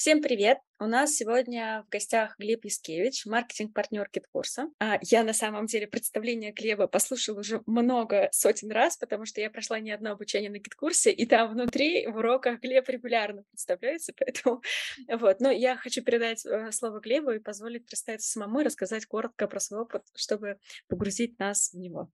Всем 0.00 0.22
привет! 0.22 0.56
У 0.78 0.86
нас 0.86 1.14
сегодня 1.14 1.84
в 1.86 1.90
гостях 1.90 2.34
Глеб 2.38 2.64
Яскевич, 2.64 3.26
маркетинг-партнер 3.26 4.08
Киткурса. 4.08 4.70
А 4.78 4.98
я 5.02 5.22
на 5.24 5.34
самом 5.34 5.66
деле 5.66 5.86
представление 5.86 6.52
Глеба 6.52 6.86
послушала 6.86 7.40
уже 7.40 7.62
много 7.66 8.30
сотен 8.32 8.70
раз, 8.70 8.96
потому 8.96 9.26
что 9.26 9.42
я 9.42 9.50
прошла 9.50 9.78
не 9.78 9.90
одно 9.90 10.12
обучение 10.12 10.50
на 10.50 10.58
Киткурсе, 10.58 11.12
и 11.12 11.26
там 11.26 11.52
внутри 11.52 12.06
в 12.06 12.16
уроках 12.16 12.60
Глеб 12.60 12.88
регулярно 12.88 13.42
представляется, 13.50 14.14
поэтому 14.18 14.62
вот. 15.06 15.40
Но 15.40 15.50
я 15.50 15.76
хочу 15.76 16.02
передать 16.02 16.46
э, 16.46 16.72
слово 16.72 17.00
Глебу 17.00 17.32
и 17.32 17.38
позволить 17.38 17.84
представиться 17.84 18.30
самому 18.30 18.60
и 18.60 18.64
рассказать 18.64 19.04
коротко 19.04 19.46
про 19.48 19.60
свой 19.60 19.82
опыт, 19.82 20.04
чтобы 20.16 20.56
погрузить 20.88 21.38
нас 21.38 21.74
в 21.74 21.78
него. 21.78 22.10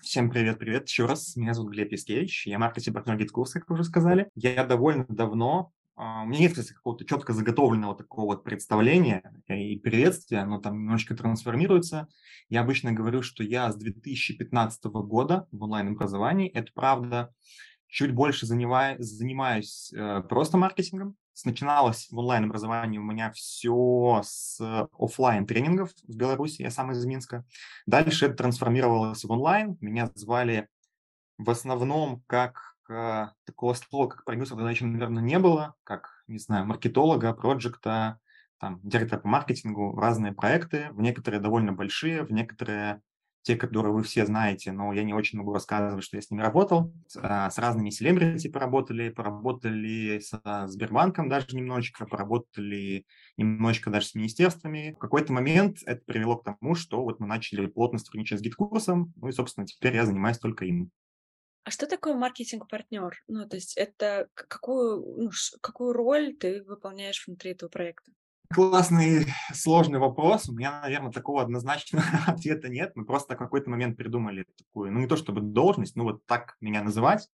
Всем 0.00 0.30
привет-привет 0.30 0.88
еще 0.88 1.06
раз. 1.06 1.34
Меня 1.34 1.54
зовут 1.54 1.72
Глеб 1.72 1.90
Яскевич, 1.90 2.46
я 2.46 2.60
маркетинг-партнер 2.60 3.16
Гиткурса, 3.16 3.58
как 3.58 3.70
уже 3.70 3.82
сказали. 3.82 4.30
Я 4.36 4.64
довольно 4.64 5.06
давно 5.08 5.72
у 5.96 6.26
меня 6.26 6.40
нет, 6.40 6.54
какого-то 6.54 7.06
четко 7.06 7.32
заготовленного 7.32 7.96
такого 7.96 8.26
вот 8.26 8.44
представления 8.44 9.22
и 9.48 9.78
приветствия, 9.78 10.40
оно 10.40 10.58
там 10.60 10.74
немножечко 10.74 11.16
трансформируется. 11.16 12.06
Я 12.50 12.60
обычно 12.60 12.92
говорю, 12.92 13.22
что 13.22 13.42
я 13.42 13.72
с 13.72 13.76
2015 13.76 14.84
года 14.84 15.48
в 15.52 15.62
онлайн-образовании, 15.62 16.50
это 16.50 16.70
правда, 16.74 17.32
чуть 17.88 18.12
больше 18.12 18.46
занимаюсь, 18.46 19.00
занимаюсь 19.00 19.92
э, 19.94 20.22
просто 20.28 20.58
маркетингом. 20.58 21.16
Начиналось 21.44 22.08
в 22.10 22.18
онлайн-образовании 22.18 22.98
у 22.98 23.02
меня 23.02 23.30
все 23.32 24.22
с 24.24 24.60
офлайн 24.98 25.46
тренингов 25.46 25.92
в 26.06 26.16
Беларуси, 26.16 26.62
я 26.62 26.70
сам 26.70 26.92
из 26.92 27.04
Минска. 27.04 27.44
Дальше 27.86 28.26
это 28.26 28.36
трансформировалось 28.36 29.24
в 29.24 29.30
онлайн. 29.30 29.76
Меня 29.80 30.10
звали 30.14 30.68
в 31.38 31.50
основном 31.50 32.22
как 32.26 32.75
э, 32.90 33.28
такого 33.44 33.74
слова, 33.74 34.08
как 34.08 34.24
продюсер, 34.24 34.56
тогда 34.56 34.70
еще, 34.70 34.84
наверное, 34.84 35.22
не 35.22 35.38
было, 35.38 35.74
как, 35.84 36.22
не 36.26 36.38
знаю, 36.38 36.66
маркетолога, 36.66 37.32
проекта, 37.32 38.18
там, 38.58 38.80
директора 38.82 39.20
по 39.20 39.28
маркетингу, 39.28 39.96
разные 39.98 40.32
проекты, 40.32 40.88
в 40.92 41.00
некоторые 41.00 41.40
довольно 41.40 41.72
большие, 41.72 42.22
в 42.22 42.32
некоторые 42.32 43.02
те, 43.46 43.54
которые 43.54 43.92
вы 43.92 44.02
все 44.02 44.26
знаете, 44.26 44.72
но 44.72 44.92
я 44.92 45.04
не 45.04 45.14
очень 45.14 45.38
могу 45.38 45.52
рассказывать, 45.52 46.02
что 46.02 46.16
я 46.16 46.20
с 46.20 46.32
ними 46.32 46.42
работал. 46.42 46.92
С, 47.06 47.14
с 47.14 47.58
разными 47.58 47.90
селебрити 47.90 48.48
поработали, 48.48 49.08
поработали 49.08 50.18
с 50.18 50.66
Сбербанком 50.66 51.28
даже 51.28 51.56
немножечко, 51.56 52.06
поработали 52.06 53.06
немножечко 53.36 53.90
даже 53.90 54.06
с 54.06 54.14
министерствами. 54.16 54.94
В 54.96 54.98
какой-то 54.98 55.32
момент 55.32 55.78
это 55.86 56.02
привело 56.04 56.38
к 56.38 56.44
тому, 56.44 56.74
что 56.74 57.04
вот 57.04 57.20
мы 57.20 57.28
начали 57.28 57.66
плотно 57.66 58.00
сотрудничать 58.00 58.40
с 58.40 58.42
GetCourse 58.42 58.94
ом, 58.94 59.12
ну 59.14 59.28
и, 59.28 59.32
собственно, 59.32 59.64
теперь 59.64 59.94
я 59.94 60.06
занимаюсь 60.06 60.38
только 60.38 60.64
им. 60.64 60.90
А 61.66 61.70
что 61.72 61.88
такое 61.88 62.14
маркетинг-партнер? 62.14 63.24
Ну, 63.26 63.48
то 63.48 63.56
есть 63.56 63.76
это 63.76 64.28
какую, 64.34 65.04
ну, 65.24 65.30
какую 65.60 65.94
роль 65.94 66.36
ты 66.36 66.62
выполняешь 66.62 67.26
внутри 67.26 67.50
этого 67.50 67.68
проекта? 67.68 68.12
Классный, 68.54 69.26
сложный 69.52 69.98
вопрос. 69.98 70.48
У 70.48 70.52
меня, 70.52 70.80
наверное, 70.80 71.10
такого 71.10 71.42
однозначного 71.42 72.04
ответа 72.28 72.68
нет. 72.68 72.92
Мы 72.94 73.04
просто 73.04 73.34
в 73.34 73.38
какой-то 73.38 73.68
момент 73.68 73.96
придумали 73.96 74.46
такую, 74.56 74.92
ну 74.92 75.00
не 75.00 75.08
то 75.08 75.16
чтобы 75.16 75.40
должность, 75.40 75.96
ну 75.96 76.04
вот 76.04 76.24
так 76.26 76.54
меня 76.60 76.84
называть, 76.84 77.28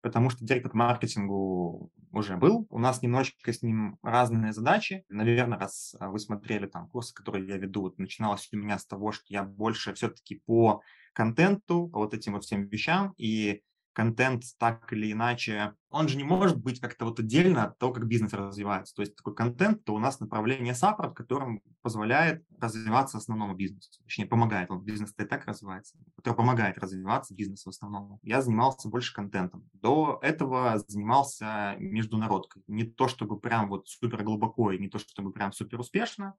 потому 0.00 0.30
что 0.30 0.44
директор 0.44 0.72
по 0.72 0.78
маркетингу 0.78 1.92
уже 2.10 2.36
был. 2.36 2.66
У 2.70 2.80
нас 2.80 3.02
немножечко 3.02 3.52
с 3.52 3.62
ним 3.62 3.98
разные 4.02 4.52
задачи. 4.52 5.04
Наверное, 5.08 5.60
раз 5.60 5.94
вы 6.00 6.18
смотрели 6.18 6.66
там 6.66 6.88
курсы, 6.88 7.14
которые 7.14 7.46
я 7.46 7.56
веду, 7.56 7.82
вот 7.82 7.98
начиналось 7.98 8.48
у 8.52 8.56
меня 8.56 8.80
с 8.80 8.84
того, 8.86 9.12
что 9.12 9.26
я 9.28 9.44
больше 9.44 9.94
все-таки 9.94 10.42
по 10.44 10.82
контенту, 11.12 11.86
по 11.86 12.00
вот 12.00 12.14
этим 12.14 12.32
вот 12.32 12.42
всем 12.42 12.66
вещам, 12.66 13.14
и 13.16 13.62
контент 13.96 14.44
так 14.58 14.92
или 14.92 15.10
иначе, 15.10 15.72
он 15.88 16.06
же 16.06 16.18
не 16.18 16.24
может 16.24 16.58
быть 16.58 16.80
как-то 16.80 17.06
вот 17.06 17.18
отдельно 17.18 17.64
от 17.64 17.78
того, 17.78 17.94
как 17.94 18.06
бизнес 18.06 18.34
развивается. 18.34 18.94
То 18.94 19.00
есть 19.00 19.16
такой 19.16 19.34
контент, 19.34 19.84
то 19.84 19.94
у 19.94 19.98
нас 19.98 20.20
направление 20.20 20.74
саппорт, 20.74 21.16
которым 21.16 21.62
позволяет 21.80 22.44
развиваться 22.60 23.16
основному 23.16 23.54
бизнесу. 23.54 23.88
Точнее, 24.02 24.26
помогает. 24.26 24.70
Он 24.70 24.84
бизнес-то 24.84 25.24
и 25.24 25.26
так 25.26 25.46
развивается, 25.46 25.96
который 26.14 26.34
помогает 26.34 26.76
развиваться 26.76 27.34
бизнесу 27.34 27.70
в 27.70 27.74
основном. 27.74 28.18
Я 28.22 28.42
занимался 28.42 28.90
больше 28.90 29.14
контентом. 29.14 29.66
До 29.72 30.18
этого 30.20 30.78
занимался 30.86 31.76
международкой. 31.78 32.64
Не 32.66 32.84
то, 32.84 33.08
чтобы 33.08 33.40
прям 33.40 33.70
вот 33.70 33.88
супер 33.88 34.22
глубоко 34.22 34.72
и 34.72 34.78
не 34.78 34.90
то, 34.90 34.98
чтобы 34.98 35.32
прям 35.32 35.52
супер 35.52 35.80
успешно, 35.80 36.34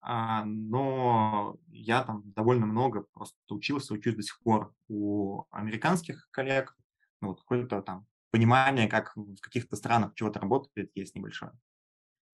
а, 0.00 0.44
но 0.44 1.56
я 1.68 2.02
там 2.02 2.22
довольно 2.32 2.66
много 2.66 3.04
просто 3.12 3.36
учился, 3.50 3.94
учусь 3.94 4.16
до 4.16 4.22
сих 4.22 4.40
пор 4.40 4.72
у 4.88 5.44
американских 5.52 6.28
коллег, 6.32 6.76
ну, 7.20 7.28
вот 7.28 7.40
какое-то 7.40 7.82
там 7.82 8.06
понимание, 8.30 8.88
как 8.88 9.12
в 9.16 9.40
каких-то 9.40 9.76
странах 9.76 10.14
чего-то 10.14 10.40
работает, 10.40 10.90
есть 10.94 11.14
небольшое. 11.14 11.52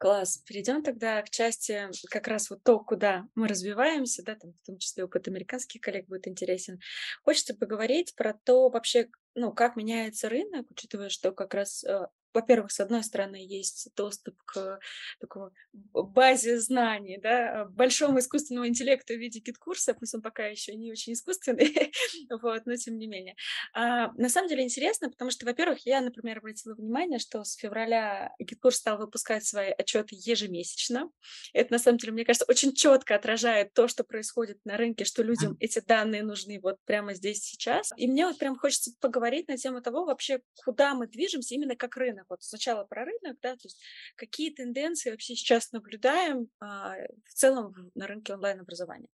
Класс. 0.02 0.38
Перейдем 0.38 0.82
тогда 0.82 1.22
к 1.22 1.30
части 1.30 1.88
как 2.10 2.26
раз 2.26 2.50
вот 2.50 2.64
то, 2.64 2.80
куда 2.80 3.28
мы 3.36 3.46
развиваемся, 3.46 4.24
да, 4.24 4.34
там 4.34 4.52
в 4.60 4.66
том 4.66 4.78
числе 4.78 5.04
опыт 5.04 5.28
американских 5.28 5.80
коллег 5.80 6.08
будет 6.08 6.26
интересен. 6.26 6.80
Хочется 7.22 7.54
поговорить 7.54 8.12
про 8.16 8.34
то 8.34 8.68
вообще, 8.68 9.10
ну, 9.36 9.52
как 9.52 9.76
меняется 9.76 10.28
рынок, 10.28 10.66
учитывая, 10.70 11.08
что 11.08 11.30
как 11.30 11.54
раз 11.54 11.84
э, 11.84 12.08
во-первых, 12.34 12.72
с 12.72 12.80
одной 12.80 13.02
стороны, 13.04 13.36
есть 13.36 13.88
доступ 13.96 14.36
к 14.44 14.78
такому 15.20 15.50
базе 15.92 16.58
знаний, 16.60 17.18
да, 17.22 17.66
большому 17.66 18.18
искусственному 18.18 18.66
интеллекту 18.66 19.14
в 19.14 19.18
виде 19.18 19.40
GetCourse 19.40 19.85
а, 19.85 19.94
пусть 19.94 20.14
он 20.14 20.22
пока 20.22 20.46
еще 20.46 20.74
не 20.74 20.90
очень 20.90 21.12
искусственный, 21.12 21.92
вот, 22.42 22.66
но 22.66 22.76
тем 22.76 22.98
не 22.98 23.06
менее. 23.06 23.36
А, 23.74 24.12
на 24.12 24.28
самом 24.28 24.48
деле 24.48 24.64
интересно, 24.64 25.10
потому 25.10 25.30
что, 25.30 25.46
во-первых, 25.46 25.86
я, 25.86 26.00
например, 26.00 26.38
обратила 26.38 26.74
внимание, 26.74 27.18
что 27.18 27.44
с 27.44 27.54
февраля 27.54 28.32
GetCourse 28.38 28.76
стал 28.76 28.98
выпускать 28.98 29.44
свои 29.44 29.70
отчеты 29.70 30.16
ежемесячно. 30.18 31.10
Это, 31.52 31.72
на 31.72 31.78
самом 31.78 31.98
деле, 31.98 32.12
мне 32.12 32.24
кажется, 32.24 32.46
очень 32.48 32.74
четко 32.74 33.14
отражает 33.14 33.72
то, 33.74 33.88
что 33.88 34.04
происходит 34.04 34.58
на 34.64 34.76
рынке, 34.76 35.04
что 35.04 35.22
людям 35.22 35.56
эти 35.60 35.80
данные 35.80 36.22
нужны 36.22 36.60
вот 36.60 36.76
прямо 36.84 37.14
здесь 37.14 37.42
сейчас. 37.42 37.92
И 37.96 38.06
мне 38.08 38.26
вот 38.26 38.38
прям 38.38 38.58
хочется 38.58 38.92
поговорить 39.00 39.48
на 39.48 39.56
тему 39.56 39.80
того 39.80 40.04
вообще, 40.04 40.40
куда 40.64 40.94
мы 40.94 41.06
движемся 41.06 41.54
именно 41.54 41.76
как 41.76 41.96
рынок 41.96 42.21
рынок. 42.22 42.26
Вот 42.30 42.42
сначала 42.42 42.84
про 42.84 43.04
рынок, 43.04 43.38
да, 43.42 43.52
то 43.52 43.64
есть 43.64 43.80
какие 44.16 44.50
тенденции 44.50 45.10
вообще 45.10 45.34
сейчас 45.34 45.72
наблюдаем 45.72 46.48
а, 46.60 46.94
в 47.24 47.34
целом 47.34 47.90
на 47.94 48.06
рынке 48.06 48.34
онлайн-образования? 48.34 49.08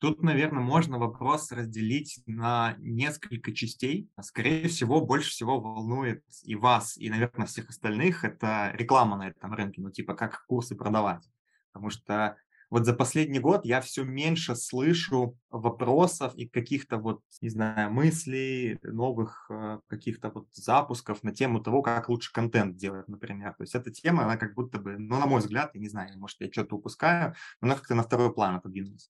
Тут, 0.00 0.22
наверное, 0.22 0.62
можно 0.62 0.98
вопрос 0.98 1.50
разделить 1.50 2.22
на 2.26 2.76
несколько 2.78 3.54
частей. 3.54 4.10
Скорее 4.20 4.68
всего, 4.68 5.00
больше 5.00 5.30
всего 5.30 5.60
волнует 5.60 6.22
и 6.42 6.56
вас, 6.56 6.98
и, 6.98 7.08
наверное, 7.08 7.46
всех 7.46 7.70
остальных 7.70 8.24
это 8.24 8.72
реклама 8.74 9.16
на 9.16 9.28
этом 9.28 9.54
рынке, 9.54 9.80
ну, 9.80 9.90
типа, 9.90 10.14
как 10.14 10.44
курсы 10.46 10.74
продавать. 10.74 11.26
Потому 11.72 11.90
что 11.90 12.36
вот 12.74 12.86
за 12.86 12.92
последний 12.92 13.38
год 13.38 13.64
я 13.64 13.80
все 13.80 14.02
меньше 14.02 14.56
слышу 14.56 15.38
вопросов 15.48 16.34
и 16.34 16.48
каких-то 16.48 16.96
вот, 16.96 17.20
не 17.40 17.48
знаю, 17.48 17.92
мыслей, 17.92 18.80
новых 18.82 19.46
э, 19.48 19.78
каких-то 19.86 20.30
вот 20.30 20.48
запусков 20.54 21.22
на 21.22 21.32
тему 21.32 21.60
того, 21.60 21.82
как 21.82 22.08
лучше 22.08 22.32
контент 22.32 22.76
делать, 22.76 23.06
например. 23.06 23.54
То 23.54 23.62
есть 23.62 23.76
эта 23.76 23.92
тема, 23.92 24.24
она 24.24 24.36
как 24.36 24.54
будто 24.54 24.80
бы, 24.80 24.98
ну, 24.98 25.20
на 25.20 25.26
мой 25.26 25.38
взгляд, 25.38 25.70
я 25.74 25.80
не 25.80 25.88
знаю, 25.88 26.18
может, 26.18 26.40
я 26.40 26.50
что-то 26.50 26.74
упускаю, 26.74 27.36
но 27.60 27.68
она 27.68 27.76
как-то 27.76 27.94
на 27.94 28.02
второй 28.02 28.34
план 28.34 28.56
отодвинулась. 28.56 29.08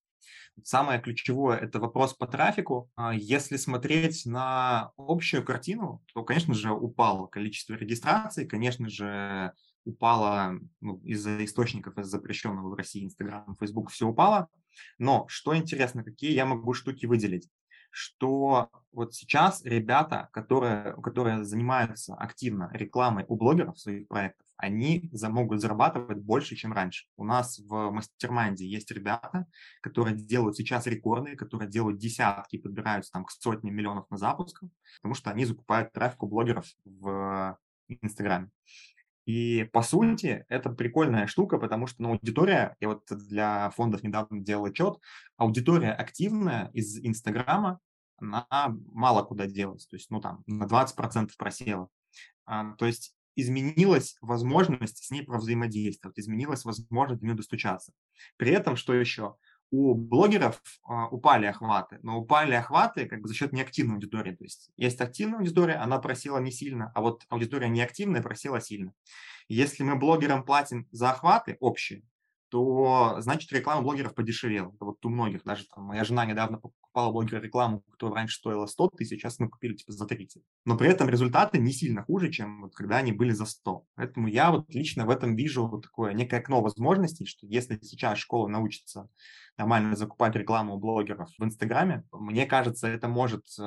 Самое 0.63 1.01
ключевое– 1.01 1.57
это 1.61 1.81
вопрос 1.81 2.13
по 2.13 2.27
трафику. 2.27 2.91
А 2.97 3.15
если 3.15 3.57
смотреть 3.57 4.27
на 4.27 4.93
общую 4.99 5.43
картину, 5.43 6.03
то, 6.13 6.23
конечно 6.23 6.53
же, 6.53 6.71
упало 6.71 7.29
количество 7.29 7.73
регистраций, 7.73 8.47
конечно 8.47 8.91
же, 8.91 9.55
упало 9.85 10.59
ну, 10.81 10.99
из-за 11.05 11.45
источников, 11.45 11.99
из 11.99 12.07
запрещенного 12.07 12.69
в 12.69 12.75
России 12.75 13.05
Инстаграм, 13.05 13.55
Фейсбук, 13.59 13.91
все 13.91 14.07
упало. 14.07 14.49
Но 14.99 15.27
что 15.29 15.57
интересно, 15.57 16.05
какие 16.05 16.33
я 16.33 16.47
могу 16.47 16.75
штуки 16.75 17.07
выделить? 17.07 17.49
Что 17.91 18.71
вот 18.91 19.15
сейчас 19.15 19.63
ребята, 19.65 20.29
которые, 20.33 21.01
которые 21.01 21.45
занимаются 21.45 22.15
активно 22.15 22.69
рекламой 22.73 23.25
у 23.29 23.37
блогеров 23.37 23.79
своих 23.79 24.09
проектов, 24.09 24.45
они 24.57 25.09
за, 25.13 25.29
могут 25.29 25.61
зарабатывать 25.61 26.19
больше, 26.19 26.57
чем 26.57 26.73
раньше. 26.73 27.07
У 27.17 27.25
нас 27.25 27.59
в 27.59 27.91
мастер-майнде 27.91 28.67
есть 28.67 28.91
ребята, 28.91 29.47
которые 29.81 30.17
делают 30.17 30.57
сейчас 30.57 30.87
рекорды, 30.87 31.37
которые 31.37 31.69
делают 31.69 31.99
десятки, 31.99 32.59
подбираются 32.59 33.13
там 33.13 33.25
к 33.25 33.31
сотням 33.31 33.75
миллионов 33.75 34.11
на 34.11 34.17
запуск, 34.17 34.63
потому 34.97 35.15
что 35.15 35.31
они 35.31 35.45
закупают 35.45 35.93
трафик 35.93 36.23
у 36.23 36.27
блогеров 36.29 36.67
в 36.85 37.59
Инстаграме. 37.89 38.51
И 39.27 39.65
по 39.73 39.83
сути 39.83 40.45
это 40.49 40.71
прикольная 40.71 41.27
штука, 41.27 41.59
потому 41.59 41.87
что 41.87 42.03
ну, 42.03 42.11
аудитория, 42.11 42.77
я 42.81 42.89
вот 42.89 43.05
для 43.11 43.71
фондов 43.71 44.03
недавно 44.03 44.41
делал 44.41 44.67
отчет, 44.67 44.99
аудитория 45.37 45.93
активная 45.93 46.71
из 46.75 46.99
Инстаграма, 46.99 47.81
она 48.19 48.47
мало 48.93 49.23
куда 49.23 49.47
делась, 49.47 49.87
то 49.87 49.97
есть 49.97 50.11
ну 50.11 50.21
там 50.21 50.43
на 50.47 50.65
20% 50.65 51.31
просела. 51.39 51.89
А, 52.47 52.75
то 52.75 52.87
есть 52.87 53.15
изменилась 53.37 54.17
возможность 54.21 55.05
с 55.05 55.11
ней 55.11 55.25
взаимодействовать, 55.27 56.19
изменилась 56.19 56.65
возможность 56.65 57.21
до 57.21 57.27
нее 57.27 57.37
достучаться. 57.37 57.93
При 58.37 58.51
этом, 58.51 58.77
что 58.77 58.95
еще? 58.95 59.37
У 59.75 59.95
блогеров 59.95 60.63
а, 60.85 61.09
упали 61.09 61.47
охваты, 61.47 61.99
но 62.03 62.19
упали 62.19 62.55
охваты 62.55 63.07
как 63.07 63.21
бы 63.21 63.29
за 63.29 63.35
счет 63.35 63.53
неактивной 63.53 63.97
аудитории. 63.97 64.35
То 64.35 64.45
есть 64.45 64.71
есть 64.77 65.01
активная 65.01 65.41
аудитория, 65.41 65.75
она 65.75 65.99
просила 65.99 66.39
не 66.39 66.53
сильно, 66.53 66.93
а 66.95 67.01
вот 67.01 67.25
аудитория 67.29 67.69
неактивная 67.69 68.23
просила 68.23 68.61
сильно. 68.61 68.93
Если 69.49 69.83
мы 69.83 69.97
блогерам 69.97 70.45
платим 70.45 70.87
за 70.93 71.11
охваты 71.11 71.57
общие, 71.61 72.03
то 72.55 73.17
значит 73.19 73.51
реклама 73.51 73.83
блогеров 73.83 74.15
подешевела. 74.15 74.73
Это 74.73 74.85
вот 74.85 75.05
у 75.05 75.09
многих, 75.09 75.43
даже 75.43 75.65
там 75.67 75.87
моя 75.87 76.05
жена 76.05 76.25
недавно 76.25 76.59
покупала 76.59 77.11
блогера 77.11 77.41
рекламу, 77.41 77.81
которая 77.91 78.15
раньше 78.15 78.37
стоила 78.37 78.67
100 78.67 78.91
тысяч, 78.91 79.21
сейчас 79.21 79.41
мы 79.41 79.49
купили 79.49 79.75
типа 79.75 79.91
за 79.91 80.07
30. 80.07 80.41
Но 80.65 80.77
при 80.77 80.89
этом 80.89 81.09
результаты 81.09 81.59
не 81.59 81.73
сильно 81.73 82.05
хуже, 82.05 82.31
чем 82.31 82.63
вот 82.63 82.77
когда 82.77 82.99
они 82.99 83.11
были 83.11 83.33
за 83.33 83.47
100. 83.47 83.85
Поэтому 83.97 84.29
я 84.29 84.53
вот 84.53 84.73
лично 84.73 85.05
в 85.05 85.11
этом 85.11 85.35
вижу 85.35 85.67
вот 85.67 85.83
такое 85.83 86.13
некое 86.13 86.37
окно 86.37 86.61
возможностей, 86.63 87.27
что 87.27 87.45
если 87.49 87.77
сейчас 87.83 88.19
школа 88.19 88.47
научится 88.47 89.09
нормально 89.59 89.97
закупать 89.97 90.37
рекламу 90.37 90.77
у 90.77 90.79
блогеров 90.79 91.31
в 91.37 91.43
Инстаграме, 91.43 92.05
мне 92.13 92.47
кажется, 92.47 92.87
это 92.87 93.09
может 93.09 93.47
э, 93.59 93.63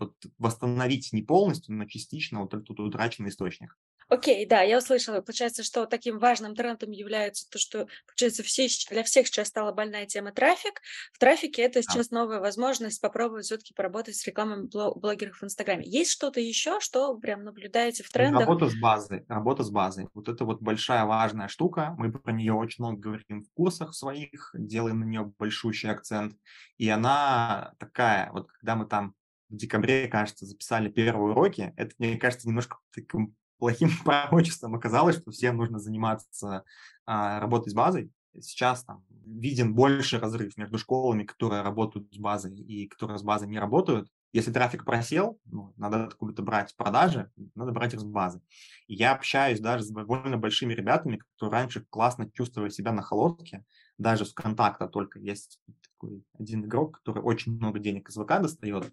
вот, 0.00 0.14
восстановить 0.38 1.12
не 1.12 1.22
полностью, 1.22 1.76
но 1.76 1.84
частично 1.84 2.40
вот 2.40 2.54
этот 2.54 2.80
утраченный 2.80 3.30
источник. 3.30 3.76
Окей, 4.08 4.46
да, 4.46 4.62
я 4.62 4.78
услышала. 4.78 5.20
Получается, 5.20 5.64
что 5.64 5.84
таким 5.86 6.18
важным 6.18 6.54
трендом 6.54 6.92
является 6.92 7.48
то, 7.50 7.58
что, 7.58 7.88
получается, 8.06 8.44
все, 8.44 8.68
для 8.90 9.02
всех 9.02 9.26
сейчас 9.26 9.48
стала 9.48 9.72
больная 9.72 10.06
тема 10.06 10.30
трафик. 10.30 10.80
В 11.12 11.18
трафике 11.18 11.62
это 11.62 11.82
сейчас 11.82 12.12
новая 12.12 12.38
возможность 12.38 13.00
попробовать 13.00 13.46
все-таки 13.46 13.74
поработать 13.74 14.14
с 14.14 14.24
рекламой 14.24 14.68
блогеров 14.68 15.38
в 15.38 15.44
Инстаграме. 15.44 15.84
Есть 15.86 16.12
что-то 16.12 16.40
еще, 16.40 16.78
что 16.78 17.16
прям 17.18 17.42
наблюдаете 17.42 18.04
в 18.04 18.10
трендах? 18.10 18.42
Работа 18.42 18.68
с 18.68 18.78
базой. 18.78 19.24
Работа 19.26 19.64
с 19.64 19.70
базой. 19.70 20.08
Вот 20.14 20.28
это 20.28 20.44
вот 20.44 20.60
большая 20.60 21.04
важная 21.04 21.48
штука. 21.48 21.94
Мы 21.98 22.12
про 22.12 22.32
нее 22.32 22.52
очень 22.52 22.84
много 22.84 23.00
говорим 23.00 23.42
в 23.42 23.52
курсах 23.54 23.92
своих, 23.92 24.50
делаем 24.54 25.00
на 25.00 25.04
нее 25.04 25.32
большущий 25.36 25.90
акцент. 25.90 26.36
И 26.76 26.88
она 26.88 27.74
такая, 27.78 28.30
вот 28.32 28.52
когда 28.52 28.76
мы 28.76 28.86
там 28.86 29.14
в 29.48 29.56
декабре, 29.56 30.06
кажется, 30.06 30.46
записали 30.46 30.88
первые 30.88 31.32
уроки, 31.32 31.72
это, 31.76 31.92
мне 31.98 32.16
кажется, 32.18 32.48
немножко 32.48 32.78
таким 32.92 33.34
плохим 33.58 33.90
пророчеством 34.04 34.74
оказалось, 34.74 35.16
что 35.16 35.30
всем 35.30 35.56
нужно 35.56 35.78
заниматься 35.78 36.64
а, 37.04 37.40
работой 37.40 37.70
с 37.70 37.74
базой. 37.74 38.10
Сейчас 38.38 38.84
там 38.84 39.02
виден 39.24 39.74
больше 39.74 40.18
разрыв 40.18 40.56
между 40.56 40.78
школами, 40.78 41.24
которые 41.24 41.62
работают 41.62 42.12
с 42.12 42.18
базой 42.18 42.54
и 42.54 42.86
которые 42.86 43.18
с 43.18 43.22
базой 43.22 43.48
не 43.48 43.58
работают. 43.58 44.08
Если 44.32 44.52
трафик 44.52 44.84
просел, 44.84 45.40
ну, 45.46 45.72
надо 45.76 46.04
откуда-то 46.04 46.42
брать 46.42 46.76
продажи, 46.76 47.30
надо 47.54 47.72
брать 47.72 47.94
их 47.94 48.00
с 48.00 48.04
базы. 48.04 48.42
И 48.86 48.94
я 48.94 49.14
общаюсь 49.14 49.60
даже 49.60 49.84
с 49.84 49.88
довольно 49.88 50.36
большими 50.36 50.74
ребятами, 50.74 51.16
которые 51.16 51.60
раньше 51.60 51.86
классно 51.88 52.30
чувствовали 52.30 52.68
себя 52.68 52.92
на 52.92 53.00
холодке, 53.00 53.64
даже 53.96 54.26
с 54.26 54.32
контакта 54.34 54.88
только 54.88 55.18
есть 55.18 55.58
такой 55.82 56.22
один 56.38 56.64
игрок, 56.66 56.98
который 56.98 57.22
очень 57.22 57.56
много 57.56 57.78
денег 57.78 58.10
из 58.10 58.16
ВК 58.16 58.42
достает, 58.42 58.92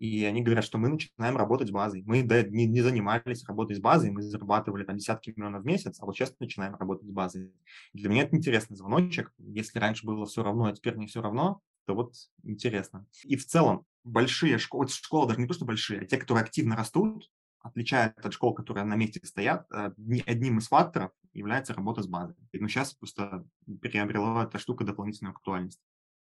и 0.00 0.24
они 0.24 0.40
говорят, 0.40 0.64
что 0.64 0.78
мы 0.78 0.88
начинаем 0.88 1.36
работать 1.36 1.68
с 1.68 1.70
базой. 1.70 2.02
Мы 2.06 2.22
да, 2.22 2.42
не, 2.42 2.66
не 2.66 2.80
занимались 2.80 3.44
работой 3.44 3.76
с 3.76 3.80
базой, 3.80 4.10
мы 4.10 4.22
зарабатывали 4.22 4.84
там 4.84 4.96
десятки 4.96 5.30
миллионов 5.36 5.62
в 5.62 5.66
месяц, 5.66 5.98
а 6.00 6.06
вот 6.06 6.16
сейчас 6.16 6.34
начинаем 6.40 6.74
работать 6.74 7.06
с 7.06 7.12
базой. 7.12 7.52
И 7.92 7.98
для 7.98 8.08
меня 8.08 8.22
это 8.22 8.34
интересный 8.34 8.78
звоночек. 8.78 9.30
Если 9.36 9.78
раньше 9.78 10.06
было 10.06 10.24
все 10.24 10.42
равно, 10.42 10.64
а 10.64 10.72
теперь 10.72 10.96
не 10.96 11.06
все 11.06 11.20
равно, 11.20 11.60
то 11.84 11.94
вот 11.94 12.14
интересно. 12.44 13.06
И 13.24 13.36
в 13.36 13.44
целом 13.44 13.84
большие 14.02 14.56
школы, 14.56 14.88
школы 14.88 15.28
даже 15.28 15.40
не 15.40 15.46
то, 15.46 15.52
что 15.52 15.66
большие, 15.66 16.00
а 16.00 16.06
те, 16.06 16.16
которые 16.16 16.44
активно 16.44 16.76
растут, 16.76 17.30
отличают 17.60 18.18
от 18.18 18.32
школ, 18.32 18.54
которые 18.54 18.84
на 18.84 18.96
месте 18.96 19.20
стоят, 19.22 19.66
э, 19.70 19.90
одним 20.26 20.58
из 20.58 20.68
факторов 20.68 21.10
является 21.34 21.74
работа 21.74 22.02
с 22.02 22.06
базой. 22.06 22.36
Но 22.54 22.68
сейчас 22.68 22.94
просто 22.94 23.46
приобрела 23.82 24.44
эта 24.44 24.58
штука 24.58 24.84
дополнительную 24.84 25.32
актуальность. 25.32 25.80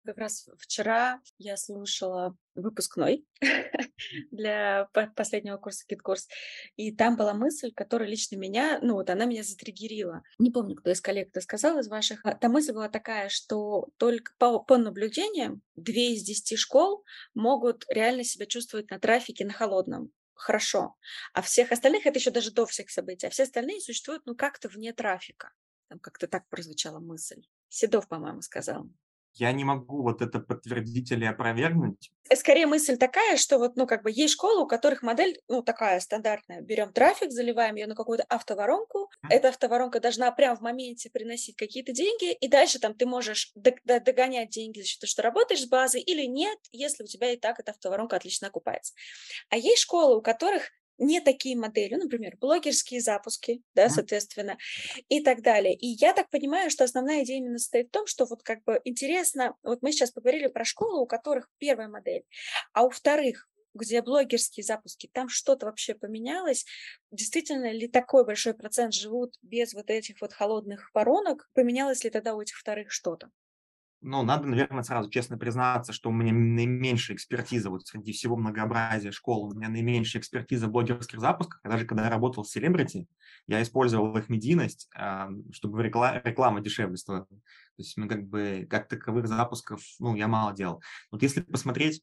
Как 0.07 0.19
раз 0.19 0.49
вчера 0.59 1.21
я 1.37 1.57
слушала 1.57 2.37
выпускной 2.55 3.27
для 4.31 4.89
последнего 5.17 5.57
курса 5.57 5.85
Кит-курс, 5.85 6.29
и 6.77 6.95
там 6.95 7.17
была 7.17 7.35
мысль, 7.35 7.73
которая 7.73 8.09
лично 8.09 8.37
меня, 8.37 8.79
ну 8.83 8.95
вот 8.95 9.11
она 9.11 9.25
меня 9.25 9.43
затригерила. 9.43 10.23
Не 10.39 10.53
помню, 10.53 10.77
кто 10.77 10.91
из 10.91 11.01
коллег 11.01 11.31
это 11.31 11.41
сказал, 11.41 11.81
из 11.81 11.89
ваших. 11.89 12.21
А 12.25 12.37
та 12.37 12.49
мысль 12.49 12.73
была 12.73 12.89
такая, 12.89 13.29
что 13.29 13.89
только 13.97 14.33
по, 14.39 14.61
по 14.61 14.77
наблюдениям 14.77 15.61
две 15.75 16.15
из 16.15 16.23
десяти 16.23 16.55
школ 16.55 17.05
могут 17.35 17.85
реально 17.91 18.23
себя 18.23 18.47
чувствовать 18.47 18.89
на 18.91 19.01
трафике 19.01 19.45
на 19.45 19.53
холодном 19.53 20.13
хорошо. 20.35 20.95
А 21.33 21.43
всех 21.43 21.73
остальных, 21.73 22.07
это 22.07 22.19
еще 22.19 22.31
даже 22.31 22.53
до 22.53 22.65
всех 22.67 22.91
событий, 22.91 23.27
а 23.27 23.31
все 23.31 23.43
остальные 23.43 23.81
существуют, 23.81 24.23
ну, 24.27 24.37
как-то 24.37 24.69
вне 24.69 24.93
трафика. 24.93 25.53
Там 25.89 25.99
как-то 25.99 26.29
так 26.29 26.47
прозвучала 26.49 27.01
мысль. 27.01 27.43
Седов, 27.69 28.07
по-моему, 28.07 28.43
сказал 28.43 28.89
я 29.39 29.53
не 29.53 29.65
могу 29.65 30.03
вот 30.03 30.23
это 30.23 30.41
подтвердить 30.41 31.11
или 31.13 31.25
опровергнуть. 31.25 32.11
Э, 32.29 32.37
скорее 32.37 32.67
мысль 32.67 32.97
такая, 32.97 33.37
что 33.37 33.59
вот, 33.59 33.77
ну, 33.77 33.87
как 33.87 34.03
бы 34.03 34.11
есть 34.11 34.35
школы, 34.35 34.63
у 34.63 34.67
которых 34.67 35.03
модель, 35.03 35.41
ну, 35.49 35.63
такая 35.63 36.01
стандартная. 36.01 36.61
Берем 36.61 36.93
трафик, 36.93 37.31
заливаем 37.31 37.77
ее 37.77 37.87
на 37.87 37.95
какую-то 37.95 38.25
автоворонку. 38.29 39.11
Эта 39.29 39.49
автоворонка 39.49 40.01
должна 40.01 40.31
прямо 40.33 40.57
в 40.57 40.61
моменте 40.61 41.11
приносить 41.11 41.57
какие-то 41.57 41.93
деньги, 41.93 42.33
и 42.33 42.49
дальше 42.49 42.79
там 42.79 42.95
ты 42.95 43.07
можешь 43.07 43.53
догонять 43.55 44.51
деньги 44.51 44.81
за 44.81 44.87
счет 44.87 45.01
того, 45.01 45.09
что 45.11 45.23
работаешь 45.23 45.63
с 45.63 45.69
базой, 45.69 46.01
или 46.01 46.27
нет, 46.27 46.59
если 46.73 47.05
у 47.05 47.07
тебя 47.07 47.33
и 47.33 47.37
так 47.37 47.61
эта 47.61 47.73
автоворонка 47.73 48.17
отлично 48.17 48.49
окупается. 48.49 48.95
А 49.51 49.57
есть 49.57 49.83
школы, 49.83 50.17
у 50.19 50.23
которых 50.23 50.71
не 50.99 51.21
такие 51.21 51.57
модели, 51.57 51.95
ну, 51.95 52.05
например, 52.05 52.37
блогерские 52.41 53.01
запуски, 53.01 53.63
да, 53.75 53.89
соответственно, 53.89 54.57
и 55.09 55.21
так 55.21 55.43
далее. 55.43 55.75
И 55.75 55.87
я 55.87 56.13
так 56.13 56.31
понимаю, 56.31 56.71
что 56.71 56.85
основная 56.85 57.25
идея 57.25 57.39
именно 57.39 57.59
состоит 57.59 57.89
в 57.89 57.93
том, 57.93 58.07
что 58.07 58.25
вот 58.27 58.43
как 58.43 58.65
бы 58.65 58.81
интересно, 58.85 59.55
вот 59.63 59.83
мы 59.83 59.93
сейчас 59.93 60.11
поговорили 60.11 60.47
про 60.49 60.65
школу, 60.65 61.03
у 61.03 61.07
которых 61.07 61.49
первая 61.59 61.89
модель, 61.89 62.25
а 62.73 62.85
у 62.85 62.91
вторых 62.91 63.49
где 63.77 64.03
блогерские 64.03 64.65
запуски, 64.65 65.11
там 65.13 65.29
что-то 65.29 65.67
вообще 65.67 65.95
поменялось? 65.95 66.65
Действительно 67.11 67.71
ли 67.71 67.89
такой 67.89 68.25
большой 68.25 68.55
процент 68.55 68.95
живут 68.95 69.35
без 69.43 69.75
вот 69.75 69.91
этих 69.91 70.21
вот 70.21 70.33
холодных 70.33 70.91
воронок? 70.95 71.49
Поменялось 71.53 72.03
ли 72.03 72.11
тогда 72.11 72.35
у 72.35 72.41
этих 72.41 72.57
вторых 72.57 72.91
что-то? 72.91 73.31
Ну, 74.07 74.23
надо, 74.23 74.47
наверное, 74.47 74.85
сразу 74.85 75.11
честно 75.11 75.37
признаться, 75.37 75.93
что 75.93 76.11
у 76.11 76.13
меня 76.13 76.33
наименьшая 76.33 77.17
экспертиза 77.17 77.71
вот 77.71 77.89
среди 77.89 78.13
всего 78.13 78.37
многообразия 78.37 79.11
школ, 79.11 79.47
у 79.47 79.55
меня 79.55 79.69
наименьшая 79.69 80.23
экспертиза 80.23 80.69
в 80.69 80.71
блогерских 80.71 81.21
запусках. 81.21 81.61
Даже 81.65 81.85
когда 81.85 82.05
я 82.05 82.11
работал 82.11 82.45
в 82.45 82.57
Celebrity, 82.57 83.07
я 83.49 83.61
использовал 83.61 84.17
их 84.17 84.29
медийность, 84.29 84.89
чтобы 85.51 85.83
реклама, 85.83 86.23
реклама 86.25 86.61
дешевле 86.61 86.97
стоила. 86.97 87.27
То 87.27 87.37
есть, 87.79 87.97
ну, 87.97 88.09
как 88.09 88.29
бы, 88.29 88.65
как 88.71 88.87
таковых 88.89 89.27
запусков, 89.27 89.83
ну, 89.99 90.15
я 90.15 90.29
мало 90.29 90.55
делал. 90.55 90.81
Вот 91.11 91.23
если 91.23 91.41
посмотреть 91.41 92.01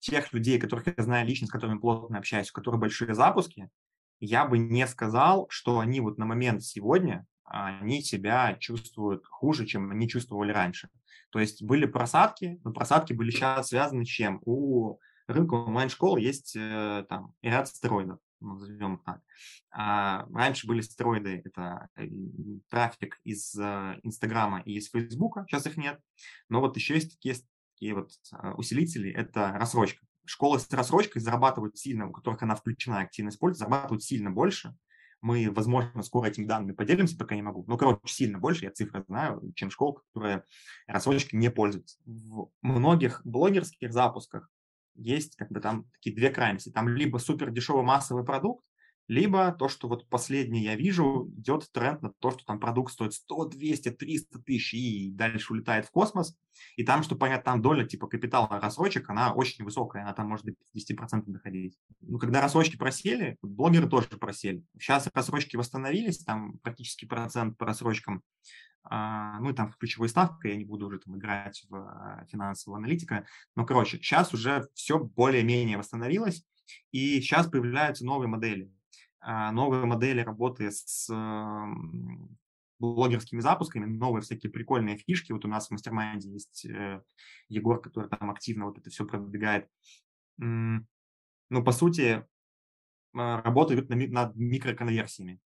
тех 0.00 0.32
людей, 0.32 0.58
которых 0.58 0.88
я 0.88 0.94
знаю 0.98 1.28
лично, 1.28 1.46
с 1.46 1.50
которыми 1.50 1.78
плотно 1.78 2.18
общаюсь, 2.18 2.50
у 2.50 2.54
которых 2.54 2.80
большие 2.80 3.14
запуски, 3.14 3.70
я 4.18 4.46
бы 4.46 4.58
не 4.58 4.84
сказал, 4.88 5.46
что 5.48 5.78
они 5.78 6.00
вот 6.00 6.18
на 6.18 6.26
момент 6.26 6.64
сегодня, 6.64 7.24
они 7.46 8.02
себя 8.02 8.56
чувствуют 8.58 9.26
хуже, 9.26 9.66
чем 9.66 9.90
они 9.90 10.08
чувствовали 10.08 10.52
раньше. 10.52 10.88
То 11.30 11.38
есть 11.38 11.62
были 11.62 11.86
просадки, 11.86 12.60
но 12.64 12.72
просадки 12.72 13.12
были 13.12 13.30
сейчас 13.30 13.68
связаны 13.68 14.04
с 14.04 14.08
чем? 14.08 14.40
У 14.44 14.98
рынка 15.26 15.54
онлайн-школ 15.54 16.16
есть 16.16 16.56
э, 16.56 17.04
там 17.08 17.34
ряд 17.42 17.68
стероидов, 17.68 18.18
назовем 18.40 18.98
так. 19.04 19.20
А 19.70 20.26
раньше 20.32 20.66
были 20.66 20.80
стероиды, 20.80 21.42
это 21.44 21.88
э, 21.96 22.06
трафик 22.70 23.20
из 23.24 23.54
э, 23.58 24.00
Инстаграма 24.02 24.60
и 24.60 24.74
из 24.74 24.90
Фейсбука, 24.90 25.44
сейчас 25.48 25.66
их 25.66 25.76
нет. 25.76 26.00
Но 26.48 26.60
вот 26.60 26.76
еще 26.76 26.94
есть 26.94 27.14
такие, 27.16 27.36
такие 27.74 27.94
вот 27.94 28.10
усилители, 28.56 29.10
это 29.10 29.52
рассрочка. 29.52 30.06
Школы 30.24 30.58
с 30.58 30.70
рассрочкой 30.72 31.22
зарабатывают 31.22 31.78
сильно, 31.78 32.08
у 32.08 32.12
которых 32.12 32.42
она 32.42 32.56
включена 32.56 33.00
активно 33.00 33.28
используется, 33.28 33.64
зарабатывают 33.64 34.02
сильно 34.02 34.30
больше, 34.30 34.74
мы, 35.20 35.50
возможно, 35.50 36.02
скоро 36.02 36.28
этими 36.28 36.44
данными 36.46 36.72
поделимся, 36.72 37.16
пока 37.16 37.34
не 37.34 37.42
могу. 37.42 37.64
Но, 37.66 37.76
короче, 37.76 38.00
сильно 38.06 38.38
больше, 38.38 38.64
я 38.64 38.70
цифры 38.70 39.04
знаю, 39.08 39.42
чем 39.54 39.70
школ, 39.70 40.00
которые 40.12 40.44
рассрочкой 40.86 41.38
не 41.38 41.50
пользуются. 41.50 41.98
В 42.04 42.50
многих 42.62 43.22
блогерских 43.24 43.92
запусках 43.92 44.50
есть 44.94 45.36
как 45.36 45.50
бы 45.50 45.60
там 45.60 45.86
такие 45.92 46.14
две 46.14 46.30
крайности. 46.30 46.70
Там 46.70 46.88
либо 46.88 47.18
супер 47.18 47.50
дешевый 47.50 47.84
массовый 47.84 48.24
продукт, 48.24 48.65
либо 49.08 49.52
то, 49.52 49.68
что 49.68 49.88
вот 49.88 50.08
последнее 50.08 50.64
я 50.64 50.76
вижу, 50.76 51.30
идет 51.36 51.70
тренд 51.72 52.02
на 52.02 52.12
то, 52.18 52.30
что 52.30 52.44
там 52.44 52.58
продукт 52.58 52.92
стоит 52.92 53.14
100, 53.14 53.46
200, 53.46 53.90
300 53.90 54.38
тысяч 54.40 54.74
и 54.74 55.10
дальше 55.12 55.52
улетает 55.52 55.86
в 55.86 55.90
космос. 55.90 56.36
И 56.76 56.84
там, 56.84 57.02
что 57.02 57.16
понятно, 57.16 57.52
там 57.52 57.62
доля 57.62 57.84
типа 57.84 58.06
капитала 58.08 58.60
рассрочек, 58.60 59.08
она 59.10 59.32
очень 59.32 59.64
высокая, 59.64 60.02
она 60.02 60.12
там 60.12 60.28
может 60.28 60.46
до 60.46 60.52
50% 60.74 61.24
доходить. 61.26 61.78
Ну, 62.00 62.18
когда 62.18 62.40
рассрочки 62.40 62.76
просели, 62.76 63.36
блогеры 63.42 63.88
тоже 63.88 64.08
просели. 64.08 64.62
Сейчас 64.78 65.08
рассрочки 65.12 65.56
восстановились, 65.56 66.24
там 66.24 66.58
практически 66.58 67.04
процент 67.04 67.56
по 67.58 67.66
рассрочкам 67.66 68.22
а, 68.88 69.40
ну 69.40 69.50
и 69.50 69.52
там 69.52 69.72
ключевой 69.78 70.08
ставка, 70.08 70.48
я 70.48 70.56
не 70.56 70.64
буду 70.64 70.86
уже 70.86 70.98
там 70.98 71.16
играть 71.16 71.64
в 71.68 71.74
а, 71.74 72.24
финансового 72.30 72.78
аналитика, 72.78 73.26
но, 73.56 73.66
короче, 73.66 73.98
сейчас 73.98 74.32
уже 74.32 74.68
все 74.74 74.98
более-менее 74.98 75.76
восстановилось, 75.76 76.44
и 76.92 77.20
сейчас 77.20 77.48
появляются 77.48 78.04
новые 78.04 78.28
модели. 78.28 78.70
А, 79.20 79.52
новые 79.52 79.84
модели 79.84 80.20
работы 80.20 80.70
с 80.70 81.08
блогерскими 82.78 83.40
запусками, 83.40 83.86
новые 83.86 84.22
всякие 84.22 84.52
прикольные 84.52 84.98
фишки. 84.98 85.32
Вот 85.32 85.44
у 85.44 85.48
нас 85.48 85.68
в 85.68 85.70
мастер 85.70 85.92
есть 86.28 86.66
э, 86.66 87.00
Егор, 87.48 87.80
который 87.80 88.10
там 88.10 88.30
активно 88.30 88.66
вот 88.66 88.78
это 88.78 88.90
все 88.90 89.06
продвигает. 89.06 89.68
Ну, 90.38 91.64
по 91.64 91.72
сути, 91.72 92.26
а, 93.14 93.40
работают 93.42 93.88
над 93.88 94.36
микроконверсиями. 94.36 95.40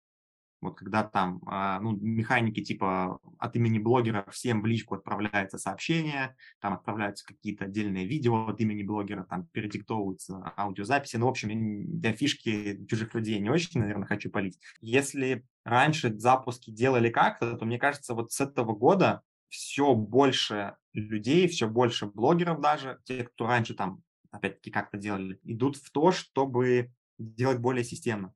Вот 0.60 0.76
когда 0.76 1.04
там 1.04 1.40
а, 1.46 1.78
ну, 1.80 1.92
механики 1.92 2.62
типа 2.62 3.20
от 3.38 3.54
имени 3.54 3.78
блогера 3.78 4.26
всем 4.30 4.60
в 4.60 4.66
личку 4.66 4.96
отправляется 4.96 5.56
сообщение, 5.56 6.34
там 6.60 6.74
отправляются 6.74 7.24
какие-то 7.24 7.66
отдельные 7.66 8.06
видео 8.06 8.48
от 8.48 8.60
имени 8.60 8.82
блогера, 8.82 9.22
там 9.22 9.46
передиктовываются 9.52 10.52
аудиозаписи. 10.56 11.16
Ну, 11.16 11.26
в 11.26 11.30
общем, 11.30 12.00
я 12.00 12.12
фишки 12.12 12.84
чужих 12.86 13.14
людей 13.14 13.38
не 13.38 13.50
очень, 13.50 13.80
наверное, 13.80 14.06
хочу 14.06 14.30
полить. 14.30 14.58
Если 14.80 15.44
раньше 15.64 16.12
запуски 16.18 16.70
делали 16.70 17.10
как-то, 17.10 17.56
то 17.56 17.64
мне 17.64 17.78
кажется, 17.78 18.14
вот 18.14 18.32
с 18.32 18.40
этого 18.40 18.74
года 18.74 19.22
все 19.48 19.94
больше 19.94 20.74
людей, 20.92 21.46
все 21.46 21.68
больше 21.68 22.06
блогеров 22.06 22.60
даже, 22.60 22.98
те, 23.04 23.24
кто 23.24 23.46
раньше 23.46 23.74
там, 23.74 24.02
опять-таки, 24.32 24.72
как-то 24.72 24.98
делали, 24.98 25.38
идут 25.44 25.76
в 25.76 25.90
то, 25.92 26.10
чтобы 26.10 26.90
делать 27.18 27.58
более 27.58 27.84
системно 27.84 28.34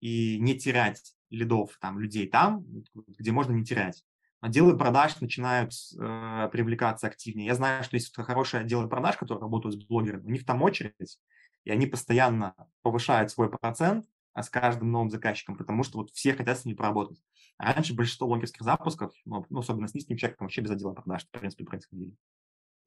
и 0.00 0.38
не 0.38 0.58
терять 0.58 1.15
лидов, 1.30 1.76
там, 1.80 1.98
людей 1.98 2.28
там, 2.28 2.64
где 2.94 3.32
можно 3.32 3.52
не 3.52 3.64
терять. 3.64 4.04
Отделы 4.40 4.76
продаж 4.76 5.20
начинают 5.20 5.72
э, 5.98 6.48
привлекаться 6.52 7.06
активнее. 7.06 7.46
Я 7.46 7.54
знаю, 7.54 7.82
что 7.82 7.96
есть 7.96 8.14
хорошие 8.14 8.60
отделы 8.60 8.88
продаж, 8.88 9.16
которые 9.16 9.40
работают 9.40 9.74
с 9.74 9.84
блогерами. 9.84 10.26
У 10.26 10.30
них 10.30 10.44
там 10.44 10.62
очередь, 10.62 11.18
и 11.64 11.70
они 11.70 11.86
постоянно 11.86 12.54
повышают 12.82 13.30
свой 13.30 13.50
процент 13.50 14.06
а 14.36 14.42
с 14.42 14.50
каждым 14.50 14.92
новым 14.92 15.08
заказчиком, 15.08 15.56
потому 15.56 15.82
что 15.82 15.96
вот 15.96 16.10
все 16.10 16.34
хотят 16.34 16.58
с 16.58 16.66
ними 16.66 16.76
поработать. 16.76 17.18
А 17.56 17.72
раньше 17.72 17.94
большинство 17.94 18.28
блогерских 18.28 18.60
запусков, 18.60 19.14
ну, 19.24 19.46
ну 19.48 19.60
особенно 19.60 19.88
с 19.88 19.94
низким 19.94 20.18
чеком, 20.18 20.44
вообще 20.44 20.60
без 20.60 20.72
отдела 20.72 20.92
продаж, 20.92 21.24
в 21.24 21.30
принципе, 21.30 21.64
происходили. 21.64 22.12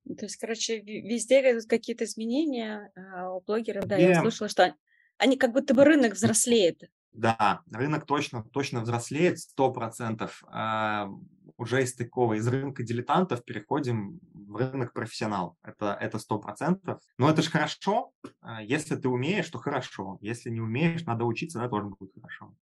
То 0.05 0.25
есть, 0.25 0.37
короче, 0.37 0.79
везде 0.79 1.59
какие-то 1.61 2.03
изменения 2.03 2.91
а 2.95 3.33
у 3.33 3.41
блогеров, 3.41 3.87
да, 3.87 3.97
я 3.97 4.21
слышала, 4.21 4.47
что 4.47 4.75
они 5.17 5.37
как 5.37 5.51
будто 5.51 5.73
бы 5.73 5.85
рынок 5.85 6.13
взрослеет. 6.13 6.83
Да, 7.13 7.61
рынок 7.71 8.05
точно, 8.05 8.43
точно 8.43 8.81
взрослеет, 8.81 9.39
сто 9.39 9.71
процентов. 9.71 10.43
А, 10.47 11.09
уже 11.57 11.83
из 11.83 11.95
такого, 11.95 12.35
из 12.35 12.47
рынка 12.47 12.83
дилетантов 12.83 13.43
переходим 13.43 14.19
в 14.33 14.55
рынок 14.55 14.93
профессионал. 14.93 15.57
Это 15.63 15.97
это 15.99 16.19
сто 16.19 16.39
процентов. 16.39 17.01
Но 17.17 17.29
это 17.29 17.41
же 17.41 17.49
хорошо. 17.49 18.11
А, 18.41 18.61
если 18.61 18.95
ты 18.95 19.09
умеешь, 19.09 19.49
то 19.49 19.57
хорошо. 19.57 20.17
Если 20.21 20.49
не 20.49 20.61
умеешь, 20.61 21.03
надо 21.05 21.25
учиться, 21.25 21.59
это 21.59 21.69
тоже 21.69 21.87
будет 21.87 22.13
хорошо. 22.13 22.53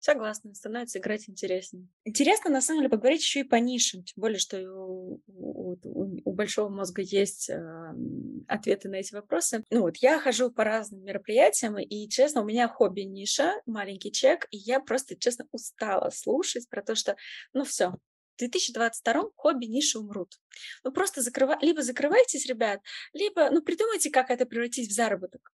Согласна, 0.00 0.54
становится 0.54 0.98
играть 0.98 1.28
интереснее. 1.28 1.86
Интересно, 2.04 2.50
на 2.50 2.62
самом 2.62 2.80
деле, 2.80 2.88
поговорить 2.88 3.20
еще 3.20 3.40
и 3.40 3.44
по 3.44 3.56
нишам, 3.56 4.02
тем 4.02 4.14
более, 4.16 4.38
что 4.38 4.58
у, 4.58 5.20
у, 5.26 5.76
у 6.24 6.32
большого 6.32 6.70
мозга 6.70 7.02
есть 7.02 7.50
э, 7.50 7.94
ответы 8.48 8.88
на 8.88 8.96
эти 8.96 9.12
вопросы. 9.12 9.62
Ну 9.70 9.82
вот, 9.82 9.98
я 9.98 10.18
хожу 10.18 10.50
по 10.50 10.64
разным 10.64 11.04
мероприятиям, 11.04 11.78
и, 11.78 12.08
честно, 12.08 12.40
у 12.40 12.46
меня 12.46 12.66
хобби 12.66 13.02
ниша, 13.02 13.60
маленький 13.66 14.10
чек, 14.10 14.46
и 14.50 14.56
я 14.56 14.80
просто, 14.80 15.16
честно, 15.16 15.46
устала 15.52 16.08
слушать 16.08 16.66
про 16.70 16.82
то, 16.82 16.94
что, 16.94 17.16
ну 17.52 17.64
все, 17.64 17.90
в 17.90 18.38
2022 18.38 19.32
хобби 19.36 19.66
ниши 19.66 19.98
умрут. 19.98 20.40
Ну 20.82 20.92
просто 20.92 21.20
закрыва... 21.20 21.58
либо 21.60 21.82
закрывайтесь, 21.82 22.46
ребят, 22.46 22.80
либо 23.12 23.50
ну 23.50 23.60
придумайте, 23.60 24.08
как 24.10 24.30
это 24.30 24.46
превратить 24.46 24.88
в 24.90 24.94
заработок. 24.94 25.52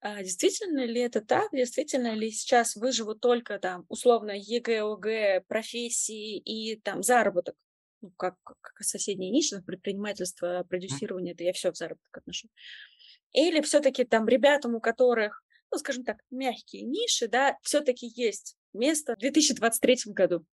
А, 0.00 0.22
действительно 0.22 0.84
ли 0.84 1.00
это 1.00 1.20
так? 1.20 1.50
Действительно 1.52 2.14
ли 2.14 2.30
сейчас 2.30 2.76
выживут 2.76 3.20
только 3.20 3.58
там 3.58 3.84
условно 3.88 4.32
ЕГЭ, 4.34 4.82
ОГЭ, 4.82 5.44
профессии 5.48 6.38
и 6.38 6.80
там 6.80 7.02
заработок? 7.02 7.54
Ну, 8.02 8.10
как, 8.16 8.36
как 8.42 8.60
соседние 8.80 9.30
ниши, 9.30 9.62
предпринимательство, 9.62 10.64
продюсирование, 10.68 11.34
это 11.34 11.44
я 11.44 11.52
все 11.52 11.72
в 11.72 11.76
заработок 11.76 12.16
отношу. 12.16 12.48
Или 13.32 13.60
все-таки 13.62 14.04
там 14.04 14.28
ребятам, 14.28 14.74
у 14.74 14.80
которых, 14.80 15.42
ну, 15.72 15.78
скажем 15.78 16.04
так, 16.04 16.18
мягкие 16.30 16.82
ниши, 16.82 17.28
да, 17.28 17.56
все-таки 17.62 18.06
есть 18.06 18.56
место 18.72 19.14
в 19.14 19.18
2023 19.18 20.12
году. 20.12 20.44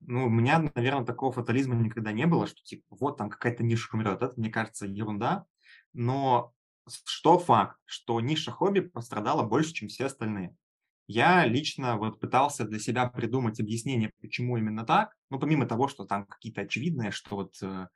Ну, 0.00 0.26
у 0.26 0.28
меня, 0.28 0.70
наверное, 0.74 1.04
такого 1.04 1.32
фатализма 1.32 1.74
никогда 1.74 2.12
не 2.12 2.26
было, 2.26 2.46
что 2.46 2.62
типа 2.62 2.84
вот 2.90 3.18
там 3.18 3.30
какая-то 3.30 3.62
ниша 3.62 3.88
умрет. 3.92 4.22
Это, 4.22 4.32
мне 4.36 4.50
кажется, 4.50 4.86
ерунда. 4.86 5.46
Но 5.92 6.52
что 7.04 7.38
факт, 7.38 7.78
что 7.84 8.20
ниша 8.20 8.50
хобби 8.50 8.80
пострадала 8.80 9.42
больше, 9.42 9.72
чем 9.72 9.88
все 9.88 10.06
остальные. 10.06 10.54
Я 11.06 11.46
лично 11.46 11.96
вот 11.96 12.20
пытался 12.20 12.64
для 12.64 12.78
себя 12.78 13.06
придумать 13.06 13.60
объяснение, 13.60 14.12
почему 14.20 14.56
именно 14.56 14.84
так. 14.84 15.14
Ну, 15.30 15.38
помимо 15.38 15.66
того, 15.66 15.88
что 15.88 16.04
там 16.04 16.26
какие-то 16.26 16.62
очевидные, 16.62 17.10
что 17.10 17.36
вот 17.36 17.54
э, 17.62 17.88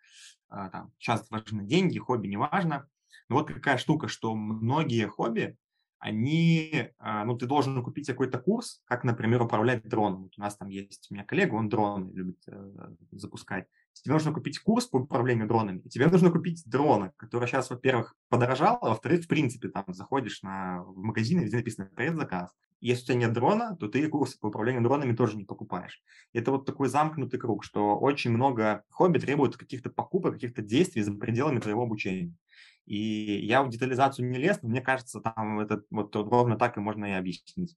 а, 0.49 0.71
там 0.71 0.93
сейчас 0.99 1.31
важны 1.31 1.65
деньги, 1.65 1.99
хобби 1.99 2.27
не 2.27 2.37
важно. 2.37 2.89
Но 3.29 3.37
вот 3.37 3.49
какая 3.49 3.79
штука, 3.79 4.09
что 4.09 4.35
многие 4.35 5.07
хобби, 5.07 5.57
они, 5.99 6.91
а, 6.99 7.25
ну, 7.25 7.37
ты 7.37 7.47
должен 7.47 7.83
купить 7.83 8.07
какой-то 8.07 8.39
курс, 8.39 8.83
как, 8.85 9.05
например, 9.05 9.43
управлять 9.43 9.89
дроном. 9.89 10.25
Вот 10.25 10.33
у 10.37 10.41
нас 10.41 10.57
там 10.57 10.69
есть 10.69 11.07
у 11.11 11.15
меня 11.15 11.25
коллега, 11.25 11.55
он 11.55 11.69
дроны 11.69 12.13
любит 12.13 12.43
э, 12.49 12.95
запускать. 13.13 13.67
Тебе 14.03 14.15
нужно 14.15 14.33
купить 14.33 14.59
курс 14.59 14.87
по 14.87 14.99
управлению 14.99 15.49
дронами, 15.49 15.81
и 15.81 15.89
тебе 15.89 16.07
нужно 16.07 16.31
купить 16.31 16.63
дроны, 16.67 17.13
которые 17.17 17.49
сейчас, 17.49 17.71
во-первых, 17.71 18.15
подорожало, 18.29 18.79
а 18.83 18.89
во-вторых, 18.91 19.25
в 19.25 19.29
принципе, 19.29 19.69
там 19.69 19.85
заходишь 19.89 20.43
на, 20.43 20.83
в 20.83 20.97
магазин, 20.99 21.43
где 21.43 21.57
написано 21.57 21.91
«предзаказ». 21.95 22.51
Если 22.81 23.05
у 23.05 23.07
тебя 23.07 23.17
нет 23.17 23.33
дрона, 23.33 23.75
то 23.77 23.89
ты 23.89 24.07
курсы 24.09 24.39
по 24.39 24.49
управлению 24.49 24.83
дронами 24.83 25.17
тоже 25.17 25.37
не 25.37 25.45
покупаешь. 25.45 26.03
Это 26.35 26.51
вот 26.51 26.67
такой 26.67 26.89
замкнутый 26.89 27.41
круг, 27.41 27.65
что 27.65 27.99
очень 27.99 28.31
много 28.31 28.85
хобби 28.91 29.19
требует 29.19 29.57
каких-то 29.57 29.89
покупок, 29.89 30.35
каких-то 30.35 30.61
действий 30.61 31.03
за 31.03 31.15
пределами 31.15 31.59
твоего 31.59 31.83
обучения. 31.83 32.35
И 32.85 33.45
я 33.47 33.63
в 33.63 33.71
детализацию 33.71 34.29
не 34.29 34.39
лез, 34.39 34.59
но 34.63 34.69
мне 34.69 34.83
кажется, 34.83 35.21
там 35.21 35.59
это 35.59 35.83
вот 35.91 36.15
ровно 36.15 36.57
так 36.57 36.77
и 36.77 36.81
можно 36.81 37.07
и 37.07 37.13
объяснить. 37.13 37.77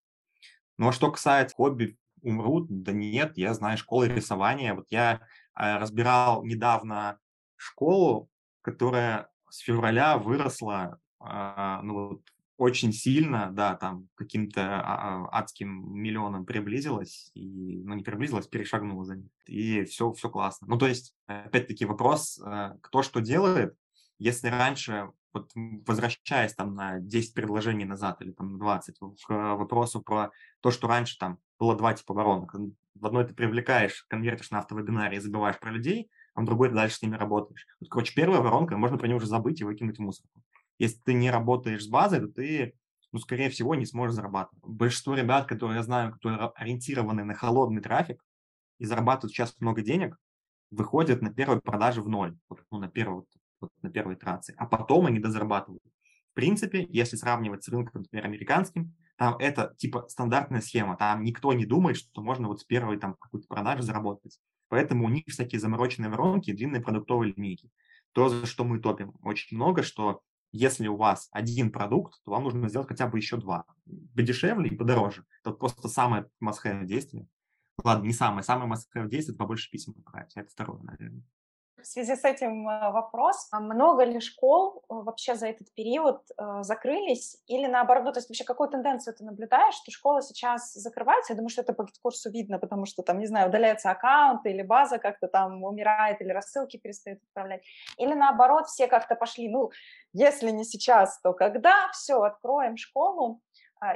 Ну 0.77 0.89
а 0.89 0.91
что 0.91 1.11
касается 1.11 1.55
хобби 1.55 1.97
умрут, 2.21 2.67
да 2.69 2.91
нет, 2.91 3.37
я 3.37 3.53
знаю 3.53 3.77
школы 3.77 4.07
рисования. 4.07 4.73
Вот 4.75 4.87
я 4.89 5.21
разбирал 5.59 6.43
недавно 6.43 7.19
школу, 7.55 8.29
которая 8.61 9.29
с 9.49 9.59
февраля 9.59 10.17
выросла, 10.17 10.99
э, 11.21 11.79
ну 11.83 11.93
вот 11.93 12.21
очень 12.59 12.91
сильно, 12.91 13.49
да, 13.51 13.75
там 13.75 14.09
каким-то 14.15 14.81
а, 14.81 15.27
а, 15.31 15.39
адским 15.39 15.93
миллионом 15.93 16.45
приблизилась, 16.45 17.31
и, 17.33 17.81
ну, 17.85 17.95
не 17.95 18.03
приблизилась, 18.03 18.47
перешагнула 18.47 19.05
за 19.05 19.15
них. 19.15 19.31
И 19.45 19.85
все, 19.85 20.11
все 20.11 20.29
классно. 20.29 20.67
Ну, 20.67 20.77
то 20.77 20.85
есть, 20.85 21.15
опять-таки, 21.25 21.85
вопрос, 21.85 22.37
э, 22.45 22.73
кто 22.81 23.01
что 23.01 23.21
делает, 23.21 23.77
если 24.17 24.49
раньше, 24.49 25.09
вот 25.33 25.51
возвращаясь 25.85 26.53
там 26.53 26.75
на 26.75 26.99
10 26.99 27.33
предложений 27.33 27.85
назад 27.85 28.21
или 28.21 28.31
там 28.31 28.53
на 28.53 28.59
20, 28.59 28.97
к 28.97 29.55
вопросу 29.55 30.01
про 30.01 30.31
то, 30.61 30.71
что 30.71 30.87
раньше 30.87 31.17
там 31.17 31.39
было 31.59 31.75
два 31.75 31.93
типа 31.93 32.13
воронок. 32.13 32.55
В 32.95 33.05
одной 33.05 33.25
ты 33.25 33.33
привлекаешь, 33.33 34.05
конвертишь 34.07 34.51
на 34.51 34.59
автовебинаре 34.59 35.17
и 35.17 35.19
забываешь 35.19 35.59
про 35.59 35.71
людей, 35.71 36.09
а 36.33 36.41
в 36.41 36.45
другой 36.45 36.69
ты 36.69 36.75
дальше 36.75 36.97
с 36.97 37.01
ними 37.01 37.15
работаешь. 37.15 37.65
Вот, 37.79 37.89
короче, 37.89 38.13
первая 38.15 38.41
воронка, 38.41 38.77
можно 38.77 38.97
про 38.97 39.07
нее 39.07 39.17
уже 39.17 39.27
забыть 39.27 39.61
и 39.61 39.63
выкинуть 39.63 39.97
в 39.97 40.01
мусорку. 40.01 40.43
Если 40.77 40.99
ты 41.01 41.13
не 41.13 41.29
работаешь 41.29 41.83
с 41.83 41.87
базой, 41.87 42.21
то 42.21 42.27
ты, 42.27 42.73
ну, 43.11 43.19
скорее 43.19 43.49
всего, 43.49 43.75
не 43.75 43.85
сможешь 43.85 44.15
зарабатывать. 44.15 44.63
Большинство 44.63 45.15
ребят, 45.15 45.47
которые 45.47 45.77
я 45.77 45.83
знаю, 45.83 46.13
которые 46.13 46.37
ориентированы 46.55 47.23
на 47.23 47.33
холодный 47.33 47.81
трафик 47.81 48.23
и 48.79 48.85
зарабатывают 48.85 49.33
сейчас 49.33 49.55
много 49.59 49.81
денег, 49.81 50.17
выходят 50.71 51.21
на 51.21 51.33
первой 51.33 51.59
продаже 51.59 52.01
в 52.01 52.09
ноль, 52.09 52.37
ну, 52.71 52.79
на 52.79 52.87
первую 52.87 53.25
вот 53.61 53.71
на 53.81 53.89
первой 53.89 54.15
итерации, 54.15 54.55
а 54.57 54.65
потом 54.65 55.05
они 55.05 55.19
дозарабатывают. 55.19 55.83
В 56.31 56.33
принципе, 56.35 56.85
если 56.89 57.15
сравнивать 57.15 57.63
с 57.63 57.69
рынком, 57.69 58.01
например, 58.01 58.25
американским, 58.25 58.95
там 59.17 59.35
это 59.37 59.75
типа 59.77 60.05
стандартная 60.07 60.61
схема, 60.61 60.95
там 60.95 61.23
никто 61.23 61.51
не 61.53 61.65
думает, 61.65 61.97
что 61.97 62.21
можно 62.21 62.47
вот 62.47 62.61
с 62.61 62.63
первой 62.63 62.97
там 62.97 63.15
какой-то 63.19 63.47
продажи 63.47 63.83
заработать. 63.83 64.39
Поэтому 64.69 65.05
у 65.05 65.09
них 65.09 65.23
всякие 65.27 65.59
замороченные 65.59 66.09
воронки, 66.09 66.53
длинные 66.53 66.81
продуктовые 66.81 67.33
линейки. 67.33 67.69
То, 68.13 68.29
за 68.29 68.45
что 68.45 68.63
мы 68.63 68.79
топим 68.79 69.13
очень 69.21 69.57
много, 69.57 69.83
что 69.83 70.21
если 70.51 70.87
у 70.87 70.95
вас 70.95 71.29
один 71.31 71.71
продукт, 71.71 72.21
то 72.23 72.31
вам 72.31 72.43
нужно 72.43 72.69
сделать 72.69 72.87
хотя 72.87 73.07
бы 73.07 73.17
еще 73.17 73.37
два. 73.37 73.65
Подешевле 74.15 74.69
и 74.69 74.75
подороже. 74.75 75.25
Это 75.43 75.53
просто 75.53 75.87
самое 75.89 76.27
must 76.43 76.85
действие. 76.85 77.27
Ладно, 77.83 78.05
не 78.05 78.13
самое. 78.13 78.43
Самое 78.43 78.71
must 78.71 78.85
действие– 79.09 79.33
это 79.35 79.37
побольше 79.37 79.69
писем 79.69 79.93
отправить. 79.97 80.31
Это 80.35 80.49
второе, 80.49 80.81
наверное. 80.81 81.23
В 81.81 81.85
связи 81.85 82.15
с 82.15 82.25
этим 82.25 82.67
э, 82.67 82.91
вопрос, 82.91 83.47
а 83.51 83.59
много 83.59 84.03
ли 84.03 84.19
школ 84.19 84.83
э, 84.89 84.93
вообще 84.93 85.35
за 85.35 85.47
этот 85.47 85.73
период 85.73 86.21
э, 86.37 86.63
закрылись 86.63 87.37
или 87.47 87.67
наоборот, 87.67 88.05
ну, 88.05 88.11
то 88.11 88.19
есть 88.19 88.29
вообще 88.29 88.43
какую 88.43 88.69
тенденцию 88.69 89.15
ты 89.15 89.23
наблюдаешь, 89.23 89.75
что 89.75 89.91
школа 89.91 90.21
сейчас 90.21 90.73
закрывается? 90.73 91.33
Я 91.33 91.37
думаю, 91.37 91.49
что 91.49 91.61
это 91.61 91.73
по 91.73 91.85
курсу 92.01 92.29
видно, 92.31 92.59
потому 92.59 92.85
что 92.85 93.03
там, 93.03 93.19
не 93.19 93.27
знаю, 93.27 93.49
удаляется 93.49 93.91
аккаунт 93.91 94.45
или 94.45 94.61
база 94.61 94.99
как-то 94.99 95.27
там 95.27 95.63
умирает 95.63 96.21
или 96.21 96.31
рассылки 96.31 96.77
перестают 96.77 97.19
отправлять. 97.29 97.63
Или 97.97 98.13
наоборот, 98.13 98.67
все 98.67 98.87
как-то 98.87 99.15
пошли, 99.15 99.49
ну, 99.49 99.71
если 100.13 100.51
не 100.51 100.65
сейчас, 100.65 101.19
то 101.21 101.33
когда? 101.33 101.89
Все, 101.93 102.21
откроем 102.21 102.77
школу, 102.77 103.41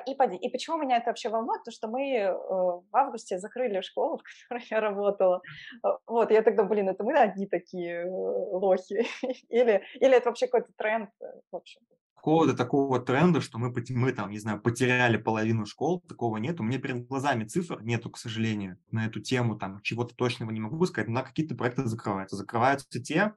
и, 0.05 0.13
и 0.13 0.49
почему 0.49 0.77
меня 0.77 0.97
это 0.97 1.07
вообще 1.07 1.29
волнует? 1.29 1.61
Потому 1.61 1.73
что 1.73 1.87
мы 1.87 2.15
э, 2.15 2.33
в 2.33 2.89
августе 2.93 3.39
закрыли 3.39 3.81
школу, 3.81 4.17
в 4.45 4.49
которой 4.49 4.65
я 4.69 4.79
работала. 4.79 5.41
А, 5.83 5.97
вот, 6.07 6.31
я 6.31 6.41
тогда, 6.41 6.63
блин, 6.63 6.89
это 6.89 7.03
мы 7.03 7.13
одни 7.13 7.47
такие 7.47 8.05
э, 8.05 8.09
лохи? 8.09 9.05
или, 9.49 9.83
или 9.95 10.15
это 10.15 10.29
вообще 10.29 10.47
какой-то 10.47 10.71
тренд? 10.77 11.09
Э, 11.21 11.25
в 11.51 11.55
общем 11.55 11.81
какого-то 12.23 12.55
такого 12.55 13.01
тренда, 13.01 13.41
что 13.41 13.57
мы, 13.57 13.73
мы 13.89 14.13
там, 14.13 14.31
не 14.31 14.39
знаю, 14.39 14.61
потеряли 14.61 15.17
половину 15.17 15.65
школ, 15.65 15.99
такого 16.07 16.37
нет. 16.37 16.57
У 16.61 16.63
меня 16.63 16.79
перед 16.79 17.05
глазами 17.05 17.43
цифр 17.43 17.81
нету, 17.81 18.09
к 18.09 18.17
сожалению, 18.17 18.77
на 18.91 19.07
эту 19.07 19.19
тему, 19.19 19.57
там, 19.57 19.81
чего-то 19.81 20.15
точного 20.15 20.51
не 20.51 20.61
могу 20.61 20.85
сказать, 20.85 21.09
но 21.09 21.21
какие-то 21.21 21.53
проекты 21.53 21.85
закрываются. 21.85 22.37
Закрываются 22.37 22.87
те, 23.01 23.33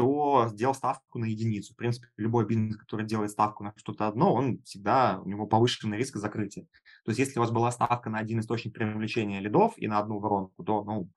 кто 0.00 0.48
сделал 0.48 0.74
ставку 0.74 1.18
на 1.18 1.26
единицу. 1.26 1.74
В 1.74 1.76
принципе, 1.76 2.08
любой 2.16 2.46
бизнес, 2.46 2.76
который 2.76 3.04
делает 3.04 3.30
ставку 3.30 3.64
на 3.64 3.74
что-то 3.76 4.08
одно, 4.08 4.32
он 4.32 4.62
всегда, 4.62 5.20
у 5.22 5.28
него 5.28 5.46
повышенный 5.46 5.98
риск 5.98 6.16
закрытия. 6.16 6.64
То 7.04 7.10
есть, 7.10 7.18
если 7.18 7.38
у 7.38 7.42
вас 7.42 7.50
была 7.50 7.70
ставка 7.70 8.08
на 8.08 8.18
один 8.18 8.40
источник 8.40 8.72
привлечения 8.72 9.40
лидов 9.40 9.74
и 9.76 9.86
на 9.88 9.98
одну 9.98 10.18
воронку, 10.18 10.64
то, 10.64 10.84
ну, 10.84 11.10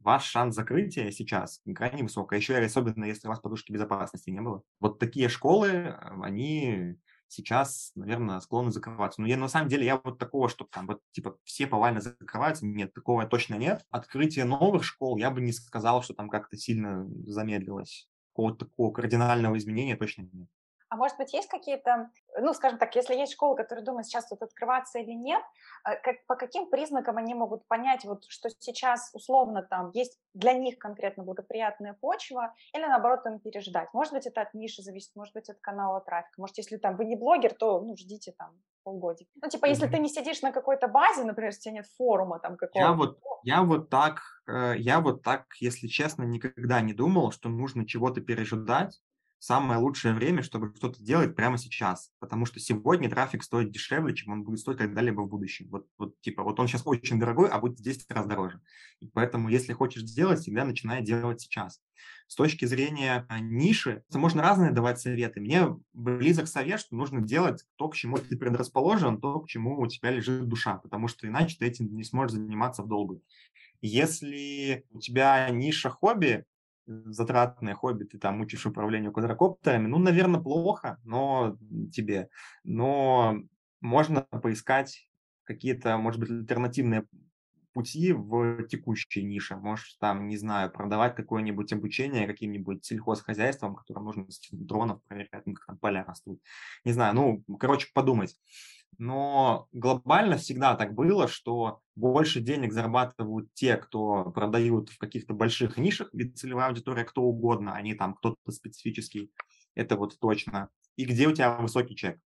ваш 0.00 0.24
шанс 0.24 0.56
закрытия 0.56 1.12
сейчас 1.12 1.60
крайне 1.72 2.02
высок. 2.02 2.32
А 2.32 2.36
еще 2.36 2.56
особенно, 2.58 3.04
если 3.04 3.28
у 3.28 3.30
вас 3.30 3.38
подушки 3.38 3.70
безопасности 3.70 4.30
не 4.30 4.40
было. 4.40 4.62
Вот 4.80 4.98
такие 4.98 5.28
школы, 5.28 5.96
они 6.20 6.96
сейчас, 7.28 7.92
наверное, 7.94 8.40
склонны 8.40 8.72
закрываться. 8.72 9.20
Но 9.20 9.28
я 9.28 9.36
на 9.36 9.48
самом 9.48 9.68
деле, 9.68 9.86
я 9.86 10.00
вот 10.02 10.18
такого, 10.18 10.48
что 10.48 10.64
там 10.64 10.88
вот 10.88 11.00
типа 11.12 11.36
все 11.44 11.68
повально 11.68 12.00
закрываются, 12.00 12.66
нет, 12.66 12.92
такого 12.92 13.24
точно 13.26 13.54
нет. 13.54 13.84
Открытие 13.90 14.44
новых 14.46 14.82
школ, 14.82 15.16
я 15.16 15.30
бы 15.30 15.40
не 15.40 15.52
сказал, 15.52 16.02
что 16.02 16.14
там 16.14 16.28
как-то 16.28 16.56
сильно 16.56 17.06
замедлилось. 17.26 18.08
Какого-то 18.36 18.66
такого 18.66 18.92
кардинального 18.92 19.56
изменения 19.56 19.96
точно 19.96 20.28
нет. 20.30 20.48
А 20.88 20.96
может 20.96 21.16
быть, 21.16 21.32
есть 21.32 21.48
какие-то, 21.48 22.10
ну, 22.38 22.52
скажем 22.52 22.78
так, 22.78 22.94
если 22.94 23.14
есть 23.14 23.32
школы, 23.32 23.56
которые 23.56 23.84
думают, 23.84 24.06
сейчас 24.06 24.28
тут 24.28 24.42
открываться 24.42 24.98
или 24.98 25.12
нет, 25.12 25.42
э, 25.84 25.96
как, 26.02 26.24
по 26.26 26.36
каким 26.36 26.70
признакам 26.70 27.16
они 27.16 27.34
могут 27.34 27.66
понять, 27.66 28.04
вот, 28.04 28.24
что 28.28 28.50
сейчас 28.50 29.10
условно 29.12 29.62
там 29.62 29.90
есть 29.94 30.20
для 30.34 30.52
них 30.52 30.78
конкретно 30.78 31.24
благоприятная 31.24 31.94
почва, 31.94 32.54
или 32.72 32.84
наоборот 32.84 33.26
им 33.26 33.40
переждать? 33.40 33.88
Может 33.94 34.12
быть, 34.12 34.26
это 34.26 34.42
от 34.42 34.54
ниши 34.54 34.82
зависит, 34.82 35.16
может 35.16 35.34
быть, 35.34 35.48
от 35.48 35.58
канала 35.60 36.00
трафика. 36.00 36.40
Может, 36.40 36.58
если 36.58 36.76
там 36.76 36.96
вы 36.96 37.06
не 37.06 37.16
блогер, 37.16 37.54
то, 37.54 37.80
ну, 37.80 37.96
ждите 37.96 38.32
там 38.38 38.62
полгодика. 38.86 39.28
Ну, 39.42 39.48
типа, 39.48 39.66
если 39.66 39.88
ты 39.88 39.98
не 39.98 40.08
сидишь 40.08 40.42
на 40.42 40.52
какой-то 40.52 40.86
базе, 40.86 41.24
например, 41.24 41.50
если 41.50 41.58
у 41.58 41.62
тебя 41.64 41.72
нет 41.74 41.86
форума 41.98 42.38
там 42.38 42.56
какого-то. 42.56 42.78
Я 42.78 42.92
вот, 42.92 43.18
я 43.42 43.62
вот 43.62 43.90
так, 43.90 44.20
э, 44.48 44.74
я 44.78 45.00
вот 45.00 45.22
так, 45.22 45.46
если 45.58 45.88
честно, 45.88 46.22
никогда 46.22 46.80
не 46.80 46.94
думал, 46.94 47.32
что 47.32 47.48
нужно 47.48 47.84
чего-то 47.84 48.20
пережидать, 48.20 49.00
самое 49.38 49.78
лучшее 49.78 50.14
время, 50.14 50.42
чтобы 50.42 50.72
что-то 50.76 51.02
делать 51.02 51.36
прямо 51.36 51.58
сейчас, 51.58 52.10
потому 52.18 52.46
что 52.46 52.58
сегодня 52.60 53.10
трафик 53.10 53.42
стоит 53.42 53.70
дешевле, 53.70 54.14
чем 54.14 54.32
он 54.32 54.42
будет 54.42 54.60
стоить 54.60 54.78
когда-либо 54.78 55.22
в 55.22 55.28
будущем. 55.28 55.68
Вот, 55.70 55.86
вот 55.98 56.20
типа, 56.20 56.42
вот 56.42 56.58
он 56.58 56.68
сейчас 56.68 56.82
очень 56.84 57.20
дорогой, 57.20 57.48
а 57.48 57.58
будет 57.58 57.78
в 57.78 57.82
10 57.82 58.10
раз 58.10 58.26
дороже. 58.26 58.60
И 59.00 59.08
поэтому, 59.08 59.48
если 59.48 59.72
хочешь 59.72 60.02
сделать, 60.02 60.40
всегда 60.40 60.64
начинай 60.64 61.02
делать 61.02 61.40
сейчас. 61.40 61.80
С 62.28 62.34
точки 62.34 62.64
зрения 62.64 63.24
а, 63.28 63.38
ниши, 63.38 64.02
можно 64.12 64.42
разные 64.42 64.72
давать 64.72 65.00
советы. 65.00 65.40
Мне 65.40 65.76
близок 65.92 66.48
совет, 66.48 66.80
что 66.80 66.96
нужно 66.96 67.20
делать 67.20 67.64
то, 67.76 67.88
к 67.88 67.94
чему 67.94 68.18
ты 68.18 68.36
предрасположен, 68.36 69.20
то, 69.20 69.40
к 69.40 69.48
чему 69.48 69.78
у 69.80 69.86
тебя 69.86 70.10
лежит 70.10 70.48
душа, 70.48 70.78
потому 70.78 71.08
что 71.08 71.28
иначе 71.28 71.56
ты 71.58 71.66
этим 71.66 71.94
не 71.94 72.04
сможешь 72.04 72.32
заниматься 72.32 72.82
в 72.82 72.88
долгую. 72.88 73.22
Если 73.80 74.84
у 74.90 74.98
тебя 74.98 75.48
ниша 75.50 75.90
хобби, 75.90 76.44
затратное 76.86 77.74
хобби, 77.74 78.04
ты 78.04 78.18
там 78.18 78.40
учишь 78.40 78.66
управлению 78.66 79.12
квадрокоптерами, 79.12 79.86
ну, 79.86 79.98
наверное, 79.98 80.40
плохо, 80.40 80.98
но 81.04 81.56
тебе. 81.92 82.28
Но 82.64 83.36
можно 83.80 84.22
поискать 84.22 85.08
какие-то, 85.44 85.96
может 85.96 86.20
быть, 86.20 86.30
альтернативные 86.30 87.06
пути 87.72 88.12
в 88.14 88.66
текущей 88.68 89.22
нише. 89.22 89.56
Можешь 89.56 89.96
там, 90.00 90.28
не 90.28 90.38
знаю, 90.38 90.70
продавать 90.70 91.14
какое-нибудь 91.14 91.72
обучение 91.74 92.26
каким-нибудь 92.26 92.84
сельхозхозяйством, 92.84 93.74
которым 93.74 94.04
нужно 94.04 94.26
дронов 94.52 95.02
проверять, 95.04 95.44
как 95.44 95.66
там 95.66 95.76
поля 95.76 96.02
растут. 96.04 96.40
Не 96.86 96.92
знаю, 96.92 97.14
ну, 97.14 97.44
короче, 97.58 97.88
подумать 97.92 98.34
но 98.98 99.68
глобально 99.72 100.36
всегда 100.36 100.74
так 100.74 100.94
было, 100.94 101.28
что 101.28 101.80
больше 101.94 102.40
денег 102.40 102.72
зарабатывают 102.72 103.52
те, 103.54 103.76
кто 103.76 104.30
продают 104.30 104.90
в 104.90 104.98
каких-то 104.98 105.34
больших 105.34 105.78
нишах, 105.78 106.10
ведь 106.12 106.38
целевая 106.38 106.68
аудитория 106.68 107.04
кто 107.04 107.22
угодно, 107.22 107.74
они 107.74 107.94
там 107.94 108.14
кто-то 108.14 108.52
специфический, 108.52 109.30
это 109.74 109.96
вот 109.96 110.18
точно. 110.18 110.68
И 110.96 111.04
где 111.04 111.26
у 111.28 111.32
тебя 111.32 111.56
высокий 111.56 111.96
чек, 111.96 112.18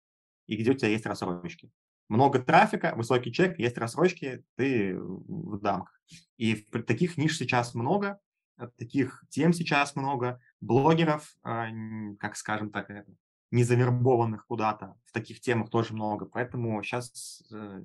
и 0.46 0.56
где 0.56 0.70
у 0.70 0.74
тебя 0.74 0.88
есть 0.88 1.06
рассрочки. 1.06 1.70
Много 2.08 2.40
трафика, 2.40 2.94
высокий 2.96 3.32
чек, 3.32 3.58
есть 3.58 3.78
рассрочки, 3.78 4.44
ты 4.56 4.98
в 4.98 5.60
дамках. 5.60 6.00
И 6.36 6.56
таких 6.56 7.16
ниш 7.16 7.38
сейчас 7.38 7.74
много, 7.74 8.18
таких 8.76 9.24
тем 9.30 9.52
сейчас 9.52 9.94
много, 9.94 10.40
блогеров, 10.60 11.34
а, 11.42 11.68
как 12.18 12.36
скажем 12.36 12.70
так, 12.70 12.90
незавербованных 13.50 14.46
куда-то. 14.46 14.96
В 15.06 15.12
таких 15.12 15.40
темах 15.40 15.70
тоже 15.70 15.94
много. 15.94 16.26
Поэтому 16.26 16.82
сейчас, 16.82 17.42
э, 17.52 17.82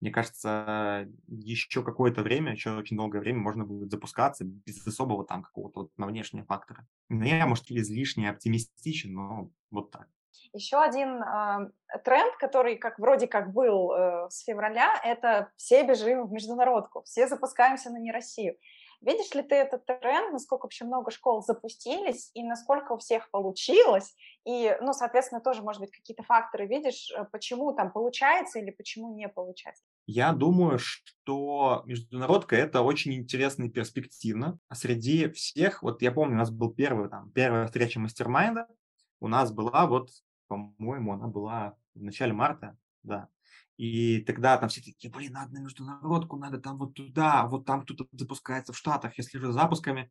мне 0.00 0.10
кажется, 0.10 1.08
еще 1.28 1.82
какое-то 1.82 2.22
время, 2.22 2.52
еще 2.52 2.72
очень 2.72 2.96
долгое 2.96 3.20
время 3.20 3.40
можно 3.40 3.64
будет 3.64 3.90
запускаться 3.90 4.44
без 4.44 4.86
особого 4.86 5.24
там 5.24 5.42
какого-то 5.42 5.80
вот 5.80 5.90
на 5.96 6.06
внешнего 6.06 6.44
фактора. 6.44 6.86
Ну, 7.08 7.22
я, 7.24 7.46
может, 7.46 7.70
излишне 7.70 8.30
оптимистичен, 8.30 9.14
но 9.14 9.50
вот 9.70 9.90
так. 9.90 10.08
Еще 10.52 10.76
один 10.76 11.22
э, 11.22 11.70
тренд, 12.04 12.36
который 12.36 12.76
как 12.76 12.98
вроде 12.98 13.26
как 13.26 13.52
был 13.52 13.92
э, 13.92 14.28
с 14.28 14.44
февраля, 14.44 15.00
это 15.02 15.50
все 15.56 15.82
бежим 15.82 16.26
в 16.26 16.32
международку, 16.32 17.02
все 17.04 17.26
запускаемся 17.26 17.90
на 17.90 17.98
не 17.98 18.12
Россию. 18.12 18.56
Видишь 19.02 19.34
ли 19.34 19.42
ты 19.42 19.56
этот 19.56 19.84
тренд, 19.84 20.32
насколько 20.32 20.64
вообще 20.64 20.84
много 20.84 21.10
школ 21.10 21.42
запустились 21.42 22.30
и 22.34 22.44
насколько 22.44 22.92
у 22.92 22.98
всех 22.98 23.30
получилось? 23.30 24.14
И, 24.46 24.76
ну, 24.80 24.92
соответственно, 24.92 25.40
тоже, 25.40 25.62
может 25.62 25.80
быть, 25.80 25.90
какие-то 25.90 26.22
факторы 26.22 26.66
видишь, 26.66 27.12
э, 27.16 27.24
почему 27.32 27.72
там 27.72 27.92
получается 27.92 28.60
или 28.60 28.70
почему 28.70 29.12
не 29.14 29.28
получается? 29.28 29.82
Я 30.06 30.32
думаю, 30.32 30.78
что 30.78 31.82
международка– 31.84 32.54
это 32.56 32.82
очень 32.82 33.14
интересно 33.14 33.64
и 33.64 33.70
перспективно. 33.70 34.58
А 34.68 34.76
среди 34.76 35.28
всех, 35.30 35.82
вот 35.82 36.00
я 36.00 36.12
помню, 36.12 36.36
у 36.36 36.38
нас 36.38 36.50
был 36.50 36.72
первый, 36.72 37.08
там, 37.08 37.32
первая 37.32 37.66
встреча 37.66 37.98
мастер-майнда, 37.98 38.68
у 39.18 39.26
нас 39.26 39.52
была 39.52 39.86
вот, 39.86 40.10
по-моему, 40.46 41.12
она 41.12 41.26
была 41.26 41.76
в 41.94 42.02
начале 42.02 42.32
марта, 42.32 42.76
да. 43.02 43.28
И 43.76 44.20
тогда 44.20 44.58
там 44.58 44.68
все 44.68 44.80
такие, 44.80 45.10
блин, 45.10 45.32
надо 45.32 45.54
на 45.54 45.58
международку, 45.58 46.36
надо 46.36 46.58
там 46.58 46.78
вот 46.78 46.94
туда, 46.94 47.46
вот 47.46 47.64
там 47.64 47.82
кто-то 47.82 48.06
запускается 48.12 48.72
в 48.72 48.76
Штатах, 48.76 49.16
если 49.18 49.38
же 49.38 49.52
запусками. 49.52 50.10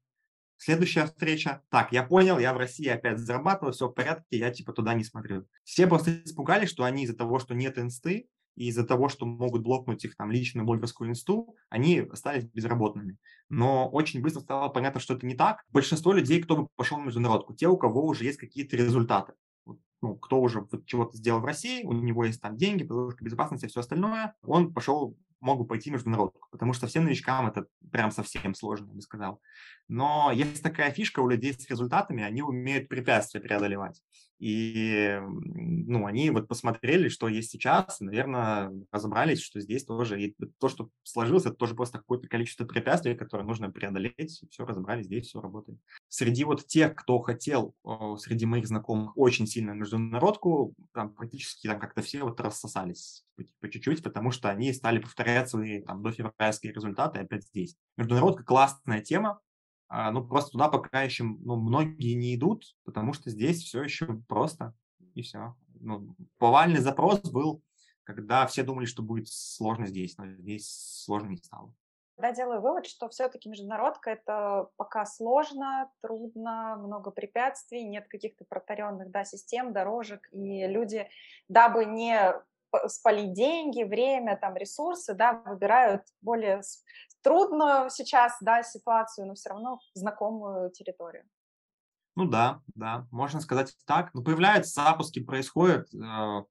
Следующая 0.58 1.06
встреча. 1.06 1.63
Так, 1.69 1.91
я 1.91 2.04
понял, 2.04 2.38
я 2.38 2.54
в 2.54 2.58
России 2.58 2.88
опять 2.88 3.17
зарабатываю, 3.17 3.73
все 3.73 3.88
в 3.88 3.93
порядке, 3.93 4.38
я 4.38 4.51
типа 4.51 4.73
туда 4.73 4.93
не 4.93 5.04
смотрю. 5.04 5.47
Все 5.63 5.88
просто 5.88 6.23
испугались, 6.23 6.69
что 6.69 6.84
они 6.84 7.04
из-за 7.04 7.15
того, 7.15 7.39
что 7.39 7.56
нет 7.56 7.80
инсты, 7.80 8.30
и 8.56 8.67
из-за 8.67 8.86
того, 8.86 9.10
что 9.10 9.25
могут 9.25 9.63
блокнуть 9.63 10.04
их 10.04 10.15
там 10.15 10.32
личную 10.32 10.65
блогерскую 10.65 11.10
инсту, 11.10 11.56
они 11.69 11.99
остались 11.99 12.43
безработными. 12.43 13.17
Но 13.49 13.89
очень 13.89 14.21
быстро 14.21 14.41
стало 14.41 14.69
понятно, 14.69 14.99
что 14.99 15.13
это 15.13 15.25
не 15.25 15.36
так. 15.36 15.63
Большинство 15.69 16.13
людей, 16.13 16.41
кто 16.43 16.58
бы 16.58 16.67
пошел 16.75 16.97
на 16.97 17.06
международку, 17.06 17.56
те, 17.56 17.67
у 17.67 17.77
кого 17.77 18.06
уже 18.06 18.25
есть 18.25 18.38
какие-то 18.38 18.75
результаты 18.75 19.34
ну, 20.01 20.15
кто 20.15 20.41
уже 20.41 20.61
вот 20.61 20.85
чего-то 20.85 21.17
сделал 21.17 21.41
в 21.41 21.45
России, 21.45 21.83
у 21.83 21.93
него 21.93 22.25
есть 22.25 22.41
там 22.41 22.57
деньги, 22.57 22.83
подушка 22.83 23.23
безопасности, 23.23 23.67
все 23.67 23.81
остальное, 23.81 24.33
он 24.43 24.73
пошел, 24.73 25.17
мог 25.39 25.59
бы 25.59 25.65
пойти 25.65 25.89
в 25.89 25.93
международку, 25.93 26.47
потому 26.51 26.73
что 26.73 26.87
всем 26.87 27.05
новичкам 27.05 27.47
это 27.47 27.67
прям 27.91 28.11
совсем 28.11 28.53
сложно, 28.55 28.87
я 28.87 28.93
бы 28.93 29.01
сказал. 29.01 29.41
Но 29.87 30.31
есть 30.31 30.63
такая 30.63 30.91
фишка 30.91 31.19
у 31.19 31.29
людей 31.29 31.53
с 31.53 31.69
результатами, 31.69 32.23
они 32.23 32.41
умеют 32.41 32.89
препятствия 32.89 33.41
преодолевать. 33.41 34.01
И, 34.41 35.19
ну, 35.21 36.08
они 36.08 36.32
вот 36.32 36.47
посмотрели, 36.47 37.10
что 37.10 37.27
есть 37.27 37.51
сейчас, 37.51 37.99
наверное, 37.99 38.73
разобрались, 38.91 39.39
что 39.39 39.60
здесь 39.60 39.86
тоже, 39.86 40.19
и 40.19 40.36
то, 40.60 40.67
что 40.67 40.89
сложилось, 41.04 41.45
это 41.45 41.54
тоже 41.54 41.75
просто 41.75 41.99
какое-то 41.99 42.27
количество 42.27 42.65
препятствий, 42.65 43.13
которые 43.13 43.45
нужно 43.45 43.69
преодолеть, 43.69 44.43
все 44.49 44.65
разобрали, 44.65 45.04
здесь 45.04 45.27
все 45.27 45.41
работает. 45.41 45.77
Среди 46.10 46.43
вот 46.43 46.65
тех, 46.65 46.95
кто 46.95 47.19
хотел, 47.19 47.75
среди 48.17 48.47
моих 48.47 48.65
знакомых, 48.65 49.15
очень 49.15 49.45
сильно 49.45 49.73
международку, 49.73 50.73
там 50.91 51.13
практически 51.13 51.67
там 51.67 51.80
как-то 51.80 52.01
все 52.01 52.23
вот 52.23 52.41
рассосались 52.41 53.23
по 53.60 53.69
чуть-чуть, 53.69 54.01
потому 54.01 54.32
что 54.32 54.49
они 54.49 54.73
стали 54.73 54.97
повторять 54.97 55.49
свои 55.49 55.82
там 55.84 56.01
дофевральские 56.01 56.73
результаты 56.73 57.19
опять 57.19 57.45
здесь. 57.45 57.75
Международка 57.95 58.43
классная 58.43 59.01
тема, 59.01 59.39
ну, 59.91 60.25
просто 60.25 60.51
туда 60.51 60.69
пока 60.69 61.01
еще 61.01 61.23
ну, 61.23 61.58
многие 61.58 62.13
не 62.13 62.36
идут, 62.36 62.75
потому 62.86 63.13
что 63.13 63.30
здесь 63.30 63.62
все 63.62 63.84
еще 63.84 64.21
просто, 64.27 64.73
и 65.15 65.21
все. 65.21 65.56
Ну, 65.82 66.15
повальный 66.38 66.80
запрос 66.80 67.21
был, 67.30 67.62
когда 68.04 68.45
все 68.47 68.63
думали, 68.63 68.86
что 68.86 69.04
будет 69.04 69.27
сложно 69.27 69.88
здесь, 69.88 70.17
но 70.17 70.27
здесь 70.27 71.04
сложно 71.04 71.30
не 71.30 71.38
стало. 71.38 71.73
Я 72.21 72.34
делаю 72.34 72.62
вывод, 72.62 72.86
что 72.86 73.10
все-таки 73.10 73.49
международка 73.49 74.12
это 74.12 74.69
пока 74.77 75.06
сложно, 75.06 75.91
трудно, 76.01 76.75
много 76.77 77.10
препятствий, 77.10 77.84
нет 77.84 78.08
каких-то 78.08 78.45
протаренных 78.45 79.10
да, 79.10 79.25
систем, 79.25 79.73
дорожек, 79.73 80.30
и 80.32 80.67
люди, 80.67 81.10
дабы 81.47 81.86
не 81.86 82.34
спалить 82.88 83.34
деньги, 83.34 83.84
время, 83.84 84.38
там, 84.38 84.55
ресурсы, 84.55 85.13
да, 85.13 85.41
выбирают 85.45 86.03
более 86.21 86.62
трудную 87.23 87.89
сейчас, 87.89 88.34
да, 88.41 88.63
ситуацию, 88.63 89.27
но 89.27 89.36
все 89.36 89.49
равно 89.49 89.79
знакомую 89.93 90.71
территорию. 90.71 91.23
Ну 92.15 92.25
да, 92.25 92.62
да, 92.75 93.07
можно 93.12 93.39
сказать 93.39 93.75
так. 93.86 94.13
Но 94.13 94.21
появляются 94.21 94.73
запуски, 94.73 95.23
происходят. 95.23 95.93
Э, 95.93 96.43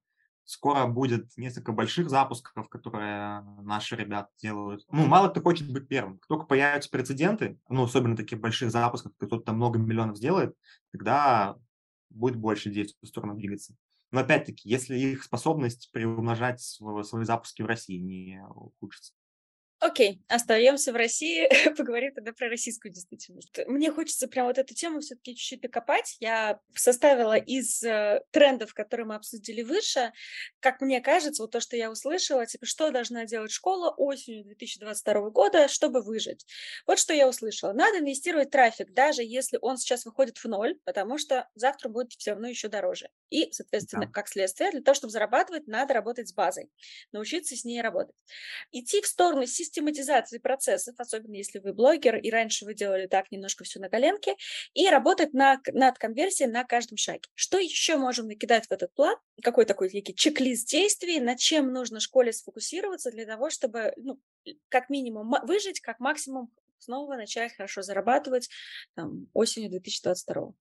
скоро 0.43 0.87
будет 0.87 1.29
несколько 1.37 1.71
больших 1.71 2.09
запусков, 2.09 2.67
которые 2.67 3.41
наши 3.61 3.95
ребята 3.95 4.29
делают. 4.41 4.83
Ну, 4.91 5.05
мало 5.05 5.29
кто 5.29 5.41
хочет 5.41 5.71
быть 5.71 5.87
первым. 5.87 6.19
Только 6.27 6.45
появятся 6.45 6.89
прецеденты, 6.89 7.59
ну, 7.69 7.83
особенно 7.83 8.17
таких 8.17 8.39
больших 8.39 8.71
запусков, 8.71 9.13
кто-то 9.17 9.53
много 9.53 9.79
миллионов 9.79 10.17
сделает, 10.17 10.55
тогда 10.91 11.55
будет 12.09 12.35
больше 12.35 12.69
действий 12.69 12.97
в 13.01 13.07
сторону 13.07 13.35
двигаться. 13.35 13.75
Но 14.11 14.21
опять-таки, 14.21 14.69
если 14.69 14.97
их 14.97 15.23
способность 15.23 15.89
приумножать 15.91 16.61
свои 16.61 17.25
запуски 17.25 17.61
в 17.61 17.65
России 17.65 17.97
не 17.97 18.43
ухудшится. 18.43 19.13
Окей, 19.81 20.21
остаемся 20.27 20.93
в 20.93 20.95
России, 20.95 21.49
поговорим 21.75 22.13
тогда 22.13 22.33
про 22.33 22.49
российскую 22.49 22.93
действительность. 22.93 23.49
Мне 23.65 23.91
хочется 23.91 24.27
прям 24.27 24.45
вот 24.45 24.59
эту 24.59 24.75
тему 24.75 24.99
все-таки 24.99 25.35
чуть-чуть 25.35 25.61
докопать. 25.61 26.17
Я 26.19 26.59
составила 26.75 27.35
из 27.35 27.81
э, 27.81 28.21
трендов, 28.29 28.75
которые 28.75 29.07
мы 29.07 29.15
обсудили 29.15 29.63
выше, 29.63 30.13
как 30.59 30.81
мне 30.81 31.01
кажется, 31.01 31.41
вот 31.41 31.49
то, 31.49 31.59
что 31.59 31.75
я 31.75 31.89
услышала, 31.89 32.45
типа, 32.45 32.67
что 32.67 32.91
должна 32.91 33.25
делать 33.25 33.49
школа 33.49 33.89
осенью 33.97 34.43
2022 34.43 35.31
года, 35.31 35.67
чтобы 35.67 36.03
выжить. 36.03 36.45
Вот 36.85 36.99
что 36.99 37.15
я 37.15 37.27
услышала. 37.27 37.73
Надо 37.73 38.01
инвестировать 38.01 38.49
в 38.49 38.51
трафик, 38.51 38.93
даже 38.93 39.23
если 39.23 39.57
он 39.63 39.77
сейчас 39.77 40.05
выходит 40.05 40.37
в 40.37 40.45
ноль, 40.45 40.77
потому 40.85 41.17
что 41.17 41.49
завтра 41.55 41.89
будет 41.89 42.11
все 42.13 42.31
равно 42.31 42.47
еще 42.47 42.67
дороже. 42.67 43.09
И, 43.31 43.51
соответственно, 43.51 44.05
да. 44.05 44.11
как 44.11 44.27
следствие, 44.27 44.69
для 44.69 44.81
того, 44.81 44.93
чтобы 44.93 45.09
зарабатывать, 45.09 45.65
надо 45.65 45.95
работать 45.95 46.29
с 46.29 46.33
базой, 46.33 46.69
научиться 47.11 47.55
с 47.55 47.65
ней 47.65 47.81
работать. 47.81 48.15
Идти 48.71 49.01
в 49.01 49.07
сторону 49.07 49.47
системы 49.47 49.70
систематизации 49.71 50.37
процессов, 50.37 50.95
особенно 50.97 51.35
если 51.35 51.59
вы 51.59 51.73
блогер, 51.73 52.17
и 52.17 52.29
раньше 52.29 52.65
вы 52.65 52.73
делали 52.73 53.07
так 53.07 53.31
немножко 53.31 53.63
все 53.63 53.79
на 53.79 53.89
коленке, 53.89 54.35
и 54.73 54.89
работать 54.89 55.33
на, 55.33 55.61
над 55.71 55.97
конверсией 55.97 56.51
на 56.51 56.65
каждом 56.65 56.97
шаге. 56.97 57.29
Что 57.33 57.57
еще 57.57 57.95
можем 57.95 58.27
накидать 58.27 58.67
в 58.67 58.71
этот 58.71 58.93
план? 58.93 59.15
Какой 59.41 59.65
такой 59.65 59.89
некий 59.93 60.13
чек-лист 60.13 60.69
действий, 60.69 61.19
над 61.19 61.39
чем 61.39 61.71
нужно 61.71 61.99
школе 61.99 62.33
сфокусироваться 62.33 63.11
для 63.11 63.25
того, 63.25 63.49
чтобы, 63.49 63.93
ну, 63.95 64.19
как 64.69 64.89
минимум 64.89 65.33
выжить, 65.43 65.79
как 65.79 65.99
максимум 65.99 66.51
снова 66.77 67.15
начать 67.15 67.55
хорошо 67.55 67.81
зарабатывать 67.81 68.49
там, 68.95 69.27
осенью 69.33 69.69
2022 69.69 70.53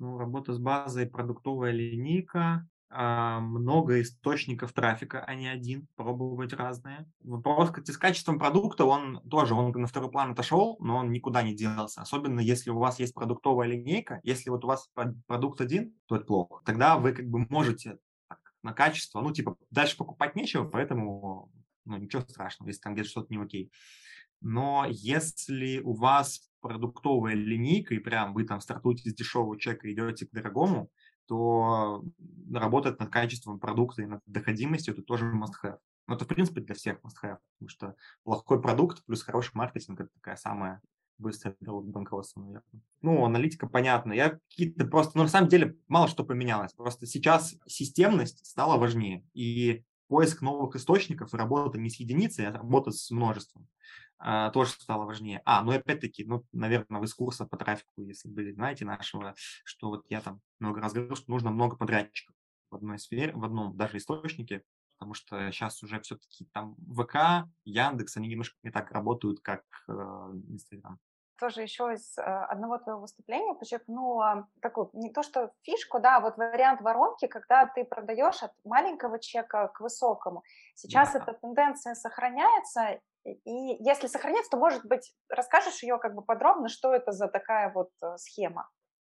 ну, 0.00 0.16
работа 0.16 0.52
с 0.52 0.58
базой, 0.58 1.06
продуктовая 1.06 1.72
линейка, 1.72 2.68
много 2.90 4.00
источников 4.00 4.72
трафика, 4.72 5.22
а 5.22 5.34
не 5.34 5.46
один, 5.46 5.88
пробовать 5.96 6.54
разные. 6.54 7.06
Вопрос 7.20 7.70
с 7.84 7.96
качеством 7.98 8.38
продукта, 8.38 8.86
он 8.86 9.20
тоже, 9.28 9.54
он 9.54 9.70
на 9.72 9.86
второй 9.86 10.10
план 10.10 10.32
отошел, 10.32 10.76
но 10.80 10.96
он 10.96 11.12
никуда 11.12 11.42
не 11.42 11.54
делался. 11.54 12.00
Особенно 12.00 12.40
если 12.40 12.70
у 12.70 12.78
вас 12.78 12.98
есть 12.98 13.14
продуктовая 13.14 13.68
линейка, 13.68 14.20
если 14.22 14.48
вот 14.48 14.64
у 14.64 14.68
вас 14.68 14.90
продукт 15.26 15.60
один, 15.60 15.94
то 16.06 16.16
это 16.16 16.24
плохо. 16.24 16.62
Тогда 16.64 16.96
вы 16.96 17.12
как 17.12 17.26
бы 17.28 17.46
можете 17.50 17.98
так, 18.28 18.38
на 18.62 18.72
качество, 18.72 19.20
ну 19.20 19.32
типа 19.32 19.56
дальше 19.70 19.96
покупать 19.96 20.34
нечего, 20.34 20.64
поэтому 20.64 21.50
ну, 21.84 21.96
ничего 21.98 22.22
страшного, 22.22 22.68
если 22.68 22.80
там 22.80 22.94
где-то 22.94 23.10
что-то 23.10 23.26
не 23.30 23.42
окей. 23.42 23.70
Но 24.40 24.86
если 24.88 25.80
у 25.80 25.94
вас 25.94 26.48
продуктовая 26.60 27.34
линейка, 27.34 27.94
и 27.94 27.98
прям 27.98 28.34
вы 28.34 28.44
там 28.44 28.60
стартуете 28.60 29.10
с 29.10 29.14
дешевого 29.14 29.58
чека 29.58 29.92
идете 29.92 30.26
к 30.26 30.30
дорогому, 30.30 30.90
то 31.28 32.02
работать 32.52 32.98
над 32.98 33.10
качеством 33.10 33.60
продукта 33.60 34.02
и 34.02 34.06
над 34.06 34.22
доходимостью 34.26 34.94
это 34.94 35.02
тоже 35.02 35.26
must-have. 35.26 35.78
Но 36.06 36.14
это, 36.14 36.24
в 36.24 36.28
принципе, 36.28 36.62
для 36.62 36.74
всех 36.74 36.98
must-have, 37.02 37.38
потому 37.58 37.68
что 37.68 37.94
плохой 38.24 38.60
продукт 38.60 39.04
плюс 39.04 39.22
хороший 39.22 39.52
маркетинг– 39.54 40.00
это 40.00 40.10
такая 40.14 40.36
самая 40.36 40.80
быстрая 41.18 41.54
дорога 41.60 41.88
к 41.88 41.90
банкротству, 41.92 42.40
наверное. 42.40 42.82
Ну, 43.02 43.24
аналитика, 43.24 43.66
понятно. 43.66 44.12
Я 44.12 44.30
какие-то 44.30 44.86
просто... 44.86 45.18
Ну, 45.18 45.24
на 45.24 45.28
самом 45.28 45.48
деле, 45.48 45.76
мало 45.88 46.08
что 46.08 46.24
поменялось. 46.24 46.72
Просто 46.72 47.06
сейчас 47.06 47.56
системность 47.66 48.46
стала 48.46 48.78
важнее. 48.78 49.24
И 49.34 49.84
поиск 50.06 50.40
новых 50.40 50.76
источников, 50.76 51.34
работа 51.34 51.78
не 51.78 51.90
с 51.90 51.96
единицей, 51.96 52.46
а 52.46 52.52
работа 52.52 52.90
с 52.92 53.10
множеством 53.10 53.68
а, 54.18 54.50
тоже 54.50 54.72
стало 54.72 55.04
важнее. 55.04 55.42
А, 55.44 55.62
ну 55.62 55.72
и 55.72 55.76
опять-таки, 55.76 56.24
ну, 56.24 56.44
наверное, 56.52 57.00
вы 57.00 57.06
с 57.06 57.14
курса 57.14 57.46
по 57.46 57.56
трафику, 57.56 58.02
если 58.02 58.28
были, 58.28 58.52
знаете, 58.52 58.84
нашего, 58.84 59.34
что 59.64 59.88
вот 59.88 60.06
я 60.08 60.20
там 60.20 60.40
много 60.58 60.80
раз 60.80 60.92
говорил, 60.92 61.16
что 61.16 61.30
нужно 61.30 61.50
много 61.50 61.76
подрядчиков 61.76 62.34
в 62.70 62.76
одной 62.76 62.98
сфере, 62.98 63.32
в 63.32 63.44
одном 63.44 63.76
даже 63.76 63.96
источнике, 63.98 64.64
потому 64.98 65.14
что 65.14 65.50
сейчас 65.52 65.82
уже 65.82 66.00
все-таки 66.00 66.46
там 66.52 66.76
ВК, 66.76 67.48
Яндекс, 67.64 68.16
они 68.16 68.28
немножко 68.28 68.56
не 68.62 68.70
так 68.70 68.90
работают, 68.90 69.40
как 69.40 69.62
э, 69.88 69.92
Инстаграм 70.48 70.98
тоже 71.38 71.62
еще 71.62 71.92
из 71.92 72.18
э, 72.18 72.22
одного 72.22 72.78
твоего 72.78 73.00
выступления 73.00 73.54
подчеркнула 73.54 74.48
такую, 74.60 74.90
не 74.92 75.10
то 75.10 75.22
что 75.22 75.52
фишку, 75.62 76.00
да, 76.00 76.16
а 76.16 76.20
вот 76.20 76.36
вариант 76.36 76.80
воронки, 76.80 77.26
когда 77.26 77.66
ты 77.66 77.84
продаешь 77.84 78.42
от 78.42 78.52
маленького 78.64 79.18
чека 79.18 79.68
к 79.68 79.80
высокому. 79.80 80.42
Сейчас 80.74 81.12
да. 81.12 81.20
эта 81.20 81.32
тенденция 81.34 81.94
сохраняется, 81.94 83.00
и 83.32 83.82
если 83.82 84.06
сохраняется, 84.06 84.50
то, 84.50 84.56
может 84.56 84.84
быть, 84.84 85.14
расскажешь 85.28 85.82
ее 85.82 85.98
как 85.98 86.14
бы 86.14 86.22
подробно, 86.22 86.68
что 86.68 86.94
это 86.94 87.12
за 87.12 87.28
такая 87.28 87.72
вот 87.72 87.90
э, 88.02 88.16
схема, 88.16 88.68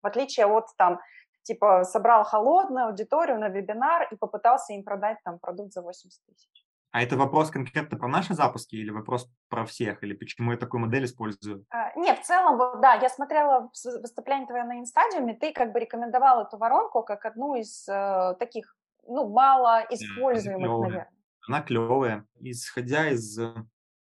в 0.02 0.06
отличие 0.06 0.46
от 0.46 0.66
там 0.76 1.00
типа 1.42 1.84
собрал 1.84 2.24
холодную 2.24 2.86
аудиторию 2.88 3.38
на 3.38 3.48
вебинар 3.48 4.06
и 4.10 4.16
попытался 4.16 4.74
им 4.74 4.84
продать 4.84 5.18
там 5.24 5.38
продукт 5.38 5.72
за 5.72 5.82
80 5.82 6.22
тысяч. 6.26 6.68
А 6.90 7.02
это 7.02 7.16
вопрос 7.16 7.50
конкретно 7.50 7.98
про 7.98 8.08
наши 8.08 8.34
запуски 8.34 8.76
или 8.76 8.90
вопрос 8.90 9.30
про 9.48 9.66
всех? 9.66 10.02
Или 10.02 10.14
почему 10.14 10.52
я 10.52 10.58
такую 10.58 10.80
модель 10.80 11.04
использую? 11.04 11.66
А, 11.70 11.92
нет, 11.96 12.18
в 12.18 12.22
целом, 12.22 12.80
да, 12.80 12.94
я 12.94 13.10
смотрела 13.10 13.70
выступление 14.00 14.46
твое 14.46 14.64
на 14.64 14.78
инстадиуме, 14.78 15.34
ты 15.34 15.52
как 15.52 15.72
бы 15.72 15.80
рекомендовал 15.80 16.42
эту 16.42 16.56
воронку 16.56 17.02
как 17.02 17.26
одну 17.26 17.56
из 17.56 17.86
э, 17.88 18.34
таких, 18.38 18.74
ну, 19.06 19.28
мало 19.28 19.84
используемых, 19.90 20.70
да, 20.70 20.78
наверное. 20.78 21.10
Она 21.46 21.62
клевая. 21.62 22.26
Исходя 22.40 23.10
из 23.10 23.38
э, 23.38 23.54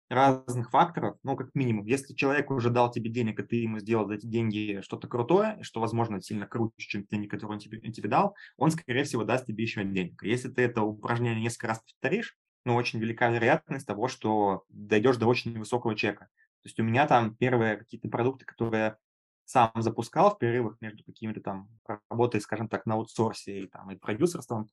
разных 0.10 0.70
факторов, 0.70 1.18
ну, 1.24 1.36
как 1.36 1.54
минимум, 1.54 1.86
если 1.86 2.14
человек 2.14 2.50
уже 2.50 2.70
дал 2.70 2.92
тебе 2.92 3.10
денег, 3.10 3.40
и 3.40 3.44
ты 3.44 3.56
ему 3.58 3.80
сделал 3.80 4.08
за 4.08 4.16
эти 4.16 4.26
деньги 4.26 4.80
что-то 4.82 5.08
крутое, 5.08 5.58
что, 5.62 5.82
возможно, 5.82 6.22
сильно 6.22 6.48
круче, 6.48 6.74
чем 6.78 7.06
деньги, 7.06 7.28
которые 7.28 7.56
он 7.56 7.60
тебе, 7.60 7.80
тебе 7.92 8.10
дал, 8.10 8.36
он, 8.58 8.72
скорее 8.72 9.04
всего, 9.04 9.24
даст 9.24 9.46
тебе 9.46 9.64
еще 9.64 9.84
денег. 9.84 10.24
Если 10.24 10.50
ты 10.50 10.64
это 10.64 10.82
упражнение 10.84 11.42
несколько 11.42 11.68
раз 11.68 11.82
повторишь, 11.82 12.38
ну, 12.66 12.76
очень 12.76 13.00
велика 13.00 13.30
вероятность 13.30 13.88
того, 13.88 14.08
что 14.08 14.64
дойдешь 14.70 15.18
до 15.18 15.28
очень 15.28 15.58
высокого 15.58 15.96
чека. 15.96 16.26
То 16.64 16.68
есть 16.68 16.80
у 16.80 16.84
меня 16.84 17.08
там 17.08 17.36
первые 17.36 17.78
какие-то 17.78 18.10
продукты, 18.10 18.46
которые 18.46 18.98
сам 19.46 19.72
запускал 19.76 20.36
в 20.36 20.40
перерывах 20.40 20.76
между 20.82 21.04
какими-то 21.06 21.40
там 21.40 21.70
работой, 22.10 22.42
скажем 22.42 22.68
так, 22.68 22.86
на 22.86 22.96
аутсорсе 22.96 23.62
и, 23.64 23.68
там, 23.68 23.90
и 23.92 23.96
продюсерством, 23.96 24.68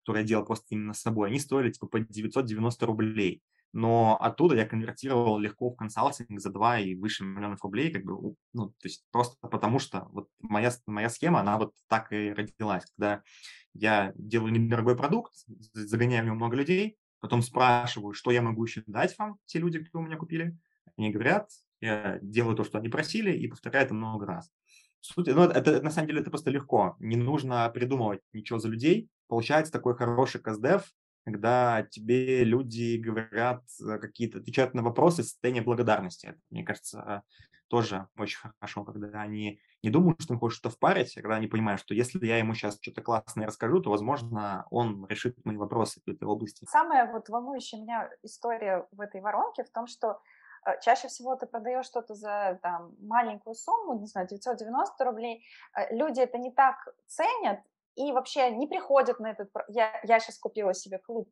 которое 0.00 0.20
я 0.20 0.26
делал 0.26 0.46
просто 0.46 0.66
именно 0.70 0.94
с 0.94 1.00
собой, 1.00 1.28
они 1.28 1.38
стоили 1.38 1.70
типа 1.70 1.86
по 1.86 2.00
990 2.00 2.86
рублей. 2.86 3.42
Но 3.76 4.16
оттуда 4.20 4.54
я 4.54 4.66
конвертировал 4.66 5.36
легко 5.36 5.70
в 5.70 5.74
консалтинг 5.74 6.38
за 6.38 6.50
2 6.50 6.78
и 6.78 6.94
выше 6.94 7.24
миллионов 7.24 7.60
рублей, 7.64 7.90
как 7.90 8.04
бы, 8.04 8.36
ну, 8.52 8.68
то 8.68 8.84
есть 8.84 9.04
просто 9.10 9.36
потому 9.48 9.80
что 9.80 10.06
вот 10.12 10.28
моя, 10.40 10.70
моя 10.86 11.10
схема, 11.10 11.40
она 11.40 11.58
вот 11.58 11.72
так 11.88 12.12
и 12.12 12.32
родилась, 12.32 12.84
когда 12.96 13.24
я 13.72 14.12
делаю 14.14 14.52
недорогой 14.52 14.96
продукт, 14.96 15.32
загоняю 15.72 16.22
в 16.22 16.26
него 16.26 16.36
много 16.36 16.54
людей, 16.56 16.96
потом 17.18 17.42
спрашиваю, 17.42 18.12
что 18.14 18.30
я 18.30 18.42
могу 18.42 18.64
еще 18.64 18.84
дать 18.86 19.18
вам, 19.18 19.38
те 19.44 19.58
люди, 19.58 19.82
кто 19.82 19.98
у 19.98 20.02
меня 20.02 20.16
купили. 20.16 20.56
Они 20.96 21.10
говорят, 21.10 21.50
я 21.80 22.20
делаю 22.22 22.54
то, 22.54 22.62
что 22.62 22.78
они 22.78 22.88
просили, 22.88 23.36
и 23.36 23.48
повторяю 23.48 23.86
это 23.86 23.94
много 23.94 24.24
раз. 24.24 24.52
Суть, 25.00 25.26
ну, 25.26 25.42
это, 25.42 25.82
на 25.82 25.90
самом 25.90 26.06
деле 26.06 26.20
это 26.20 26.30
просто 26.30 26.52
легко. 26.52 26.94
Не 27.00 27.16
нужно 27.16 27.68
придумывать 27.70 28.20
ничего 28.32 28.60
за 28.60 28.68
людей. 28.68 29.08
Получается 29.26 29.72
такой 29.72 29.96
хороший 29.96 30.40
каздев, 30.40 30.84
когда 31.24 31.82
тебе 31.90 32.44
люди 32.44 32.96
говорят 32.98 33.62
э, 33.80 33.98
какие-то, 33.98 34.38
отвечают 34.38 34.74
на 34.74 34.82
вопросы 34.82 35.22
в 35.22 35.26
состоянии 35.26 35.60
благодарности. 35.60 36.26
Это, 36.26 36.38
мне 36.50 36.64
кажется, 36.64 37.22
тоже 37.68 38.08
очень 38.18 38.38
хорошо, 38.38 38.84
когда 38.84 39.20
они 39.20 39.60
не 39.82 39.90
думают, 39.90 40.20
что 40.20 40.34
им 40.34 40.40
хочет 40.40 40.58
что-то 40.58 40.74
впарить, 40.74 41.16
а 41.16 41.20
когда 41.20 41.36
они 41.36 41.46
понимают, 41.46 41.80
что 41.80 41.94
если 41.94 42.24
я 42.24 42.38
ему 42.38 42.54
сейчас 42.54 42.78
что-то 42.80 43.02
классное 43.02 43.46
расскажу, 43.46 43.80
то, 43.80 43.90
возможно, 43.90 44.66
он 44.70 45.06
решит 45.08 45.36
мои 45.44 45.56
вопросы 45.56 46.00
в 46.04 46.08
этой 46.08 46.24
области. 46.24 46.64
Самая 46.70 47.10
вот 47.10 47.28
волнующая 47.28 47.80
меня 47.80 48.10
история 48.22 48.86
в 48.92 49.00
этой 49.00 49.20
воронке 49.20 49.64
в 49.64 49.70
том, 49.70 49.86
что 49.86 50.20
э, 50.66 50.80
чаще 50.82 51.08
всего 51.08 51.36
ты 51.36 51.46
продаешь 51.46 51.86
что-то 51.86 52.14
за 52.14 52.58
там, 52.62 52.94
маленькую 53.00 53.54
сумму, 53.54 53.98
не 53.98 54.06
знаю, 54.06 54.28
990 54.28 55.04
рублей, 55.04 55.44
э, 55.76 55.94
люди 55.94 56.20
это 56.20 56.38
не 56.38 56.52
так 56.52 56.76
ценят 57.06 57.60
и 57.96 58.12
вообще 58.12 58.50
не 58.50 58.66
приходят 58.66 59.20
на 59.20 59.30
этот... 59.30 59.50
Я, 59.68 60.00
я 60.04 60.20
сейчас 60.20 60.38
купила 60.38 60.74
себе 60.74 60.98
клуб 60.98 61.28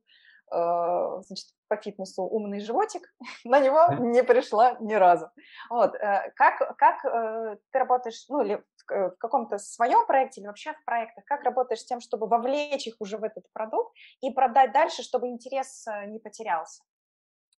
э, 0.52 1.20
значит, 1.22 1.48
по 1.68 1.76
фитнесу 1.76 2.22
умный 2.22 2.60
животик, 2.60 3.02
на 3.44 3.60
него 3.60 3.94
не 3.98 4.22
пришла 4.22 4.76
ни 4.80 4.94
разу. 4.94 5.30
Вот, 5.70 5.94
э, 5.94 6.32
как, 6.36 6.76
как 6.76 7.04
э, 7.04 7.56
ты 7.70 7.78
работаешь, 7.78 8.24
ну, 8.28 8.42
или 8.42 8.56
в, 8.56 9.10
в 9.10 9.16
каком-то 9.18 9.58
своем 9.58 10.06
проекте, 10.06 10.40
или 10.40 10.48
вообще 10.48 10.72
в 10.72 10.84
проектах, 10.84 11.24
как 11.24 11.42
работаешь 11.42 11.80
с 11.80 11.86
тем, 11.86 12.00
чтобы 12.00 12.26
вовлечь 12.26 12.86
их 12.86 12.96
уже 13.00 13.18
в 13.18 13.24
этот 13.24 13.44
продукт 13.52 13.94
и 14.20 14.30
продать 14.30 14.72
дальше, 14.72 15.02
чтобы 15.02 15.28
интерес 15.28 15.86
не 16.06 16.18
потерялся? 16.18 16.82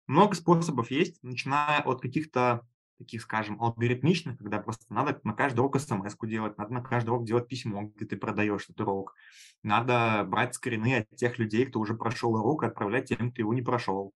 Много 0.07 0.35
способов 0.35 0.91
есть, 0.91 1.23
начиная 1.23 1.81
от 1.83 2.01
каких-то 2.01 2.67
таких, 3.03 3.23
скажем, 3.23 3.61
алгоритмичных, 3.61 4.38
когда 4.38 4.59
просто 4.59 4.85
надо 4.93 5.21
на 5.25 5.35
каждый 5.35 5.61
урок 5.61 5.79
смс 5.81 6.17
делать, 6.23 6.57
надо 6.59 6.73
на 6.73 6.83
каждый 6.83 7.11
урок 7.11 7.25
делать 7.25 7.49
письмо, 7.49 7.83
где 7.83 8.07
ты 8.07 8.17
продаешь 8.17 8.65
этот 8.65 8.81
урок. 8.83 9.15
Надо 9.62 10.25
брать 10.27 10.55
скрины 10.55 10.99
от 10.99 11.17
тех 11.17 11.38
людей, 11.38 11.67
кто 11.67 11.81
уже 11.81 11.95
прошел 11.95 12.35
урок, 12.35 12.62
и 12.62 12.67
отправлять 12.67 13.09
тем, 13.09 13.33
кто 13.33 13.43
его 13.43 13.55
не 13.55 13.62
прошел 13.62 14.12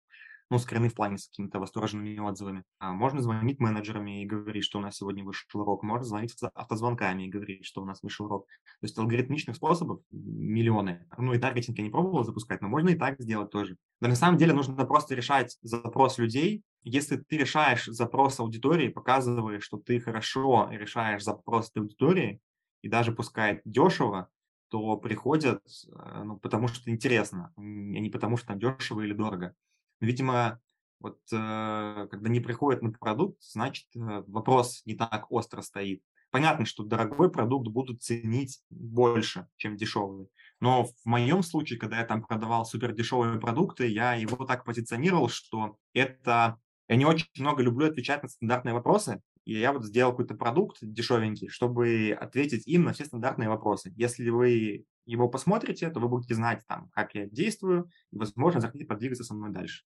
ну, 0.50 0.59
скрины 0.59 0.88
в 0.88 0.94
плане 0.94 1.18
с 1.18 1.28
какими-то 1.28 1.59
восторженными 1.59 2.18
отзывами. 2.18 2.64
А 2.78 2.92
можно 2.92 3.20
звонить 3.22 3.61
менеджерами 3.61 4.22
и 4.22 4.26
говорить, 4.26 4.64
что 4.64 4.78
у 4.78 4.83
нас 4.83 4.96
сегодня 4.96 5.24
вышел 5.24 5.61
урок. 5.61 5.83
Можно 5.83 6.04
звонить 6.04 6.35
автозвонками 6.54 7.24
и 7.24 7.30
говорить, 7.30 7.64
что 7.64 7.83
у 7.83 7.85
нас 7.85 8.02
вышел 8.02 8.26
урок. 8.26 8.46
То 8.46 8.87
есть 8.87 8.98
алгоритмичных 8.98 9.57
способов 9.57 10.00
миллионы. 10.11 11.07
Ну 11.16 11.33
и 11.33 11.38
таргетинг 11.38 11.78
я 11.78 11.85
не 11.85 11.90
пробовал 11.90 12.24
запускать, 12.24 12.61
но 12.61 12.68
можно 12.68 12.90
и 12.90 12.94
так 12.94 13.20
сделать 13.20 13.50
тоже. 13.50 13.76
Но 14.00 14.09
на 14.09 14.16
самом 14.16 14.38
деле 14.38 14.52
нужно 14.52 14.85
просто 14.85 15.14
решать 15.14 15.57
запрос 15.62 16.18
людей. 16.18 16.62
Если 16.83 17.16
ты 17.16 17.38
решаешь 17.38 17.87
запрос 17.87 18.38
аудитории, 18.38 18.88
показываешь, 18.88 19.64
что 19.64 19.78
ты 19.78 19.98
хорошо 19.98 20.68
решаешь 20.70 21.24
запрос 21.24 21.70
аудитории, 21.74 22.40
и 22.83 22.88
даже 22.88 23.12
пускай 23.12 23.62
дешево, 23.64 24.28
то 24.68 24.96
приходят, 24.98 25.62
э, 25.87 26.22
ну, 26.24 26.37
потому 26.37 26.68
что 26.68 26.90
интересно, 26.90 27.52
а 27.57 27.61
не 27.61 28.11
потому 28.11 28.37
что 28.37 28.48
там 28.48 28.59
дешево 28.59 29.00
или 29.00 29.14
дорого. 29.14 29.54
Видимо, 30.00 30.61
вот 31.00 31.18
э, 31.33 32.09
когда 32.11 32.28
не 32.28 32.40
приходят 32.40 32.83
на 32.83 32.90
продукт, 32.92 33.37
значит, 33.42 33.87
э, 33.94 34.24
вопрос 34.26 34.83
не 34.87 34.94
так 34.94 35.26
остро 35.30 35.61
стоит. 35.61 36.02
Понятно, 36.30 36.64
что 36.64 36.83
дорогой 36.83 37.30
продукт 37.30 37.68
будут 37.68 38.02
ценить 38.02 38.61
больше, 38.70 39.46
чем 39.57 39.76
дешевый. 39.76 40.28
Но 40.61 40.85
в 40.85 40.94
моем 41.04 41.42
случае, 41.42 41.78
когда 41.78 41.98
я 41.98 42.04
там 42.04 42.24
продавал 42.24 42.64
супер 42.64 42.92
дешевые 42.92 43.38
продукты, 43.38 43.87
я 43.87 44.14
его 44.14 44.44
так 44.44 44.64
позиционировал, 44.64 45.28
что 45.28 45.76
это... 45.92 46.59
Я 46.88 46.96
не 46.96 47.04
очень 47.04 47.28
много 47.38 47.62
люблю 47.62 47.87
отвечать 47.87 48.22
на 48.22 48.28
стандартные 48.28 48.74
вопросы, 48.74 49.22
и 49.44 49.59
я 49.59 49.72
вот 49.72 49.85
сделал 49.85 50.12
какой-то 50.12 50.35
продукт 50.35 50.78
дешевенький, 50.80 51.48
чтобы 51.48 52.16
ответить 52.18 52.66
им 52.66 52.85
на 52.85 52.92
все 52.92 53.04
стандартные 53.04 53.48
вопросы. 53.48 53.92
Если 53.94 54.28
вы 54.30 54.87
его 55.06 55.28
посмотрите, 55.28 55.90
то 55.90 56.00
вы 56.00 56.08
будете 56.08 56.34
знать, 56.34 56.64
там, 56.66 56.88
как 56.90 57.14
я 57.14 57.26
действую, 57.26 57.90
и, 58.10 58.18
возможно, 58.18 58.60
захотите 58.60 58.86
подвигаться 58.86 59.24
со 59.24 59.34
мной 59.34 59.50
дальше. 59.50 59.84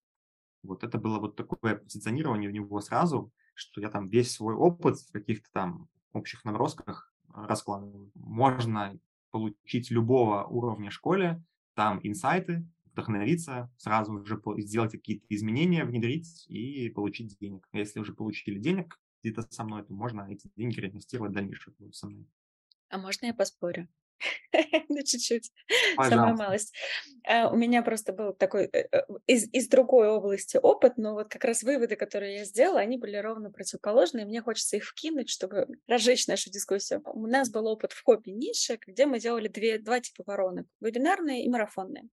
Вот 0.63 0.85
это 0.85 0.99
было 0.99 1.19
вот 1.19 1.37
такое 1.37 1.77
позиционирование 1.77 2.51
у 2.51 2.53
него 2.53 2.81
сразу, 2.81 3.33
что 3.55 3.81
я 3.81 3.91
там 3.91 4.09
весь 4.09 4.33
свой 4.33 4.55
опыт 4.55 4.99
в 4.99 5.13
каких-то 5.13 5.49
там 5.53 5.89
общих 6.13 6.45
набросках 6.45 7.13
раскладываю. 7.33 8.11
Можно 8.15 8.99
получить 9.31 9.91
любого 9.91 10.45
уровня 10.45 10.91
школе, 10.91 11.43
там 11.75 12.01
инсайты, 12.03 12.67
вдохновиться, 12.87 13.71
сразу 13.77 14.25
же 14.25 14.41
сделать 14.59 14.93
какие-то 14.93 15.27
изменения, 15.29 15.85
внедрить 15.85 16.47
и 16.49 16.89
получить 16.91 17.39
денег. 17.39 17.69
Если 17.73 18.01
уже 18.01 18.13
получили 18.13 18.59
денег 18.59 18.99
где-то 19.23 19.43
со 19.51 19.65
мной, 19.65 19.85
то 19.85 19.93
можно 19.93 20.27
эти 20.31 20.51
деньги 20.57 20.81
реинвестировать 20.81 21.31
в 21.31 21.35
дальнейшее 21.35 21.75
со 21.93 22.09
мной. 22.09 22.27
А 22.89 22.99
можно 22.99 23.27
я 23.27 23.35
поспорю? 23.35 23.89
Ну, 24.89 25.03
чуть-чуть, 25.03 25.53
самая 25.97 26.35
малость. 26.35 26.75
А, 27.25 27.51
у 27.51 27.57
меня 27.57 27.83
просто 27.83 28.13
был 28.13 28.33
такой 28.33 28.65
э, 28.65 28.89
э, 28.91 29.03
из, 29.27 29.49
из 29.53 29.69
другой 29.69 30.09
области 30.09 30.59
опыт, 30.61 30.97
но 30.97 31.15
вот 31.15 31.29
как 31.29 31.45
раз 31.45 31.63
выводы, 31.63 31.97
которые 31.97 32.39
я 32.39 32.45
сделала, 32.45 32.81
они 32.81 32.97
были 32.97 33.17
ровно 33.17 33.51
противоположные. 33.51 34.27
Мне 34.27 34.43
хочется 34.43 34.77
их 34.77 34.85
вкинуть, 34.85 35.29
чтобы 35.29 35.67
разжечь 35.89 36.27
нашу 36.27 36.51
дискуссию. 36.51 37.03
У 37.05 37.27
нас 37.27 37.51
был 37.51 37.67
опыт 37.67 37.93
в 37.93 38.03
хобби 38.03 38.31
нише, 38.31 38.79
где 38.87 39.07
мы 39.07 39.21
делали 39.21 39.49
две, 39.49 39.79
два 39.79 40.01
типа 40.01 40.25
воронок. 40.27 40.67
Вебинарные 40.81 41.45
и 41.45 41.49
марафонные. 41.49 42.09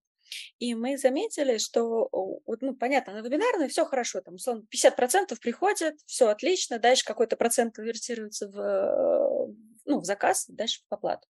И 0.59 0.73
мы 0.73 0.97
заметили, 0.97 1.57
что, 1.57 2.09
вот, 2.11 2.61
ну, 2.61 2.75
понятно, 2.75 3.13
на 3.13 3.21
вебинарной 3.21 3.67
все 3.67 3.85
хорошо, 3.85 4.21
там, 4.21 4.35
условно, 4.35 4.63
50% 4.73 5.39
приходят, 5.39 5.95
все 6.05 6.27
отлично, 6.27 6.79
дальше 6.79 7.05
какой-то 7.05 7.37
процент 7.37 7.75
конвертируется 7.75 8.49
в, 8.49 9.53
ну, 9.85 9.99
в 9.99 10.05
заказ, 10.05 10.45
дальше 10.47 10.81
в 10.89 10.93
оплату. 10.93 11.27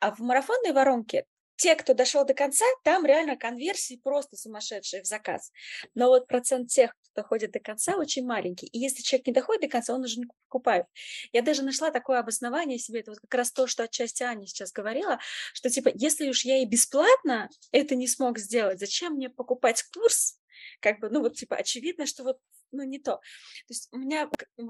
А 0.00 0.14
в 0.14 0.18
марафонной 0.20 0.72
воронке 0.72 1.26
те, 1.56 1.74
кто 1.74 1.94
дошел 1.94 2.24
до 2.24 2.34
конца, 2.34 2.64
там 2.84 3.06
реально 3.06 3.36
конверсии 3.36 3.98
просто 4.02 4.36
сумасшедшие 4.36 5.02
в 5.02 5.06
заказ. 5.06 5.52
Но 5.94 6.08
вот 6.08 6.26
процент 6.28 6.68
тех, 6.68 6.90
кто 6.90 7.22
доходит 7.22 7.52
до 7.52 7.60
конца, 7.60 7.96
очень 7.96 8.26
маленький. 8.26 8.66
И 8.66 8.78
если 8.78 9.02
человек 9.02 9.26
не 9.26 9.32
доходит 9.32 9.62
до 9.62 9.68
конца, 9.68 9.94
он 9.94 10.02
уже 10.02 10.20
не 10.20 10.26
покупает. 10.26 10.86
Я 11.32 11.42
даже 11.42 11.62
нашла 11.62 11.90
такое 11.90 12.18
обоснование 12.18 12.78
себе, 12.78 13.00
это 13.00 13.12
вот 13.12 13.20
как 13.20 13.34
раз 13.34 13.52
то, 13.52 13.66
что 13.66 13.84
отчасти 13.84 14.22
Аня 14.22 14.46
сейчас 14.46 14.70
говорила, 14.70 15.18
что 15.54 15.70
типа, 15.70 15.90
если 15.94 16.28
уж 16.28 16.44
я 16.44 16.58
и 16.58 16.66
бесплатно 16.66 17.48
это 17.72 17.94
не 17.94 18.06
смог 18.06 18.38
сделать, 18.38 18.78
зачем 18.78 19.14
мне 19.14 19.30
покупать 19.30 19.82
курс, 19.94 20.38
как 20.80 21.00
бы, 21.00 21.08
ну 21.08 21.20
вот 21.20 21.36
типа 21.36 21.56
очевидно, 21.56 22.06
что 22.06 22.24
вот 22.24 22.38
ну, 22.72 22.82
не 22.84 22.98
то. 22.98 23.12
То 23.12 23.20
есть 23.70 23.88
у 23.92 23.98
меня 23.98 24.28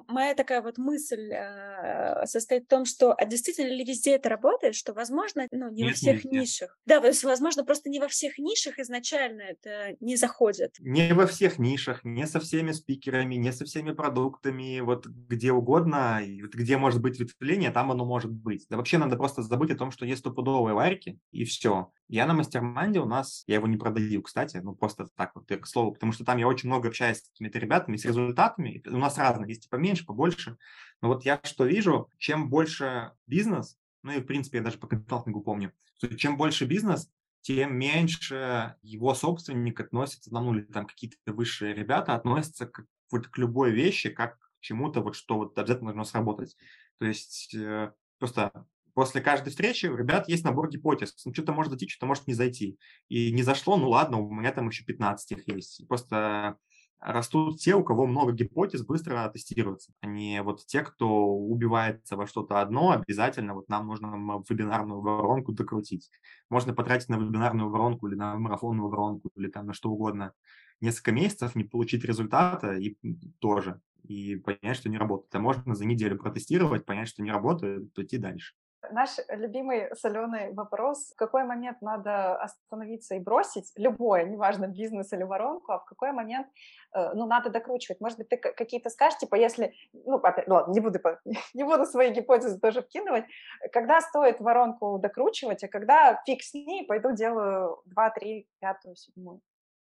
моя 0.09 0.35
такая 0.35 0.63
вот 0.63 0.79
мысль 0.79 1.33
э, 1.33 2.27
состоит 2.27 2.65
в 2.65 2.69
том, 2.69 2.85
что 2.85 3.13
а 3.13 3.25
действительно 3.25 3.69
ли 3.69 3.85
везде 3.85 4.13
это 4.13 4.29
работает, 4.29 4.75
что, 4.75 4.93
возможно, 4.93 5.47
ну, 5.51 5.71
не 5.71 5.83
нет, 5.83 5.93
во 5.93 5.97
всех 5.97 6.25
нет, 6.25 6.33
нишах. 6.33 6.69
Нет. 6.71 6.79
Да, 6.87 7.01
то 7.01 7.09
есть, 7.09 7.25
возможно, 7.25 7.65
просто 7.65 7.91
не 7.91 8.01
во 8.01 8.09
всех 8.09 8.39
нишах 8.39 8.79
изначально 8.79 9.43
это 9.43 9.97
не 10.01 10.17
заходит. 10.17 10.75
Не 10.81 11.13
во 11.13 11.27
всех 11.27 11.59
нишах, 11.59 12.05
не 12.05 12.27
со 12.27 12.41
всеми 12.41 12.73
спикерами, 12.73 13.37
не 13.37 13.53
со 13.53 13.65
всеми 13.65 13.93
продуктами, 13.93 14.81
вот 14.81 15.07
где 15.07 15.53
угодно, 15.53 16.21
и 16.23 16.43
вот 16.43 16.55
где 16.55 16.77
может 16.77 17.01
быть 17.01 17.19
ветвление, 17.19 17.71
там 17.71 17.91
оно 17.91 18.05
может 18.05 18.33
быть. 18.33 18.67
Да 18.69 18.77
вообще 18.77 18.99
надо 18.99 19.17
просто 19.17 19.43
забыть 19.43 19.71
о 19.71 19.77
том, 19.77 19.91
что 19.91 20.07
есть 20.07 20.21
стопудовые 20.21 20.75
варики, 20.75 21.19
и 21.31 21.45
все. 21.45 21.91
Я 22.09 22.27
на 22.27 22.35
мастерманде 22.35 23.01
у 23.01 23.07
нас, 23.07 23.45
я 23.47 23.57
его 23.57 23.67
не 23.67 23.77
продаю, 23.77 24.23
кстати, 24.23 24.59
ну 24.59 24.75
просто 24.75 25.09
так 25.17 25.33
вот, 25.35 25.47
к 25.47 25.67
слову, 25.67 25.93
потому 25.93 26.13
что 26.13 26.25
там 26.25 26.39
я 26.39 26.47
очень 26.47 26.69
много 26.69 26.89
общаюсь 26.89 27.19
с 27.19 27.31
этими 27.35 27.49
ребятами, 27.49 27.86
с 27.95 28.05
результатами. 28.05 28.83
У 28.87 28.99
нас 28.99 29.17
разные, 29.17 29.51
есть 29.51 29.71
поменьше, 29.71 30.05
побольше. 30.05 30.57
Но 31.01 31.09
вот 31.09 31.25
я 31.25 31.41
что 31.45 31.65
вижу, 31.65 32.11
чем 32.19 32.51
больше 32.51 33.13
бизнес, 33.29 33.79
ну 34.03 34.11
и 34.13 34.21
в 34.21 34.27
принципе 34.27 34.59
я 34.59 34.65
даже 34.65 34.79
по 34.79 34.89
консалтингу 34.89 35.43
помню, 35.43 35.73
что 35.99 36.15
чем 36.17 36.37
больше 36.37 36.65
бизнес, 36.65 37.09
тем 37.43 37.77
меньше 37.77 38.75
его 38.83 39.15
собственник 39.15 39.79
относится, 39.79 40.33
ну 40.33 40.53
или 40.53 40.63
там 40.63 40.87
какие-то 40.87 41.33
высшие 41.33 41.75
ребята 41.75 42.17
относятся 42.17 42.67
к, 42.67 42.85
вот 43.13 43.29
к 43.29 43.39
любой 43.39 43.71
вещи, 43.71 44.11
как 44.11 44.39
к 44.39 44.61
чему-то, 44.61 45.01
вот 45.01 45.15
что 45.15 45.37
вот 45.37 45.57
обязательно 45.57 45.91
должно 45.91 46.03
сработать. 46.03 46.57
То 46.99 47.07
есть 47.07 47.55
э, 47.55 47.93
просто 48.19 48.67
после 48.95 49.21
каждой 49.21 49.51
встречи 49.51 49.87
у 49.87 49.97
ребят 49.97 50.27
есть 50.27 50.43
набор 50.43 50.71
гипотез. 50.71 51.15
Ну, 51.25 51.33
что-то 51.35 51.53
может 51.53 51.71
зайти, 51.71 51.87
что-то 51.87 52.07
может 52.07 52.27
не 52.27 52.35
зайти. 52.35 52.79
И 53.09 53.31
не 53.31 53.43
зашло, 53.43 53.77
ну 53.77 53.91
ладно, 53.91 54.19
у 54.19 54.33
меня 54.33 54.53
там 54.53 54.69
еще 54.69 54.85
15 54.85 55.33
их 55.33 55.49
есть. 55.49 55.87
Просто 55.87 56.57
растут 57.01 57.59
те, 57.61 57.75
у 57.75 57.85
кого 57.85 58.07
много 58.07 58.33
гипотез, 58.33 58.85
быстро 58.85 59.29
тестируются, 59.33 59.93
а 60.01 60.07
не 60.07 60.43
вот 60.43 60.65
те, 60.67 60.83
кто 60.83 61.09
убивается 61.37 62.17
во 62.17 62.27
что-то 62.27 62.61
одно, 62.61 62.91
обязательно 62.91 63.55
вот 63.55 63.69
нам 63.69 63.87
нужно 63.87 64.09
вебинарную 64.49 65.01
воронку 65.01 65.53
докрутить. 65.53 66.11
Можно 66.51 66.75
потратить 66.75 67.09
на 67.09 67.17
вебинарную 67.17 67.71
воронку 67.71 68.09
или 68.09 68.15
на 68.17 68.37
марафонную 68.37 68.89
воронку 68.89 69.31
или 69.37 69.49
там 69.49 69.67
на 69.67 69.73
что 69.75 69.91
угодно 69.91 70.33
несколько 70.81 71.13
месяцев, 71.13 71.55
не 71.55 71.65
получить 71.65 72.05
результата 72.05 72.75
и 72.77 72.97
тоже, 73.39 73.81
и 74.03 74.37
понять, 74.37 74.77
что 74.77 74.89
не 74.89 74.99
работает. 74.99 75.35
А 75.35 75.39
можно 75.39 75.75
за 75.75 75.85
неделю 75.87 76.19
протестировать, 76.19 76.85
понять, 76.85 77.09
что 77.09 77.23
не 77.23 77.31
работает, 77.31 77.99
идти 77.99 78.19
дальше. 78.19 78.55
Наш 78.93 79.19
любимый 79.29 79.95
соленый 79.97 80.53
вопрос, 80.53 81.13
в 81.13 81.17
какой 81.17 81.45
момент 81.45 81.83
надо 81.83 82.37
остановиться 82.37 83.15
и 83.15 83.21
бросить 83.21 83.73
любое, 83.77 84.25
неважно, 84.25 84.67
бизнес 84.67 85.13
или 85.13 85.23
воронку, 85.23 85.73
а 85.73 85.79
в 85.79 85.85
какой 85.85 86.13
момент, 86.13 86.47
э, 86.93 87.13
ну, 87.15 87.27
надо 87.27 87.51
докручивать. 87.51 88.01
Может 88.01 88.19
быть, 88.19 88.29
ты 88.29 88.37
какие-то 88.37 88.91
скажешь, 88.91 89.19
типа, 89.19 89.37
если, 89.37 89.75
ну, 89.93 90.17
опять, 90.17 90.49
ладно, 90.49 90.73
не 90.73 90.81
буду, 90.81 90.99
не 91.55 91.65
буду 91.65 91.87
свои 91.87 92.13
гипотезы 92.13 92.59
тоже 92.59 92.83
вкидывать, 92.83 93.25
когда 93.73 94.01
стоит 94.01 94.41
воронку 94.41 94.99
докручивать, 94.99 95.65
а 95.65 95.69
когда 95.69 96.23
фиг 96.27 96.43
с 96.43 96.55
ней, 96.55 96.87
пойду 96.87 97.13
делаю 97.13 97.83
2, 97.87 98.11
3, 98.11 98.49
5, 98.61 98.77
7. 98.95 99.39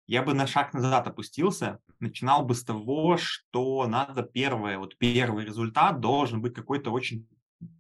Я 0.07 0.23
бы 0.23 0.35
на 0.35 0.49
шаг 0.49 0.75
назад 0.75 1.07
опустился, 1.07 1.79
начинал 2.01 2.45
бы 2.45 2.55
с 2.55 2.65
того, 2.65 3.17
что 3.17 3.87
надо 3.87 4.25
первое, 4.25 4.77
вот 4.77 4.99
первый 4.99 5.45
результат 5.45 6.01
должен 6.01 6.43
быть 6.43 6.53
какой-то 6.53 6.91
очень 6.91 7.29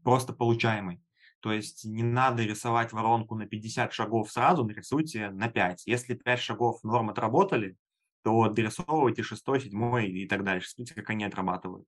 просто 0.04 0.32
получаемый. 0.32 1.00
То 1.40 1.52
есть 1.52 1.84
не 1.84 2.02
надо 2.02 2.44
рисовать 2.44 2.92
воронку 2.92 3.34
на 3.34 3.46
50 3.46 3.92
шагов 3.92 4.30
сразу, 4.30 4.64
нарисуйте 4.64 5.30
на 5.30 5.48
5. 5.48 5.86
Если 5.86 6.14
5 6.14 6.38
шагов 6.38 6.84
норм 6.84 7.10
отработали, 7.10 7.76
то 8.22 8.48
дорисовывайте 8.48 9.22
6, 9.22 9.44
7 9.44 10.06
и 10.06 10.26
так 10.26 10.44
дальше. 10.44 10.68
Смотрите, 10.68 10.94
как 10.94 11.10
они 11.10 11.24
отрабатывают. 11.24 11.86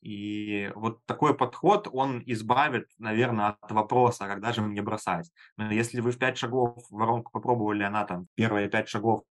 И 0.00 0.72
вот 0.74 1.04
такой 1.04 1.36
подход, 1.36 1.88
он 1.92 2.22
избавит, 2.24 2.88
наверное, 2.98 3.48
от 3.60 3.70
вопроса, 3.70 4.26
когда 4.26 4.52
же 4.52 4.62
мне 4.62 4.80
бросать. 4.80 5.30
Но 5.58 5.70
если 5.70 6.00
вы 6.00 6.12
в 6.12 6.18
5 6.18 6.38
шагов 6.38 6.86
воронку 6.90 7.30
попробовали, 7.32 7.82
она 7.82 8.04
там 8.04 8.26
первые 8.34 8.70
5 8.70 8.88
шагов 8.88 9.24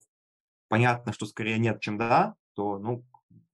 понятно, 0.67 1.11
что 1.11 1.25
скорее 1.25 1.57
нет, 1.57 1.81
чем 1.81 1.97
да, 1.97 2.35
то, 2.53 2.77
ну, 2.77 3.03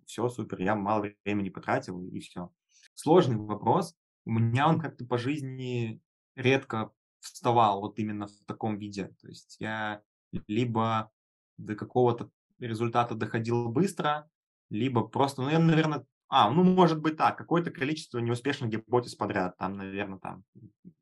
все, 0.06 0.28
супер, 0.28 0.60
я 0.62 0.76
мало 0.76 1.08
времени 1.24 1.50
потратил, 1.50 2.06
и 2.06 2.20
все. 2.20 2.50
Сложный 2.94 3.38
вопрос. 3.38 3.96
У 4.26 4.32
меня 4.32 4.68
он 4.68 4.80
как-то 4.80 5.06
по 5.06 5.18
жизни 5.18 6.02
редко 6.36 6.92
вставал 7.20 7.82
вот 7.82 8.00
именно 8.00 8.28
в 8.28 8.46
таком 8.46 8.78
виде. 8.78 9.16
То 9.22 9.28
есть 9.28 9.58
я 9.60 10.02
либо 10.48 11.12
до 11.58 11.76
какого-то 11.76 12.30
результата 12.60 13.16
доходил 13.16 13.70
быстро, 13.70 14.30
либо 14.70 15.08
просто, 15.08 15.42
ну, 15.42 15.50
я, 15.50 15.60
наверное, 15.60 16.06
а, 16.28 16.50
ну, 16.50 16.64
может 16.64 17.02
быть 17.02 17.18
так, 17.18 17.38
какое-то 17.38 17.72
количество 17.72 18.20
неуспешных 18.20 18.70
гипотез 18.70 19.16
подряд, 19.16 19.58
там, 19.58 19.78
наверное, 19.78 20.20
там 20.20 20.44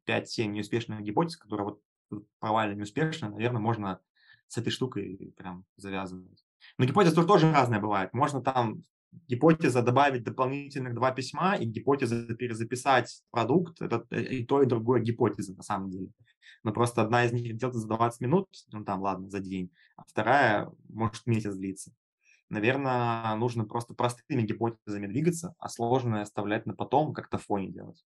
5-7 0.05 0.47
неуспешных 0.47 1.01
гипотез, 1.01 1.38
которые 1.38 1.65
вот 1.65 1.81
провально 2.39 2.75
неуспешно, 2.75 3.29
наверное, 3.29 3.62
можно 3.62 3.99
с 4.47 4.57
этой 4.57 4.69
штукой 4.69 5.33
прям 5.38 5.65
завязывать. 5.77 6.45
Но 6.77 6.86
гипотезы 6.86 7.15
тоже, 7.15 7.27
тоже 7.27 7.51
разные 7.51 7.81
бывают. 7.81 8.13
Можно 8.13 8.41
там 8.41 8.83
гипотеза 9.28 9.82
добавить 9.82 10.23
дополнительных 10.23 10.95
два 10.95 11.12
письма 11.12 11.56
и 11.56 11.65
гипотеза 11.65 12.36
перезаписать 12.36 13.21
продукт. 13.32 13.82
Это 13.82 14.04
и 14.15 14.45
то, 14.45 14.62
и 14.62 14.65
другое 14.65 15.02
гипотеза 15.02 15.54
на 15.54 15.63
самом 15.63 15.89
деле. 15.89 16.10
Но 16.63 16.71
просто 16.71 17.02
одна 17.02 17.26
из 17.26 17.34
них 17.34 17.58
делается 17.58 17.80
за 17.80 17.88
20 17.88 18.21
минут, 18.21 18.47
ну 18.71 18.84
там, 18.86 19.02
ладно, 19.02 19.30
за 19.30 19.39
день, 19.39 19.71
а 19.97 20.04
вторая 20.06 20.71
может 20.89 21.26
месяц 21.26 21.56
длиться. 21.56 21.91
Наверное, 22.49 23.36
нужно 23.36 23.65
просто 23.65 23.93
простыми 23.93 24.43
гипотезами 24.43 25.08
двигаться, 25.08 25.56
а 25.58 25.69
сложное 25.69 26.21
оставлять 26.21 26.65
на 26.65 26.76
потом, 26.76 27.13
как-то 27.13 27.38
в 27.38 27.45
фоне 27.45 27.69
делать. 27.69 28.04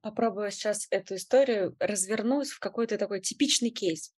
Попробую 0.00 0.50
сейчас 0.50 0.86
эту 0.90 1.16
историю 1.16 1.74
развернуть 1.80 2.48
в 2.48 2.60
какой-то 2.60 2.96
такой 2.96 3.20
типичный 3.20 3.70
кейс. 3.70 4.14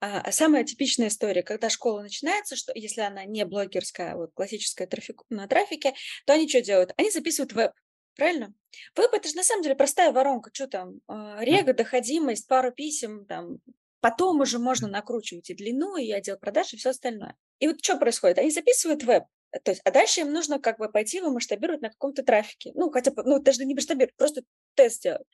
А, 0.00 0.20
а 0.20 0.32
самая 0.32 0.64
типичная 0.64 1.08
история, 1.08 1.42
когда 1.42 1.68
школа 1.68 2.02
начинается, 2.02 2.56
что 2.56 2.72
если 2.74 3.02
она 3.02 3.24
не 3.24 3.44
блогерская, 3.44 4.12
а 4.12 4.16
вот 4.16 4.30
классическая 4.34 4.86
трафик, 4.86 5.22
на 5.28 5.46
трафике, 5.46 5.94
то 6.26 6.32
они 6.32 6.48
что 6.48 6.62
делают? 6.62 6.92
Они 6.96 7.10
записывают 7.10 7.52
веб. 7.52 7.72
Правильно? 8.14 8.54
Веб 8.96 9.12
это 9.12 9.28
же 9.28 9.36
на 9.36 9.42
самом 9.42 9.62
деле 9.62 9.74
простая 9.74 10.10
воронка. 10.10 10.50
Что 10.52 10.68
там? 10.68 11.00
Рега, 11.40 11.74
доходимость, 11.74 12.48
пару 12.48 12.72
писем, 12.72 13.26
там, 13.26 13.58
Потом 14.00 14.40
уже 14.40 14.58
можно 14.58 14.86
накручивать 14.86 15.50
и 15.50 15.54
длину, 15.54 15.96
и 15.96 16.12
отдел 16.12 16.38
продаж, 16.38 16.72
и 16.72 16.76
все 16.76 16.90
остальное. 16.90 17.34
И 17.58 17.66
вот 17.66 17.82
что 17.82 17.96
происходит? 17.96 18.38
Они 18.38 18.50
записывают 18.50 19.02
веб, 19.02 19.24
то 19.64 19.70
есть, 19.70 19.80
а 19.84 19.90
дальше 19.90 20.20
им 20.20 20.32
нужно 20.32 20.60
как 20.60 20.78
бы 20.78 20.88
пойти 20.88 21.16
его 21.16 21.30
масштабировать 21.30 21.80
на 21.80 21.90
каком-то 21.90 22.22
трафике. 22.22 22.72
Ну, 22.74 22.90
хотя 22.90 23.10
бы, 23.10 23.22
ну, 23.24 23.40
даже 23.40 23.64
не 23.64 23.74
масштабировать, 23.74 24.14
просто 24.16 24.42
тест 24.76 24.98
сделать. 24.98 25.26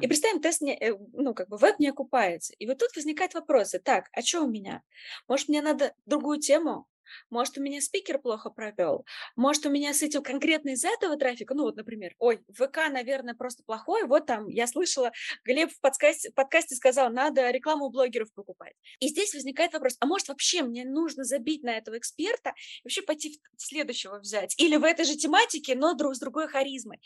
И 0.00 0.06
представим, 0.06 0.40
тест, 0.40 0.60
не, 0.62 0.76
э, 0.76 0.94
ну, 1.12 1.34
как 1.34 1.48
бы 1.48 1.58
веб 1.58 1.78
не 1.78 1.88
окупается. 1.88 2.54
И 2.58 2.66
вот 2.66 2.78
тут 2.78 2.94
возникают 2.96 3.34
вопросы. 3.34 3.78
Так, 3.80 4.08
а 4.12 4.22
что 4.22 4.42
у 4.42 4.48
меня? 4.50 4.82
Может, 5.28 5.48
мне 5.48 5.62
надо 5.62 5.94
другую 6.06 6.40
тему? 6.40 6.86
Может, 7.30 7.58
у 7.58 7.62
меня 7.62 7.80
спикер 7.80 8.18
плохо 8.18 8.50
провел, 8.50 9.04
может, 9.36 9.66
у 9.66 9.70
меня 9.70 9.92
с 9.94 10.02
этим 10.02 10.22
конкретно 10.22 10.70
из 10.70 10.84
этого 10.84 11.16
трафика, 11.16 11.54
ну 11.54 11.64
вот, 11.64 11.76
например, 11.76 12.14
ой, 12.18 12.40
ВК, 12.52 12.88
наверное, 12.90 13.34
просто 13.34 13.62
плохой, 13.64 14.04
вот 14.04 14.26
там, 14.26 14.48
я 14.48 14.66
слышала, 14.66 15.12
Глеб 15.44 15.70
в 15.70 15.80
подкасте, 15.80 16.30
подкасте 16.32 16.74
сказал, 16.74 17.10
надо 17.10 17.50
рекламу 17.50 17.86
у 17.86 17.90
блогеров 17.90 18.32
покупать. 18.32 18.74
И 19.00 19.08
здесь 19.08 19.34
возникает 19.34 19.72
вопрос, 19.72 19.96
а 20.00 20.06
может, 20.06 20.28
вообще 20.28 20.62
мне 20.62 20.84
нужно 20.84 21.24
забить 21.24 21.62
на 21.62 21.76
этого 21.76 21.98
эксперта 21.98 22.50
и 22.50 22.80
вообще 22.84 23.02
пойти 23.02 23.40
следующего 23.56 24.18
взять? 24.18 24.54
Или 24.58 24.76
в 24.76 24.84
этой 24.84 25.04
же 25.04 25.16
тематике, 25.16 25.74
но 25.74 25.94
друг 25.94 26.14
с 26.14 26.18
другой 26.18 26.48
харизмой? 26.48 27.00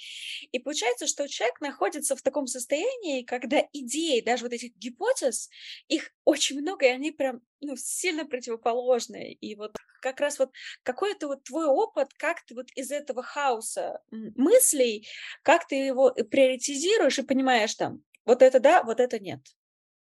И 0.53 0.59
получается, 0.59 1.07
что 1.07 1.29
человек 1.29 1.61
находится 1.61 2.17
в 2.17 2.23
таком 2.23 2.47
состоянии, 2.47 3.23
когда 3.23 3.63
идеи, 3.73 4.21
даже 4.21 4.45
вот 4.45 4.53
этих 4.53 4.75
гипотез, 4.77 5.49
их 5.89 6.11
очень 6.25 6.61
много, 6.61 6.87
и 6.87 6.91
они 6.91 7.11
прям 7.11 7.41
ну, 7.61 7.77
сильно 7.77 8.27
противоположные. 8.27 9.33
И 9.33 9.55
вот 9.57 9.77
как 10.01 10.21
раз 10.21 10.39
вот 10.39 10.51
какой-то 10.83 11.29
вот 11.29 11.45
твой 11.45 11.67
опыт, 11.67 12.13
как 12.15 12.45
ты 12.45 12.55
вот 12.55 12.69
из 12.75 12.91
этого 12.91 13.23
хаоса 13.23 14.01
мыслей, 14.11 15.07
как 15.43 15.67
ты 15.67 15.77
его 15.77 16.13
э, 16.15 16.25
приоритизируешь 16.25 17.19
и 17.19 17.23
понимаешь 17.23 17.75
там, 17.75 18.03
вот 18.25 18.43
это 18.43 18.61
да, 18.61 18.83
вот 18.83 19.01
это 19.01 19.19
нет. 19.19 19.41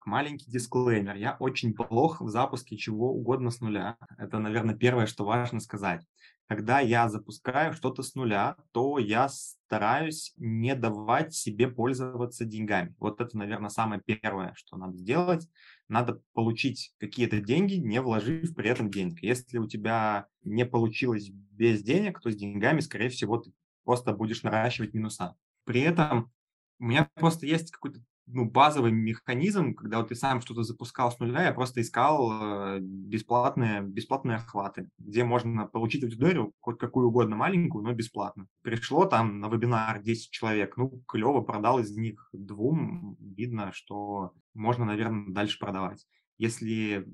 Маленький 0.06 0.50
дисклеймер. 0.50 1.16
Я 1.16 1.36
очень 1.40 1.74
плох 1.74 2.22
в 2.22 2.30
запуске 2.30 2.78
чего 2.78 3.12
угодно 3.12 3.52
с 3.52 3.60
нуля. 3.60 3.98
Это, 4.18 4.40
наверное, 4.40 4.76
первое, 4.76 5.06
что 5.06 5.26
важно 5.26 5.60
сказать 5.60 6.06
когда 6.50 6.80
я 6.80 7.08
запускаю 7.10 7.74
что-то 7.74 8.02
с 8.02 8.16
нуля, 8.16 8.58
то 8.72 8.98
я 8.98 9.30
стараюсь 9.30 10.34
не 10.38 10.74
давать 10.74 11.36
себе 11.36 11.68
пользоваться 11.68 12.44
деньгами. 12.44 12.96
Вот 12.98 13.22
это, 13.22 13.38
наверное, 13.38 13.70
самое 13.70 14.02
первое, 14.04 14.54
что 14.56 14.76
надо 14.76 14.98
сделать. 14.98 15.48
Надо 15.88 16.24
получить 16.34 16.96
какие-то 16.98 17.40
деньги, 17.40 17.76
не 17.76 18.02
вложив 18.02 18.56
при 18.56 18.68
этом 18.68 18.90
денег. 18.90 19.22
Если 19.22 19.60
у 19.60 19.68
тебя 19.68 20.26
не 20.44 20.66
получилось 20.66 21.30
без 21.30 21.84
денег, 21.84 22.20
то 22.20 22.32
с 22.32 22.36
деньгами, 22.36 22.80
скорее 22.80 23.10
всего, 23.10 23.38
ты 23.38 23.54
просто 23.84 24.12
будешь 24.14 24.42
наращивать 24.42 24.96
минуса. 24.96 25.36
При 25.66 25.82
этом 25.82 26.32
у 26.80 26.86
меня 26.86 27.12
просто 27.14 27.46
есть 27.46 27.70
какой-то 27.70 28.00
ну, 28.32 28.46
базовый 28.46 28.92
механизм, 28.92 29.74
когда 29.74 30.00
вот 30.00 30.10
ты 30.10 30.16
сам 30.16 30.42
что-то 30.42 30.64
запускал 30.64 31.12
с 31.12 31.20
нуля, 31.20 31.44
я 31.44 31.54
просто 31.54 31.82
искал 31.82 32.32
э, 32.32 32.80
бесплатные, 32.80 33.82
бесплатные 33.82 34.38
охваты, 34.38 34.90
где 34.98 35.24
можно 35.24 35.66
получить 35.66 36.04
аудиторию, 36.04 36.54
хоть 36.60 36.78
какую 36.78 37.08
угодно 37.08 37.36
маленькую, 37.36 37.84
но 37.84 37.94
бесплатно. 37.94 38.48
Пришло 38.62 39.06
там 39.06 39.40
на 39.40 39.50
вебинар 39.50 40.02
10 40.02 40.32
человек, 40.32 40.78
ну, 40.78 41.02
клево, 41.08 41.42
продал 41.42 41.80
из 41.80 41.96
них 41.96 42.30
двум, 42.34 43.18
видно, 43.20 43.72
что 43.74 44.34
можно, 44.54 44.86
наверное, 44.86 45.34
дальше 45.34 45.60
продавать. 45.60 46.06
Если 46.38 47.08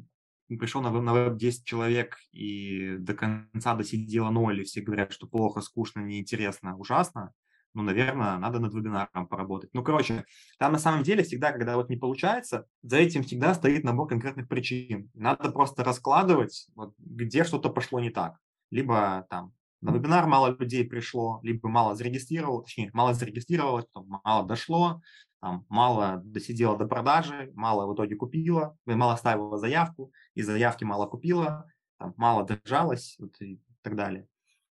пришел 0.48 0.82
на, 0.82 0.92
на 0.92 1.14
веб 1.14 1.38
10 1.38 1.66
человек 1.66 2.18
и 2.32 2.98
до 3.00 3.14
конца 3.14 3.74
досидело 3.76 4.30
ноль, 4.30 4.62
и 4.62 4.64
все 4.64 4.82
говорят, 4.82 5.12
что 5.12 5.28
плохо, 5.28 5.62
скучно, 5.62 6.02
неинтересно, 6.02 6.78
ужасно, 6.78 7.34
ну, 7.76 7.84
наверное, 7.84 8.38
надо 8.38 8.60
над 8.60 8.74
вебинаром 8.74 9.28
поработать. 9.28 9.70
Ну, 9.74 9.84
короче, 9.84 10.26
там 10.58 10.72
на 10.72 10.80
самом 10.80 11.04
деле 11.04 11.24
всегда, 11.24 11.52
когда 11.52 11.76
вот 11.76 11.90
не 11.90 11.98
получается, 11.98 12.66
за 12.82 12.98
этим 12.98 13.24
всегда 13.24 13.54
стоит 13.54 13.84
набор 13.84 14.08
конкретных 14.08 14.48
причин. 14.48 15.12
Надо 15.14 15.52
просто 15.52 15.84
раскладывать, 15.84 16.68
вот, 16.76 16.94
где 16.98 17.44
что-то 17.44 17.70
пошло 17.70 18.00
не 18.00 18.10
так. 18.10 18.38
Либо 18.72 19.28
там 19.30 19.54
на 19.82 19.92
вебинар 19.92 20.26
мало 20.26 20.56
людей 20.58 20.86
пришло, 20.86 21.40
либо 21.44 21.70
мало 21.70 21.96
зарегистрировало, 21.96 22.64
точнее, 22.64 22.90
мало 22.94 23.14
зарегистрировалось, 23.14 23.86
потом 23.92 24.22
мало 24.24 24.48
дошло, 24.48 25.02
там, 25.42 25.66
мало 25.70 26.22
досидело 26.24 26.78
до 26.78 26.88
продажи, 26.88 27.52
мало 27.54 27.86
в 27.86 27.94
итоге 27.94 28.16
купила, 28.16 28.76
мало 28.86 29.16
ставила 29.16 29.58
заявку, 29.58 30.12
и 30.34 30.42
заявки 30.42 30.84
мало 30.86 31.06
купила, 31.08 31.68
там, 32.00 32.14
мало 32.18 32.48
держалось 32.48 33.16
вот, 33.20 33.40
и 33.42 33.62
так 33.84 33.96
далее. 33.96 34.28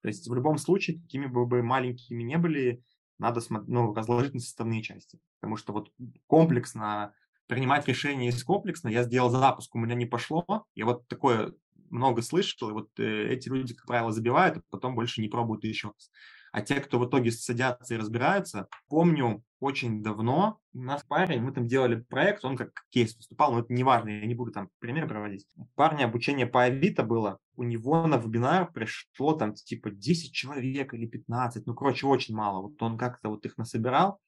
То 0.03 0.09
есть 0.09 0.29
в 0.29 0.35
любом 0.35 0.59
случае, 0.59 1.01
какими 1.01 1.27
бы 1.27 1.63
маленькими 1.63 2.23
не 2.23 2.39
были, 2.39 2.83
надо 3.21 3.41
ну, 3.67 3.95
разложить 3.95 4.35
на 4.35 4.41
составные 4.41 4.83
части. 4.83 5.21
Потому 5.41 5.57
что 5.57 5.73
вот 5.73 5.93
комплексно 6.27 7.15
принимать 7.47 7.87
решения 7.87 8.29
из 8.29 8.43
комплексно, 8.43 8.89
я 8.89 9.03
сделал 9.03 9.31
запуск, 9.31 9.75
у 9.75 9.79
меня 9.79 9.95
не 9.95 10.07
пошло, 10.07 10.67
я 10.75 10.87
вот 10.87 11.07
такое 11.09 11.53
много 11.91 12.23
слышал, 12.23 12.71
и 12.71 12.73
вот 12.73 12.89
э, 12.99 13.33
эти 13.33 13.49
люди, 13.49 13.75
как 13.75 13.87
правило, 13.87 14.13
забивают, 14.13 14.59
а 14.59 14.63
потом 14.71 14.95
больше 14.95 15.21
не 15.21 15.29
пробуют 15.29 15.65
еще 15.65 15.89
раз. 15.89 16.11
А 16.53 16.63
те, 16.63 16.81
кто 16.81 16.99
в 16.99 17.09
итоге 17.09 17.31
садятся 17.31 17.95
и 17.95 17.97
разбираются, 17.97 18.69
помню 18.89 19.43
очень 19.61 20.03
давно 20.03 20.59
у 20.73 20.81
нас 20.81 21.05
парень, 21.05 21.43
мы 21.43 21.53
там 21.53 21.67
делали 21.67 21.97
проект, 21.97 22.45
он 22.45 22.57
как 22.57 22.71
кейс 22.89 23.15
выступал, 23.17 23.53
но 23.53 23.61
это 23.61 23.73
не 23.73 23.85
важно, 23.85 24.09
я 24.09 24.27
не 24.27 24.35
буду 24.35 24.53
там 24.53 24.71
пример 24.79 25.07
проводить. 25.07 25.47
Парня 25.75 26.07
обучение 26.07 26.47
по 26.47 26.63
Авито 26.65 27.03
было, 27.03 27.39
у 27.57 27.63
него 27.63 28.07
на 28.07 28.17
вебинар 28.17 28.73
пришло 28.73 29.35
там 29.35 29.55
типа 29.55 29.91
10 29.91 30.33
человек 30.33 30.95
или 30.95 31.07
15, 31.07 31.67
ну, 31.67 31.75
короче, 31.75 32.07
очень 32.07 32.35
мало. 32.35 32.63
Вот 32.63 32.83
он 32.83 32.97
как-то 32.97 33.29
вот 33.29 33.45
их 33.45 33.59
насобирал, 33.59 34.19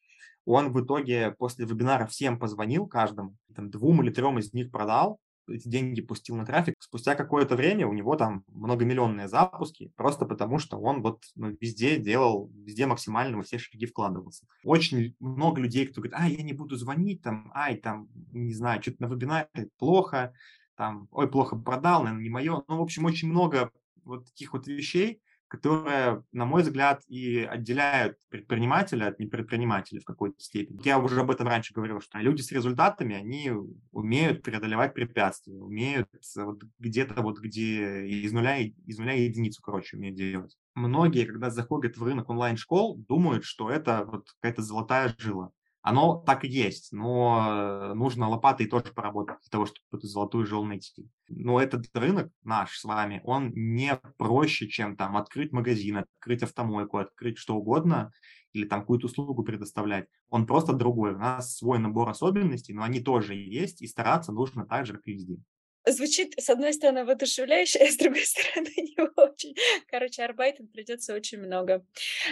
он 0.44 0.72
в 0.72 0.84
итоге 0.84 1.30
после 1.32 1.64
вебинара 1.64 2.06
всем 2.06 2.38
позвонил, 2.38 2.86
каждому, 2.86 3.36
там 3.54 3.70
двум 3.70 4.02
или 4.02 4.10
трем 4.10 4.38
из 4.38 4.52
них 4.52 4.70
продал, 4.70 5.18
эти 5.48 5.68
деньги 5.68 6.00
пустил 6.00 6.36
на 6.36 6.46
трафик, 6.46 6.74
спустя 6.78 7.14
какое-то 7.14 7.56
время 7.56 7.86
у 7.86 7.92
него 7.92 8.16
там 8.16 8.44
многомиллионные 8.48 9.28
запуски, 9.28 9.92
просто 9.96 10.26
потому 10.26 10.58
что 10.58 10.78
он 10.78 11.02
вот 11.02 11.22
ну, 11.34 11.56
везде 11.60 11.96
делал, 11.98 12.50
везде 12.54 12.86
максимально 12.86 13.36
во 13.36 13.42
все 13.42 13.58
шаги 13.58 13.86
вкладывался. 13.86 14.46
Очень 14.64 15.14
много 15.20 15.60
людей, 15.60 15.86
кто 15.86 16.00
говорит, 16.00 16.18
а, 16.18 16.28
я 16.28 16.42
не 16.42 16.52
буду 16.52 16.76
звонить, 16.76 17.22
там, 17.22 17.50
ай, 17.54 17.76
там, 17.76 18.08
не 18.32 18.54
знаю, 18.54 18.82
что-то 18.82 19.02
на 19.02 19.06
вебинаре 19.06 19.48
плохо, 19.78 20.34
там, 20.76 21.08
ой, 21.10 21.30
плохо 21.30 21.56
продал, 21.56 22.02
наверное, 22.02 22.24
не 22.24 22.30
мое. 22.30 22.62
Ну, 22.68 22.78
в 22.78 22.82
общем, 22.82 23.04
очень 23.04 23.28
много 23.28 23.70
вот 24.04 24.26
таких 24.26 24.52
вот 24.52 24.66
вещей, 24.66 25.20
которые, 25.52 26.24
на 26.32 26.46
мой 26.46 26.62
взгляд, 26.62 27.02
и 27.08 27.40
отделяют 27.40 28.16
предпринимателя 28.30 29.08
от 29.08 29.18
непредпринимателя 29.18 30.00
в 30.00 30.04
какой-то 30.04 30.40
степени. 30.40 30.80
Я 30.82 30.98
уже 30.98 31.20
об 31.20 31.30
этом 31.30 31.46
раньше 31.46 31.74
говорил, 31.74 32.00
что 32.00 32.16
люди 32.20 32.40
с 32.40 32.52
результатами, 32.52 33.14
они 33.14 33.52
умеют 33.90 34.42
преодолевать 34.42 34.94
препятствия, 34.94 35.60
умеют 35.60 36.08
вот 36.36 36.62
где-то 36.78 37.20
вот 37.20 37.38
где 37.38 38.06
из 38.06 38.32
нуля, 38.32 38.60
из 38.60 38.98
нуля 38.98 39.12
единицу, 39.12 39.60
короче, 39.60 39.98
умеют 39.98 40.16
делать. 40.16 40.56
Многие, 40.74 41.26
когда 41.26 41.50
заходят 41.50 41.98
в 41.98 42.02
рынок 42.02 42.30
онлайн-школ, 42.30 43.04
думают, 43.06 43.44
что 43.44 43.68
это 43.68 44.06
вот 44.06 44.30
какая-то 44.40 44.62
золотая 44.62 45.14
жила. 45.18 45.50
Оно 45.82 46.22
так 46.24 46.44
и 46.44 46.48
есть, 46.48 46.92
но 46.92 47.92
нужно 47.94 48.28
лопатой 48.28 48.66
тоже 48.66 48.92
поработать 48.94 49.38
для 49.42 49.50
того, 49.50 49.66
чтобы 49.66 49.80
эту 49.92 50.06
золотую 50.06 50.46
жилу 50.46 50.64
найти. 50.64 51.08
Но 51.28 51.60
этот 51.60 51.84
рынок 51.94 52.30
наш 52.44 52.78
с 52.78 52.84
вами, 52.84 53.20
он 53.24 53.52
не 53.54 53.96
проще, 54.16 54.68
чем 54.68 54.96
там 54.96 55.16
открыть 55.16 55.52
магазин, 55.52 55.98
открыть 55.98 56.44
автомойку, 56.44 56.98
открыть 56.98 57.38
что 57.38 57.56
угодно 57.56 58.12
или 58.52 58.64
там 58.64 58.80
какую-то 58.80 59.06
услугу 59.06 59.42
предоставлять. 59.42 60.06
Он 60.28 60.46
просто 60.46 60.72
другой. 60.72 61.14
У 61.14 61.18
нас 61.18 61.56
свой 61.56 61.80
набор 61.80 62.08
особенностей, 62.08 62.74
но 62.74 62.84
они 62.84 63.00
тоже 63.00 63.34
есть, 63.34 63.82
и 63.82 63.88
стараться 63.88 64.30
нужно 64.30 64.66
так 64.66 64.86
же, 64.86 64.92
как 64.92 65.06
и 65.06 65.12
везде 65.14 65.38
звучит, 65.86 66.34
с 66.38 66.48
одной 66.50 66.72
стороны, 66.72 67.04
воодушевляюще, 67.04 67.78
а 67.82 67.90
с 67.90 67.96
другой 67.96 68.24
стороны, 68.24 68.70
не 68.76 68.96
очень. 69.16 69.54
Короче, 69.88 70.22
арбайтен 70.22 70.68
придется 70.68 71.14
очень 71.14 71.38
много. 71.38 71.84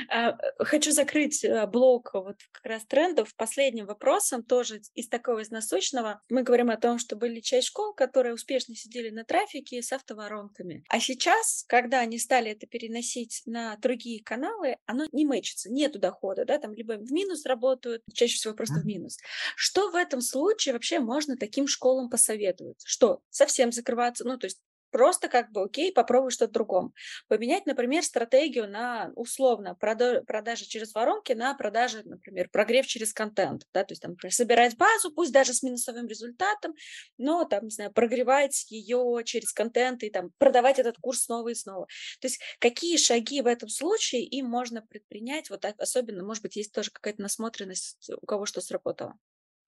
А, 0.08 0.36
хочу 0.58 0.92
закрыть 0.92 1.44
э, 1.44 1.66
блок 1.66 2.10
вот 2.14 2.36
как 2.52 2.66
раз 2.66 2.84
трендов 2.86 3.34
последним 3.36 3.86
вопросом, 3.86 4.42
тоже 4.42 4.82
из 4.94 5.08
такого, 5.08 5.40
из 5.40 5.50
насущного. 5.50 6.22
Мы 6.28 6.42
говорим 6.42 6.70
о 6.70 6.76
том, 6.76 6.98
что 6.98 7.16
были 7.16 7.40
часть 7.40 7.68
школ, 7.68 7.94
которые 7.94 8.34
успешно 8.34 8.74
сидели 8.74 9.10
на 9.10 9.24
трафике 9.24 9.82
с 9.82 9.92
автоворонками. 9.92 10.84
А 10.88 11.00
сейчас, 11.00 11.64
когда 11.68 12.00
они 12.00 12.18
стали 12.18 12.50
это 12.50 12.66
переносить 12.66 13.42
на 13.46 13.76
другие 13.76 14.22
каналы, 14.22 14.76
оно 14.86 15.06
не 15.12 15.24
мэчится, 15.24 15.70
нету 15.70 15.98
дохода, 15.98 16.44
да, 16.44 16.58
там 16.58 16.72
либо 16.72 16.94
в 16.94 17.12
минус 17.12 17.44
работают, 17.46 18.02
чаще 18.12 18.34
всего 18.36 18.54
просто 18.54 18.80
в 18.80 18.86
минус. 18.86 19.18
Что 19.56 19.90
в 19.90 19.94
этом 19.94 20.20
случае 20.20 20.74
вообще 20.74 21.00
можно 21.00 21.36
таким 21.36 21.66
школам 21.66 22.08
посоветовать? 22.08 22.82
Что 22.84 23.20
совсем 23.40 23.72
закрываться, 23.72 24.24
ну, 24.24 24.36
то 24.36 24.46
есть 24.46 24.60
просто 24.90 25.28
как 25.28 25.52
бы 25.52 25.62
окей, 25.62 25.92
попробуй 25.92 26.30
что-то 26.30 26.52
другом. 26.52 26.92
Поменять, 27.28 27.66
например, 27.66 28.02
стратегию 28.02 28.68
на 28.68 29.12
условно 29.14 29.74
продажи 29.74 30.64
через 30.66 30.94
воронки 30.94 31.32
на 31.32 31.54
продажи, 31.54 32.02
например, 32.04 32.48
прогрев 32.50 32.86
через 32.86 33.12
контент, 33.12 33.62
да, 33.72 33.84
то 33.84 33.92
есть 33.92 34.02
там 34.02 34.16
собирать 34.30 34.76
базу, 34.76 35.12
пусть 35.12 35.32
даже 35.32 35.54
с 35.54 35.62
минусовым 35.62 36.06
результатом, 36.06 36.74
но 37.18 37.44
там, 37.44 37.64
не 37.64 37.70
знаю, 37.70 37.92
прогревать 37.92 38.66
ее 38.68 39.22
через 39.24 39.52
контент 39.52 40.02
и 40.02 40.10
там 40.10 40.32
продавать 40.38 40.78
этот 40.78 40.96
курс 40.98 41.22
снова 41.22 41.50
и 41.50 41.54
снова. 41.54 41.86
То 42.20 42.26
есть 42.26 42.40
какие 42.58 42.96
шаги 42.96 43.42
в 43.42 43.46
этом 43.46 43.68
случае 43.68 44.24
им 44.24 44.46
можно 44.46 44.82
предпринять, 44.82 45.50
вот 45.50 45.60
так, 45.60 45.78
особенно, 45.78 46.24
может 46.24 46.42
быть, 46.42 46.56
есть 46.56 46.72
тоже 46.72 46.90
какая-то 46.90 47.22
насмотренность, 47.22 48.10
у 48.20 48.26
кого 48.26 48.44
что 48.44 48.60
сработало. 48.60 49.14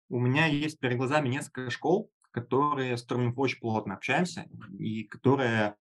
У 0.09 0.19
меня 0.19 0.47
есть 0.47 0.81
перед 0.81 0.99
глазами 0.99 1.29
несколько 1.29 1.71
школ, 1.71 2.11
которые, 2.33 2.97
с 2.97 3.03
которыми 3.03 3.33
очень 3.37 3.61
плотно 3.61 3.95
общаемся 3.95 4.47
и 4.79 5.05
которые 5.05 5.77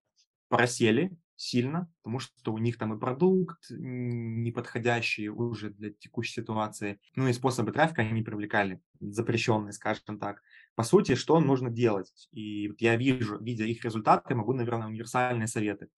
просели 0.48 1.10
сильно, 1.34 1.90
потому 2.02 2.20
что 2.20 2.52
у 2.52 2.58
них 2.58 2.78
там 2.78 2.94
и 2.94 3.00
продукт 3.00 3.58
неподходящий 3.70 5.28
уже 5.28 5.70
для 5.70 5.90
текущей 5.90 6.40
ситуации, 6.40 7.00
ну 7.16 7.26
и 7.26 7.32
способы 7.32 7.72
трафика 7.72 8.02
они 8.02 8.22
привлекали, 8.22 8.80
запрещенные, 9.00 9.72
скажем 9.72 10.18
так. 10.20 10.42
По 10.76 10.84
сути, 10.84 11.16
что 11.16 11.40
нужно 11.40 11.70
делать? 11.70 12.28
И 12.30 12.68
вот 12.68 12.80
я 12.80 12.96
вижу, 12.96 13.38
видя 13.42 13.64
их 13.64 13.84
результаты, 13.84 14.34
могу, 14.34 14.52
наверное, 14.52 14.86
универсальные 14.86 15.48
советы. 15.48 15.88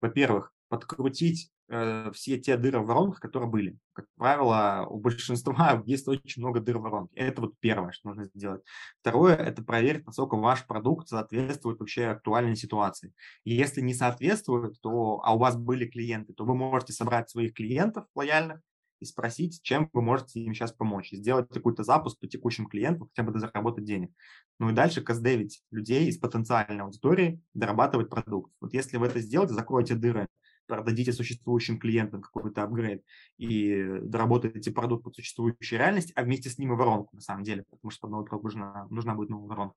Во-первых, 0.00 0.52
подкрутить 0.68 1.50
все 1.68 2.38
те 2.38 2.56
дыры 2.56 2.80
в 2.80 2.86
воронках, 2.86 3.20
которые 3.20 3.48
были. 3.48 3.78
Как 3.92 4.06
правило, 4.16 4.86
у 4.88 4.98
большинства 4.98 5.82
есть 5.86 6.06
очень 6.08 6.42
много 6.42 6.60
дыр 6.60 6.78
в 6.78 6.82
воронке. 6.82 7.14
Это 7.14 7.40
вот 7.40 7.54
первое, 7.60 7.92
что 7.92 8.08
нужно 8.08 8.24
сделать. 8.24 8.62
Второе– 9.00 9.36
это 9.36 9.62
проверить, 9.62 10.06
насколько 10.06 10.36
ваш 10.36 10.66
продукт 10.66 11.08
соответствует 11.08 11.80
вообще 11.80 12.06
актуальной 12.06 12.56
ситуации. 12.56 13.14
Если 13.44 13.80
не 13.80 13.94
соответствует, 13.94 14.80
то, 14.80 15.20
а 15.24 15.34
у 15.34 15.38
вас 15.38 15.56
были 15.56 15.86
клиенты, 15.86 16.32
то 16.34 16.44
вы 16.44 16.54
можете 16.54 16.92
собрать 16.92 17.30
своих 17.30 17.54
клиентов 17.54 18.06
лояльных 18.14 18.60
и 19.02 19.04
спросить, 19.04 19.60
чем 19.62 19.90
вы 19.92 20.00
можете 20.00 20.40
им 20.40 20.54
сейчас 20.54 20.72
помочь. 20.72 21.10
Сделать 21.10 21.48
какой-то 21.48 21.82
запуск 21.82 22.18
по 22.20 22.28
текущим 22.28 22.66
клиентам, 22.66 23.08
хотя 23.08 23.28
бы 23.28 23.38
заработать 23.38 23.84
денег. 23.84 24.12
Ну 24.58 24.70
и 24.70 24.72
дальше 24.72 25.02
каздевить 25.02 25.62
людей 25.70 26.06
из 26.08 26.18
потенциальной 26.18 26.84
аудитории, 26.84 27.42
дорабатывать 27.52 28.08
продукт. 28.08 28.52
Вот 28.60 28.72
если 28.72 28.98
вы 28.98 29.06
это 29.06 29.20
сделаете, 29.20 29.54
закроете 29.54 29.96
дыры 29.96 30.28
продадите 30.66 31.12
существующим 31.12 31.78
клиентам 31.78 32.22
какой-то 32.22 32.62
апгрейд 32.62 33.04
и 33.36 33.82
доработаете 34.02 34.70
продукт 34.70 35.04
под 35.04 35.14
существующей 35.14 35.76
реальность, 35.76 36.12
а 36.14 36.22
вместе 36.22 36.50
с 36.50 36.58
ним 36.58 36.72
и 36.72 36.76
воронку, 36.76 37.14
на 37.14 37.22
самом 37.22 37.44
деле, 37.44 37.64
потому 37.70 37.90
что 37.90 38.02
под 38.02 38.10
новый 38.10 38.26
продукт 38.26 38.44
нужна, 38.44 38.86
нужна 38.90 39.14
будет 39.14 39.30
новая 39.30 39.48
воронка, 39.48 39.76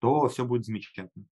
то 0.00 0.28
все 0.28 0.44
будет 0.44 0.64
замечательно. 0.64 1.26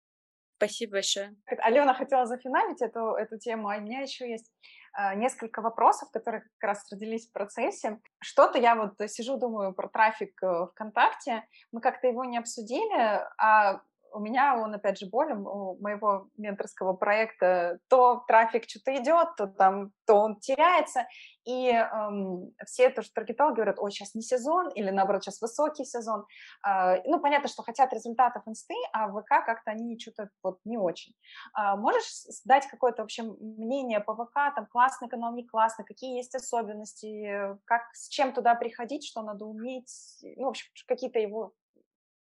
Спасибо 0.61 0.93
большое. 0.93 1.35
Алена 1.47 1.95
хотела 1.95 2.27
зафиналить 2.27 2.83
эту, 2.83 3.15
эту 3.15 3.39
тему, 3.39 3.71
а 3.71 3.79
у 3.79 3.81
меня 3.81 4.01
еще 4.01 4.29
есть 4.29 4.53
э, 4.95 5.15
несколько 5.15 5.63
вопросов, 5.63 6.11
которые 6.11 6.43
как 6.43 6.69
раз 6.69 6.87
родились 6.93 7.29
в 7.29 7.33
процессе. 7.33 7.99
Что-то 8.23 8.59
я 8.59 8.75
вот 8.75 8.93
сижу, 9.11 9.39
думаю 9.39 9.73
про 9.73 9.89
трафик 9.89 10.39
э, 10.43 10.67
ВКонтакте. 10.73 11.47
Мы 11.73 11.81
как-то 11.81 12.09
его 12.09 12.27
не 12.27 12.37
обсудили, 12.37 13.23
а 13.39 13.81
у 14.13 14.21
меня 14.21 14.57
он, 14.57 14.75
опять 14.75 14.99
же, 14.99 15.07
болен 15.07 15.47
у 15.47 15.77
моего 15.81 16.29
менторского 16.37 16.93
проекта. 16.93 17.79
То 17.89 18.25
трафик 18.27 18.69
что-то 18.69 18.97
идет, 18.97 19.29
то 19.37 19.47
там, 19.47 19.93
то 20.07 20.15
он 20.15 20.39
теряется. 20.41 21.07
И 21.47 21.69
эм, 21.71 22.53
все 22.67 22.91
тоже 22.91 23.11
таргетологи 23.13 23.57
говорят, 23.57 23.79
ой, 23.79 23.91
сейчас 23.91 24.15
не 24.15 24.23
сезон, 24.23 24.69
или 24.71 24.91
наоборот, 24.91 25.25
сейчас 25.25 25.41
высокий 25.41 25.85
сезон. 25.85 26.27
Э, 26.67 27.03
ну, 27.05 27.19
понятно, 27.21 27.49
что 27.49 27.63
хотят 27.63 27.93
результатов 27.93 28.43
инсты, 28.47 28.75
а 28.93 29.09
в 29.09 29.21
ВК 29.21 29.29
как-то 29.47 29.71
они 29.71 29.99
что-то 29.99 30.29
вот 30.43 30.59
не 30.65 30.77
очень. 30.77 31.15
Э, 31.59 31.77
можешь 31.77 32.25
дать 32.45 32.67
какое-то 32.67 33.03
вообще 33.03 33.23
мнение 33.23 34.01
по 34.01 34.15
ВК, 34.15 34.55
там 34.55 34.67
классный 34.67 35.09
канал, 35.09 35.35
не 35.35 35.47
классный, 35.47 35.85
какие 35.85 36.17
есть 36.17 36.35
особенности, 36.35 37.59
как, 37.65 37.83
с 37.95 38.09
чем 38.09 38.33
туда 38.33 38.55
приходить, 38.55 39.07
что 39.07 39.23
надо 39.23 39.47
уметь, 39.47 39.91
ну, 40.37 40.47
в 40.47 40.49
общем, 40.51 40.67
какие-то 40.87 41.19
его 41.19 41.53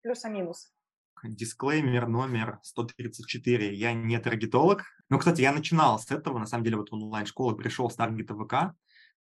плюсы-минусы? 0.02 0.70
Дисклеймер 1.24 2.08
номер 2.08 2.60
134. 2.64 3.74
Я 3.76 3.94
не 3.94 4.20
таргетолог. 4.20 4.84
Ну, 5.10 5.20
кстати, 5.20 5.42
я 5.42 5.52
начинал 5.52 6.00
с 6.00 6.12
этого. 6.12 6.40
На 6.40 6.46
самом 6.46 6.64
деле, 6.64 6.78
вот 6.78 6.90
в 6.90 6.94
онлайн-школу 6.94 7.56
пришел 7.56 7.90
с 7.90 7.96
таргета 7.96 8.36
ВК, 8.36 8.76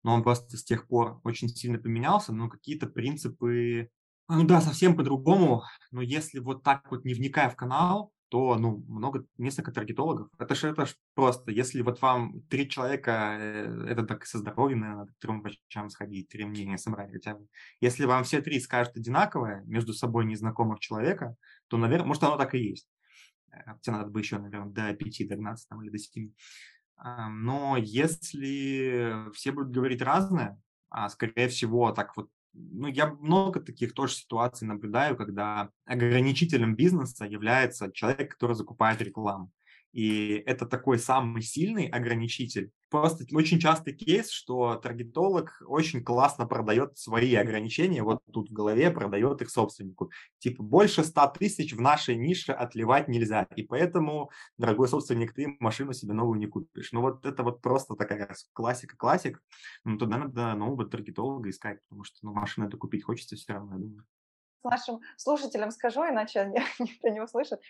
но 0.02 0.14
он 0.14 0.22
просто 0.22 0.56
с 0.56 0.64
тех 0.64 0.86
пор 0.86 1.20
очень 1.24 1.48
сильно 1.48 1.78
поменялся. 1.78 2.32
Но 2.32 2.48
какие-то 2.48 2.86
принципы, 2.86 3.90
ну 4.28 4.44
да, 4.44 4.60
совсем 4.60 4.96
по-другому. 4.96 5.62
Но 5.90 6.02
если 6.02 6.38
вот 6.38 6.62
так 6.62 6.90
вот 6.90 7.04
не 7.04 7.14
вникая 7.14 7.50
в 7.50 7.56
канал, 7.56 8.12
то 8.28 8.56
ну, 8.56 8.84
много, 8.88 9.24
несколько 9.38 9.72
таргетологов. 9.72 10.28
Это 10.38 10.54
же 10.54 10.68
это 10.68 10.86
ж 10.86 10.94
просто, 11.14 11.50
если 11.50 11.80
вот 11.82 12.00
вам 12.02 12.42
три 12.42 12.68
человека, 12.68 13.36
э, 13.40 13.86
это 13.88 14.02
так 14.04 14.26
со 14.26 14.38
здоровьем, 14.38 14.80
наверное, 14.80 15.06
к 15.06 15.14
трем 15.18 15.40
врачам 15.40 15.88
сходить, 15.88 16.28
три 16.28 16.44
мнения 16.44 16.78
собрать 16.78 17.10
хотя 17.10 17.34
бы. 17.34 17.46
Если 17.80 18.04
вам 18.04 18.24
все 18.24 18.42
три 18.42 18.60
скажут 18.60 18.96
одинаковое, 18.96 19.62
между 19.64 19.94
собой 19.94 20.26
незнакомых 20.26 20.80
человека, 20.80 21.36
то, 21.68 21.76
наверное, 21.76 22.06
может, 22.06 22.22
оно 22.22 22.36
так 22.36 22.54
и 22.54 22.58
есть. 22.58 22.88
Э, 23.50 23.62
хотя 23.66 23.92
надо 23.92 24.10
бы 24.10 24.20
еще, 24.20 24.38
наверное, 24.38 24.72
до 24.72 24.94
пяти 24.94 25.26
догнаться 25.26 25.68
там 25.68 25.82
или 25.82 25.90
до 25.90 25.98
семи. 25.98 26.34
Но 27.00 27.76
если 27.76 29.30
все 29.32 29.52
будут 29.52 29.70
говорить 29.70 30.02
разное, 30.02 30.60
а 30.90 31.08
скорее 31.08 31.46
всего 31.48 31.92
так 31.92 32.16
вот 32.16 32.28
ну, 32.52 32.88
я 32.88 33.12
много 33.14 33.60
таких 33.60 33.94
тоже 33.94 34.14
ситуаций 34.14 34.66
наблюдаю, 34.66 35.16
когда 35.16 35.70
ограничителем 35.84 36.74
бизнеса 36.74 37.24
является 37.24 37.92
человек, 37.92 38.32
который 38.32 38.54
закупает 38.54 39.00
рекламу. 39.02 39.52
И 39.92 40.42
это 40.46 40.66
такой 40.66 40.98
самый 40.98 41.42
сильный 41.42 41.86
ограничитель. 41.86 42.70
Просто 42.90 43.24
очень 43.32 43.58
частый 43.58 43.94
кейс, 43.94 44.30
что 44.30 44.76
таргетолог 44.76 45.60
очень 45.66 46.02
классно 46.02 46.46
продает 46.46 46.96
свои 46.96 47.34
ограничения, 47.34 48.02
вот 48.02 48.20
тут 48.32 48.48
в 48.48 48.52
голове 48.52 48.90
продает 48.90 49.42
их 49.42 49.50
собственнику. 49.50 50.10
Типа 50.38 50.62
больше 50.62 51.04
100 51.04 51.34
тысяч 51.38 51.74
в 51.74 51.80
нашей 51.80 52.16
нише 52.16 52.52
отливать 52.52 53.08
нельзя, 53.08 53.46
и 53.56 53.62
поэтому, 53.62 54.30
дорогой 54.56 54.88
собственник, 54.88 55.34
ты 55.34 55.56
машину 55.60 55.92
себе 55.92 56.14
новую 56.14 56.38
не 56.38 56.46
купишь. 56.46 56.92
Ну 56.92 57.02
вот 57.02 57.26
это 57.26 57.42
вот 57.42 57.60
просто 57.60 57.94
такая 57.94 58.34
классика-классик. 58.54 59.42
Ну 59.84 59.98
туда 59.98 60.18
надо 60.18 60.54
нового 60.54 60.86
таргетолога 60.86 61.50
искать, 61.50 61.80
потому 61.88 62.04
что 62.04 62.18
ну, 62.22 62.32
машину 62.32 62.68
это 62.68 62.76
купить 62.76 63.04
хочется 63.04 63.36
все 63.36 63.52
равно, 63.52 63.74
я 63.74 63.78
думаю 63.80 64.04
нашим 64.64 65.00
слушателям 65.16 65.70
скажу, 65.70 66.02
иначе 66.02 66.52
никто 66.78 67.08
не 67.08 67.20
услышит. 67.20 67.60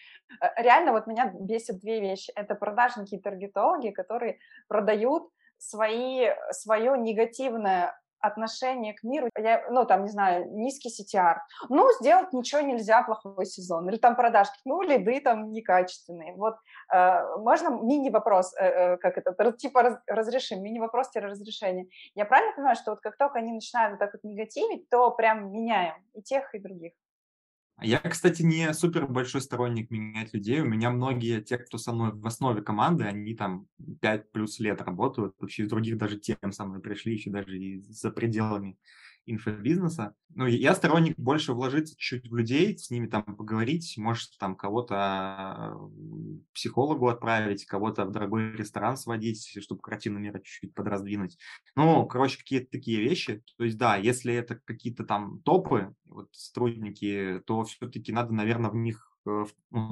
Э, 0.41 0.62
реально 0.62 0.93
вот 0.93 1.07
меня 1.07 1.32
бесит 1.39 1.80
две 1.80 2.01
вещи. 2.01 2.32
Это 2.34 2.55
продажники 2.55 3.14
и 3.14 3.20
таргетологи, 3.20 3.91
которые 3.91 4.39
продают 4.68 5.30
свои, 5.59 6.28
свое 6.51 6.97
негативное 6.99 7.99
отношение 8.20 8.94
к 8.94 9.02
миру, 9.02 9.28
я, 9.38 9.64
ну, 9.70 9.84
там, 9.84 10.04
не 10.04 10.10
знаю, 10.10 10.50
низкий 10.52 10.90
CTR, 10.90 11.36
ну, 11.68 11.86
сделать 12.00 12.32
ничего 12.32 12.60
нельзя, 12.60 13.02
плохой 13.02 13.46
сезон, 13.46 13.88
или 13.88 13.96
там 13.96 14.16
продажки, 14.16 14.58
ну, 14.64 14.82
лиды 14.82 15.20
там 15.20 15.52
некачественные. 15.52 16.34
Вот 16.34 16.56
э, 16.92 17.36
можно 17.38 17.68
мини-вопрос, 17.70 18.54
э, 18.58 18.64
э, 18.64 18.96
как 18.98 19.18
это, 19.18 19.52
типа 19.52 19.82
раз, 19.82 19.98
разрешим, 20.06 20.62
мини-вопрос-разрешение. 20.62 21.86
Я 22.14 22.24
правильно 22.24 22.54
понимаю, 22.54 22.76
что 22.76 22.92
вот 22.92 23.00
как 23.00 23.16
только 23.16 23.38
они 23.38 23.52
начинают 23.52 23.92
вот 23.92 23.98
так 23.98 24.12
вот 24.12 24.24
негативить, 24.24 24.88
то 24.88 25.10
прям 25.10 25.52
меняем 25.52 25.94
и 26.14 26.22
тех, 26.22 26.54
и 26.54 26.58
других? 26.58 26.92
Я, 27.80 27.98
кстати, 28.00 28.42
не 28.42 28.74
супер 28.74 29.06
большой 29.06 29.40
сторонник 29.40 29.90
менять 29.90 30.34
людей. 30.34 30.60
У 30.60 30.64
меня 30.64 30.90
многие, 30.90 31.40
те, 31.40 31.58
кто 31.58 31.78
со 31.78 31.92
мной 31.92 32.10
в 32.12 32.26
основе 32.26 32.60
команды, 32.60 33.04
они 33.04 33.34
там 33.36 33.68
5 34.00 34.32
плюс 34.32 34.58
лет 34.58 34.80
работают, 34.82 35.34
вообще 35.38 35.62
из 35.62 35.68
других 35.68 35.96
даже 35.96 36.18
тем 36.18 36.50
со 36.50 36.64
мной 36.64 36.80
пришли, 36.80 37.12
еще 37.14 37.30
даже 37.30 37.56
и 37.56 37.78
за 37.82 38.10
пределами 38.10 38.78
инфобизнеса. 39.30 40.14
Ну, 40.34 40.46
я 40.46 40.74
сторонник 40.74 41.18
больше 41.18 41.52
вложиться 41.52 41.94
чуть-чуть 41.96 42.30
в 42.30 42.36
людей, 42.36 42.78
с 42.78 42.90
ними 42.90 43.06
там 43.06 43.22
поговорить, 43.22 43.94
может, 43.96 44.38
там 44.38 44.56
кого-то 44.56 45.76
психологу 46.54 47.08
отправить, 47.08 47.64
кого-то 47.64 48.04
в 48.04 48.12
дорогой 48.12 48.52
ресторан 48.52 48.96
сводить, 48.96 49.58
чтобы 49.62 49.80
картину 49.80 50.18
мира 50.18 50.38
чуть-чуть 50.38 50.74
подраздвинуть. 50.74 51.38
Ну, 51.76 52.06
короче, 52.06 52.38
какие-то 52.38 52.70
такие 52.70 53.00
вещи. 53.00 53.42
То 53.56 53.64
есть, 53.64 53.78
да, 53.78 53.96
если 53.96 54.34
это 54.34 54.60
какие-то 54.64 55.04
там 55.04 55.40
топы, 55.42 55.94
вот 56.06 56.28
сотрудники, 56.32 57.42
то 57.46 57.64
все-таки 57.64 58.12
надо, 58.12 58.32
наверное, 58.32 58.70
в 58.70 58.76
них 58.76 59.17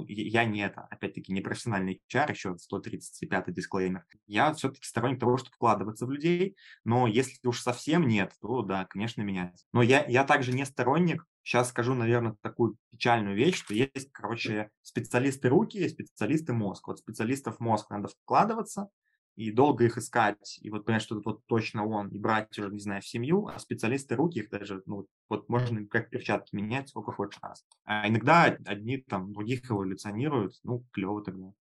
я 0.09 0.45
не 0.45 0.61
это, 0.61 0.83
опять-таки, 0.91 1.33
не 1.33 1.41
профессиональный 1.41 2.01
HR, 2.13 2.31
еще 2.31 2.57
135-й 2.73 3.53
дисклеймер. 3.53 4.05
Я 4.27 4.53
все-таки 4.55 4.87
сторонник 4.87 5.21
того, 5.21 5.37
чтобы 5.37 5.55
вкладываться 5.55 6.07
в 6.07 6.11
людей, 6.11 6.57
но 6.85 7.07
если 7.07 7.47
уж 7.47 7.61
совсем 7.61 8.07
нет, 8.07 8.33
то 8.41 8.63
да, 8.63 8.85
конечно, 8.85 9.23
менять. 9.23 9.65
Но 9.73 9.83
я, 9.83 10.05
я 10.07 10.25
также 10.25 10.53
не 10.53 10.65
сторонник, 10.65 11.25
сейчас 11.43 11.69
скажу, 11.69 11.95
наверное, 11.95 12.37
такую 12.43 12.77
печальную 12.91 13.37
вещь, 13.37 13.57
что 13.57 13.73
есть, 13.73 14.11
короче, 14.13 14.71
специалисты 14.83 15.49
руки, 15.49 15.89
специалисты 15.89 16.53
мозг. 16.53 16.89
Вот 16.89 16.99
специалистов 16.99 17.61
мозг 17.61 17.89
надо 17.91 18.09
вкладываться, 18.09 18.89
и 19.37 19.51
долго 19.53 19.85
их 19.85 19.99
искать, 19.99 20.59
и 20.63 20.71
вот 20.71 20.85
понять, 20.87 21.03
что 21.03 21.19
это 21.19 21.29
вот 21.31 21.47
точно 21.47 21.87
он, 21.87 22.09
и 22.09 22.19
брать 22.19 22.59
уже, 22.59 22.71
не 22.71 22.81
знаю, 22.81 23.03
в 23.03 23.07
семью, 23.07 23.47
а 23.49 23.59
специалисты 23.59 24.17
руки 24.17 24.41
их 24.41 24.51
даже, 24.51 24.83
ну, 24.87 25.07
вот 25.29 25.49
можно 25.49 25.87
как 25.87 26.11
перчатки 26.11 26.55
менять 26.57 26.89
сколько 26.89 27.13
хочешь 27.13 27.39
раз. 27.43 27.65
А 27.85 28.09
иногда 28.09 28.45
одни 28.65 28.99
там 28.99 29.33
других 29.33 29.71
эволюционируют, 29.71 30.55
ну, 30.65 30.85
клево 30.93 31.23
тогда. 31.23 31.53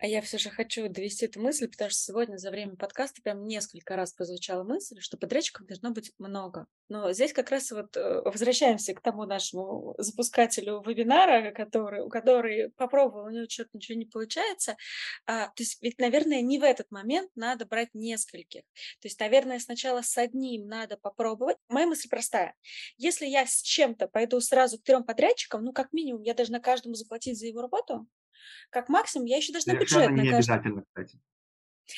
А 0.00 0.06
я 0.06 0.22
все 0.22 0.38
же 0.38 0.48
хочу 0.48 0.88
довести 0.88 1.26
эту 1.26 1.40
мысль, 1.40 1.68
потому 1.68 1.90
что 1.90 2.00
сегодня 2.00 2.38
за 2.38 2.50
время 2.50 2.74
подкаста 2.74 3.20
прям 3.20 3.46
несколько 3.46 3.96
раз 3.96 4.14
прозвучала 4.14 4.64
мысль, 4.64 4.98
что 4.98 5.18
подрядчиков 5.18 5.66
должно 5.66 5.90
быть 5.90 6.12
много. 6.16 6.66
Но 6.88 7.12
здесь 7.12 7.34
как 7.34 7.50
раз 7.50 7.70
вот 7.70 7.94
э, 7.98 8.22
возвращаемся 8.24 8.94
к 8.94 9.02
тому 9.02 9.26
нашему 9.26 9.94
запускателю 9.98 10.82
вебинара, 10.86 11.52
который, 11.52 12.00
у 12.02 12.08
который 12.08 12.70
попробовал, 12.70 13.26
у 13.26 13.30
него 13.30 13.44
что-то 13.46 13.70
ничего 13.74 13.98
не 13.98 14.06
получается. 14.06 14.78
А, 15.26 15.48
то 15.48 15.62
есть 15.62 15.82
ведь, 15.82 15.98
наверное, 15.98 16.40
не 16.40 16.58
в 16.58 16.62
этот 16.62 16.90
момент 16.90 17.30
надо 17.34 17.66
брать 17.66 17.90
нескольких. 17.92 18.62
То 19.02 19.06
есть, 19.06 19.20
наверное, 19.20 19.58
сначала 19.58 20.00
с 20.00 20.16
одним 20.16 20.66
надо 20.66 20.96
попробовать. 20.96 21.58
Моя 21.68 21.86
мысль 21.86 22.08
простая. 22.08 22.54
Если 22.96 23.26
я 23.26 23.44
с 23.44 23.60
чем-то 23.60 24.08
пойду 24.08 24.40
сразу 24.40 24.78
к 24.78 24.82
трем 24.82 25.04
подрядчикам, 25.04 25.62
ну, 25.62 25.74
как 25.74 25.92
минимум, 25.92 26.22
я 26.22 26.32
должна 26.32 26.58
каждому 26.58 26.94
заплатить 26.94 27.38
за 27.38 27.48
его 27.48 27.60
работу, 27.60 28.06
как 28.70 28.88
максимум 28.88 29.26
я 29.26 29.36
еще 29.38 29.52
должна 29.52 29.74
Совершенно 29.74 30.10
бюджет 30.12 30.16
на 30.16 30.26
каждый. 30.26 30.54
обязательно, 30.56 30.82
кстати. 30.84 31.18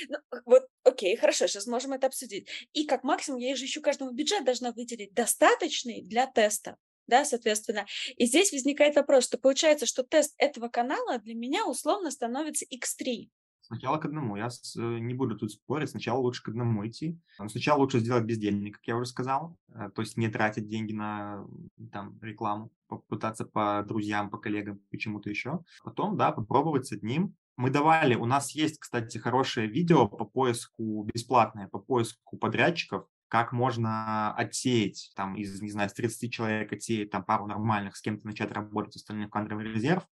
Ну, 0.09 0.18
вот, 0.47 0.66
окей, 0.84 1.16
хорошо, 1.16 1.47
сейчас 1.47 1.66
можем 1.66 1.93
это 1.93 2.07
обсудить. 2.07 2.49
И 2.72 2.86
как 2.86 3.05
максимум 3.05 3.40
я 3.40 3.55
же 3.57 3.64
еще 3.64 3.80
каждому 3.80 4.12
бюджет 4.12 4.45
должна 4.45 4.72
выделить 4.72 5.12
достаточный 5.14 6.03
для 6.03 6.26
теста. 6.26 6.76
Да, 7.07 7.24
соответственно. 7.24 7.84
И 8.16 8.26
здесь 8.26 8.53
возникает 8.53 8.95
вопрос, 8.95 9.24
что 9.24 9.36
получается, 9.36 9.86
что 9.86 10.03
тест 10.03 10.34
этого 10.38 10.68
канала 10.68 11.18
для 11.18 11.34
меня 11.34 11.66
условно 11.66 12.11
становится 12.11 12.64
X3. 12.64 13.28
Сначала 13.62 13.98
к 13.98 14.04
одному. 14.04 14.36
Я 14.36 14.50
с, 14.50 14.76
э, 14.76 14.98
не 14.98 15.14
буду 15.14 15.36
тут 15.36 15.52
спорить. 15.52 15.90
Сначала 15.90 16.18
лучше 16.18 16.42
к 16.42 16.48
одному 16.48 16.86
идти. 16.86 17.18
Сначала 17.48 17.78
лучше 17.78 18.00
сделать 18.00 18.24
бездельник, 18.24 18.76
как 18.76 18.86
я 18.86 18.96
уже 18.96 19.06
сказал. 19.06 19.56
Э, 19.68 19.88
то 19.94 20.02
есть 20.02 20.16
не 20.16 20.28
тратить 20.28 20.68
деньги 20.68 20.92
на 20.92 21.46
там, 21.92 22.18
рекламу. 22.20 22.70
Попытаться 22.88 23.46
по 23.46 23.84
друзьям, 23.86 24.28
по 24.30 24.38
коллегам, 24.38 24.80
почему-то 24.90 25.30
еще. 25.30 25.60
Потом, 25.82 26.16
да, 26.16 26.32
попробовать 26.32 26.86
с 26.86 26.92
одним. 26.92 27.34
Мы 27.56 27.70
давали, 27.70 28.14
у 28.14 28.26
нас 28.26 28.50
есть, 28.52 28.78
кстати, 28.78 29.18
хорошее 29.18 29.68
видео 29.68 30.08
по 30.08 30.24
поиску, 30.24 31.04
бесплатное, 31.04 31.68
по 31.68 31.78
поиску 31.78 32.36
подрядчиков, 32.38 33.06
как 33.28 33.52
можно 33.52 34.34
отсеять, 34.34 35.12
там, 35.16 35.36
из, 35.36 35.60
не 35.62 35.70
знаю, 35.70 35.88
с 35.88 35.94
30 35.94 36.32
человек 36.32 36.72
отсеять 36.72 37.10
там 37.10 37.24
пару 37.24 37.46
нормальных, 37.46 37.96
с 37.96 38.02
кем-то 38.02 38.26
начать 38.26 38.52
работать, 38.52 38.96
остальных 38.96 39.30
кадровый 39.30 39.72
резерв. 39.72 40.06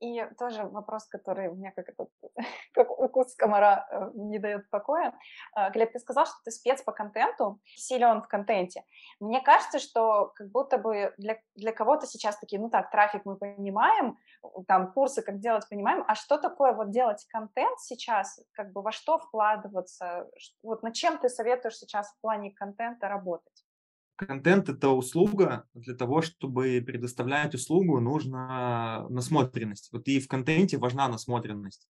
И 0.00 0.24
тоже 0.38 0.64
вопрос, 0.64 1.06
который 1.06 1.50
меня 1.52 1.72
как, 1.72 1.88
этот, 1.88 2.08
как 2.72 2.90
укус 2.90 3.34
комара 3.34 3.86
э, 3.90 4.10
не 4.14 4.38
дает 4.38 4.68
покоя. 4.70 5.14
А, 5.54 5.70
Глеб, 5.70 5.92
ты 5.92 5.98
сказал, 5.98 6.26
что 6.26 6.36
ты 6.44 6.50
спец 6.50 6.82
по 6.82 6.92
контенту, 6.92 7.60
силен 7.64 8.22
в 8.22 8.28
контенте. 8.28 8.84
Мне 9.20 9.40
кажется, 9.40 9.78
что 9.78 10.32
как 10.34 10.50
будто 10.50 10.78
бы 10.78 11.14
для, 11.16 11.38
для 11.54 11.72
кого-то 11.72 12.06
сейчас 12.06 12.38
такие, 12.38 12.60
ну 12.60 12.70
так, 12.70 12.90
трафик 12.90 13.22
мы 13.24 13.36
понимаем, 13.36 14.18
там 14.66 14.92
курсы, 14.92 15.22
как 15.22 15.40
делать, 15.40 15.68
понимаем, 15.68 16.04
а 16.06 16.14
что 16.14 16.38
такое 16.38 16.72
вот 16.72 16.90
делать 16.90 17.24
контент 17.30 17.78
сейчас, 17.80 18.40
как 18.52 18.72
бы 18.72 18.82
во 18.82 18.92
что 18.92 19.18
вкладываться, 19.18 20.28
вот 20.62 20.82
над 20.82 20.94
чем 20.94 21.18
ты 21.18 21.28
советуешь 21.28 21.78
сейчас 21.78 22.12
в 22.12 22.20
плане 22.20 22.50
контента 22.50 23.08
работать? 23.08 23.63
Контент– 24.16 24.68
это 24.70 24.90
услуга. 24.90 25.64
Для 25.74 25.94
того, 25.94 26.22
чтобы 26.22 26.82
предоставлять 26.86 27.54
услугу, 27.54 28.00
нужна 28.00 29.06
насмотренность. 29.08 29.90
Вот 29.92 30.06
и 30.06 30.20
в 30.20 30.28
контенте 30.28 30.78
важна 30.78 31.08
насмотренность. 31.08 31.88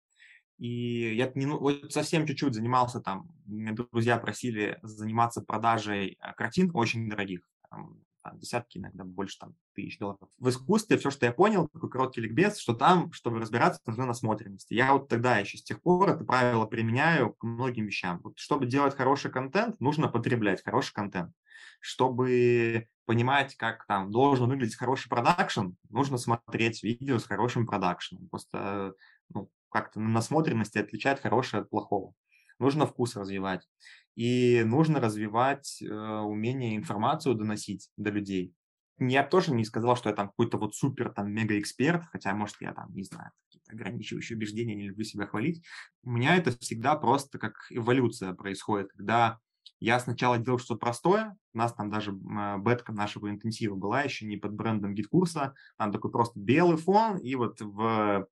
И 0.58 1.14
я 1.16 1.30
не, 1.34 1.46
ну, 1.46 1.58
вот 1.58 1.92
совсем 1.92 2.26
чуть-чуть 2.26 2.54
занимался 2.54 3.00
там, 3.00 3.28
друзья 3.44 4.18
просили 4.18 4.78
заниматься 4.82 5.42
продажей 5.42 6.16
а, 6.20 6.32
картин 6.32 6.70
очень 6.74 7.10
дорогих, 7.10 7.40
там, 7.68 8.00
там, 8.22 8.38
десятки, 8.38 8.78
иногда 8.78 9.02
больше 9.02 9.36
там, 9.40 9.56
тысяч 9.74 9.98
долларов. 9.98 10.28
В 10.38 10.48
искусстве 10.48 10.96
все, 10.96 11.10
что 11.10 11.26
я 11.26 11.32
понял, 11.32 11.68
такой 11.68 11.90
короткий 11.90 12.20
ликбез, 12.20 12.58
что 12.58 12.72
там, 12.72 13.12
чтобы 13.12 13.40
разбираться, 13.40 13.80
нужна 13.84 14.06
насмотренность. 14.06 14.70
Я 14.70 14.92
вот 14.92 15.08
тогда 15.08 15.38
еще 15.38 15.58
с 15.58 15.64
тех 15.64 15.82
пор 15.82 16.10
это 16.10 16.24
правило 16.24 16.66
применяю 16.66 17.34
к 17.34 17.42
многим 17.42 17.86
вещам. 17.86 18.20
Вот, 18.22 18.38
чтобы 18.38 18.66
делать 18.66 18.94
хороший 18.94 19.32
контент, 19.32 19.80
нужно 19.80 20.06
потреблять 20.06 20.62
хороший 20.62 20.94
контент 20.94 21.32
чтобы 21.80 22.88
понимать, 23.06 23.56
как 23.56 23.86
там 23.86 24.10
должен 24.10 24.48
выглядеть 24.48 24.76
хороший 24.76 25.08
продакшн, 25.08 25.70
нужно 25.90 26.16
смотреть 26.16 26.82
видео 26.82 27.18
с 27.18 27.26
хорошим 27.26 27.66
продакшеном. 27.66 28.28
Просто 28.28 28.94
ну, 29.28 29.50
как-то 29.70 30.00
на 30.00 30.08
насмотренности 30.08 30.78
отличать 30.78 31.20
хорошее 31.20 31.62
от 31.62 31.70
плохого. 31.70 32.14
Нужно 32.58 32.86
вкус 32.86 33.16
развивать. 33.16 33.68
И 34.14 34.62
нужно 34.64 35.00
развивать 35.00 35.82
э, 35.82 35.92
умение 35.92 36.76
информацию 36.76 37.34
доносить 37.34 37.90
до 37.96 38.10
людей. 38.10 38.54
Я 38.98 39.24
тоже 39.24 39.52
не 39.52 39.64
сказал, 39.64 39.96
что 39.96 40.08
я 40.08 40.14
там 40.14 40.28
какой-то 40.28 40.56
вот 40.56 40.76
супер 40.76 41.10
там 41.10 41.32
мега-эксперт, 41.32 42.04
хотя, 42.12 42.32
может, 42.32 42.56
я 42.60 42.72
там, 42.72 42.94
не 42.94 43.02
знаю, 43.02 43.32
какие-то 43.46 43.72
ограничивающие 43.72 44.36
убеждения, 44.36 44.76
не 44.76 44.86
люблю 44.86 45.04
себя 45.04 45.26
хвалить. 45.26 45.64
У 46.04 46.10
меня 46.10 46.36
это 46.36 46.56
всегда 46.58 46.94
просто 46.94 47.38
как 47.40 47.54
эволюция 47.70 48.32
происходит, 48.34 48.92
когда 48.92 49.40
я 49.80 49.98
сначала 50.00 50.38
делал 50.38 50.58
что-то 50.58 50.80
простое, 50.80 51.36
у 51.52 51.58
нас 51.58 51.72
там 51.74 51.90
даже 51.90 52.18
а, 52.36 52.58
бетка 52.58 52.92
нашего 52.92 53.30
интенсива 53.30 53.74
была 53.74 54.02
еще 54.02 54.26
не 54.26 54.36
под 54.36 54.54
брендом 54.54 54.94
GetCourse 54.94 55.43
а, 55.43 55.54
там 55.78 55.92
такой 55.92 56.10
просто 56.10 56.38
белый 56.38 56.76
фон, 56.76 57.18
и 57.18 57.34
вот 57.34 57.60
в 57.60 58.26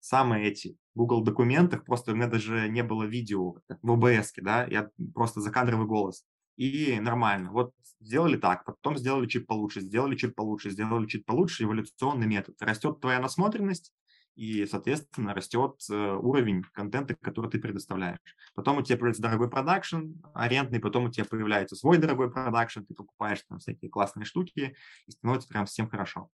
самые 0.00 0.48
эти 0.48 0.78
Google 0.94 1.22
документах 1.22 1.84
просто 1.84 2.12
у 2.12 2.14
меня 2.14 2.26
даже 2.26 2.68
не 2.68 2.82
было 2.82 3.04
видео 3.04 3.56
в 3.82 3.90
OBS, 3.90 4.32
да, 4.38 4.64
я 4.64 4.90
просто 5.14 5.40
закадровый 5.40 5.86
голос. 5.86 6.24
И 6.56 6.98
нормально. 7.00 7.52
Вот 7.52 7.74
сделали 8.00 8.38
так, 8.38 8.64
потом 8.64 8.96
сделали 8.96 9.26
чуть 9.26 9.46
получше, 9.46 9.80
сделали 9.80 10.16
чуть 10.16 10.34
получше, 10.34 10.70
сделали 10.70 11.06
чуть 11.06 11.26
получше, 11.26 11.64
эволюционный 11.64 12.26
метод. 12.26 12.56
Растет 12.60 13.00
твоя 13.00 13.20
насмотренность, 13.20 13.92
и, 14.36 14.66
соответственно, 14.66 15.34
растет 15.34 15.80
э, 15.90 15.94
уровень 15.94 16.62
контента, 16.72 17.16
который 17.16 17.50
ты 17.50 17.58
предоставляешь. 17.58 18.18
Потом 18.54 18.78
у 18.78 18.82
тебя 18.82 18.96
появляется 18.96 19.22
дорогой 19.22 19.50
продакшн 19.50 20.12
арендный, 20.34 20.78
потом 20.78 21.04
у 21.04 21.10
тебя 21.10 21.24
появляется 21.24 21.74
свой 21.74 21.96
дорогой 21.98 22.30
продакшн, 22.30 22.82
ты 22.82 22.94
покупаешь 22.94 23.42
там 23.48 23.58
всякие 23.58 23.90
классные 23.90 24.26
штуки, 24.26 24.76
и 25.06 25.10
становится 25.10 25.48
прям 25.48 25.64
всем 25.64 25.88
хорошо. 25.88 26.30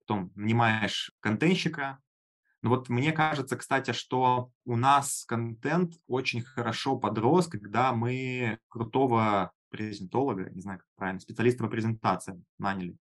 Потом 0.00 0.30
нанимаешь 0.34 1.10
контентщика. 1.20 1.98
Ну 2.60 2.70
вот 2.70 2.88
мне 2.90 3.12
кажется, 3.12 3.56
кстати, 3.56 3.92
что 3.92 4.50
у 4.66 4.76
нас 4.76 5.24
контент 5.26 5.94
очень 6.06 6.42
хорошо 6.42 6.96
подрос, 6.98 7.46
когда 7.46 7.92
мы 7.92 8.58
крутого 8.68 9.52
презентолога, 9.70 10.50
не 10.50 10.60
знаю, 10.60 10.80
как 10.80 10.88
правильно, 10.96 11.20
специалиста 11.20 11.64
по 11.64 11.70
презентациям 11.70 12.44
наняли. 12.58 12.96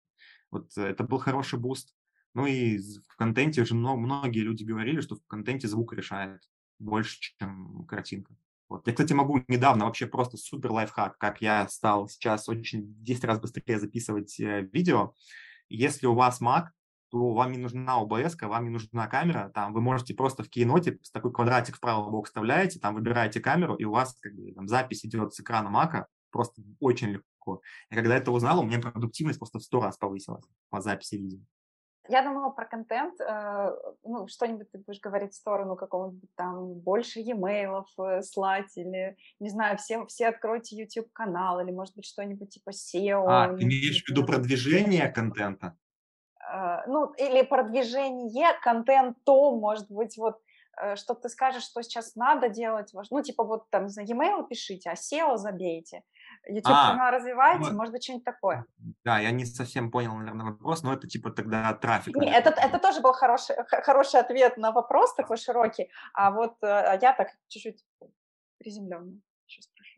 Вот 0.52 0.78
это 0.78 1.04
был 1.04 1.18
хороший 1.18 1.60
boost. 1.60 1.97
Ну 2.38 2.46
и 2.46 2.78
в 2.78 3.16
контенте 3.16 3.64
уже 3.64 3.74
много, 3.74 4.00
многие 4.00 4.42
люди 4.42 4.64
говорили, 4.64 5.02
что 5.02 5.16
в 5.16 5.26
контенте 5.26 5.68
звук 5.68 5.94
решает 5.94 6.40
больше, 6.78 7.18
чем 7.20 7.84
картинка. 7.88 8.36
Вот. 8.70 8.86
Я, 8.86 8.94
кстати, 8.94 9.14
могу 9.14 9.44
недавно 9.48 9.86
вообще 9.86 10.06
просто 10.06 10.38
супер 10.38 10.72
лайфхак, 10.72 11.18
как 11.18 11.42
я 11.42 11.68
стал 11.68 12.08
сейчас 12.08 12.48
очень 12.48 12.94
10 13.04 13.24
раз 13.24 13.40
быстрее 13.40 13.80
записывать 13.80 14.40
э, 14.40 14.70
видео. 14.72 15.16
Если 15.68 16.06
у 16.06 16.14
вас 16.14 16.40
Mac, 16.40 16.66
то 17.10 17.34
вам 17.34 17.54
не 17.54 17.58
нужна 17.58 18.00
OBS, 18.04 18.48
вам 18.48 18.66
не 18.66 18.70
нужна 18.70 19.08
камера, 19.08 19.50
там 19.56 19.74
вы 19.74 19.82
можете 19.82 20.14
просто 20.14 20.44
в 20.44 20.50
с 20.54 21.10
такой 21.10 21.34
квадратик 21.34 21.78
в 21.78 21.80
правый 21.80 22.12
бок 22.12 22.28
вставляете, 22.28 22.80
там 22.80 22.94
выбираете 22.94 23.40
камеру, 23.40 23.74
и 23.74 23.84
у 23.84 23.92
вас 23.94 24.16
как 24.22 24.36
бы, 24.36 24.52
там, 24.52 24.68
запись 24.68 25.04
идет 25.04 25.34
с 25.34 25.40
экрана 25.40 25.70
Mac, 25.70 26.06
просто 26.30 26.62
очень 26.80 27.14
легко. 27.14 27.62
И 27.90 27.96
когда 27.96 28.16
это 28.16 28.30
узнал, 28.30 28.60
у 28.60 28.64
меня 28.64 28.78
продуктивность 28.78 29.40
просто 29.40 29.58
в 29.58 29.64
100 29.64 29.82
раз 29.82 29.98
повысилась 29.98 30.46
по 30.70 30.82
записи 30.82 31.16
видео. 31.16 31.40
Я 32.10 32.24
думала 32.24 32.49
про 32.49 32.66
контент, 32.66 33.20
э, 33.20 33.76
ну, 34.03 34.28
что-нибудь 34.28 34.72
ты 34.72 34.78
будешь 34.78 34.99
говорить 34.99 35.34
в 35.34 35.38
сторону 35.38 35.76
какого-нибудь 35.76 36.30
там 36.36 36.74
больше 36.74 37.20
e-mail 37.20 37.84
э, 37.99 38.22
слать 38.22 38.78
или, 38.78 39.18
не 39.39 39.49
знаю, 39.49 39.78
все, 39.78 40.05
все 40.05 40.28
откройте 40.28 40.76
YouTube-канал 40.78 41.60
или, 41.60 41.72
может 41.72 41.95
быть, 41.95 42.05
что-нибудь 42.05 42.49
типа 42.49 42.70
SEO. 42.70 43.26
А, 43.28 43.53
ты 43.53 43.64
имеешь 43.64 44.03
в 44.03 44.10
виду 44.10 44.26
продвижение 44.26 45.10
контента? 45.10 45.78
Э, 46.39 46.88
ну, 46.88 47.14
или 47.14 47.41
продвижение 47.43 48.53
контентом, 48.64 49.60
может 49.60 49.89
быть, 49.89 50.18
вот 50.18 50.38
что 50.93 51.16
ты 51.16 51.28
скажешь, 51.28 51.64
что 51.64 51.82
сейчас 51.82 52.16
надо 52.16 52.49
делать, 52.49 52.91
ну, 53.10 53.24
типа 53.24 53.43
вот 53.43 53.68
там, 53.72 53.86
не 53.86 53.89
знаю, 53.89 54.08
e-mail 54.08 54.47
пишите, 54.47 54.91
а 54.91 54.93
SEO 54.93 55.36
забейте. 55.38 56.03
YouTube-канал 56.48 57.08
а, 57.08 57.12
развиваете, 57.12 57.72
ну, 57.72 57.78
может 57.78 57.93
быть, 57.93 58.04
что-нибудь 58.04 58.26
такое. 58.26 58.66
Да, 59.04 59.20
я 59.20 59.32
не 59.32 59.45
совсем 59.45 59.91
понял, 59.91 60.16
наверное, 60.16 60.45
вопрос, 60.45 60.84
но 60.84 60.93
это 60.93 61.08
типа 61.08 61.32
тогда 61.32 61.74
трафик. 61.74 62.16
Не, 62.16 62.32
это, 62.32 62.50
это 62.50 62.80
тоже 62.80 63.02
был 63.02 63.14
хороший, 63.14 63.56
хороший 63.68 64.20
ответ 64.20 64.58
на 64.58 64.72
вопрос 64.72 65.14
такой 65.16 65.38
широкий, 65.38 65.89
а 66.14 66.32
вот 66.32 66.56
а 66.62 66.98
я 67.02 67.14
так 67.14 67.30
чуть-чуть 67.48 67.84
приземленно 68.58 69.20